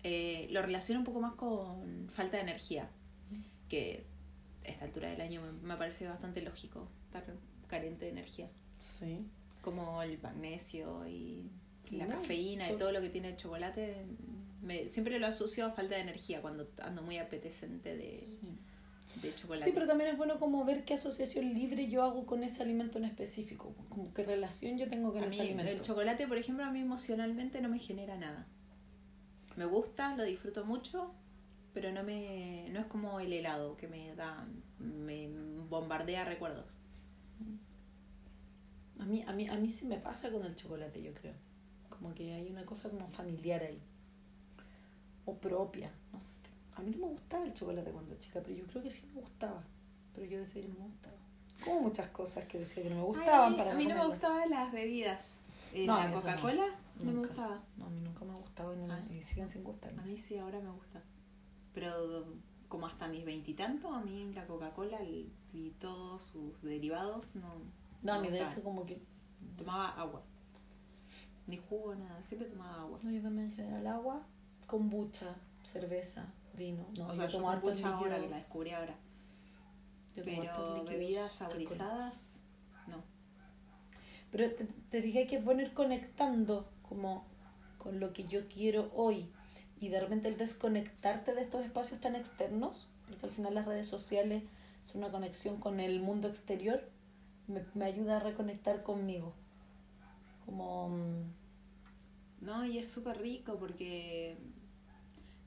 eh, 0.04 0.48
lo 0.52 0.62
relaciono 0.62 1.00
un 1.00 1.06
poco 1.06 1.22
más 1.22 1.36
con 1.36 2.10
falta 2.12 2.36
de 2.38 2.44
energía, 2.44 2.90
que 3.70 4.06
a 4.66 4.68
esta 4.68 4.84
altura 4.86 5.10
del 5.10 5.22
año 5.22 5.42
me, 5.42 5.52
me 5.54 5.78
parece 5.78 6.06
bastante 6.08 6.42
lógico 6.42 6.88
estar 7.06 7.24
carente 7.68 8.06
de 8.06 8.12
energía. 8.12 8.50
Sí. 8.80 9.26
Como 9.62 10.02
el 10.02 10.20
magnesio 10.22 11.08
y 11.08 11.50
la 11.92 12.06
No, 12.06 12.16
cafeína 12.16 12.70
y 12.70 12.78
todo 12.78 12.92
lo 12.92 13.02
que 13.02 13.10
tiene 13.10 13.30
el 13.30 13.38
chocolate, 13.38 14.06
me, 14.62 14.88
siempre 14.88 15.20
lo 15.20 15.28
asocio 15.28 15.66
a 15.66 15.72
falta 15.72 15.96
de 15.96 16.02
energía 16.02 16.42
cuando 16.42 16.70
ando 16.82 17.02
muy 17.02 17.18
apetecente 17.18 17.96
de, 17.98 18.16
Sí. 18.16 18.40
de 19.22 19.36
chocolate. 19.36 19.66
Sí, 19.66 19.72
pero 19.74 19.88
también 19.88 20.12
es 20.12 20.18
bueno 20.18 20.40
como 20.40 20.64
ver 20.66 20.86
qué 20.86 20.94
asociación 20.96 21.54
libre 21.54 21.88
yo 21.90 22.04
hago 22.04 22.26
con 22.26 22.44
ese 22.44 22.62
alimento 22.64 22.98
en 22.98 23.06
específico, 23.06 23.76
como 23.90 24.14
qué 24.14 24.24
relación 24.24 24.78
yo 24.78 24.88
tengo 24.88 25.12
con 25.12 25.24
a 25.24 25.28
ese 25.28 25.36
mí, 25.36 25.42
alimento. 25.42 25.72
el 25.72 25.82
chocolate, 25.82 26.28
por 26.28 26.38
ejemplo, 26.38 26.64
a 26.66 26.72
mí 26.72 26.80
emocionalmente 26.80 27.62
no 27.62 27.70
me 27.70 27.80
genera 27.80 28.18
nada. 28.18 28.48
Me 29.58 29.66
gusta, 29.66 30.16
lo 30.16 30.24
disfruto 30.24 30.64
mucho, 30.66 31.14
pero 31.74 31.92
no 31.92 32.04
me 32.04 32.68
no 32.72 32.80
es 32.80 32.86
como 32.86 33.20
el 33.20 33.34
helado 33.34 33.76
que 33.76 33.88
me 33.88 34.16
da 34.16 34.48
me 34.80 35.28
bombardea 35.70 36.24
recuerdos. 36.26 36.78
A 39.02 39.06
mí, 39.06 39.24
a 39.28 39.34
mí, 39.34 39.48
a 39.50 39.56
mí 39.56 39.70
sí 39.70 39.86
me 39.86 39.98
pasa 39.98 40.32
con 40.32 40.46
el 40.46 40.56
chocolate, 40.56 41.02
yo 41.02 41.14
creo. 41.14 41.34
Como 41.90 42.14
que 42.14 42.34
hay 42.34 42.50
una 42.50 42.64
cosa 42.66 42.90
como 42.90 43.08
familiar 43.10 43.62
ahí. 43.64 43.82
O 45.26 45.36
propia, 45.36 45.92
no 46.14 46.22
sé. 46.22 46.40
A 46.76 46.82
mí 46.82 46.92
no 46.92 47.08
me 47.08 47.14
gustaba 47.14 47.46
el 47.46 47.54
chocolate 47.54 47.92
cuando 47.92 48.16
chica, 48.16 48.42
pero 48.42 48.56
yo 48.56 48.66
creo 48.68 48.84
que 48.84 48.92
sí 48.92 49.04
me 49.14 49.20
gustaba. 49.22 49.62
Pero 50.14 50.28
yo 50.28 50.40
decía 50.40 50.62
que 50.62 50.68
no 50.70 50.76
me 50.76 50.86
gustaba. 50.86 51.16
Como 51.66 51.82
muchas 51.82 52.08
cosas 52.10 52.46
que 52.46 52.60
decía 52.60 52.84
que 52.84 52.90
no 52.90 52.96
me 52.98 53.04
gustaban 53.04 53.52
Ay, 53.54 53.58
para 53.58 53.72
a 53.72 53.76
mí 53.76 53.86
no 53.86 53.96
me 53.96 54.08
gustaban 54.08 54.50
las 54.50 54.72
bebidas. 54.72 55.40
Eh, 55.74 55.86
No, 55.86 55.98
la 55.98 56.08
no. 56.08 56.16
Coca-Cola 56.16 56.66
no, 57.00 57.12
me 57.12 57.20
gustaba. 57.20 57.62
No, 57.78 57.86
a 57.86 57.90
mí 57.90 58.02
nunca 58.02 58.26
me 58.26 58.34
ha 58.34 58.36
gustado 58.38 58.76
no 58.76 58.94
Ah. 58.94 59.02
y 59.12 59.22
siguen 59.22 59.50
sin 59.50 59.64
gustarme. 59.64 60.02
A 60.02 60.06
mí 60.06 60.18
sí, 60.18 60.38
ahora 60.38 60.60
me 60.60 60.70
gusta. 60.72 61.02
Pero 61.74 62.26
como 62.68 62.86
hasta 62.88 63.08
mis 63.08 63.26
veintitantos, 63.26 63.92
a 63.94 64.02
mí 64.02 64.32
la 64.34 64.46
Coca-Cola 64.48 65.04
y 65.04 65.74
todos 65.80 66.24
sus 66.24 66.62
derivados 66.62 67.36
no. 67.36 67.81
No, 68.02 68.14
a 68.14 68.20
mí 68.20 68.30
de 68.30 68.44
hecho 68.44 68.64
como 68.64 68.86
que 68.86 69.02
tomaba 69.58 69.90
agua. 69.90 70.24
Ni 71.48 71.58
jugo, 71.58 71.96
nada, 71.96 72.22
siempre 72.24 72.48
tomaba 72.48 72.82
agua. 72.82 73.00
No, 73.04 73.12
yo 73.12 73.22
también 73.22 73.48
en 73.48 73.54
general 73.54 73.88
agua, 73.88 74.22
kombucha, 74.68 75.36
cerveza, 75.64 76.26
vino. 76.56 76.86
No, 76.98 77.08
o 77.08 77.14
sea, 77.14 77.28
yo 77.28 77.48
harto 77.48 77.66
kombucha 77.66 77.94
ahora, 77.94 78.20
que 78.20 78.30
la 78.30 78.38
descubrí 78.38 78.72
ahora. 78.72 78.96
Yo 80.16 80.24
Pero 80.24 80.84
bebidas 80.84 81.34
saborizadas, 81.34 82.40
no. 82.88 83.04
Pero 84.32 84.54
te, 84.56 84.66
te 84.66 85.02
fijas 85.02 85.28
que 85.28 85.38
es 85.38 85.46
bueno 85.46 85.62
ir 85.62 85.74
conectando 85.74 86.70
como 86.82 87.26
con 87.78 88.00
lo 88.00 88.14
que 88.14 88.26
yo 88.26 88.48
quiero 88.48 88.92
hoy 88.94 89.30
y 89.80 89.90
de 89.90 90.00
repente 90.00 90.28
el 90.28 90.38
desconectarte 90.38 91.34
de 91.34 91.42
estos 91.42 91.66
espacios 91.66 92.00
tan 92.00 92.16
externos, 92.16 92.88
porque 93.08 93.26
al 93.26 93.32
final 93.32 93.56
las 93.56 93.66
redes 93.66 93.88
sociales 93.88 94.44
son 94.86 95.04
una 95.04 95.12
conexión 95.12 95.58
con 95.60 95.80
el 95.80 96.00
mundo 96.02 96.28
exterior, 96.28 96.88
me, 97.52 97.66
me 97.76 97.86
ayuda 97.86 98.18
a 98.18 98.20
reconectar 98.22 98.84
conmigo. 98.84 99.34
Como... 100.46 100.90
mm, 100.90 101.32
No, 102.42 102.66
y 102.66 102.78
es 102.78 102.90
súper 102.90 103.20
rico 103.22 103.58
porque, 103.60 104.38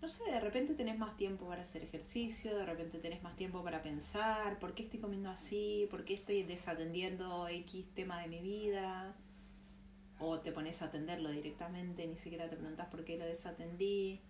no 0.01 0.09
sé, 0.09 0.25
de 0.31 0.41
repente 0.41 0.75
tenés 0.75 0.99
más 0.99 1.17
tiempo 1.17 1.47
para 1.47 1.63
hacer 1.63 1.83
ejercicio, 1.83 2.57
de 2.57 2.67
repente 2.67 2.99
tenés 2.99 3.23
más 3.23 3.37
tiempo 3.37 3.63
para 3.65 3.83
pensar, 3.83 4.59
¿por 4.59 4.75
qué 4.75 4.83
estoy 4.85 5.01
comiendo 5.01 5.31
así? 5.31 5.87
¿Por 5.91 6.05
qué 6.05 6.15
estoy 6.15 6.43
desatendiendo 6.43 7.49
X 7.49 7.87
tema 7.95 8.21
de 8.21 8.29
mi 8.29 8.41
vida? 8.41 9.15
O 10.19 10.41
te 10.41 10.53
pones 10.53 10.83
a 10.83 10.87
atenderlo 10.87 11.31
directamente, 11.31 12.07
ni 12.07 12.17
siquiera 12.17 12.49
te 12.49 12.57
preguntas 12.57 12.89
por 12.89 13.05
qué 13.05 13.17
lo 13.19 13.25
desatendí. 13.27 14.21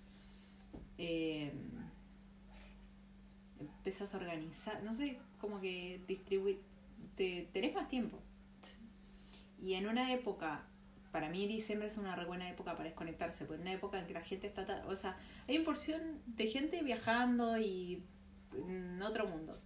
Eh, 0.99 1.53
a 4.15 4.17
organizar, 4.17 4.83
no 4.83 4.93
sé, 4.93 5.19
como 5.41 5.61
que 5.61 6.01
distribuir, 6.07 6.61
te, 7.17 7.49
tenés 7.53 7.75
más 7.75 7.89
tiempo. 7.89 8.21
Y 9.61 9.75
en 9.75 9.87
una 9.87 10.13
época, 10.13 10.67
para 11.11 11.29
mí 11.29 11.47
diciembre 11.47 11.89
es 11.89 11.97
una 11.97 12.15
re 12.17 12.25
buena 12.27 12.49
época 12.51 12.73
para 12.73 12.85
desconectarse, 12.85 13.45
porque 13.45 13.63
en 13.63 13.69
una 13.69 13.73
época 13.73 13.99
en 13.99 14.07
que 14.07 14.15
la 14.15 14.21
gente 14.21 14.47
está, 14.47 14.85
o 14.87 14.97
sea, 14.97 15.17
hay 15.49 15.57
una 15.57 15.65
porción 15.65 16.21
de 16.27 16.47
gente 16.49 16.83
viajando 16.83 17.59
y 17.59 18.03
en 18.53 19.01
otro 19.03 19.27
mundo. 19.27 19.59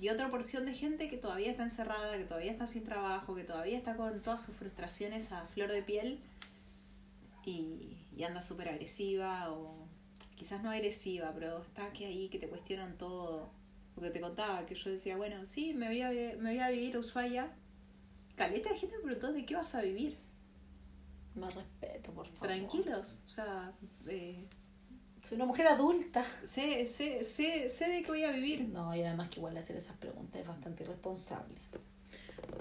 Y 0.00 0.10
otra 0.10 0.30
porción 0.30 0.64
de 0.64 0.74
gente 0.74 1.10
que 1.10 1.16
todavía 1.16 1.50
está 1.50 1.64
encerrada, 1.64 2.16
que 2.16 2.24
todavía 2.24 2.52
está 2.52 2.66
sin 2.66 2.84
trabajo, 2.84 3.34
que 3.34 3.42
todavía 3.42 3.76
está 3.76 3.96
con 3.96 4.22
todas 4.22 4.42
sus 4.42 4.54
frustraciones 4.54 5.32
a 5.32 5.44
flor 5.48 5.72
de 5.72 5.82
piel 5.82 6.20
y, 7.44 7.96
y 8.16 8.22
anda 8.22 8.42
súper 8.42 8.68
agresiva 8.68 9.50
o 9.52 9.88
quizás 10.36 10.62
no 10.62 10.70
agresiva, 10.70 11.32
pero 11.34 11.62
está 11.62 11.92
que 11.92 12.06
ahí, 12.06 12.28
que 12.28 12.38
te 12.38 12.48
cuestionan 12.48 12.96
todo. 12.96 13.50
Porque 13.98 14.12
te 14.12 14.20
contaba 14.20 14.64
que 14.64 14.76
yo 14.76 14.90
decía, 14.90 15.16
bueno, 15.16 15.44
sí, 15.44 15.74
me 15.74 15.88
voy 15.88 16.02
a, 16.02 16.10
me 16.10 16.50
voy 16.50 16.60
a 16.60 16.70
vivir 16.70 16.94
a 16.94 17.00
Ushuaia. 17.00 17.50
Caleta 18.36 18.70
de 18.70 18.76
gente 18.76 18.96
me 18.98 19.02
preguntó 19.02 19.32
de 19.32 19.44
qué 19.44 19.56
vas 19.56 19.74
a 19.74 19.80
vivir. 19.80 20.16
Más 21.34 21.52
respeto, 21.52 22.12
por 22.12 22.28
favor. 22.28 22.46
Tranquilos, 22.46 23.22
o 23.26 23.28
sea, 23.28 23.72
eh, 24.06 24.46
Soy 25.22 25.34
una 25.34 25.46
mujer 25.46 25.66
adulta. 25.66 26.24
sé, 26.44 26.86
sé, 26.86 27.24
sé, 27.24 27.68
sé 27.68 27.88
de 27.88 28.02
qué 28.02 28.08
voy 28.08 28.22
a 28.22 28.30
vivir. 28.30 28.68
No, 28.68 28.94
y 28.94 29.02
además 29.02 29.30
que 29.30 29.40
igual 29.40 29.56
hacer 29.56 29.74
esas 29.74 29.96
preguntas 29.96 30.42
es 30.42 30.46
bastante 30.46 30.84
irresponsable. 30.84 31.58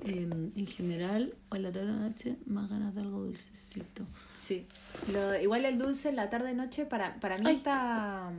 en 0.06 0.68
general, 0.68 1.36
o 1.50 1.56
en 1.56 1.62
la 1.62 1.72
tarde 1.72 1.86
de 1.86 1.94
la 1.94 2.00
noche, 2.00 2.36
más 2.48 2.68
ganas 2.68 2.96
de 2.96 3.02
algo 3.02 3.20
dulcecito. 3.20 4.08
Sí. 4.36 4.66
Lo, 5.14 5.40
igual 5.40 5.66
el 5.66 5.78
dulce, 5.78 6.12
la 6.14 6.32
tarde 6.32 6.56
noche, 6.56 6.88
para, 6.88 7.20
para 7.20 7.38
mí 7.38 7.44
Ay, 7.46 7.58
está. 7.58 8.32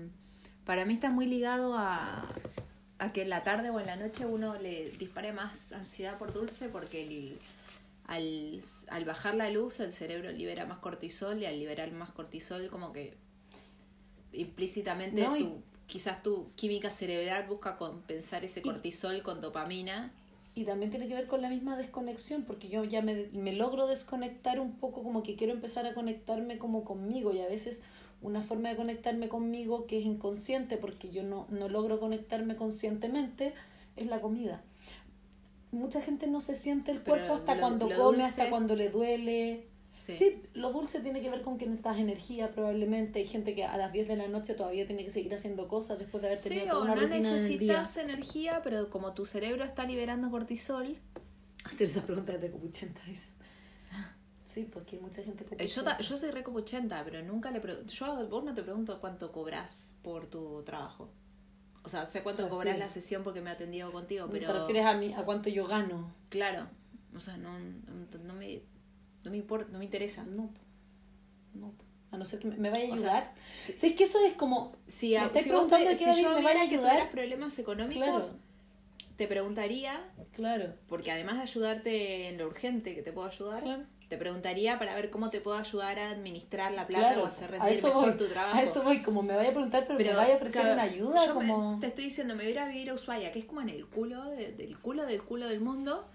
Para 0.65 0.85
mí 0.85 0.95
está 0.95 1.11
muy 1.11 1.27
ligado 1.27 1.79
a, 1.79 2.29
a 2.99 3.13
que 3.13 3.23
en 3.23 3.31
la 3.31 3.43
tarde 3.45 3.71
o 3.71 3.79
en 3.81 3.87
la 3.87 3.97
noche 3.97 4.27
uno 4.27 4.57
le 4.57 4.91
dispare 4.99 5.33
más 5.33 5.73
ansiedad 5.73 6.19
por 6.19 6.33
dulce 6.33 6.69
porque 6.69 7.03
el, 7.03 7.39
al, 8.07 8.63
al 8.89 9.05
bajar 9.05 9.35
la 9.37 9.51
luz 9.51 9.81
el 9.81 9.93
cerebro 9.93 10.33
libera 10.33 10.67
más 10.67 10.79
cortisol 10.79 11.39
y 11.41 11.47
al 11.47 11.59
liberar 11.59 11.91
más 11.93 12.11
cortisol 12.13 12.69
como 12.69 12.93
que 12.93 13.15
implícitamente 14.33 15.23
No, 15.23 15.37
y- 15.37 15.45
tu, 15.45 15.63
quizás 15.87 16.23
tu 16.23 16.51
química 16.55 16.91
cerebral 16.91 17.47
busca 17.49 17.77
compensar 17.77 18.45
ese 18.45 18.61
Y- 18.61 18.63
cortisol 18.63 19.23
con 19.23 19.41
dopamina. 19.41 20.13
Y 20.55 20.65
también 20.65 20.91
tiene 20.91 21.07
que 21.07 21.15
ver 21.15 21.29
con 21.29 21.41
la 21.41 21.49
misma 21.51 21.77
desconexión, 21.77 22.43
porque 22.43 22.69
yo 22.69 22.83
ya 22.83 23.01
me, 23.01 23.29
me 23.33 23.53
logro 23.53 23.87
desconectar 23.87 24.59
un 24.59 24.75
poco, 24.75 25.05
como 25.05 25.23
que 25.23 25.37
quiero 25.37 25.53
empezar 25.53 25.87
a 25.87 25.95
conectarme 25.95 26.59
como 26.59 26.85
conmigo, 26.85 27.33
y 27.33 27.41
a 27.41 27.47
veces 27.47 27.85
una 28.21 28.43
forma 28.43 28.69
de 28.69 28.77
conectarme 28.77 29.29
conmigo 29.29 29.87
que 29.87 29.99
es 29.99 30.05
inconsciente, 30.05 30.77
porque 30.77 31.11
yo 31.11 31.23
no, 31.23 31.47
no 31.51 31.69
logro 31.69 32.01
conectarme 32.01 32.57
conscientemente, 32.57 33.55
es 33.97 34.07
la 34.07 34.21
comida. 34.21 34.63
Mucha 35.71 36.01
gente 36.01 36.27
no 36.27 36.41
se 36.41 36.57
siente 36.57 36.91
el 36.91 36.99
Pero 37.03 37.17
cuerpo 37.17 37.35
hasta 37.35 37.55
lo- 37.55 37.61
cuando 37.61 37.89
lo 37.89 37.97
come, 37.97 38.19
dulce- 38.19 38.25
hasta 38.29 38.51
cuando 38.51 38.75
le 38.75 38.89
duele. 38.89 39.67
Sí. 39.95 40.15
Sí, 40.15 40.43
lo 40.55 40.73
dulce 40.73 41.01
tiene 41.01 41.21
que 41.21 41.29
ver 41.29 41.43
con 41.43 41.59
que 41.59 41.67
necesitas 41.67 41.99
energía 41.99 42.53
probablemente. 42.53 43.19
Hay 43.19 43.27
gente 43.27 43.55
que 43.55 43.65
a 43.65 43.77
las 43.77 43.93
10 43.93 44.07
de 44.09 44.17
la 44.17 44.29
noche 44.29 44.55
todavía 44.55 44.87
tiene 44.87 45.05
que 45.05 45.11
seguir 45.11 45.35
haciendo 45.35 45.67
cosas 45.69 45.99
después 45.99 46.23
de 46.23 46.29
haber 46.29 46.41
tenido 46.41 46.63
Sí, 46.65 46.69
toda 46.71 46.81
o 46.81 46.85
una 46.85 46.95
no 46.95 47.01
día. 47.01 47.09
necesitas 47.19 47.97
energía, 47.97 48.61
pero 48.63 48.89
como 48.91 49.13
tu 49.13 49.25
cerebro 49.27 49.65
está 49.65 49.85
liberando 49.87 50.31
cortisol, 50.31 50.97
Hacer 51.65 51.89
esas 51.89 52.05
preguntas 52.05 52.41
de 52.41 52.51
copuchenta, 52.51 53.01
dicen. 53.07 53.31
Sí, 54.49 54.65
pues 54.65 54.87
que 54.87 54.97
hay 54.97 55.03
mucha 55.03 55.23
gente 55.23 55.45
Eh, 55.59 55.67
Yo, 55.67 55.85
ta- 55.85 55.99
yo 55.99 56.17
soy 56.17 56.31
re 56.31 56.43
copuchenta, 56.43 57.05
pero 57.05 57.23
nunca 57.23 57.51
le 57.51 57.61
pregunto. 57.61 57.93
Yo 57.93 58.07
a 58.07 58.25
vos 58.25 58.43
no 58.45 58.55
te 58.55 58.63
pregunto 58.63 58.99
cuánto 58.99 59.31
cobras 59.31 59.95
por 60.03 60.27
tu 60.27 60.63
trabajo. 60.63 61.11
O 61.83 61.89
sea, 61.91 62.07
sé 62.07 62.23
cuánto 62.23 62.45
O 62.45 62.47
sea, 62.47 62.51
cobras 62.57 62.75
sí. 62.75 62.81
la 62.81 62.89
sesión 62.89 63.23
porque 63.23 63.43
me 63.43 63.51
he 63.51 63.53
atendido 63.53 63.93
contigo, 63.93 64.27
pero. 64.31 64.47
¿Te 64.47 64.53
refieres 64.55 64.87
a, 64.87 64.95
mí, 64.95 65.13
a 65.13 65.23
cuánto 65.25 65.51
yo 65.51 65.67
gano? 65.67 66.15
Claro. 66.31 66.67
O 67.15 67.21
sea, 67.21 67.37
no, 67.37 67.59
no, 67.59 68.07
no 68.25 68.35
me. 68.35 68.63
No 69.25 69.31
me 69.31 69.37
importa, 69.37 69.71
no 69.71 69.79
me 69.81 69.85
interesa. 69.85 70.25
No. 70.25 70.51
No. 71.53 71.75
A 72.11 72.17
no 72.17 72.25
ser 72.25 72.39
que 72.39 72.49
me, 72.49 72.57
me 72.57 72.71
vaya 72.71 72.91
a 72.91 72.95
O 72.95 72.97
sea, 72.97 73.17
ayudar. 73.19 73.35
Si 73.55 73.87
es 73.87 73.93
que 73.95 74.05
eso 74.05 74.19
es 74.25 74.33
como... 74.33 74.73
Si, 74.87 75.11
Me 75.11 75.19
a- 75.19 75.25
estáis 75.27 75.45
si 75.45 75.51
vos 75.51 75.67
preguntando 75.69 75.91
te- 75.91 75.99
qué 76.05 76.15
si 76.15 76.23
yo 76.23 76.31
¿me 76.39 76.43
van 76.43 76.57
a 76.57 76.69
que 76.71 76.79
problemas 77.13 77.59
económicos, 77.59 78.29
Claro. 78.29 78.39
te 79.17 79.27
preguntaría, 79.27 80.11
Claro. 80.33 80.73
porque 80.87 81.11
además 81.13 81.37
de 81.37 81.43
ayudarte 81.43 82.29
en 82.29 82.39
lo 82.39 82.47
urgente 82.47 82.95
que 82.95 83.03
te 83.03 83.13
puedo 83.13 83.29
ayudar, 83.29 83.63
Claro. 83.63 83.85
Te 84.09 84.17
preguntaría 84.17 84.79
para 84.79 84.95
ver 84.95 85.11
cómo 85.11 85.29
te 85.31 85.41
puedo 85.41 85.59
ayudar 85.59 85.99
a 85.99 86.11
administrar 86.11 86.73
la 86.73 86.87
plata 86.87 87.07
Claro, 87.09 87.23
o 87.25 87.27
hacer 87.27 87.45
a 87.55 87.59
rendir 87.59 87.73
eso 87.79 87.89
mejor 87.89 88.09
voy. 88.11 88.17
tu 88.17 88.27
trabajo. 88.29 88.57
A 88.57 88.63
eso 88.63 88.83
voy, 88.83 89.03
como 89.03 89.23
me 89.23 89.35
vaya 89.37 89.51
a 89.51 89.53
preguntar, 89.53 89.85
pero, 89.87 89.99
me 89.99 90.15
vaya 90.17 90.33
a 90.33 90.37
ofrecer 90.37 90.63
claro, 90.63 90.75
una 90.75 90.83
ayuda, 90.85 91.27
yo 91.27 91.35
me- 91.41 91.47
como... 91.49 91.79
te 91.79 91.87
estoy 91.89 92.05
diciendo, 92.05 92.35
me 92.35 92.43
voy 92.45 92.49
a 92.49 92.51
ir 92.53 92.59
a 92.61 92.69
vivir 92.69 92.91
a 92.91 92.95
Ushuaia, 92.95 93.31
que 93.33 93.39
es 93.41 93.45
como 93.45 93.61
en 93.61 93.69
el 93.69 93.87
culo 93.87 94.25
de- 94.31 94.53
del 94.53 94.79
culo 94.79 95.05
del 95.05 95.23
culo 95.23 95.47
del 95.47 95.61
mundo, 95.61 96.09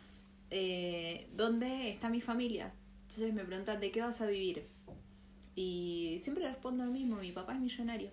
eh, 0.49 1.27
donde 1.35 1.89
está 1.89 2.09
mi 2.09 2.19
familia. 2.21 2.73
Entonces 3.03 3.33
me 3.33 3.43
preguntan, 3.45 3.79
¿de 3.79 3.91
qué 3.91 4.01
vas 4.01 4.21
a 4.21 4.25
vivir? 4.25 4.67
Y 5.55 6.17
siempre 6.19 6.45
respondo 6.47 6.83
lo 6.85 6.91
mismo, 6.91 7.17
mi 7.17 7.31
papá 7.31 7.53
es 7.53 7.59
millonario. 7.59 8.09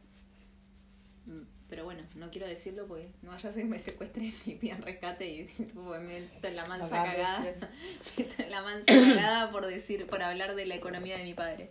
Mm, 1.27 1.41
Pero 1.71 1.85
bueno, 1.85 2.03
no 2.17 2.31
quiero 2.31 2.47
decirlo 2.49 2.87
porque 2.89 3.09
no 3.23 3.31
vaya 3.31 3.49
a 3.49 3.53
ser 3.53 3.63
que 3.63 3.69
me 3.69 3.79
secuestren 3.79 4.35
y 4.45 4.55
pidan 4.57 4.83
rescate 4.83 5.27
y 5.31 5.45
tipo, 5.47 5.83
me 5.83 5.99
meto 6.01 6.49
en 6.49 6.57
la 6.57 6.67
mansa 6.67 7.05
cagada. 7.05 7.43
sí. 7.43 7.49
Me 8.19 8.25
meto 8.25 8.43
en 8.43 8.51
la 8.51 8.63
mansa 8.63 8.93
cagada 8.93 9.51
por 9.53 9.67
decir, 9.67 10.07
por 10.09 10.23
hablar 10.23 10.55
de 10.57 10.67
la 10.67 10.75
economía 10.75 11.17
de 11.17 11.23
mi 11.25 11.33
padre. 11.35 11.71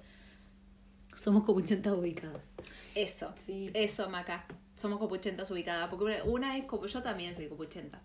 Somos 1.16 1.43
copuchentas 1.43 1.93
ubicadas. 1.93 2.56
Eso. 2.95 3.34
Sí. 3.38 3.70
Eso, 3.74 4.10
Maca. 4.10 4.45
Somos 4.76 5.00
copuchentas 5.00 5.52
ubicadas. 5.52 5.89
Porque 5.89 6.22
una- 6.24 6.58
es 6.58 6.66
como. 6.66 6.86
Yo 6.86 7.04
también 7.04 7.36
soy 7.36 7.47
copuchenta. 7.50 8.02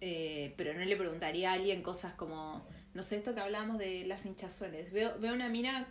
Eh, 0.00 0.52
pero 0.56 0.74
no 0.74 0.84
le 0.84 0.96
preguntaría 0.96 1.50
a 1.50 1.54
alguien 1.54 1.82
cosas 1.82 2.14
como. 2.14 2.66
No 2.94 3.04
sé, 3.04 3.16
esto 3.16 3.32
que 3.34 3.40
hablamos 3.40 3.78
de 3.78 4.04
las 4.06 4.26
hinchazones. 4.26 4.92
Veo, 4.92 5.16
veo 5.20 5.32
una 5.32 5.48
mina 5.48 5.86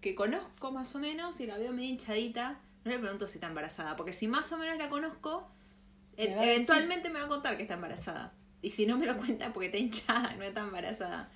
que 0.00 0.14
conozco 0.16 0.72
más 0.72 0.94
o 0.96 0.98
menos 0.98 1.38
y 1.40 1.46
la 1.46 1.56
veo 1.56 1.72
medio 1.72 1.88
hinchadita. 1.90 2.60
No 2.84 2.90
le 2.90 2.98
pregunto 2.98 3.26
si 3.26 3.38
está 3.38 3.46
embarazada. 3.46 3.96
Porque 3.96 4.12
si 4.12 4.28
más 4.28 4.50
o 4.52 4.58
menos 4.58 4.78
la 4.78 4.88
conozco, 4.88 5.48
Me 6.16 6.34
a 6.34 6.44
eventualmente 6.44 7.10
me 7.10 7.18
va 7.18 7.24
a 7.26 7.28
contar 7.28 7.56
que 7.56 7.62
está 7.62 7.74
embarazada. 7.74 8.32
Y 8.62 8.70
si 8.70 8.86
no 8.86 8.96
me 8.98 9.06
lo 9.06 9.16
cuenta 9.18 9.52
porque 9.52 9.66
está 9.66 9.78
hinchada, 9.78 10.34
no 10.36 10.44
está 10.44 10.60
embarazada. 10.60 11.30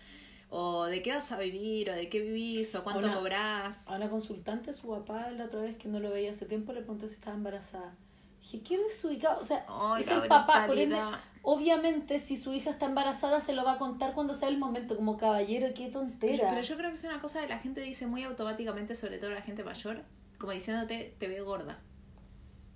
O 0.50 0.84
de 0.86 1.02
qué 1.02 1.12
vas 1.12 1.30
a 1.32 1.38
vivir, 1.38 1.90
o 1.90 1.94
de 1.94 2.08
qué 2.08 2.20
vivís, 2.20 2.74
o 2.74 2.82
cuánto 2.82 3.06
Una- 3.06 3.16
cobrás. 3.16 3.88
A 3.88 3.96
una 3.96 4.08
consultante, 4.08 4.72
su 4.72 4.88
papá, 4.88 5.30
la 5.30 5.44
otra 5.44 5.60
vez 5.60 5.76
que 5.76 5.88
no 5.88 6.00
lo 6.00 6.10
veía 6.10 6.30
hace 6.30 6.46
tiempo, 6.46 6.72
le 6.72 6.80
preguntó 6.80 7.06
si 7.08 7.14
estaba 7.16 7.36
embarazada. 7.36 7.94
Dije, 8.40 8.62
qué 8.62 8.78
desubicado. 8.78 9.40
O 9.40 9.44
sea, 9.44 9.66
es 9.98 10.08
el 10.08 10.22
papá. 10.28 10.66
Por 10.66 10.78
ende, 10.78 10.94
brutalidad. 10.96 11.20
obviamente, 11.42 12.18
si 12.18 12.36
su 12.36 12.54
hija 12.54 12.70
está 12.70 12.86
embarazada, 12.86 13.40
se 13.40 13.52
lo 13.52 13.64
va 13.64 13.72
a 13.72 13.78
contar 13.78 14.14
cuando 14.14 14.32
sea 14.32 14.48
el 14.48 14.58
momento. 14.58 14.96
Como 14.96 15.18
caballero, 15.18 15.66
qué 15.74 15.88
tontera. 15.88 16.48
Pero 16.50 16.62
yo 16.62 16.76
creo 16.76 16.88
que 16.90 16.94
es 16.94 17.04
una 17.04 17.20
cosa 17.20 17.40
que 17.42 17.48
la 17.48 17.58
gente 17.58 17.80
dice 17.82 18.06
muy 18.06 18.22
automáticamente, 18.22 18.94
sobre 18.94 19.18
todo 19.18 19.30
la 19.30 19.42
gente 19.42 19.64
mayor, 19.64 20.02
como 20.38 20.52
diciéndote, 20.52 21.14
te 21.18 21.28
veo 21.28 21.44
gorda. 21.44 21.80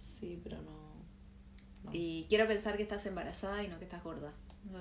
Sí, 0.01 0.41
pero 0.43 0.61
no. 0.63 0.95
no. 1.85 1.91
Y 1.93 2.27
quiero 2.29 2.47
pensar 2.47 2.77
que 2.77 2.83
estás 2.83 3.07
embarazada 3.07 3.63
y 3.63 3.69
no 3.69 3.79
que 3.79 3.85
estás 3.85 4.03
gorda. 4.03 4.33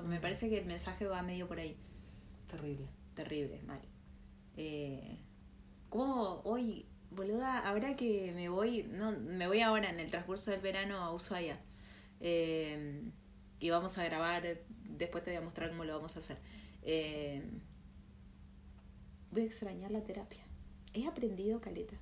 Me 0.07 0.19
parece 0.19 0.49
que 0.49 0.59
el 0.59 0.65
mensaje 0.65 1.05
va 1.05 1.21
medio 1.21 1.47
por 1.47 1.59
ahí. 1.59 1.77
Terrible. 2.49 2.87
Terrible, 3.15 3.61
mal. 3.63 3.81
Eh, 4.57 5.17
¿Cómo 5.89 6.41
hoy, 6.43 6.85
boluda, 7.09 7.59
ahora 7.59 7.95
que 7.95 8.31
me 8.33 8.49
voy, 8.49 8.83
no, 8.83 9.11
me 9.11 9.47
voy 9.47 9.61
ahora 9.61 9.89
en 9.89 9.99
el 9.99 10.09
transcurso 10.09 10.51
del 10.51 10.61
verano 10.61 10.97
a 10.97 11.13
Ushuaia. 11.13 11.59
Eh, 12.19 13.03
y 13.59 13.69
vamos 13.69 13.97
a 13.97 14.05
grabar, 14.05 14.43
después 14.85 15.23
te 15.23 15.31
voy 15.31 15.37
a 15.37 15.41
mostrar 15.41 15.69
cómo 15.69 15.83
lo 15.83 15.95
vamos 15.95 16.15
a 16.15 16.19
hacer. 16.19 16.37
Eh, 16.83 17.43
voy 19.31 19.43
a 19.43 19.45
extrañar 19.45 19.91
la 19.91 20.01
terapia. 20.01 20.43
He 20.93 21.05
aprendido 21.05 21.61
caleta. 21.61 21.95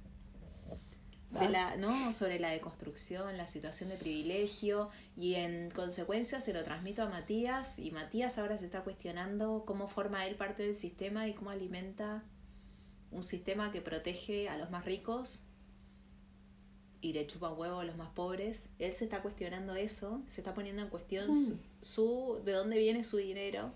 De 1.31 1.47
la, 1.47 1.75
¿no? 1.77 2.11
sobre 2.11 2.39
la 2.39 2.49
deconstrucción, 2.49 3.37
la 3.37 3.45
situación 3.47 3.89
de 3.89 3.97
privilegio 3.97 4.89
y 5.15 5.35
en 5.35 5.69
consecuencia 5.69 6.41
se 6.41 6.53
lo 6.53 6.63
transmito 6.63 7.03
a 7.03 7.09
Matías 7.09 7.77
y 7.77 7.91
Matías 7.91 8.39
ahora 8.39 8.57
se 8.57 8.65
está 8.65 8.81
cuestionando 8.83 9.63
cómo 9.67 9.87
forma 9.87 10.25
él 10.25 10.35
parte 10.35 10.63
del 10.63 10.75
sistema 10.75 11.27
y 11.27 11.33
cómo 11.35 11.51
alimenta 11.51 12.23
un 13.11 13.21
sistema 13.23 13.71
que 13.71 13.81
protege 13.81 14.49
a 14.49 14.57
los 14.57 14.71
más 14.71 14.85
ricos 14.85 15.41
y 17.01 17.13
le 17.13 17.27
chupa 17.27 17.51
huevo 17.53 17.79
a 17.79 17.83
los 17.85 17.95
más 17.95 18.09
pobres. 18.09 18.69
Él 18.79 18.93
se 18.95 19.03
está 19.05 19.21
cuestionando 19.21 19.75
eso, 19.75 20.21
se 20.27 20.41
está 20.41 20.53
poniendo 20.55 20.81
en 20.81 20.89
cuestión 20.89 21.33
su, 21.33 21.53
Mm. 21.55 21.59
su- 21.81 22.41
de 22.43 22.51
dónde 22.53 22.77
viene 22.79 23.03
su 23.03 23.17
dinero. 23.17 23.71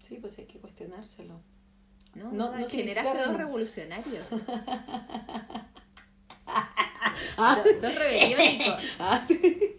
Sí, 0.00 0.16
pues 0.20 0.38
hay 0.38 0.46
que 0.46 0.58
cuestionárselo. 0.58 1.40
No, 2.14 2.32
No- 2.32 2.50
no, 2.52 2.58
no 2.58 2.66
generaste 2.66 3.22
dos 3.24 3.36
revolucionarios. 3.36 4.26
Ah. 7.36 7.62
dos, 7.64 7.80
dos 7.82 7.94
rebeliónicos. 7.94 8.82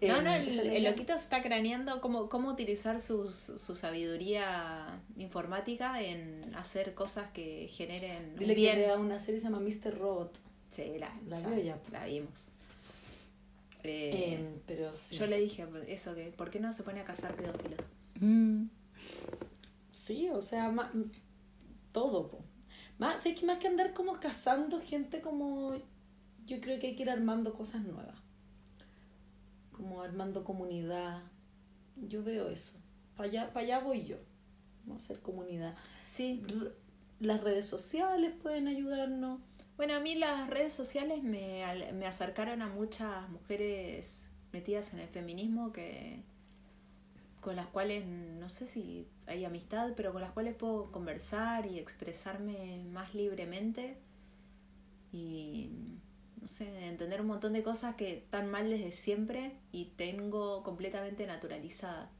No, 0.00 0.22
no, 0.22 0.32
el, 0.32 0.46
la 0.56 0.62
el 0.62 0.68
idea. 0.78 0.90
loquito 0.92 1.12
está 1.12 1.42
craneando 1.42 2.00
cómo, 2.00 2.28
cómo 2.28 2.50
utilizar 2.50 3.00
sus, 3.00 3.34
su 3.34 3.74
sabiduría 3.74 5.00
informática 5.16 6.00
en 6.00 6.54
hacer 6.54 6.94
cosas 6.94 7.30
que 7.30 7.66
generen 7.68 8.30
un 8.34 8.36
Dile 8.36 8.54
que 8.54 8.60
bien. 8.60 8.76
vea 8.76 8.96
una 8.96 9.18
serie 9.18 9.34
que 9.36 9.40
se 9.40 9.50
llama 9.50 9.58
Mr. 9.58 9.98
Robot. 9.98 10.38
Sí, 10.68 10.84
la, 11.00 11.12
La 11.26 11.40
ya, 11.60 11.80
la 11.90 12.04
vimos. 12.06 12.52
Eh, 13.82 14.34
Em, 14.34 14.60
pero 14.66 14.94
sí. 14.94 15.16
Yo 15.16 15.26
le 15.26 15.40
dije 15.40 15.66
eso, 15.88 16.14
que 16.14 16.26
¿por 16.30 16.50
qué 16.50 16.60
no 16.60 16.72
se 16.72 16.84
pone 16.84 17.00
a 17.00 17.04
cazar 17.04 17.34
pedófilos? 17.34 17.80
Mm. 18.20 18.66
Sí, 19.90 20.28
o 20.30 20.40
sea, 20.40 20.68
ma- 20.70 20.92
todo. 21.90 22.28
po. 22.28 22.44
Más, 22.98 23.24
es 23.26 23.38
que 23.38 23.46
más 23.46 23.58
que 23.58 23.68
andar 23.68 23.92
como 23.94 24.12
cazando 24.14 24.80
gente 24.80 25.20
como... 25.20 25.76
Yo 26.46 26.60
creo 26.60 26.78
que 26.78 26.88
hay 26.88 26.96
que 26.96 27.02
ir 27.02 27.10
armando 27.10 27.54
cosas 27.54 27.82
nuevas. 27.82 28.16
Como 29.72 30.02
armando 30.02 30.44
comunidad. 30.44 31.22
Yo 31.96 32.22
veo 32.22 32.48
eso. 32.48 32.76
Para 33.16 33.28
allá, 33.28 33.52
pa' 33.52 33.60
allá 33.60 33.80
voy 33.80 34.04
yo. 34.04 34.16
Vamos 34.84 35.02
a 35.02 35.04
hacer 35.04 35.20
comunidad. 35.22 35.76
Sí. 36.06 36.42
R- 36.48 36.72
Las 37.20 37.42
redes 37.42 37.66
sociales 37.66 38.32
pueden 38.42 38.66
ayudarnos. 38.68 39.40
Bueno, 39.76 39.94
a 39.94 40.00
mí 40.00 40.14
las 40.16 40.48
redes 40.50 40.72
sociales 40.72 41.22
me, 41.22 41.62
me 41.92 42.06
acercaron 42.06 42.62
a 42.62 42.68
muchas 42.68 43.28
mujeres 43.28 44.26
metidas 44.52 44.92
en 44.92 45.00
el 45.00 45.08
feminismo 45.08 45.72
que 45.72 46.22
con 47.48 47.56
las 47.56 47.68
cuales 47.68 48.04
no 48.04 48.50
sé 48.50 48.66
si 48.66 49.08
hay 49.26 49.46
amistad, 49.46 49.94
pero 49.96 50.12
con 50.12 50.20
las 50.20 50.32
cuales 50.32 50.54
puedo 50.54 50.92
conversar 50.92 51.64
y 51.64 51.78
expresarme 51.78 52.84
más 52.92 53.14
libremente 53.14 53.96
y 55.12 55.70
no 56.42 56.46
sé, 56.46 56.88
entender 56.88 57.22
un 57.22 57.28
montón 57.28 57.54
de 57.54 57.62
cosas 57.62 57.94
que 57.94 58.18
están 58.18 58.50
mal 58.50 58.68
desde 58.68 58.92
siempre 58.92 59.56
y 59.72 59.86
tengo 59.96 60.62
completamente 60.62 61.26
naturalizada. 61.26 62.10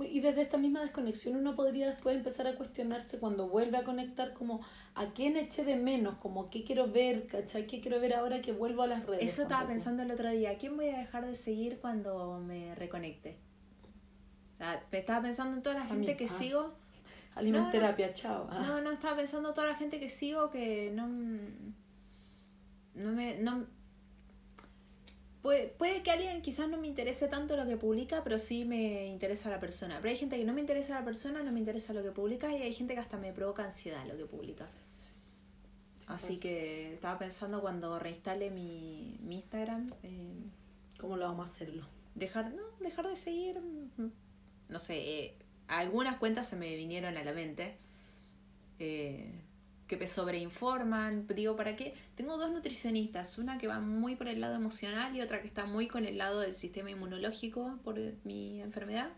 Y 0.00 0.20
desde 0.20 0.40
esta 0.40 0.56
misma 0.56 0.80
desconexión 0.80 1.36
uno 1.36 1.54
podría 1.54 1.86
después 1.86 2.16
empezar 2.16 2.46
a 2.46 2.54
cuestionarse 2.54 3.18
cuando 3.18 3.48
vuelve 3.48 3.76
a 3.76 3.84
conectar 3.84 4.32
como 4.32 4.62
a 4.94 5.12
quién 5.12 5.36
eché 5.36 5.64
de 5.64 5.76
menos, 5.76 6.16
como 6.16 6.48
qué 6.48 6.64
quiero 6.64 6.90
ver, 6.90 7.26
¿cachai? 7.26 7.66
¿Qué 7.66 7.80
quiero 7.80 8.00
ver 8.00 8.14
ahora 8.14 8.40
que 8.40 8.52
vuelvo 8.52 8.82
a 8.82 8.86
las 8.86 9.04
redes? 9.04 9.24
Eso 9.24 9.42
estaba 9.42 9.62
tú. 9.62 9.68
pensando 9.68 10.02
el 10.02 10.10
otro 10.10 10.30
día. 10.30 10.56
¿Quién 10.56 10.76
voy 10.76 10.88
a 10.88 10.98
dejar 10.98 11.26
de 11.26 11.34
seguir 11.34 11.78
cuando 11.78 12.38
me 12.40 12.74
reconecte? 12.74 13.38
Ah, 14.60 14.80
estaba 14.92 15.20
pensando 15.20 15.56
en 15.56 15.62
toda 15.62 15.74
la 15.74 15.82
A 15.82 15.86
gente 15.86 16.12
mí, 16.12 16.16
que 16.16 16.24
ah. 16.24 16.28
sigo. 16.28 16.74
Alimenterapia, 17.34 18.12
chao. 18.12 18.48
Ah. 18.50 18.62
No, 18.66 18.80
no, 18.80 18.92
estaba 18.92 19.16
pensando 19.16 19.50
en 19.50 19.54
toda 19.54 19.68
la 19.68 19.74
gente 19.74 20.00
que 20.00 20.08
sigo 20.08 20.50
que 20.50 20.90
no. 20.94 21.06
No 22.94 23.12
me. 23.12 23.38
No, 23.38 23.66
puede, 25.42 25.68
puede 25.68 26.02
que 26.02 26.10
alguien 26.10 26.40
quizás 26.42 26.68
no 26.68 26.78
me 26.78 26.86
interese 26.86 27.28
tanto 27.28 27.56
lo 27.56 27.66
que 27.66 27.76
publica, 27.76 28.22
pero 28.24 28.38
sí 28.38 28.64
me 28.64 29.06
interesa 29.06 29.50
la 29.50 29.60
persona. 29.60 29.98
Pero 30.00 30.10
hay 30.10 30.16
gente 30.16 30.36
que 30.38 30.44
no 30.44 30.52
me 30.52 30.60
interesa 30.60 30.94
la 30.98 31.04
persona, 31.04 31.42
no 31.42 31.52
me 31.52 31.58
interesa 31.58 31.92
lo 31.92 32.02
que 32.02 32.10
publica, 32.10 32.56
y 32.56 32.62
hay 32.62 32.72
gente 32.72 32.94
que 32.94 33.00
hasta 33.00 33.18
me 33.18 33.32
provoca 33.32 33.64
ansiedad 33.64 34.04
lo 34.06 34.16
que 34.16 34.24
publica. 34.24 34.68
Sí. 34.98 35.12
Así 36.06 36.40
que 36.40 36.94
estaba 36.94 37.18
pensando 37.18 37.60
cuando 37.60 37.98
reinstale 37.98 38.50
mi, 38.50 39.18
mi 39.22 39.36
Instagram. 39.36 39.92
eh, 40.02 40.44
¿Cómo 40.98 41.16
lo 41.16 41.24
vamos 41.24 41.50
a 41.50 41.52
hacerlo? 41.52 41.86
dejar 42.14 42.52
no 42.52 42.62
dejar 42.80 43.08
de 43.08 43.16
seguir 43.16 43.58
mm, 43.60 44.10
no 44.68 44.78
sé 44.78 44.96
eh, 44.96 45.34
algunas 45.68 46.16
cuentas 46.16 46.48
se 46.48 46.56
me 46.56 46.74
vinieron 46.76 47.16
a 47.16 47.24
la 47.24 47.32
mente 47.32 47.76
eh, 48.78 49.32
que 49.92 49.98
me 49.98 50.06
sobreinforman 50.06 51.26
digo 51.34 51.54
para 51.54 51.76
qué 51.76 51.92
tengo 52.14 52.38
dos 52.38 52.50
nutricionistas 52.50 53.36
una 53.36 53.58
que 53.58 53.68
va 53.68 53.78
muy 53.78 54.16
por 54.16 54.26
el 54.26 54.40
lado 54.40 54.54
emocional 54.54 55.14
y 55.14 55.20
otra 55.20 55.42
que 55.42 55.46
está 55.46 55.66
muy 55.66 55.86
con 55.86 56.06
el 56.06 56.16
lado 56.16 56.40
del 56.40 56.54
sistema 56.54 56.90
inmunológico 56.90 57.78
por 57.84 58.00
mi 58.24 58.62
enfermedad. 58.62 59.10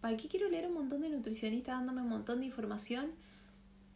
Para 0.00 0.16
qué 0.16 0.28
quiero 0.28 0.48
leer 0.48 0.68
un 0.68 0.74
montón 0.74 1.00
de 1.00 1.08
nutricionistas 1.08 1.74
dándome 1.74 2.02
un 2.02 2.08
montón 2.08 2.38
de 2.38 2.46
información 2.46 3.10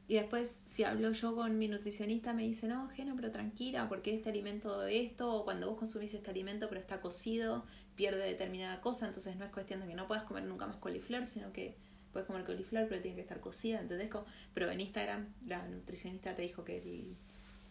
y 0.09 0.15
después, 0.15 0.63
si 0.67 0.83
hablo 0.83 1.13
yo 1.13 1.37
con 1.37 1.59
mi 1.59 1.69
nutricionista, 1.69 2.35
me 2.35 2.43
dice, 2.43 2.67
no, 2.67 2.89
Geno, 2.89 3.15
pero 3.15 3.31
tranquila, 3.31 3.89
porque 3.89 4.13
este 4.13 4.31
alimento 4.31 4.85
esto, 4.87 5.33
o 5.33 5.45
cuando 5.45 5.69
vos 5.69 5.79
consumís 5.79 6.13
este 6.13 6.29
alimento, 6.29 6.69
pero 6.69 6.81
está 6.81 7.01
cocido, 7.01 7.65
pierde 7.95 8.27
determinada 8.27 8.81
cosa, 8.81 9.07
entonces 9.07 9.37
no 9.37 9.45
es 9.45 9.53
cuestión 9.53 9.81
de 9.81 9.87
que 9.87 9.95
no 9.95 10.09
puedas 10.09 10.25
comer 10.25 10.43
nunca 10.43 10.67
más 10.67 10.77
coliflor, 10.77 11.27
sino 11.29 11.53
que 11.53 11.77
puedes 12.15 12.27
comer 12.27 12.45
coliflor, 12.45 12.89
pero 12.89 13.03
tiene 13.03 13.17
que 13.17 13.21
estar 13.21 13.41
cocida, 13.41 13.81
¿entendés? 13.81 14.09
Como- 14.09 14.25
Pero 14.55 14.71
en 14.71 14.81
Instagram, 14.81 15.27
la 15.47 15.67
nutricionista 15.69 16.35
te 16.35 16.41
dijo 16.43 16.65
que 16.65 16.79
el 16.79 17.15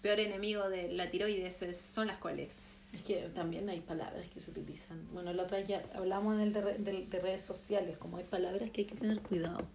peor 0.03 0.19
enemigo 0.19 0.69
de 0.69 0.91
la 0.91 1.09
tiroides 1.09 1.63
es- 1.63 1.81
son 1.81 2.05
las 2.07 2.17
coles. 2.17 2.57
Es 2.93 3.01
que 3.01 3.29
también 3.33 3.67
hay 3.69 3.79
palabras 3.79 4.27
que 4.29 4.39
se 4.39 4.51
utilizan. 4.51 5.07
Bueno, 5.11 5.33
la 5.33 5.43
otra 5.43 5.57
vez 5.57 5.67
ya 5.67 5.83
hablamos 5.95 6.37
del 6.37 6.53
de, 6.53 6.61
re- 6.61 6.77
del- 6.77 7.09
de 7.09 7.19
redes 7.19 7.41
sociales, 7.41 7.97
como 7.97 8.17
hay 8.17 8.23
palabras 8.25 8.69
que 8.69 8.81
hay 8.81 8.85
que 8.87 8.95
tener 8.95 9.19
cuidado. 9.21 9.65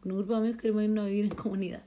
Con 0.00 0.12
un 0.12 0.18
grupo 0.18 0.34
de 0.34 0.38
amigos 0.38 0.60
queremos 0.60 0.84
irnos 0.84 1.04
a 1.04 1.08
vivir 1.08 1.24
en 1.24 1.34
comunidad. 1.34 1.82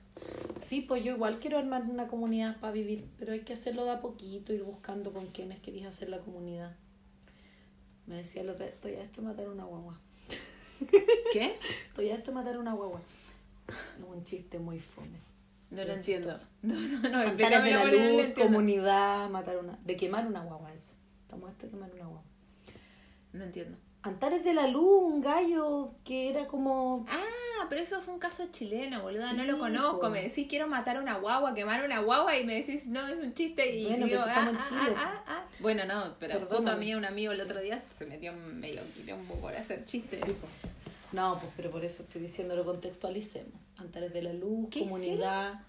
Sí, 0.61 0.81
pues 0.81 1.01
yo 1.05 1.13
igual 1.13 1.39
quiero 1.39 1.57
armar 1.57 1.83
una 1.83 2.07
comunidad 2.07 2.59
para 2.59 2.73
vivir, 2.73 3.05
pero 3.17 3.31
hay 3.31 3.39
que 3.41 3.53
hacerlo 3.53 3.85
de 3.85 3.91
a 3.91 4.01
poquito, 4.01 4.51
ir 4.53 4.63
buscando 4.63 5.13
con 5.13 5.27
quiénes 5.27 5.59
queréis 5.59 5.85
hacer 5.85 6.09
la 6.09 6.19
comunidad. 6.19 6.75
Me 8.05 8.15
decía 8.15 8.43
la 8.43 8.51
otra 8.53 8.65
vez, 8.65 8.73
estoy 8.73 8.95
a 8.95 9.01
esto 9.03 9.21
de 9.21 9.27
matar 9.27 9.47
una 9.47 9.63
guagua. 9.63 10.01
¿Qué? 11.33 11.57
Estoy 11.87 12.09
esto 12.09 12.31
de 12.31 12.35
matar 12.35 12.57
una 12.57 12.73
guagua. 12.73 13.01
Es 13.67 13.95
un 14.03 14.23
chiste 14.23 14.59
muy 14.59 14.79
fome. 14.79 15.19
No 15.71 15.83
lo 15.83 15.93
entiendo. 15.93 16.31
No, 16.61 16.75
no, 16.75 17.09
no, 17.09 17.35
de 17.35 17.49
la 17.49 17.85
luz, 17.85 18.33
comunidad, 18.33 19.29
matar 19.29 19.57
una... 19.57 19.77
De 19.85 19.95
quemar 19.95 20.27
una 20.27 20.41
guagua, 20.41 20.73
eso. 20.73 20.93
Estamos 21.21 21.49
a 21.49 21.51
esto 21.51 21.67
de 21.67 21.71
quemar 21.71 21.91
una 21.93 22.05
guagua. 22.05 22.23
No 23.33 23.43
entiendo. 23.43 23.77
Antares 24.01 24.45
de 24.45 24.53
la 24.53 24.67
Luz, 24.67 25.03
un 25.13 25.19
gallo 25.21 25.91
que 26.05 26.29
era 26.29 26.47
como... 26.47 27.05
Ah, 27.09 27.65
pero 27.69 27.81
eso 27.81 28.01
fue 28.01 28.13
un 28.13 28.19
caso 28.19 28.47
chileno, 28.51 29.01
boluda. 29.01 29.33
no 29.33 29.43
lo 29.43 29.59
conozco. 29.59 30.09
Me 30.09 30.21
decís 30.23 30.47
quiero 30.49 30.67
matar 30.67 30.95
a 30.97 31.01
una 31.01 31.17
guagua, 31.17 31.53
quemar 31.53 31.83
una 31.83 31.99
guagua 31.99 32.37
y 32.37 32.45
me 32.45 32.55
decís 32.55 32.87
no, 32.87 33.05
es 33.07 33.19
un 33.19 33.33
chiste. 33.33 33.75
Y 33.75 33.87
Bueno, 33.87 34.05
digo, 34.05 34.21
ah, 34.25 34.33
ah, 34.37 34.51
ah, 34.71 34.93
ah, 34.95 35.23
ah. 35.27 35.45
Bueno, 35.59 35.83
no, 35.85 36.15
pero 36.17 36.39
justo 36.47 36.71
a 36.71 36.75
mí 36.77 36.95
un 36.95 37.03
amigo 37.03 37.33
el 37.33 37.41
otro 37.41 37.59
día 37.59 37.83
se 37.91 38.05
metió 38.05 38.31
medio 38.33 38.81
quilombo 38.95 39.35
por 39.35 39.53
hacer 39.53 39.83
chistes. 39.83 40.21
Sí. 40.25 40.47
No, 41.11 41.37
pues 41.39 41.51
pero 41.57 41.69
por 41.69 41.83
eso 41.83 42.03
estoy 42.03 42.21
diciendo 42.21 42.55
lo 42.55 42.63
contextualicemos. 42.63 43.51
Antares 43.77 44.13
de 44.13 44.21
la 44.21 44.33
Luz, 44.33 44.69
¿Qué 44.71 44.81
comunidad. 44.81 45.61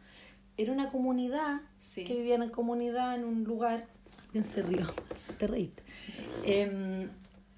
Era 0.56 0.72
una 0.72 0.90
comunidad 0.90 1.62
Sí. 1.78 2.04
que 2.04 2.14
vivían 2.14 2.42
en 2.44 2.50
comunidad 2.50 3.16
en 3.16 3.24
un 3.24 3.42
lugar. 3.44 3.86
Alguien 4.26 4.44
se 4.44 4.62
rió, 4.62 4.86
te 5.38 5.46
reíste. 5.48 5.82
Em, 6.44 7.10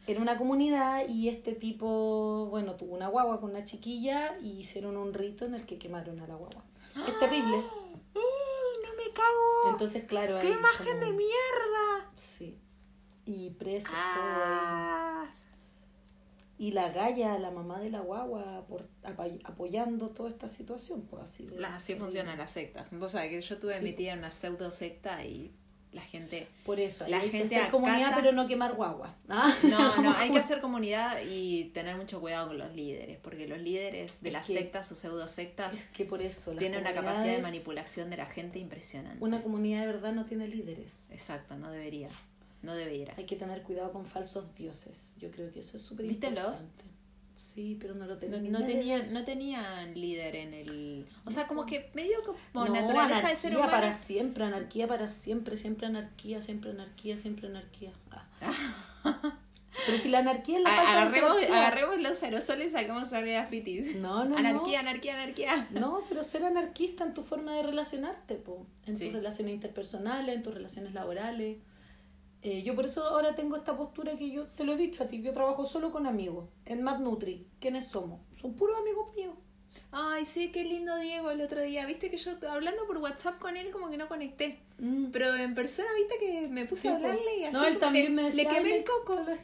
era 0.07 0.21
una 0.21 0.37
comunidad 0.37 1.07
y 1.09 1.29
este 1.29 1.53
tipo, 1.53 2.47
bueno, 2.51 2.75
tuvo 2.77 2.95
una 2.95 3.09
guagua 3.09 3.41
con 3.41 3.51
una 3.51 3.65
chiquilla 3.65 4.37
y 4.41 4.61
hicieron 4.61 4.97
un 4.97 5.15
rito 5.15 5.45
en 5.45 5.55
el 5.55 5.65
que 5.67 5.79
quemaron 5.79 6.21
a 6.21 6.27
la 6.27 6.35
guagua. 6.35 6.65
Es 7.09 7.19
terrible. 7.19 7.57
¡Uy, 7.57 8.83
no 8.85 8.91
me 8.97 9.13
cago! 9.15 9.71
Entonces, 9.73 10.05
claro, 10.05 10.39
¡Qué 10.41 10.51
imagen 10.51 10.87
como- 10.87 11.01
de 11.01 11.13
mierda! 11.13 12.11
Sí. 12.17 12.59
Y 13.25 13.51
presos 13.51 13.91
todo 13.91 13.99
ahí. 14.01 14.59
Ah. 14.61 15.35
Y 16.59 16.73
la 16.73 16.91
galla, 16.91 17.39
la 17.39 17.51
mamá 17.51 17.81
de 17.81 17.91
la 17.91 18.01
guagua, 18.01 18.67
por, 18.69 18.87
apoyando 19.45 20.11
toda 20.11 20.29
esta 20.29 20.49
situación, 20.49 21.03
pues 21.03 21.23
así. 21.23 21.47
de- 21.47 21.59
La- 21.59 21.77
así 21.77 21.95
funcionan 21.97 22.39
las 22.39 22.51
sectas. 22.53 22.87
Vos 22.93 23.13
sabés 23.13 23.31
que 23.31 23.41
yo 23.41 23.55
estuve 23.55 23.79
Sí. 23.79 23.83
metida 23.83 24.13
en 24.13 24.19
una 24.21 24.31
pseudo 24.31 24.71
secta 24.71 25.25
y 25.25 25.53
la 25.93 26.01
gente 26.03 26.47
Por 26.65 26.81
eso, 26.81 27.07
La 27.07 27.19
hay 27.19 27.31
que 27.31 27.39
gente 27.39 27.57
hacer 27.57 27.71
comunidad, 27.71 28.13
pero 28.15 28.33
no 28.33 28.47
quemar 28.47 28.75
guagua. 28.75 29.15
¿ah? 29.29 29.53
No, 29.65 30.03
no, 30.03 30.15
hay 30.17 30.31
que 30.33 30.39
hacer 30.39 30.61
comunidad 30.61 31.19
y 31.29 31.65
tener 31.75 31.97
mucho 31.97 32.21
cuidado 32.21 32.49
con 32.49 32.59
los 32.59 32.75
líderes, 32.75 33.19
porque 33.23 33.47
los 33.47 33.61
líderes 33.61 34.21
de 34.23 34.29
Es 34.29 34.33
las 34.33 34.47
que- 34.47 34.55
sectas 34.55 34.91
o 34.91 34.95
pseudo 34.95 35.29
sectas 35.29 35.77
Es 35.77 35.87
que 35.89 36.05
por 36.07 36.23
eso. 36.23 36.53
las 36.53 36.61
tienen 36.61 36.81
una 36.81 36.93
capacidad 36.95 37.37
de 37.37 37.43
manipulación 37.43 38.09
de 38.11 38.17
la 38.17 38.27
gente 38.27 38.59
impresionante. 38.59 39.23
Una 39.23 39.43
comunidad 39.43 39.81
de 39.83 39.87
verdad 39.87 40.13
no 40.13 40.25
tiene 40.25 40.49
líderes. 40.49 41.11
Exacto, 41.13 41.57
no 41.57 41.71
debería. 41.71 42.09
No 42.63 42.75
debería. 42.75 43.13
Hay 43.17 43.25
que 43.27 43.37
tener 43.37 43.63
cuidado 43.63 43.93
con 43.93 44.07
falsos 44.07 44.55
dioses. 44.55 45.13
Yo 45.19 45.31
creo 45.31 45.51
que 45.53 45.61
eso 45.61 45.77
es 45.77 45.83
súper 45.83 46.07
¿Viste 46.07 46.29
importante. 46.29 46.85
Sí, 47.35 47.77
pero 47.81 47.95
no 47.95 48.07
lo 48.07 48.15
No, 48.15 48.19
tenían. 48.21 48.53
no 48.53 48.61
tenían, 48.65 49.13
no 49.13 49.25
tenían 49.25 49.95
líder 49.95 50.37
en 50.37 50.55
el. 50.55 51.07
O 51.25 51.31
sea, 51.31 51.47
como 51.47 51.65
que 51.67 51.91
medio 51.95 52.19
como 52.53 52.67
naturaleza 52.69 53.05
anarquía 53.19 53.31
de 53.31 53.37
ser 53.37 53.57
humano. 53.57 53.71
para 53.73 53.95
siempre, 53.95 54.45
anarquía 54.45 54.87
para 54.87 55.09
siempre, 55.09 55.57
siempre 55.57 55.87
anarquía, 55.87 56.43
siempre 56.43 56.71
anarquía, 56.71 57.17
siempre 57.17 57.49
anarquía. 57.49 57.93
Ah. 58.11 58.53
Pero 59.87 59.97
si 59.97 60.11
la 60.11 60.19
anarquía 60.19 60.59
es 60.59 60.65
la 60.65 60.71
falta 60.71 60.93
de 60.93 60.99
agarremos, 60.99 61.33
jerarquía. 61.39 61.59
agarremos 61.67 61.99
los 62.03 62.23
aerosoles 62.23 62.67
y 62.67 62.71
sacamos 62.71 63.13
a 63.15 63.21
grafitis. 63.23 63.97
No, 63.97 64.25
no, 64.27 64.37
anarquía, 64.37 64.81
anarquía, 64.81 65.15
anarquía. 65.15 65.67
no. 65.71 65.81
No, 65.81 66.01
pero 66.11 66.23
ser 66.25 66.45
anarquista 66.45 67.05
en 67.05 67.15
tu 67.15 67.23
forma 67.25 67.55
de 67.55 67.63
relacionarte, 67.63 68.35
po. 68.37 68.67
en 68.87 68.97
Sí. 68.99 69.07
tus 69.07 69.15
relaciones 69.15 69.55
interpersonales, 69.55 70.37
en 70.37 70.43
tus 70.43 70.53
relaciones 70.53 70.93
laborales. 70.93 71.57
Eh, 72.43 72.63
yo 72.65 72.75
por 72.75 72.87
eso 72.87 73.05
ahora 73.05 73.37
tengo 73.37 73.57
esta 73.57 73.77
postura 73.77 74.17
que 74.19 74.31
yo 74.31 74.47
te 74.49 74.65
lo 74.65 74.73
he 74.73 74.77
dicho 74.77 75.05
a 75.05 75.07
ti. 75.07 75.23
Yo 75.23 75.33
trabajo 75.33 75.65
solo 75.65 75.93
con 75.93 76.07
amigos. 76.07 76.49
En 76.65 76.83
Mad 76.83 76.99
Nutri, 76.99 77.47
¿quiénes 77.61 77.87
somos? 77.89 78.21
Son 78.41 78.55
puros 78.55 78.79
amigos 78.81 79.15
míos. 79.15 79.35
Ay, 79.93 80.25
sí, 80.25 80.51
qué 80.51 80.65
lindo 80.65 80.97
Diego 80.97 81.31
el 81.31 81.41
otro 81.43 81.61
día. 81.61 81.87
Viste 81.87 82.11
que 82.11 82.17
yo 82.17 82.33
hablando 82.49 82.87
por 82.87 82.99
WhatsApp 82.99 83.39
con 83.39 83.57
él 83.57 83.71
como 83.71 83.91
que 83.91 83.97
no 83.97 84.09
conecté. 84.09 84.59
Mm. 84.79 85.11
Pero 85.13 85.37
en 85.37 85.55
persona, 85.55 85.89
viste 85.97 86.19
que 86.19 86.49
me 86.49 86.65
puse 86.65 86.89
a 86.89 86.97
hablarle 86.97 87.37
y 87.39 87.45
así. 87.45 87.53
No, 87.53 87.65
él 87.65 87.79
también 87.79 88.15
me 88.15 88.25
decía, 88.25 88.51
Le 88.51 88.57
quemé 88.57 88.77
el 88.79 88.85
coco. 88.85 89.15
La 89.17 89.37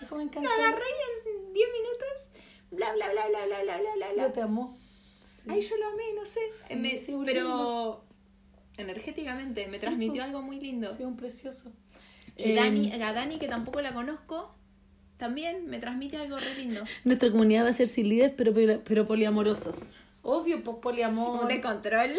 Dijo, 0.00 0.16
me 0.16 0.22
encantó. 0.22 0.48
La 0.48 0.54
agarré 0.68 0.84
en 1.26 1.52
10 1.52 1.68
minutos. 1.72 2.28
Bla, 2.70 2.92
bla, 2.94 3.10
bla, 3.10 3.28
bla, 3.28 3.46
bla, 3.46 3.62
bla, 3.62 3.78
bla, 3.96 4.12
bla. 4.12 4.22
Yo 4.28 4.32
te 4.32 4.40
amó. 4.40 4.78
Sí. 5.20 5.50
Ay, 5.50 5.60
yo 5.60 5.76
lo 5.76 5.88
amé, 5.88 6.04
no 6.14 6.24
sé. 6.24 6.40
Sí, 6.68 6.72
eh, 6.72 6.76
me, 6.76 7.24
pero 7.24 8.04
energéticamente 8.76 9.66
me 9.68 9.78
transmitió 9.78 10.22
algo 10.22 10.40
muy 10.40 10.60
lindo. 10.60 10.94
Sí, 10.94 11.02
un 11.02 11.16
precioso. 11.16 11.72
Y 12.36 12.52
Eh, 12.52 12.54
Dani, 12.54 12.92
a 12.92 13.12
Dani, 13.12 13.38
que 13.38 13.48
tampoco 13.48 13.80
la 13.80 13.92
conozco, 13.94 14.54
también 15.16 15.66
me 15.66 15.78
transmite 15.78 16.16
algo 16.16 16.38
re 16.38 16.54
lindo. 16.56 16.82
Nuestra 17.04 17.30
comunidad 17.30 17.64
va 17.64 17.70
a 17.70 17.72
ser 17.72 17.88
sin 17.88 18.08
líderes, 18.08 18.34
pero, 18.36 18.52
pero 18.84 19.06
poliamorosos. 19.06 19.92
Obvio, 20.22 20.62
pues 20.64 20.78
poliamor. 20.82 21.42
Un 21.42 21.48
de 21.48 21.60
control. 21.60 22.12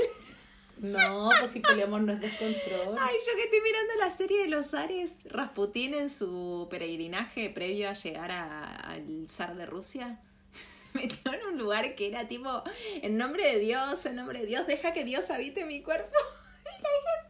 No, 0.77 1.29
pues 1.39 1.51
si 1.51 1.61
poliamor 1.61 2.01
no 2.01 2.11
es 2.13 2.19
descontrol. 2.21 2.95
Ay, 2.99 3.15
yo 3.25 3.35
que 3.37 3.43
estoy 3.43 3.61
mirando 3.61 3.93
la 3.97 4.09
serie 4.09 4.41
de 4.41 4.47
los 4.49 4.73
Ares, 4.73 5.19
Rasputín 5.25 5.93
en 5.93 6.09
su 6.09 6.67
peregrinaje 6.69 7.49
previo 7.49 7.89
a 7.89 7.93
llegar 7.93 8.31
a- 8.31 8.75
al 8.75 9.27
zar 9.29 9.55
de 9.55 9.65
Rusia, 9.65 10.19
se 10.53 10.97
metió 10.99 11.33
en 11.33 11.45
un 11.53 11.57
lugar 11.57 11.95
que 11.95 12.07
era 12.07 12.27
tipo, 12.27 12.61
en 13.01 13.17
nombre 13.17 13.49
de 13.53 13.59
Dios, 13.59 14.05
en 14.05 14.17
nombre 14.17 14.41
de 14.41 14.45
Dios, 14.47 14.67
deja 14.67 14.91
que 14.93 15.03
Dios 15.05 15.29
habite 15.29 15.65
mi 15.65 15.81
cuerpo. 15.81 16.11
Y 16.65 16.81
la 16.81 16.89
gente 16.89 17.24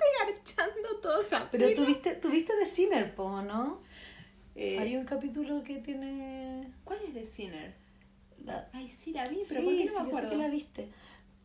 garchando 1.18 1.28
todos 1.28 1.34
a 1.34 1.52
Pero 1.52 1.74
tuviste, 1.76 2.16
tuviste 2.16 2.54
The 2.60 2.66
Sinner, 2.66 3.16
po, 3.16 3.42
¿no? 3.42 3.82
Eh, 4.56 4.80
Hay 4.80 4.96
un 4.96 5.06
capítulo 5.06 5.64
que 5.64 5.78
tiene... 5.80 6.72
¿Cuál 6.84 7.00
es 7.08 7.14
de 7.14 7.26
Sinner? 7.26 7.74
La... 8.46 8.70
Ay, 8.74 8.88
sí, 8.90 9.12
la 9.12 9.28
vi, 9.28 9.40
pero 9.48 9.62
sí, 9.62 9.66
¿por 9.66 9.76
qué 9.76 9.86
no 9.86 9.92
sí, 9.92 9.92
me 9.92 9.92
yo 9.92 9.94
sé 9.94 10.00
acuerdo? 10.08 10.30
que 10.30 10.38
la 10.38 10.48
viste. 10.50 10.88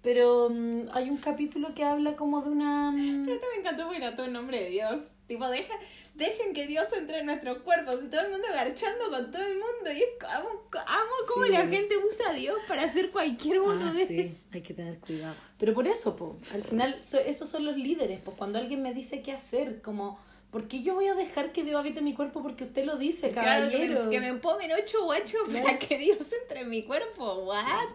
Pero 0.02 0.48
mm, 0.50 0.88
hay 0.92 1.10
un 1.10 1.18
capítulo 1.18 1.74
que 1.74 1.84
habla 1.84 2.16
como 2.16 2.40
de 2.40 2.48
una... 2.48 2.90
mm, 2.90 3.24
Pero 3.26 3.34
esto 3.36 3.46
me 3.54 3.60
encantó 3.60 3.82
porque 3.84 3.98
era 3.98 4.16
todo 4.16 4.26
en 4.26 4.32
nombre 4.32 4.62
de 4.62 4.70
Dios. 4.70 5.12
Tipo, 5.26 5.46
deja, 5.48 5.74
dejen 6.14 6.54
que 6.54 6.66
Dios 6.66 6.90
entre 6.94 7.18
en 7.18 7.26
nuestros 7.26 7.58
cuerpos 7.58 8.00
y 8.02 8.08
todo 8.08 8.22
el 8.22 8.30
mundo 8.30 8.46
garchando 8.50 9.10
con 9.10 9.30
todo 9.30 9.42
el 9.42 9.54
mundo. 9.58 9.92
Y 9.94 9.98
es, 9.98 10.08
amo, 10.26 10.48
amo 10.86 11.12
cómo 11.28 11.44
Sí. 11.44 11.52
la 11.52 11.66
gente 11.66 11.96
usa 11.98 12.30
a 12.30 12.32
Dios 12.32 12.56
para 12.66 12.82
hacer 12.84 13.10
cualquier 13.10 13.60
uno 13.60 13.90
Ah, 13.90 13.92
de 13.92 14.06
sí, 14.06 14.20
esos. 14.20 14.46
hay 14.52 14.62
que 14.62 14.72
tener 14.72 14.98
cuidado. 15.00 15.34
Pero 15.58 15.74
por 15.74 15.86
eso, 15.86 16.16
po, 16.16 16.38
al 16.54 16.64
final, 16.64 17.04
so- 17.04 17.20
esos 17.20 17.50
son 17.50 17.66
los 17.66 17.76
líderes. 17.76 18.20
Pues 18.24 18.36
cuando 18.38 18.58
alguien 18.58 18.80
me 18.82 18.94
dice 18.94 19.20
qué 19.20 19.32
hacer, 19.32 19.82
como, 19.82 20.18
¿por 20.50 20.66
qué 20.66 20.82
yo 20.82 20.94
voy 20.94 21.08
a 21.08 21.14
dejar 21.14 21.52
que 21.52 21.62
Dios 21.62 21.78
habite 21.78 22.00
mi 22.00 22.14
cuerpo 22.14 22.42
porque 22.42 22.64
usted 22.64 22.86
lo 22.86 22.96
dice, 22.96 23.32
Claro, 23.32 23.68
que 23.68 23.74
caballero? 23.76 24.04
me, 24.04 24.10
que 24.10 24.20
me 24.20 24.28
empomen 24.28 24.70
ocho 24.72 25.04
guachos 25.04 25.42
Claro. 25.46 25.62
para 25.66 25.78
que 25.78 25.98
Dios 25.98 26.32
entre 26.42 26.60
en 26.62 26.70
mi 26.70 26.84
cuerpo. 26.84 27.34
¿What? 27.44 27.90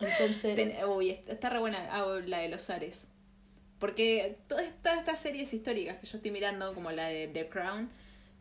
Entonces, 0.00 0.56
Ten- 0.56 0.74
uy, 0.88 1.18
está 1.26 1.50
re 1.50 1.58
buena 1.58 1.88
ah, 1.92 2.06
la 2.26 2.38
de 2.38 2.48
los 2.48 2.70
Ares. 2.70 3.08
Porque 3.78 4.38
todas 4.46 4.64
estas 4.66 5.20
series 5.20 5.52
históricas 5.54 5.98
que 5.98 6.06
yo 6.06 6.16
estoy 6.18 6.30
mirando, 6.30 6.72
como 6.74 6.90
la 6.90 7.06
de 7.08 7.28
The 7.28 7.48
Crown, 7.48 7.88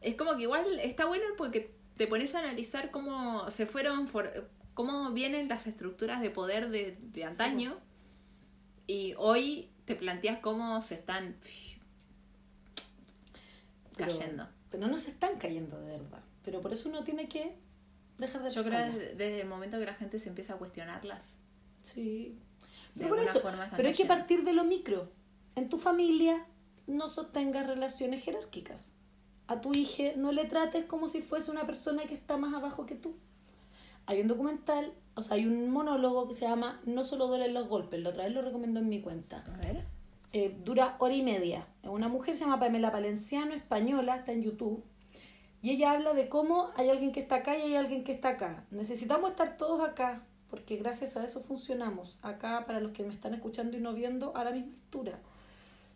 es 0.01 0.15
como 0.15 0.35
que 0.35 0.43
igual 0.43 0.79
está 0.79 1.05
buena 1.05 1.25
porque 1.37 1.71
te 1.97 2.07
pones 2.07 2.33
a 2.35 2.39
analizar 2.39 2.91
cómo 2.91 3.49
se 3.51 3.65
fueron, 3.65 4.07
for- 4.07 4.49
cómo 4.73 5.11
vienen 5.11 5.47
las 5.49 5.67
estructuras 5.67 6.21
de 6.21 6.29
poder 6.29 6.69
de, 6.69 6.97
de 7.01 7.23
antaño. 7.25 7.77
Y 8.87 9.13
hoy 9.17 9.69
te 9.85 9.95
planteas 9.95 10.39
cómo 10.39 10.81
se 10.81 10.95
están 10.95 11.35
pero- 13.97 14.09
cayendo. 14.11 14.47
Pero 14.71 14.87
no 14.87 14.97
se 14.97 15.11
están 15.11 15.37
cayendo 15.37 15.79
de 15.79 15.97
verdad. 15.97 16.19
Pero 16.45 16.61
por 16.61 16.71
eso 16.73 16.89
uno 16.89 17.03
tiene 17.03 17.27
que 17.27 17.55
dejar 18.17 18.43
de 18.43 18.49
Yo 18.51 18.63
creo 18.63 18.79
desde, 18.85 19.15
desde 19.15 19.41
el 19.41 19.47
momento 19.47 19.79
que 19.79 19.85
la 19.85 19.95
gente 19.95 20.19
se 20.19 20.29
empieza 20.29 20.53
a 20.53 20.57
cuestionarlas. 20.57 21.37
Sí. 21.81 22.37
De 22.95 23.05
Pero, 23.05 23.09
por 23.09 23.19
eso, 23.19 23.41
pero 23.75 23.87
hay 23.87 23.93
que 23.93 24.05
partir 24.05 24.43
de 24.43 24.53
lo 24.53 24.63
micro. 24.63 25.09
En 25.55 25.69
tu 25.69 25.77
familia 25.77 26.45
no 26.87 27.07
sostengas 27.07 27.67
relaciones 27.67 28.23
jerárquicas. 28.23 28.93
A 29.47 29.61
tu 29.61 29.73
hija 29.73 30.11
no 30.15 30.31
le 30.31 30.45
trates 30.45 30.85
como 30.85 31.07
si 31.07 31.21
fuese 31.21 31.51
una 31.51 31.65
persona 31.65 32.03
que 32.05 32.15
está 32.15 32.37
más 32.37 32.53
abajo 32.53 32.85
que 32.85 32.95
tú. 32.95 33.15
Hay 34.05 34.21
un 34.21 34.27
documental, 34.27 34.93
o 35.15 35.21
sea, 35.21 35.35
hay 35.37 35.45
un 35.45 35.69
monólogo 35.69 36.27
que 36.27 36.33
se 36.33 36.45
llama 36.47 36.81
No 36.85 37.05
solo 37.05 37.27
duelen 37.27 37.53
los 37.53 37.67
golpes, 37.67 38.01
la 38.01 38.09
otra 38.09 38.23
vez 38.23 38.33
lo 38.33 38.41
recomiendo 38.41 38.79
en 38.79 38.89
mi 38.89 39.01
cuenta. 39.01 39.43
A 39.53 39.57
ver. 39.57 39.85
Eh, 40.33 40.55
dura 40.63 40.95
hora 40.99 41.13
y 41.13 41.23
media. 41.23 41.67
Es 41.83 41.89
Una 41.89 42.07
mujer 42.07 42.35
se 42.35 42.43
llama 42.43 42.59
Pamela 42.59 42.91
Palenciano, 42.91 43.53
española, 43.53 44.17
está 44.17 44.31
en 44.31 44.43
YouTube. 44.43 44.83
Y 45.61 45.71
ella 45.71 45.91
habla 45.91 46.13
de 46.13 46.29
cómo 46.29 46.71
hay 46.75 46.89
alguien 46.89 47.11
que 47.11 47.19
está 47.19 47.35
acá 47.35 47.57
y 47.57 47.61
hay 47.61 47.75
alguien 47.75 48.03
que 48.03 48.13
está 48.13 48.29
acá. 48.29 48.65
Necesitamos 48.71 49.31
estar 49.31 49.57
todos 49.57 49.87
acá, 49.87 50.23
porque 50.49 50.77
gracias 50.77 51.17
a 51.17 51.23
eso 51.23 51.39
funcionamos. 51.39 52.19
Acá, 52.21 52.65
para 52.65 52.79
los 52.79 52.91
que 52.91 53.03
me 53.03 53.13
están 53.13 53.33
escuchando 53.33 53.77
y 53.77 53.79
no 53.79 53.93
viendo, 53.93 54.35
a 54.35 54.43
la 54.43 54.51
misma 54.51 54.73
altura. 54.73 55.19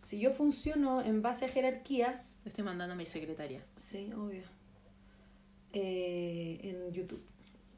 Si 0.01 0.19
yo 0.19 0.31
funciono 0.31 1.01
en 1.01 1.21
base 1.21 1.45
a 1.45 1.49
jerarquías, 1.49 2.41
estoy 2.45 2.63
mandando 2.63 2.93
a 2.93 2.97
mi 2.97 3.05
secretaria. 3.05 3.63
Sí, 3.75 4.11
obvio. 4.13 4.43
Eh, 5.71 6.59
en 6.61 6.93
YouTube, 6.93 7.23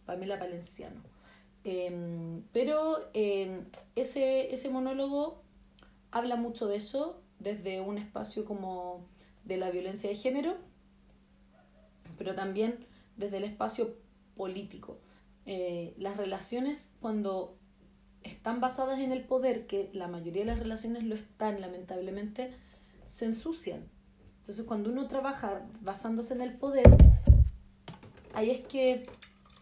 Pamela 0.06 0.38
Palenciano. 0.38 1.02
Em, 1.64 2.44
pero 2.52 3.10
em, 3.14 3.66
ese, 3.96 4.54
ese 4.54 4.70
monólogo 4.70 5.42
habla 6.12 6.36
mucho 6.36 6.68
de 6.68 6.78
eso, 6.78 7.22
desde 7.40 7.82
un 7.82 7.98
espacio 7.98 8.46
como 8.46 9.06
de 9.46 9.58
la 9.58 9.70
violencia 9.70 10.10
de 10.10 10.16
género, 10.16 10.58
pero 12.18 12.36
también 12.36 12.86
desde 13.18 13.38
el 13.38 13.44
espacio 13.46 13.96
político. 14.36 14.98
Eh, 15.46 15.94
las 15.98 16.18
relaciones 16.18 16.92
cuando 17.00 17.58
están 18.24 18.60
basadas 18.60 19.00
en 19.00 19.12
el 19.12 19.24
poder, 19.24 19.68
que 19.68 19.90
la 19.94 20.08
mayoría 20.08 20.42
de 20.42 20.48
las 20.48 20.60
relaciones 20.60 21.04
lo 21.04 21.16
están 21.16 21.62
lamentablemente, 21.62 22.52
se 23.06 23.26
ensucian. 23.26 23.88
Entonces 24.40 24.66
cuando 24.66 24.92
uno 24.92 25.08
trabaja 25.08 25.66
basándose 25.82 26.34
en 26.34 26.42
el 26.42 26.58
poder, 26.58 26.86
ahí 28.34 28.50
es 28.50 28.62
que 28.62 29.04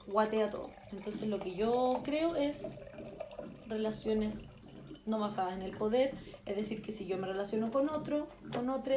guatea 0.08 0.50
todo. 0.50 0.72
Entonces 0.92 1.28
lo 1.28 1.40
que 1.40 1.56
yo 1.56 2.02
creo 2.04 2.36
es 2.36 2.80
relaciones 3.68 4.48
no 5.06 5.20
basadas 5.20 5.54
en 5.54 5.62
el 5.62 5.76
poder, 5.76 6.16
es 6.46 6.56
decir, 6.56 6.82
que 6.82 6.94
si 6.94 7.06
yo 7.06 7.18
me 7.18 7.28
relaciono 7.28 7.72
con 7.72 7.90
otro, 7.90 8.30
con 8.54 8.70
otro, 8.70 8.96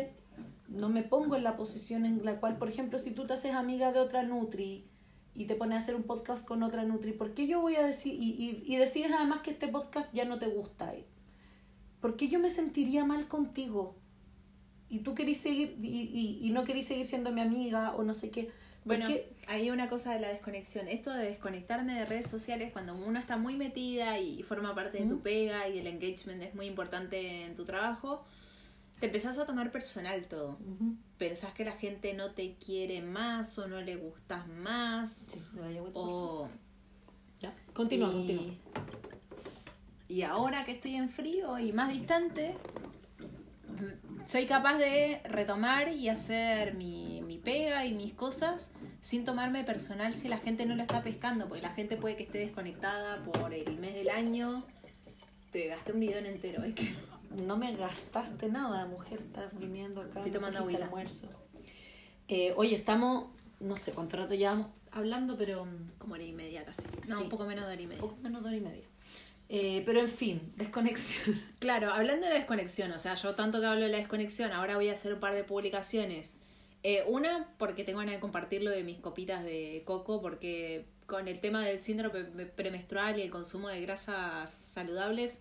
no 0.69 0.89
me 0.89 1.03
pongo 1.03 1.35
en 1.35 1.43
la 1.43 1.57
posición 1.57 2.05
en 2.05 2.25
la 2.25 2.39
cual, 2.39 2.59
por 2.59 2.69
ejemplo, 2.69 2.99
si 2.99 3.11
tú 3.11 3.27
te 3.27 3.35
haces 3.35 3.55
amiga 3.55 3.93
de 3.93 4.01
otra 4.01 4.23
Nutri 4.23 4.89
y 5.37 5.45
te 5.47 5.55
pones 5.55 5.77
a 5.77 5.79
hacer 5.81 5.95
un 5.95 6.05
podcast 6.05 6.47
con 6.47 6.63
otra 6.63 6.85
Nutri, 6.85 7.13
¿por 7.13 7.35
qué 7.35 7.47
yo 7.47 7.61
voy 7.61 7.77
a 7.77 7.83
decir, 7.87 8.15
y, 8.15 8.31
y, 8.33 8.63
y 8.65 8.77
decides 8.77 9.13
además 9.13 9.41
que 9.41 9.51
este 9.51 9.69
podcast 9.69 10.13
ya 10.13 10.25
no 10.25 10.39
te 10.39 10.47
gusta? 10.47 10.95
¿Por 12.01 12.17
qué 12.17 12.29
yo 12.29 12.39
me 12.39 12.51
sentiría 12.51 13.05
mal 13.05 13.29
contigo? 13.29 13.97
Y 14.89 15.01
tú 15.01 15.15
querís 15.15 15.39
seguir, 15.39 15.77
y, 15.83 15.89
y, 15.89 16.39
y 16.47 16.51
no 16.51 16.65
querís 16.65 16.87
seguir 16.87 17.07
siendo 17.07 17.33
mi 17.33 17.41
amiga 17.41 17.95
o 17.97 18.03
no 18.05 18.15
sé 18.15 18.31
qué. 18.31 18.45
¿Por 18.45 18.53
Bueno, 18.99 19.07
qué? 19.09 19.33
hay 19.49 19.71
una 19.71 19.89
cosa 19.89 20.13
de 20.13 20.21
la 20.21 20.29
desconexión. 20.29 20.87
Esto 20.87 21.11
de 21.11 21.25
desconectarme 21.25 21.95
de 21.95 22.05
redes 22.07 22.29
sociales 22.29 22.73
cuando 22.73 22.95
uno 22.95 23.19
está 23.19 23.37
muy 23.37 23.57
metida 23.57 24.21
y 24.21 24.43
forma 24.45 24.75
parte 24.77 24.99
de 25.03 25.09
tu 25.09 25.21
pega 25.21 25.69
y 25.69 25.79
el 25.79 25.89
engagement 25.89 26.41
es 26.43 26.55
muy 26.55 26.67
importante 26.67 27.45
en 27.45 27.57
tu 27.57 27.65
trabajo, 27.65 28.25
te 29.01 29.07
empezás 29.07 29.39
a 29.39 29.47
tomar 29.47 29.71
personal 29.71 30.27
todo. 30.27 30.59
Ujú. 30.61 30.97
Pensás 31.19 31.53
que 31.53 31.65
la 31.65 31.73
gente 31.73 32.15
no 32.15 32.33
te 32.33 32.55
quiere 32.57 33.03
más 33.03 33.59
o 33.59 33.67
no 33.69 33.81
le 33.81 33.97
gustas 33.97 34.47
más 34.49 35.13
Sí, 35.33 35.43
o... 35.95 36.49
Ya, 37.41 37.55
continúa, 37.75 38.09
y, 38.09 38.13
continúa. 38.13 38.55
y 40.09 40.23
ahora 40.23 40.65
que 40.65 40.73
estoy 40.73 40.95
en 40.95 41.09
frío 41.11 41.59
y 41.59 41.73
más 41.73 41.91
distante, 41.91 42.55
soy 44.25 44.47
capaz 44.47 44.79
de 44.79 45.21
retomar 45.25 45.89
y 45.91 46.09
hacer 46.09 46.75
mi, 46.75 47.21
mi 47.23 47.37
pega 47.39 47.85
y 47.85 47.93
mis 47.95 48.15
cosas 48.15 48.73
sin 49.01 49.25
tomarme 49.25 49.65
personal 49.65 50.15
si 50.15 50.29
la 50.29 50.39
gente 50.39 50.65
no 50.67 50.75
lo 50.75 50.83
está 50.83 51.03
pescando, 51.03 51.47
porque 51.47 51.63
la 51.63 51.75
gente 51.75 51.97
puede 51.97 52.17
que 52.17 52.23
esté 52.25 52.39
desconectada 52.39 53.23
por 53.23 53.53
el 53.53 53.79
mes 53.79 53.95
del 53.95 54.09
año. 54.09 54.65
Te 55.53 55.69
gasté 55.69 55.93
un 55.93 56.01
bidón 56.01 56.27
entero, 56.27 56.65
¿eh? 56.65 56.75
No 57.45 57.57
me 57.57 57.75
gastaste 57.77 58.49
nada, 58.49 58.87
mujer, 58.87 59.21
estás 59.21 59.57
viniendo 59.59 60.01
acá. 60.01 60.21
Estoy 60.21 60.33
tomando 60.33 60.59
agüita. 60.61 60.85
almuerzo. 60.85 61.29
Eh, 62.29 62.53
oye, 62.57 62.75
estamos, 62.75 63.29
no 63.61 63.77
sé 63.77 63.93
cuánto 63.93 64.17
rato 64.17 64.35
llevamos 64.35 64.69
hablando, 64.91 65.37
pero 65.37 65.67
Como 65.99 66.15
hora 66.15 66.23
y 66.25 66.33
media 66.33 66.65
casi. 66.65 66.83
Sí. 66.83 67.09
No, 67.11 67.21
un 67.21 67.29
poco 67.29 67.45
menos 67.45 67.67
de 67.67 67.73
hora 67.73 67.81
y 67.81 67.85
un 67.85 67.89
media. 67.91 68.01
poco 68.01 68.17
menos 68.23 68.43
de 68.43 68.49
hora 68.49 68.57
y 68.57 68.61
media. 68.61 68.85
Eh, 69.49 69.83
pero 69.87 70.01
en 70.01 70.09
fin, 70.09 70.53
desconexión. 70.57 71.41
Claro, 71.61 71.93
hablando 71.93 72.27
de 72.27 72.33
la 72.33 72.39
desconexión, 72.39 72.91
o 72.93 72.99
sea, 72.99 73.15
yo 73.15 73.35
tanto 73.35 73.61
que 73.61 73.67
hablo 73.67 73.83
de 73.85 73.91
la 73.91 73.99
desconexión, 73.99 74.53
ahora 74.53 74.77
voy 74.77 74.89
a 74.89 74.93
hacer 74.95 75.13
un 75.15 75.21
par 75.21 75.35
de 75.35 75.45
publicaciones. 75.45 76.37
Eh, 76.83 77.05
una, 77.09 77.49
porque 77.59 77.85
tengo 77.85 77.99
ganas 77.99 78.15
de 78.15 78.21
compartirlo 78.21 78.71
de 78.71 78.83
mis 78.85 78.99
copitas 78.99 79.45
de 79.45 79.83
coco, 79.85 80.21
porque 80.23 80.87
con 81.07 81.29
el 81.29 81.41
tema 81.41 81.65
del 81.65 81.79
síndrome 81.79 82.25
pre- 82.25 82.47
premenstrual 82.47 83.19
y 83.19 83.23
el 83.23 83.31
consumo 83.31 83.69
de 83.69 83.81
grasas 83.83 84.51
saludables, 84.51 85.41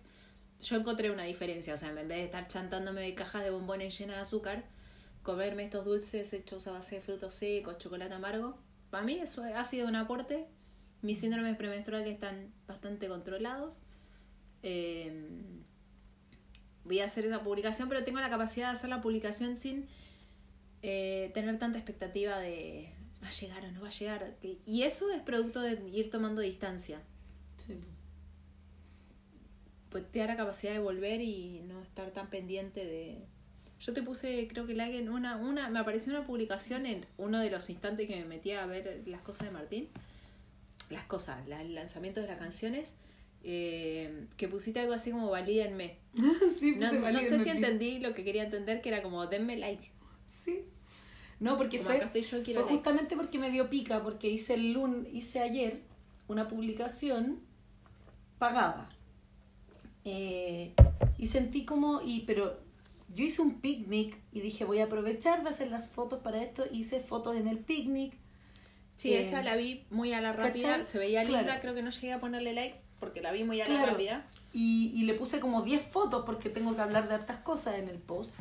yo 0.60 0.76
encontré 0.76 1.10
una 1.10 1.24
diferencia. 1.24 1.74
O 1.74 1.76
sea, 1.76 1.90
en 1.90 1.96
vez 1.96 2.08
de 2.08 2.24
estar 2.24 2.46
chantándome 2.48 3.14
cajas 3.14 3.44
de 3.44 3.50
bombones 3.50 3.98
llenas 3.98 4.16
de 4.16 4.22
azúcar, 4.22 4.64
comerme 5.22 5.64
estos 5.64 5.84
dulces 5.84 6.32
hechos 6.32 6.66
a 6.66 6.72
base 6.72 6.96
de 6.96 7.00
frutos 7.00 7.34
secos, 7.34 7.78
chocolate 7.78 8.14
amargo, 8.14 8.58
para 8.90 9.04
mí 9.04 9.14
eso 9.14 9.42
ha 9.42 9.64
sido 9.64 9.88
un 9.88 9.96
aporte. 9.96 10.46
Mis 11.02 11.20
síndromes 11.20 11.56
premenstruales 11.56 12.08
están 12.08 12.52
bastante 12.66 13.08
controlados. 13.08 13.80
Eh, 14.62 15.30
voy 16.84 17.00
a 17.00 17.04
hacer 17.04 17.26
esa 17.26 17.42
publicación, 17.42 17.88
pero 17.88 18.04
tengo 18.04 18.20
la 18.20 18.30
capacidad 18.30 18.68
de 18.68 18.78
hacer 18.78 18.90
la 18.90 19.02
publicación 19.02 19.56
sin 19.56 19.86
eh, 20.82 21.30
tener 21.34 21.58
tanta 21.58 21.78
expectativa 21.78 22.38
de 22.38 22.92
va 23.22 23.28
a 23.28 23.32
llegar 23.32 23.64
o 23.64 23.72
no 23.72 23.82
va 23.82 23.88
a 23.88 23.90
llegar. 23.90 24.36
Y 24.64 24.82
eso 24.82 25.10
es 25.10 25.20
producto 25.22 25.60
de 25.60 25.80
ir 25.90 26.10
tomando 26.10 26.40
distancia. 26.40 27.00
Sí. 27.56 27.74
Pues 29.90 30.10
te 30.10 30.18
da 30.20 30.26
la 30.26 30.36
capacidad 30.36 30.72
de 30.72 30.78
volver 30.78 31.20
y 31.20 31.60
no 31.66 31.80
estar 31.82 32.10
tan 32.10 32.28
pendiente 32.28 32.84
de... 32.84 33.24
Yo 33.80 33.92
te 33.92 34.02
puse, 34.02 34.48
creo 34.48 34.66
que 34.66 34.74
like 34.74 34.96
en 34.98 35.08
una, 35.10 35.36
una, 35.36 35.68
me 35.68 35.78
apareció 35.78 36.12
una 36.12 36.26
publicación 36.26 36.86
en 36.86 37.04
uno 37.18 37.38
de 37.40 37.50
los 37.50 37.68
instantes 37.70 38.08
que 38.08 38.16
me 38.16 38.24
metí 38.24 38.52
a 38.52 38.64
ver 38.66 39.02
las 39.06 39.20
cosas 39.20 39.46
de 39.48 39.52
Martín. 39.52 39.88
Las 40.90 41.04
cosas, 41.04 41.46
la- 41.48 41.60
el 41.62 41.74
lanzamiento 41.74 42.20
de 42.20 42.26
las 42.26 42.36
canciones. 42.38 42.92
eh, 43.48 44.26
que 44.36 44.48
pusiste 44.48 44.80
algo 44.80 44.92
así 44.94 45.12
como 45.12 45.30
valídenme. 45.30 45.98
sí, 46.58 46.72
No, 46.72 46.86
puse 46.88 46.96
no 46.96 47.02
valídenme, 47.02 47.38
sé 47.38 47.44
si 47.44 47.50
entendí 47.50 48.00
lo 48.00 48.12
que 48.12 48.24
quería 48.24 48.42
entender, 48.42 48.80
que 48.80 48.88
era 48.88 49.02
como 49.02 49.24
denme 49.26 49.56
like. 49.56 49.88
Sí. 50.44 50.64
No, 51.38 51.56
porque 51.56 51.76
Como 51.78 51.90
fue, 51.90 52.00
yo, 52.00 52.08
fue 52.54 52.62
like. 52.62 52.74
justamente 52.74 53.14
porque 53.16 53.38
me 53.38 53.50
dio 53.52 53.68
pica, 53.70 54.02
porque 54.02 54.28
hice 54.28 54.54
el 54.54 54.72
lun, 54.72 55.06
hice 55.12 55.38
ayer 55.40 55.82
una 56.28 56.48
publicación 56.48 57.40
pagada. 58.38 58.88
Eh, 60.08 60.72
y 61.18 61.26
sentí 61.26 61.64
como, 61.64 62.00
y 62.00 62.20
pero 62.20 62.58
yo 63.14 63.24
hice 63.24 63.42
un 63.42 63.60
picnic 63.60 64.16
y 64.32 64.40
dije 64.40 64.64
voy 64.64 64.78
a 64.78 64.84
aprovechar 64.84 65.42
de 65.42 65.50
hacer 65.50 65.68
las 65.70 65.88
fotos 65.90 66.20
para 66.20 66.42
esto, 66.42 66.64
hice 66.70 67.00
fotos 67.00 67.34
en 67.36 67.48
el 67.48 67.58
picnic. 67.58 68.14
Sí, 68.96 69.12
Eh, 69.12 69.20
esa 69.20 69.42
la 69.42 69.56
vi 69.56 69.84
muy 69.90 70.12
a 70.14 70.20
la 70.20 70.32
rápida, 70.32 70.68
¿cachai? 70.70 70.84
se 70.84 70.98
veía 70.98 71.24
linda, 71.24 71.42
Claro. 71.44 71.60
creo 71.60 71.74
que 71.74 71.82
no 71.82 71.90
llegué 71.90 72.12
a 72.12 72.20
ponerle 72.20 72.52
like 72.54 72.76
porque 73.00 73.20
la 73.20 73.30
vi 73.32 73.44
muy 73.44 73.60
a 73.60 73.64
la 73.68 73.74
Claro. 73.74 73.92
rápida. 73.92 74.24
Y, 74.54 74.92
y 74.94 75.02
le 75.04 75.14
puse 75.14 75.38
como 75.40 75.60
10 75.62 75.82
fotos 75.82 76.24
porque 76.24 76.48
tengo 76.50 76.74
que 76.76 76.80
hablar 76.82 77.08
de 77.08 77.14
hartas 77.14 77.38
cosas 77.38 77.74
en 77.78 77.88
el 77.88 77.98
post. 77.98 78.32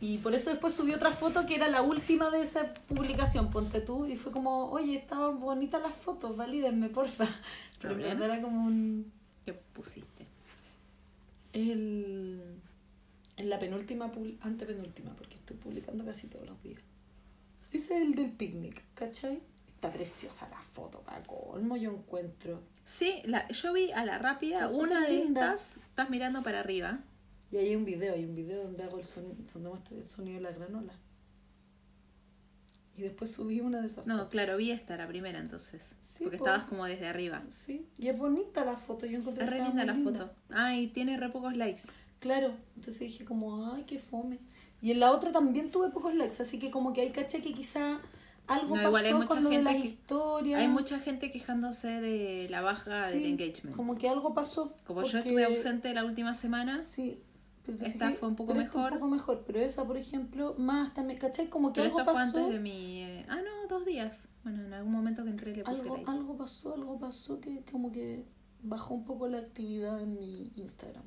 Y 0.00 0.18
por 0.18 0.34
eso 0.34 0.50
después 0.50 0.72
subí 0.74 0.92
otra 0.92 1.10
foto 1.10 1.46
que 1.46 1.54
era 1.56 1.68
la 1.68 1.82
última 1.82 2.30
de 2.30 2.42
esa 2.42 2.72
publicación, 2.86 3.50
ponte 3.50 3.80
tú, 3.80 4.06
y 4.06 4.16
fue 4.16 4.30
como, 4.30 4.70
oye, 4.70 4.94
estaban 4.96 5.40
bonitas 5.40 5.80
las 5.82 5.94
fotos, 5.94 6.36
valídenme, 6.36 6.88
porfa. 6.90 7.26
Pero 7.80 7.94
en 7.94 8.00
verdad 8.00 8.22
era 8.36 8.40
como 8.42 8.64
un... 8.66 9.10
¿Qué 9.44 9.52
pusiste? 9.52 10.26
El, 11.56 12.60
en 13.38 13.48
la 13.48 13.58
penúltima, 13.58 14.12
antepenúltima, 14.40 15.14
porque 15.16 15.36
estoy 15.36 15.56
publicando 15.56 16.04
casi 16.04 16.26
todos 16.26 16.46
los 16.46 16.62
días. 16.62 16.82
Ese 17.72 17.96
es 17.96 18.02
el 18.02 18.14
del 18.14 18.30
picnic, 18.32 18.82
¿cachai? 18.94 19.40
Está 19.68 19.90
preciosa 19.90 20.48
la 20.50 20.60
foto, 20.60 21.00
para 21.00 21.22
colmo 21.22 21.76
yo 21.76 21.92
encuentro. 21.92 22.60
Sí, 22.84 23.22
la, 23.24 23.48
yo 23.48 23.72
vi 23.72 23.90
a 23.92 24.04
la 24.04 24.18
rápida 24.18 24.66
Está 24.66 24.78
una 24.78 25.06
de 25.06 25.16
linda. 25.16 25.54
estas, 25.54 25.78
estás 25.78 26.10
mirando 26.10 26.42
para 26.42 26.60
arriba. 26.60 27.00
Y 27.50 27.56
hay 27.56 27.74
un 27.74 27.84
video, 27.84 28.14
hay 28.14 28.24
un 28.24 28.34
video 28.34 28.64
donde 28.64 28.84
hago 28.84 28.98
el 28.98 29.04
sonido, 29.04 29.34
donde 29.54 29.96
el 29.96 30.06
sonido 30.06 30.36
de 30.36 30.42
la 30.42 30.50
granola. 30.52 30.92
Y 32.98 33.02
después 33.02 33.30
subí 33.32 33.60
una 33.60 33.80
de 33.82 33.86
esas 33.88 34.06
No, 34.06 34.14
fotos. 34.16 34.30
claro, 34.30 34.56
vi 34.56 34.70
esta, 34.70 34.96
la 34.96 35.06
primera 35.06 35.38
entonces. 35.38 35.96
Sí, 36.00 36.24
porque 36.24 36.38
po. 36.38 36.46
estabas 36.46 36.64
como 36.64 36.86
desde 36.86 37.06
arriba. 37.08 37.42
Sí, 37.50 37.86
y 37.98 38.08
es 38.08 38.18
bonita 38.18 38.64
la 38.64 38.76
foto, 38.76 39.04
yo 39.06 39.18
encontré 39.18 39.44
Es 39.44 39.50
re 39.50 39.62
linda 39.62 39.84
la 39.84 39.94
foto. 39.94 40.30
Ah, 40.50 40.74
y 40.74 40.86
tiene 40.88 41.16
re 41.18 41.28
pocos 41.28 41.56
likes. 41.56 41.82
Claro, 42.20 42.54
entonces 42.74 43.00
dije 43.00 43.24
como, 43.26 43.72
ay, 43.74 43.84
qué 43.86 43.98
fome. 43.98 44.38
Y 44.80 44.90
en 44.92 45.00
la 45.00 45.12
otra 45.12 45.30
también 45.32 45.70
tuve 45.70 45.90
pocos 45.90 46.14
likes, 46.14 46.40
así 46.42 46.58
que 46.58 46.70
como 46.70 46.92
que 46.94 47.02
hay 47.02 47.10
caché 47.10 47.42
que 47.42 47.52
quizá 47.52 48.00
algo 48.46 48.68
No, 48.68 48.74
pasó 48.76 48.88
igual 48.88 49.04
hay 49.06 49.14
mucha 49.14 49.26
con 49.28 49.42
lo 49.44 49.50
de 49.50 49.56
gente 49.56 49.72
las 49.72 49.82
que- 49.82 49.88
historias. 49.88 50.60
Hay 50.60 50.68
mucha 50.68 51.00
gente 51.00 51.30
quejándose 51.30 52.00
de 52.00 52.46
la 52.50 52.60
baja 52.62 53.10
Sí, 53.10 53.18
del 53.18 53.26
engagement. 53.26 53.76
Como, 53.76 53.88
Como 53.88 53.98
que 53.98 54.08
algo 54.08 54.32
pasó. 54.34 54.74
yo 54.88 54.94
porque- 54.94 55.18
estuve 55.18 55.44
ausente 55.44 55.92
la 55.94 56.04
última 56.04 56.32
semana, 56.32 56.80
Sí. 56.80 57.18
Pero 57.66 57.76
te 57.78 57.86
Esta 57.88 58.12
fue 58.12 58.28
un 58.28 58.36
poco 58.36 58.52
pero 58.52 58.64
mejor. 58.64 58.92
Un 58.92 58.98
poco 59.00 59.10
mejor, 59.10 59.44
pero 59.46 59.60
esa, 59.60 59.84
por 59.84 59.96
ejemplo, 59.96 60.54
más 60.56 60.94
también, 60.94 61.18
¿cachai? 61.18 61.48
Como 61.48 61.72
que 61.72 61.80
pero 61.82 61.86
algo 61.88 61.98
esta 61.98 62.12
fue 62.12 62.22
pasó. 62.22 62.38
antes 62.38 62.52
de 62.54 62.60
mi... 62.60 63.02
eh, 63.02 63.26
Ah, 63.28 63.40
no, 63.44 63.66
dos 63.68 63.84
días. 63.84 64.28
Bueno, 64.44 64.64
en 64.64 64.72
algún 64.72 64.92
momento 64.92 65.24
que 65.24 65.30
entré 65.30 65.54
le 65.54 65.64
puse 65.64 65.82
algo, 65.82 65.96
like. 65.96 66.10
algo 66.10 66.36
pasó, 66.36 66.74
algo 66.74 66.98
pasó 66.98 67.40
que 67.40 67.62
como 67.70 67.90
que 67.92 68.24
bajó 68.62 68.94
un 68.94 69.04
poco 69.04 69.28
la 69.28 69.38
actividad 69.38 70.00
en 70.00 70.18
mi 70.18 70.52
Instagram. 70.56 71.02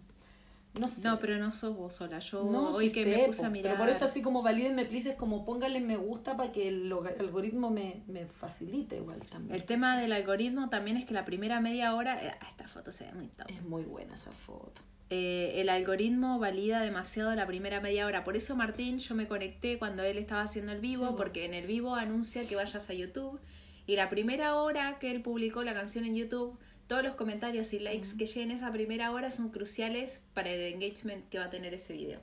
No 0.80 0.88
sé. 0.88 1.02
No, 1.02 1.18
pero 1.18 1.38
no 1.40 1.52
sos 1.52 1.76
vos 1.76 1.95
sola. 1.95 2.19
Yo 2.19 2.44
No, 2.44 2.69
hoy 2.69 2.90
sí 2.90 2.94
que 2.94 3.03
sé, 3.03 3.18
me 3.18 3.26
puse 3.26 3.40
po, 3.41 3.48
a 3.48 3.49
mirar... 3.49 3.72
Pero 3.73 3.80
por 3.84 3.90
eso 3.90 4.06
así 4.06 4.22
como 4.22 4.44
valídenme, 4.44 4.86
please, 4.86 5.10
es 5.10 5.15
como 5.15 5.44
pónganle 5.44 5.81
me 5.81 5.98
gusta 5.98 6.38
para 6.38 6.52
que 6.52 6.68
el 6.68 6.94
algoritmo 7.19 7.72
me, 7.72 8.03
me 8.07 8.27
facilite 8.27 8.98
igual 8.98 9.19
también. 9.26 9.56
El 9.56 9.64
tema 9.65 9.98
del 9.98 10.11
algoritmo 10.11 10.69
también 10.69 10.98
es 10.98 11.06
que 11.06 11.15
la 11.15 11.26
primera 11.26 11.60
media 11.60 11.95
hora... 11.95 12.23
eh, 12.23 12.34
esta 12.52 12.68
foto 12.68 12.91
se 12.91 13.06
ve 13.06 13.14
muy 13.14 13.27
top. 13.30 13.48
Es 13.49 13.64
muy 13.64 13.84
buena 13.84 14.14
esa 14.14 14.31
foto. 14.31 14.81
Eh, 15.11 15.60
el 15.61 15.69
algoritmo 15.69 16.38
valida 16.38 16.81
demasiado 16.81 17.34
la 17.34 17.48
primera 17.48 17.81
media 17.81 18.06
hora. 18.06 18.23
Por 18.23 18.38
eso, 18.38 18.56
Martín, 18.56 18.99
yo 18.99 19.15
me 19.15 19.27
conecté 19.27 19.80
cuando 19.80 20.03
él 20.03 20.18
estaba 20.18 20.41
haciendo 20.41 20.72
el 20.72 20.80
vivo, 20.80 21.10
Sí, 21.10 21.14
porque 21.18 21.45
en 21.45 21.56
el 21.56 21.65
vivo 21.65 21.95
anuncia 21.95 22.48
que 22.48 22.56
vayas 22.56 22.90
a 22.90 22.94
YouTube. 22.94 23.40
Y 23.88 23.95
la 23.95 24.10
primera 24.10 24.56
hora 24.56 24.99
que 24.99 25.10
él 25.10 25.22
publicó 25.22 25.64
la 25.64 25.73
canción 25.73 26.06
en 26.06 26.15
YouTube, 26.15 26.60
todos 26.86 27.03
los 27.03 27.15
comentarios 27.15 27.73
y 27.73 27.80
likes 27.80 28.10
que 28.18 28.27
lleguen 28.27 28.52
esa 28.52 28.72
primera 28.72 29.11
hora 29.11 29.31
son 29.31 29.49
cruciales 29.49 30.22
para 30.36 30.52
el 30.52 30.73
engagement 30.73 31.27
que 31.30 31.40
va 31.40 31.45
a 31.45 31.49
tener 31.49 31.73
ese 31.73 31.94
video. 31.94 32.19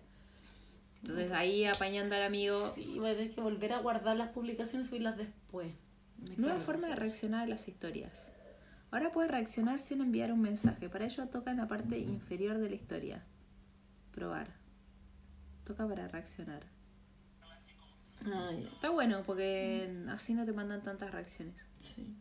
Entonces 1.00 1.32
ahí 1.32 1.64
apañando 1.64 2.14
al 2.14 2.22
amigo. 2.22 2.58
Sí, 2.58 2.94
voy 2.98 3.10
a 3.10 3.14
tener 3.14 3.32
que 3.32 3.40
volver 3.40 3.72
a 3.72 3.78
guardar 3.78 4.16
las 4.16 4.30
publicaciones 4.30 4.86
y 4.86 4.90
subirlas 4.90 5.16
después. 5.16 5.72
Nueva 6.36 6.60
forma 6.60 6.88
de 6.88 6.96
reaccionar 6.96 7.44
a 7.44 7.46
las 7.46 7.68
historias. 7.68 8.32
Ahora 8.90 9.10
puedes 9.12 9.30
reaccionar 9.30 9.80
sin 9.80 10.00
enviar 10.00 10.32
un 10.32 10.40
mensaje. 10.40 10.88
Para 10.88 11.04
ello 11.06 11.26
toca 11.28 11.50
en 11.50 11.58
la 11.58 11.68
parte 11.68 11.98
inferior 11.98 12.58
de 12.58 12.68
la 12.70 12.74
historia. 12.76 13.24
Probar. 14.12 14.48
Toca 15.64 15.86
para 15.86 16.08
reaccionar. 16.08 16.62
Ya. 18.24 18.50
Está 18.52 18.90
bueno 18.90 19.22
porque 19.24 20.04
así 20.08 20.34
no 20.34 20.44
te 20.46 20.52
mandan 20.52 20.82
tantas 20.82 21.10
reacciones. 21.10 21.54
Sí. 21.78 22.16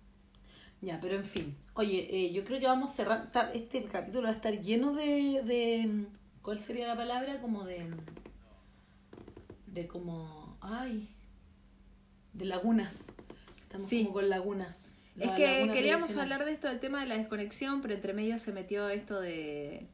Ya, 0.81 0.99
pero 0.99 1.15
en 1.15 1.25
fin. 1.25 1.55
Oye, 1.73 2.07
eh, 2.11 2.33
yo 2.33 2.43
creo 2.43 2.59
que 2.59 2.67
vamos 2.67 2.91
a 2.91 2.93
cerrar. 2.93 3.31
Este 3.53 3.85
capítulo 3.85 4.23
va 4.23 4.29
a 4.29 4.33
estar 4.33 4.59
lleno 4.59 4.93
de, 4.93 5.41
de. 5.43 6.05
¿Cuál 6.41 6.59
sería 6.59 6.87
la 6.87 6.95
palabra? 6.95 7.39
Como 7.39 7.63
de. 7.63 7.89
De 9.67 9.87
como. 9.87 10.57
Ay. 10.61 11.09
De 12.33 12.45
lagunas. 12.45 13.13
Estamos 13.63 13.87
Sí. 13.87 14.03
como 14.03 14.15
con 14.15 14.29
lagunas. 14.29 14.94
Es 15.17 15.31
que 15.31 15.69
queríamos 15.73 16.15
hablar 16.17 16.45
de 16.45 16.51
esto 16.51 16.67
del 16.67 16.79
tema 16.79 16.99
de 17.01 17.07
la 17.07 17.17
desconexión, 17.17 17.81
pero 17.81 17.93
entre 17.93 18.13
medio 18.13 18.37
se 18.39 18.51
metió 18.51 18.89
esto 18.89 19.19
de 19.19 19.87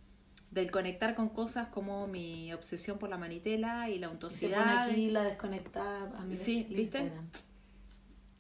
del 0.52 0.70
conectar 0.70 1.16
con 1.16 1.30
cosas 1.30 1.70
como 1.70 2.08
mi 2.08 2.52
obsesión 2.52 2.98
por 3.00 3.10
la 3.10 3.18
manitela 3.18 3.90
y 3.90 4.00
la 4.00 4.08
Y 4.08 4.10
Se 4.10 4.10
pone 4.10 4.12
untosidad. 4.14 4.90
aquí 4.90 5.10
la 5.10 5.24
desconectada 5.24 6.12
a 6.20 6.26
mi 6.26 6.36
Sí, 6.36 6.68
¿viste? 6.70 7.00
Instagram. 7.00 7.30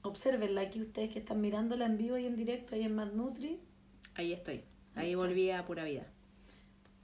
Observenla 0.01 0.61
aquí 0.61 0.81
ustedes 0.81 1.09
que 1.09 1.19
están 1.19 1.39
mirándola 1.39 1.85
en 1.85 1.97
vivo 1.97 2.17
y 2.17 2.25
en 2.25 2.35
directo 2.35 2.75
ahí 2.75 2.83
en 2.83 2.95
Mad 2.95 3.13
Nutri. 3.13 3.61
Ahí 4.15 4.33
estoy. 4.33 4.63
Ahí 4.95 5.15
volví 5.15 5.51
a 5.51 5.65
pura 5.65 5.85
vida. 5.85 6.05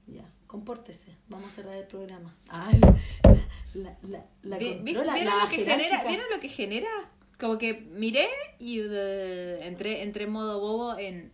Ya, 0.07 0.29
compórtese. 0.45 1.15
Vamos 1.29 1.47
a 1.47 1.51
cerrar 1.55 1.75
el 1.75 1.87
programa. 1.87 2.35
Ay, 2.49 2.81
la, 3.75 3.97
la, 4.01 4.25
la 4.41 4.57
¿Vieron, 4.57 4.79
lo 4.83 5.49
que 5.49 5.63
genera, 5.63 6.03
¿Vieron 6.05 6.25
lo 6.33 6.39
que 6.41 6.49
genera? 6.49 6.89
Como 7.39 7.57
que 7.57 7.73
miré 7.91 8.27
y 8.59 8.81
uh, 8.81 8.91
entré, 9.61 10.03
entré 10.03 10.23
en 10.23 10.31
modo 10.31 10.59
bobo 10.59 10.97
en 10.97 11.31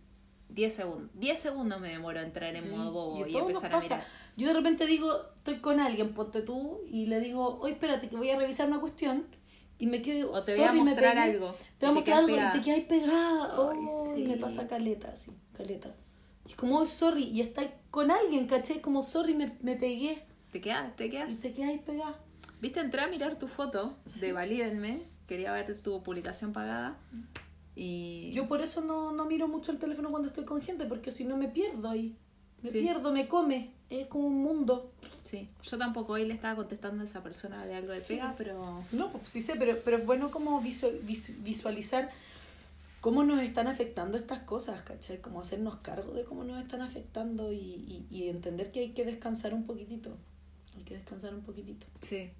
10 0.50 0.72
segundos. 0.74 1.10
10 1.14 1.38
segundos 1.38 1.80
me 1.80 1.88
demoró 1.88 2.20
entrar 2.20 2.52
Sí, 2.52 2.58
en 2.58 2.70
modo 2.70 2.92
bobo 2.92 3.26
y, 3.26 3.32
nos 3.32 3.40
empezar 3.42 3.74
a 3.74 3.80
mirar. 3.80 4.06
Yo 4.36 4.48
de 4.48 4.52
repente 4.54 4.86
digo, 4.86 5.18
estoy 5.36 5.56
con 5.60 5.80
alguien, 5.80 6.12
ponte 6.14 6.42
tú, 6.42 6.80
y 6.90 7.06
le 7.06 7.20
digo, 7.20 7.58
oye, 7.60 7.72
espérate, 7.72 8.08
que 8.08 8.16
voy 8.16 8.30
a 8.30 8.38
revisar 8.38 8.68
una 8.68 8.80
cuestión, 8.80 9.26
y 9.78 9.86
me 9.86 10.02
quedo, 10.02 10.32
O 10.32 10.40
te 10.42 10.54
voy 10.54 10.64
a 10.64 10.72
mostrar 10.72 11.14
pegué. 11.14 11.20
algo. 11.24 11.56
Te 11.78 11.86
voy 11.86 11.88
a 11.88 11.90
y 11.90 11.94
mostrar 11.94 12.18
algo 12.18 12.28
pegada. 12.36 12.56
y 12.56 12.60
te 12.60 12.64
quedas 12.64 12.80
pegada. 12.86 13.44
Ay, 13.72 13.78
Oh, 13.88 14.12
sí. 14.14 14.22
y 14.22 14.26
me 14.28 14.36
pasa 14.36 14.68
caleta, 14.68 15.08
así, 15.12 15.32
caleta. 15.52 15.94
Y 16.46 16.50
es 16.50 16.56
como, 16.56 16.80
"Ay, 16.80 16.86
sorry, 16.86 17.24
y 17.24 17.40
estás 17.40 17.66
con 17.90 18.10
alguien, 18.10 18.46
¿cachai? 18.46 18.80
Como, 18.80 19.02
sorry, 19.02 19.34
me, 19.34 19.46
me 19.62 19.74
pegué. 19.76 20.22
¿Te 20.52 20.60
quedas? 20.60 20.94
¿Te 20.94 21.06
Y 21.06 21.10
quedas? 21.10 21.40
te 21.40 21.52
quedas 21.54 21.80
pegada. 21.84 22.20
¿Viste? 22.60 22.80
Entré 22.80 23.00
a 23.00 23.06
mirar 23.08 23.38
tu 23.38 23.48
foto 23.48 23.96
Sí. 24.06 24.26
de 24.26 24.32
Valídenme. 24.32 25.00
Quería 25.26 25.52
ver 25.52 25.80
tu 25.80 26.02
publicación 26.02 26.52
pagada. 26.52 26.96
Y 27.76 28.30
Yo 28.32 28.46
por 28.46 28.60
eso 28.60 28.80
no, 28.82 29.12
no 29.12 29.24
miro 29.26 29.48
mucho 29.48 29.72
el 29.72 29.78
teléfono 29.78 30.10
cuando 30.10 30.28
estoy 30.28 30.44
con 30.44 30.62
gente, 30.62 30.84
porque 30.86 31.10
si 31.10 31.24
no 31.24 31.36
me 31.36 31.48
pierdo 31.48 31.88
ahí. 31.88 32.16
Me 32.62 32.70
Sí. 32.70 32.80
pierdo, 32.80 33.12
me 33.12 33.26
come. 33.28 33.72
Es 33.90 34.06
como 34.06 34.26
un 34.28 34.42
mundo. 34.42 34.90
sí, 35.22 35.48
yo 35.62 35.78
tampoco 35.78 36.12
hoy 36.14 36.24
le 36.26 36.34
estaba 36.34 36.54
contestando 36.56 37.00
a 37.02 37.04
esa 37.04 37.22
persona 37.22 37.64
de 37.66 37.74
algo 37.74 37.92
de 37.92 38.00
pega, 38.00 38.34
pero 38.36 38.82
No, 38.92 39.10
pues 39.10 39.28
sí 39.28 39.40
sé, 39.42 39.54
pero, 39.56 39.76
pero 39.84 39.96
es 39.98 40.06
bueno 40.06 40.30
como 40.30 40.60
visual- 40.60 40.98
vis- 41.02 41.42
visualizar 41.42 42.10
cómo 43.00 43.24
nos 43.24 43.40
están 43.42 43.66
afectando 43.66 44.16
estas 44.18 44.40
cosas, 44.40 44.82
¿cachai? 44.82 45.18
Como 45.20 45.40
hacernos 45.40 45.76
cargo 45.76 46.12
de 46.12 46.24
cómo 46.24 46.44
nos 46.44 46.62
están 46.62 46.80
afectando 46.82 47.52
y, 47.52 47.56
y, 47.58 48.06
y 48.10 48.28
entender 48.28 48.70
que 48.72 48.80
hay 48.80 48.90
que 48.90 49.04
descansar 49.04 49.52
un 49.54 49.64
poquitito. 49.66 50.16
Hay 50.76 50.84
que 50.84 50.94
descansar 50.94 51.34
un 51.34 51.42
poquitito. 51.42 51.86
sí. 52.02 52.30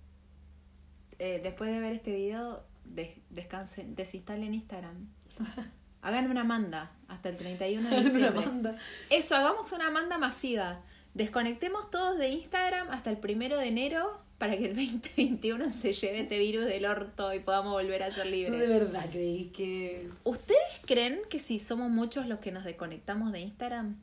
Eh, 1.18 1.40
después 1.42 1.70
de 1.70 1.78
ver 1.80 1.92
este 1.92 2.10
video, 2.10 2.62
des- 2.84 3.18
descansen, 3.30 3.94
desinstalen 3.94 4.54
Instagram. 4.54 5.08
Hagan 6.02 6.30
una 6.30 6.44
manda 6.44 6.92
hasta 7.08 7.30
el 7.30 7.36
31 7.36 7.88
de 7.88 7.96
Una 7.96 8.08
diciembre. 8.10 8.72
Eso, 9.10 9.36
hagamos 9.36 9.72
una 9.72 9.90
manda 9.90 10.18
masiva. 10.18 10.82
Desconectemos 11.14 11.90
todos 11.90 12.18
de 12.18 12.28
Instagram 12.28 12.90
hasta 12.90 13.10
el 13.10 13.16
primero 13.18 13.56
de 13.56 13.68
enero 13.68 14.22
para 14.36 14.56
que 14.58 14.66
el 14.66 14.74
2021 14.76 15.70
se 15.72 15.92
lleve 15.92 16.20
este 16.20 16.38
virus 16.38 16.64
del 16.66 16.84
orto 16.86 17.32
y 17.32 17.38
podamos 17.40 17.72
volver 17.72 18.02
a 18.02 18.10
ser 18.10 18.24
¿Tú 18.24 18.30
de 18.30 18.36
libres. 18.36 18.68
verdad 18.68 19.08
creí 19.10 19.44
que...? 19.46 20.10
¿Ustedes 20.24 20.58
creen 20.84 21.20
que 21.30 21.38
si 21.38 21.58
somos 21.60 21.88
muchos 21.90 22.26
los 22.26 22.40
que 22.40 22.50
nos 22.52 22.64
desconectamos 22.64 23.32
de 23.32 23.40
Instagram, 23.40 23.96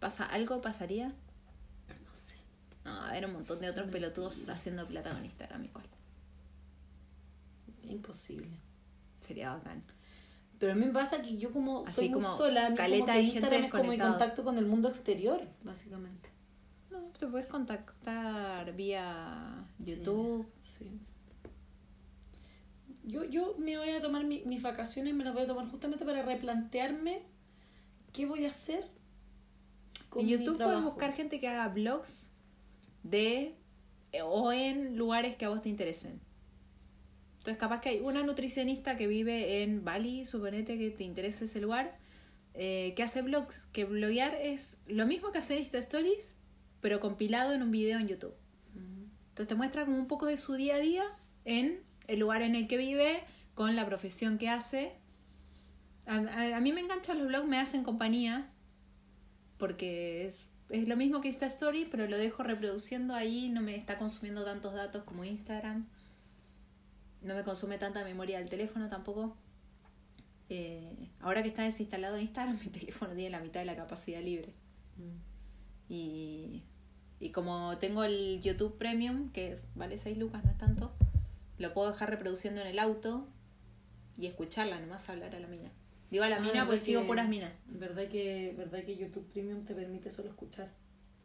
pasa 0.00 0.24
algo 0.24 0.60
pasaría? 0.60 1.06
No 2.04 2.12
sé. 2.14 2.36
No, 2.84 2.90
a 2.92 3.08
haber 3.10 3.24
un 3.26 3.32
montón 3.32 3.60
de 3.60 3.70
otros 3.70 3.88
pelotudos 3.90 4.48
haciendo 4.48 4.86
plata 4.86 5.12
con 5.12 5.24
Instagram 5.24 5.64
igual. 5.64 5.86
Imposible. 7.88 8.58
Sería 9.20 9.54
bacán. 9.54 9.82
Pero 10.58 10.72
a 10.72 10.74
mí 10.74 10.86
me 10.86 10.92
pasa 10.92 11.20
que 11.20 11.36
yo 11.36 11.52
como 11.52 11.84
Así 11.84 11.92
soy 11.94 12.08
muy 12.08 12.22
como 12.22 12.36
sola, 12.36 12.66
a 12.66 12.70
mí 12.70 12.76
caleta 12.76 13.06
como 13.06 13.18
que 13.18 13.22
Instagram 13.22 13.64
es 13.64 13.70
como 13.70 13.90
mi 13.90 13.98
contacto 13.98 14.44
con 14.44 14.58
el 14.58 14.66
mundo 14.66 14.88
exterior, 14.88 15.46
básicamente. 15.62 16.30
No, 16.90 17.00
te 17.18 17.26
puedes 17.26 17.46
contactar 17.46 18.74
vía 18.74 19.66
YouTube. 19.78 20.46
Sí. 20.60 20.98
Yo, 23.04 23.24
yo 23.24 23.54
me 23.58 23.76
voy 23.78 23.90
a 23.90 24.00
tomar 24.00 24.24
mi- 24.24 24.42
mis 24.46 24.62
vacaciones, 24.62 25.14
me 25.14 25.24
las 25.24 25.34
voy 25.34 25.44
a 25.44 25.46
tomar 25.46 25.68
justamente 25.70 26.04
para 26.04 26.22
replantearme 26.22 27.22
qué 28.12 28.26
voy 28.26 28.46
a 28.46 28.50
hacer 28.50 28.90
con 30.08 30.20
En 30.22 30.26
mi 30.26 30.32
YouTube 30.32 30.56
puedes 30.56 30.82
buscar 30.84 31.12
gente 31.12 31.38
que 31.38 31.48
haga 31.48 31.68
blogs 31.68 32.30
de 33.02 33.54
o 34.24 34.50
en 34.52 34.96
lugares 34.96 35.36
que 35.36 35.44
a 35.44 35.50
vos 35.50 35.60
te 35.62 35.68
interesen. 35.68 36.20
Entonces, 37.46 37.60
capaz 37.60 37.80
que 37.80 37.90
hay 37.90 38.00
una 38.00 38.24
nutricionista 38.24 38.96
que 38.96 39.06
vive 39.06 39.62
en 39.62 39.84
Bali, 39.84 40.26
suponete 40.26 40.76
que 40.78 40.90
te 40.90 41.04
interese 41.04 41.44
ese 41.44 41.60
lugar, 41.60 41.96
eh, 42.54 42.92
que 42.96 43.04
hace 43.04 43.22
blogs. 43.22 43.66
Que 43.66 43.84
bloguear 43.84 44.34
es 44.34 44.78
lo 44.88 45.06
mismo 45.06 45.30
que 45.30 45.38
hacer 45.38 45.56
Insta 45.58 45.78
Stories, 45.78 46.34
pero 46.80 46.98
compilado 46.98 47.52
en 47.52 47.62
un 47.62 47.70
video 47.70 48.00
en 48.00 48.08
YouTube. 48.08 48.34
Mm. 48.74 49.04
Entonces 49.28 49.46
te 49.46 49.54
muestra 49.54 49.84
como 49.84 49.96
un 49.96 50.08
poco 50.08 50.26
de 50.26 50.36
su 50.38 50.54
día 50.54 50.74
a 50.74 50.78
día 50.80 51.04
en 51.44 51.84
el 52.08 52.18
lugar 52.18 52.42
en 52.42 52.56
el 52.56 52.66
que 52.66 52.78
vive, 52.78 53.22
con 53.54 53.76
la 53.76 53.86
profesión 53.86 54.38
que 54.38 54.48
hace. 54.48 54.94
A, 56.06 56.16
a- 56.16 56.56
a 56.56 56.60
mí 56.60 56.72
me 56.72 56.80
enganchan 56.80 57.16
los 57.18 57.28
blogs, 57.28 57.46
me 57.46 57.60
hacen 57.60 57.84
compañía, 57.84 58.50
porque 59.56 60.26
es, 60.26 60.46
es 60.70 60.88
lo 60.88 60.96
mismo 60.96 61.20
que 61.20 61.28
Insta 61.28 61.46
Story, 61.46 61.86
pero 61.88 62.08
lo 62.08 62.18
dejo 62.18 62.42
reproduciendo 62.42 63.14
ahí, 63.14 63.50
no 63.50 63.60
me 63.60 63.76
está 63.76 63.98
consumiendo 63.98 64.44
tantos 64.44 64.74
datos 64.74 65.04
como 65.04 65.24
Instagram. 65.24 65.86
No 67.22 67.34
me 67.34 67.42
consume 67.42 67.78
tanta 67.78 68.04
memoria 68.04 68.38
del 68.38 68.48
teléfono 68.48 68.88
tampoco. 68.88 69.36
Eh, 70.48 71.08
ahora 71.20 71.42
que 71.42 71.48
está 71.48 71.62
desinstalado 71.64 72.18
Instagram, 72.18 72.58
mi 72.64 72.70
teléfono 72.70 73.14
tiene 73.14 73.30
la 73.30 73.40
mitad 73.40 73.60
de 73.60 73.66
la 73.66 73.76
capacidad 73.76 74.20
libre. 74.22 74.54
Mm. 74.96 75.92
Y, 75.92 76.62
y 77.20 77.30
como 77.30 77.78
tengo 77.78 78.04
el 78.04 78.40
YouTube 78.42 78.76
Premium, 78.78 79.30
que 79.32 79.58
vale 79.74 79.98
6 79.98 80.16
lucas, 80.18 80.44
no 80.44 80.50
es 80.50 80.58
tanto, 80.58 80.92
lo 81.58 81.72
puedo 81.72 81.90
dejar 81.90 82.10
reproduciendo 82.10 82.60
en 82.60 82.66
el 82.66 82.78
auto 82.78 83.26
y 84.18 84.26
escucharla, 84.26 84.80
nomás 84.80 85.08
hablar 85.08 85.34
a 85.34 85.40
la 85.40 85.46
mina. 85.46 85.70
Digo 86.10 86.24
a 86.24 86.28
la 86.28 86.36
Ah, 86.36 86.40
mina, 86.40 86.52
¿verdad 86.52 86.66
pues 86.68 86.82
sigo 86.82 87.00
que- 87.02 87.06
puras 87.08 87.28
minas. 87.28 87.52
¿Verdad 87.66 88.08
que, 88.08 88.54
¿Verdad 88.56 88.84
que 88.84 88.96
YouTube 88.96 89.26
Premium 89.32 89.64
te 89.64 89.74
permite 89.74 90.10
solo 90.10 90.28
escuchar? 90.28 90.70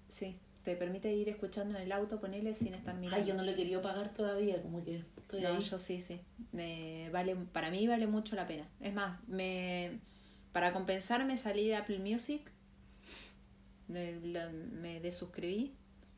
Sí, 0.08 0.38
te 0.64 0.76
permite 0.76 1.14
ir 1.14 1.30
escuchando 1.30 1.78
en 1.78 1.84
el 1.84 1.92
auto, 1.92 2.20
ponele 2.20 2.54
sin 2.56 2.74
estar 2.74 2.96
mirando. 2.96 3.24
Ay, 3.24 3.28
yo 3.30 3.36
no 3.36 3.44
lo 3.44 3.56
querido 3.56 3.82
pagar 3.82 4.14
todavía, 4.14 4.62
como 4.62 4.84
que 4.84 5.04
estoy 5.38 5.42
No, 5.42 5.50
ahí. 5.58 5.60
yo 5.62 5.78
sí, 5.80 6.02
sí. 6.02 6.22
Me 6.52 7.10
vale, 7.12 7.36
para 7.36 7.70
mí 7.72 7.88
vale 7.88 8.08
mucho 8.08 8.36
la 8.36 8.48
pena. 8.48 8.68
Es 8.80 8.94
más, 8.94 9.20
me 9.28 10.00
para 10.52 10.74
compensar 10.74 11.24
me 11.26 11.38
salí 11.38 11.68
de 11.68 11.76
Apple 11.78 12.00
Music, 12.00 12.42
me, 13.88 14.20
la- 14.22 14.50
me 14.50 15.00
desuscribí, 15.00 15.74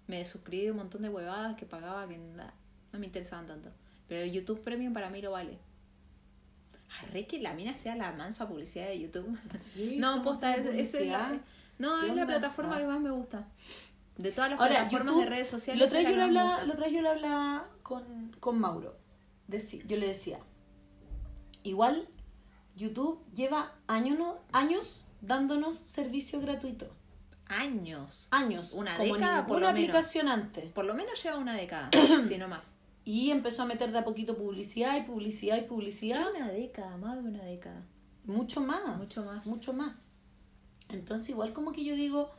me 0.07 0.17
desuscribí 0.17 0.63
de 0.65 0.71
un 0.71 0.77
montón 0.77 1.01
de 1.03 1.09
huevadas 1.09 1.55
que 1.55 1.65
pagaba 1.65 2.07
que 2.07 2.17
no 2.17 2.99
me 2.99 3.05
interesaban 3.05 3.45
tanto. 3.47 3.69
Pero 4.07 4.21
el 4.21 4.31
YouTube 4.31 4.61
Premium 4.61 4.93
para 4.93 5.09
mí 5.09 5.21
lo 5.21 5.31
vale. 5.31 5.57
Arre 7.01 7.25
que 7.25 7.39
la 7.39 7.53
mina 7.53 7.75
sea 7.75 7.95
la 7.95 8.11
mansa 8.11 8.47
publicidad 8.47 8.87
de 8.87 8.99
YouTube. 8.99 9.37
Sí, 9.57 9.95
no, 9.99 10.21
posta, 10.21 10.55
es, 10.55 10.59
haciendo 10.67 10.97
es 10.99 11.07
la, 11.07 11.39
no, 11.79 12.01
¿Qué 12.01 12.07
es 12.09 12.15
la 12.15 12.25
plataforma 12.25 12.75
Ah. 12.75 12.79
que 12.79 12.85
más 12.85 12.99
me 12.99 13.11
gusta. 13.11 13.47
De 14.17 14.31
todas 14.31 14.51
las 14.51 14.59
Ahora, 14.59 14.73
plataformas 14.75 15.07
YouTube, 15.07 15.23
de 15.23 15.29
redes 15.29 15.47
sociales. 15.49 15.79
Lo 15.79 15.85
otra 16.73 16.87
yo 16.89 17.01
lo 17.01 17.09
hablaba 17.09 17.67
con, 17.81 18.31
con 18.39 18.59
Mauro. 18.59 18.95
Yo 19.47 19.97
le 19.97 20.07
decía, 20.07 20.39
igual 21.63 22.07
YouTube 22.75 23.19
lleva 23.33 23.73
años, 23.87 24.17
no- 24.17 24.37
años 24.51 25.05
dándonos 25.21 25.75
servicio 25.75 26.39
gratuito. 26.41 26.89
Años. 27.45 28.27
Años. 28.31 28.73
Una 28.73 28.95
como 28.97 29.13
década, 29.13 29.45
por 29.45 29.59
lo 29.61 29.67
menos. 29.67 29.71
aplicación 29.89 30.27
antes. 30.27 30.69
Por 30.71 30.85
lo 30.85 30.93
menos 30.95 31.21
lleva 31.21 31.37
una 31.37 31.53
década, 31.53 31.89
si 32.27 32.37
no 32.37 32.47
más. 32.47 32.75
Y 33.05 33.31
empezó 33.31 33.63
a 33.63 33.65
meter 33.65 33.91
de 33.91 33.99
a 33.99 34.05
poquito 34.05 34.37
publicidad 34.37 34.97
y 34.97 35.01
publicidad 35.03 35.57
y 35.57 35.61
publicidad. 35.61 36.25
Una 36.35 36.47
década, 36.49 36.95
más 36.97 37.21
de 37.21 37.29
una 37.29 37.43
década. 37.43 37.83
Mucho 38.25 38.61
más. 38.61 38.97
Mucho 38.97 39.23
más. 39.25 39.45
Mucho 39.45 39.73
más. 39.73 39.93
Entonces, 40.89 41.29
igual 41.29 41.53
como 41.53 41.73
que 41.73 41.83
yo 41.83 41.95
digo, 41.95 42.31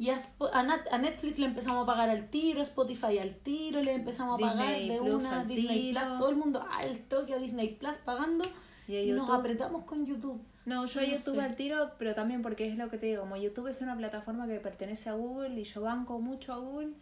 y 0.00 0.08
a, 0.08 0.18
a 0.54 0.98
Netflix 0.98 1.38
le 1.38 1.44
empezamos 1.44 1.82
a 1.82 1.86
pagar 1.86 2.08
al 2.08 2.30
tiro, 2.30 2.60
a 2.60 2.62
Spotify 2.62 3.18
al 3.18 3.34
tiro, 3.34 3.82
le 3.82 3.92
empezamos 3.92 4.36
a 4.36 4.46
pagar 4.46 4.74
Disney 4.74 4.88
de 4.88 4.98
Plus 4.98 5.24
una 5.26 5.44
Disney 5.44 5.78
tiro. 5.78 6.00
Plus, 6.00 6.18
todo 6.18 6.30
el 6.30 6.36
mundo 6.36 6.64
al 6.70 7.00
toque 7.00 7.34
a 7.34 7.36
Disney 7.36 7.74
Plus 7.74 7.98
pagando 7.98 8.46
Y 8.88 8.96
y, 8.96 9.12
nos 9.12 9.28
apretamos 9.28 9.84
con 9.84 10.06
YouTube. 10.06 10.40
No, 10.64 10.86
yo 10.86 11.00
a 11.00 11.04
YouTube 11.04 11.34
sé. 11.34 11.42
al 11.42 11.54
tiro, 11.54 11.90
pero 11.98 12.14
también 12.14 12.40
porque 12.40 12.66
es 12.66 12.78
lo 12.78 12.88
que 12.88 12.96
te 12.96 13.08
digo, 13.08 13.20
como 13.20 13.36
YouTube 13.36 13.66
es 13.66 13.82
una 13.82 13.94
plataforma 13.94 14.46
que 14.46 14.58
pertenece 14.58 15.10
a 15.10 15.12
Google 15.12 15.60
y 15.60 15.64
yo 15.64 15.82
banco 15.82 16.18
mucho 16.18 16.54
a 16.54 16.56
Google, 16.56 16.94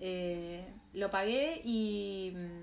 eh, 0.00 0.64
lo 0.94 1.10
pagué 1.10 1.60
y 1.62 2.32
mm, 2.34 2.62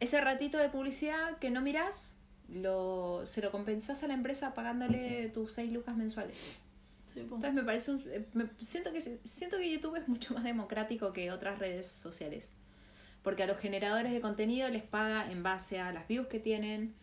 ese 0.00 0.20
ratito 0.20 0.58
de 0.58 0.68
publicidad 0.68 1.38
que 1.38 1.50
no 1.50 1.62
mirás, 1.62 2.16
lo, 2.50 3.22
se 3.24 3.40
lo 3.40 3.50
compensás 3.50 4.02
a 4.02 4.08
la 4.08 4.12
empresa 4.12 4.52
pagándole 4.52 5.30
tus 5.30 5.54
6 5.54 5.72
lucas 5.72 5.96
mensuales. 5.96 6.60
Entonces 7.16 7.54
me 7.54 7.62
parece 7.62 7.90
un, 7.92 8.02
eh, 8.08 8.26
me- 8.34 8.48
siento 8.60 8.92
que 8.92 9.00
siento 9.00 9.58
que 9.58 9.70
YouTube 9.70 9.96
es 9.96 10.08
mucho 10.08 10.34
más 10.34 10.44
democrático 10.44 11.12
que 11.12 11.30
otras 11.30 11.58
redes 11.58 11.86
sociales. 11.86 12.50
Porque 13.22 13.42
a 13.42 13.46
los 13.46 13.58
generadores 13.58 14.12
de 14.12 14.20
contenido 14.20 14.68
les 14.70 14.82
paga 14.82 15.30
en 15.30 15.42
base 15.42 15.78
a 15.80 15.92
las 15.92 16.08
views 16.08 16.26
que 16.28 16.40
tienen, 16.40 16.94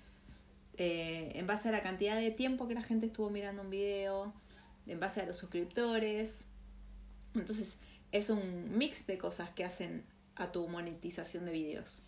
eh, 0.77 1.31
en 1.35 1.45
base 1.47 1.69
a 1.69 1.71
la 1.71 1.83
cantidad 1.83 2.15
de 2.15 2.31
tiempo 2.31 2.67
que 2.67 2.73
la 2.73 2.81
gente 2.83 3.05
estuvo 3.07 3.29
mirando 3.29 3.61
un 3.61 3.69
video, 3.69 4.33
en 4.87 4.99
base 4.99 5.21
a 5.21 5.25
los 5.25 5.37
suscriptores. 5.37 6.45
Entonces, 7.35 7.77
es 8.11 8.29
un 8.29 8.77
mix 8.77 9.05
de 9.05 9.17
cosas 9.17 9.49
que 9.51 9.63
hacen 9.63 10.05
a 10.35 10.51
tu 10.51 10.67
monetización 10.67 11.45
de 11.45 11.51
videos. 11.51 12.03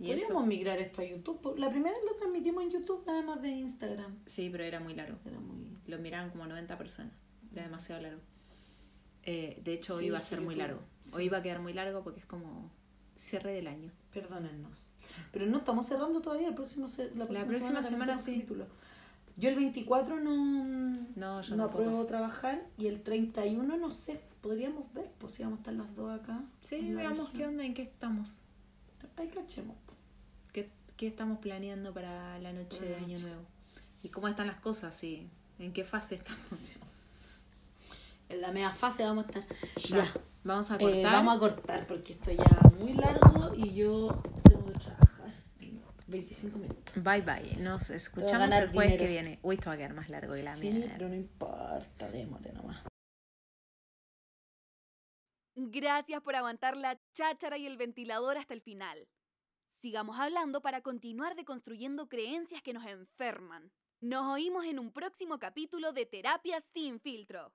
Y 0.00 0.08
Podríamos 0.08 0.30
eso, 0.30 0.46
migrar 0.46 0.78
esto 0.80 1.02
a 1.02 1.04
YouTube. 1.04 1.56
La 1.56 1.70
primera 1.70 1.94
lo 2.04 2.16
transmitimos 2.16 2.64
en 2.64 2.70
YouTube, 2.70 3.04
además 3.06 3.40
de 3.42 3.50
Instagram. 3.50 4.16
sí, 4.26 4.48
pero 4.50 4.64
era 4.64 4.80
muy 4.80 4.94
largo. 4.94 5.18
Era 5.24 5.38
muy... 5.38 5.76
Lo 5.86 5.98
miraron 5.98 6.30
como 6.30 6.46
90 6.46 6.76
personas. 6.76 7.12
Era 7.52 7.62
demasiado 7.64 8.02
largo. 8.02 8.20
Eh, 9.22 9.60
de 9.64 9.72
hecho, 9.72 9.94
hoy 9.94 10.06
iba 10.06 10.18
a 10.18 10.22
ser 10.22 10.40
muy 10.40 10.54
largo. 10.54 10.80
Sí. 11.02 11.12
Hoy 11.16 11.24
iba 11.26 11.38
a 11.38 11.42
quedar 11.42 11.60
muy 11.60 11.72
largo 11.72 12.02
porque 12.02 12.20
es 12.20 12.26
como 12.26 12.70
cierre 13.14 13.54
del 13.54 13.68
año. 13.68 13.90
Perdónennos. 14.12 14.90
Pero 15.32 15.46
no 15.46 15.58
estamos 15.58 15.86
cerrando 15.86 16.20
todavía. 16.20 16.48
El 16.48 16.54
próximo 16.54 16.88
se- 16.88 17.14
la 17.14 17.24
próxima, 17.26 17.48
próxima 17.48 17.68
semana, 17.82 17.88
semana 17.88 18.18
sí. 18.18 18.32
capítulo. 18.34 18.66
Yo 19.36 19.48
el 19.48 19.56
24 19.56 20.20
no, 20.20 21.06
No, 21.16 21.40
yo 21.40 21.56
no 21.56 21.64
apruebo 21.64 22.04
trabajar 22.06 22.66
y 22.78 22.86
el 22.86 23.02
31 23.02 23.76
no 23.76 23.90
sé. 23.90 24.20
Podríamos 24.40 24.92
ver, 24.92 25.10
pues 25.18 25.32
si 25.32 25.42
vamos 25.42 25.58
a 25.58 25.60
estar 25.60 25.74
las 25.74 25.94
dos 25.96 26.10
acá. 26.20 26.42
Sí, 26.60 26.82
la 26.90 27.00
veamos 27.02 27.30
qué 27.30 27.46
onda, 27.46 27.64
en 27.64 27.74
qué 27.74 27.82
estamos. 27.82 28.42
Ahí 29.16 29.28
cachemos. 29.28 29.76
¿Qué, 30.52 30.70
qué 30.96 31.06
estamos 31.06 31.38
planeando 31.38 31.92
para 31.92 32.38
la 32.38 32.52
noche 32.52 32.78
Para 32.78 32.90
de 32.90 32.96
Año 32.96 33.08
noche. 33.14 33.22
Nuevo? 33.26 33.42
¿Y 34.02 34.08
cómo 34.08 34.28
están 34.28 34.46
las 34.46 34.56
cosas? 34.56 35.02
¿Y 35.04 35.28
en 35.58 35.72
qué 35.72 35.84
fase 35.84 36.16
estamos? 36.16 36.72
En 38.30 38.40
la 38.40 38.50
media 38.52 38.70
fase 38.70 39.04
vamos 39.04 39.26
a 39.26 39.28
estar. 39.28 39.44
Ya. 39.76 39.96
Ya. 39.98 40.12
Vamos 40.44 40.70
a 40.70 40.76
Eh, 40.76 40.78
cortar. 40.78 41.12
vamos 41.12 41.36
a 41.36 41.38
cortar 41.38 41.86
porque 41.86 42.14
esto 42.14 42.30
ya 42.32 42.70
muy 42.78 42.94
largo 42.94 43.52
y 43.54 43.74
yo 43.74 44.22
tengo 44.48 44.64
que 44.64 44.78
trabajar. 44.78 45.32
25 46.06 46.58
minutos. 46.58 46.94
Bye 47.04 47.20
bye. 47.20 47.56
Nos 47.62 47.90
escuchamos 47.90 48.48
el 48.54 48.70
jueves 48.72 48.92
dinero. 48.92 48.98
que 48.98 49.06
viene. 49.08 49.38
Uy, 49.42 49.56
esto 49.56 49.68
va 49.68 49.74
a 49.74 49.76
quedar 49.76 49.92
más 49.94 50.08
largo 50.08 50.32
que 50.32 50.42
la 50.42 50.56
sí, 50.56 50.70
mierda. 50.70 50.94
pero 50.94 51.08
no 51.10 51.14
importa, 51.14 52.10
démosle 52.10 52.52
nomás. 52.54 52.82
Gracias 55.56 56.20
por 56.20 56.34
aguantar 56.34 56.76
la 56.76 57.00
cháchara 57.12 57.56
y 57.56 57.66
el 57.66 57.76
ventilador 57.76 58.36
hasta 58.38 58.54
el 58.54 58.60
final. 58.60 59.08
Sigamos 59.66 60.18
hablando 60.18 60.60
para 60.62 60.80
continuar 60.80 61.36
deconstruyendo 61.36 62.08
creencias 62.08 62.60
que 62.60 62.72
nos 62.72 62.84
enferman. 62.86 63.70
Nos 64.00 64.26
oímos 64.26 64.64
en 64.64 64.80
un 64.80 64.92
próximo 64.92 65.38
capítulo 65.38 65.92
de 65.92 66.06
Terapia 66.06 66.60
sin 66.60 66.98
filtro. 66.98 67.52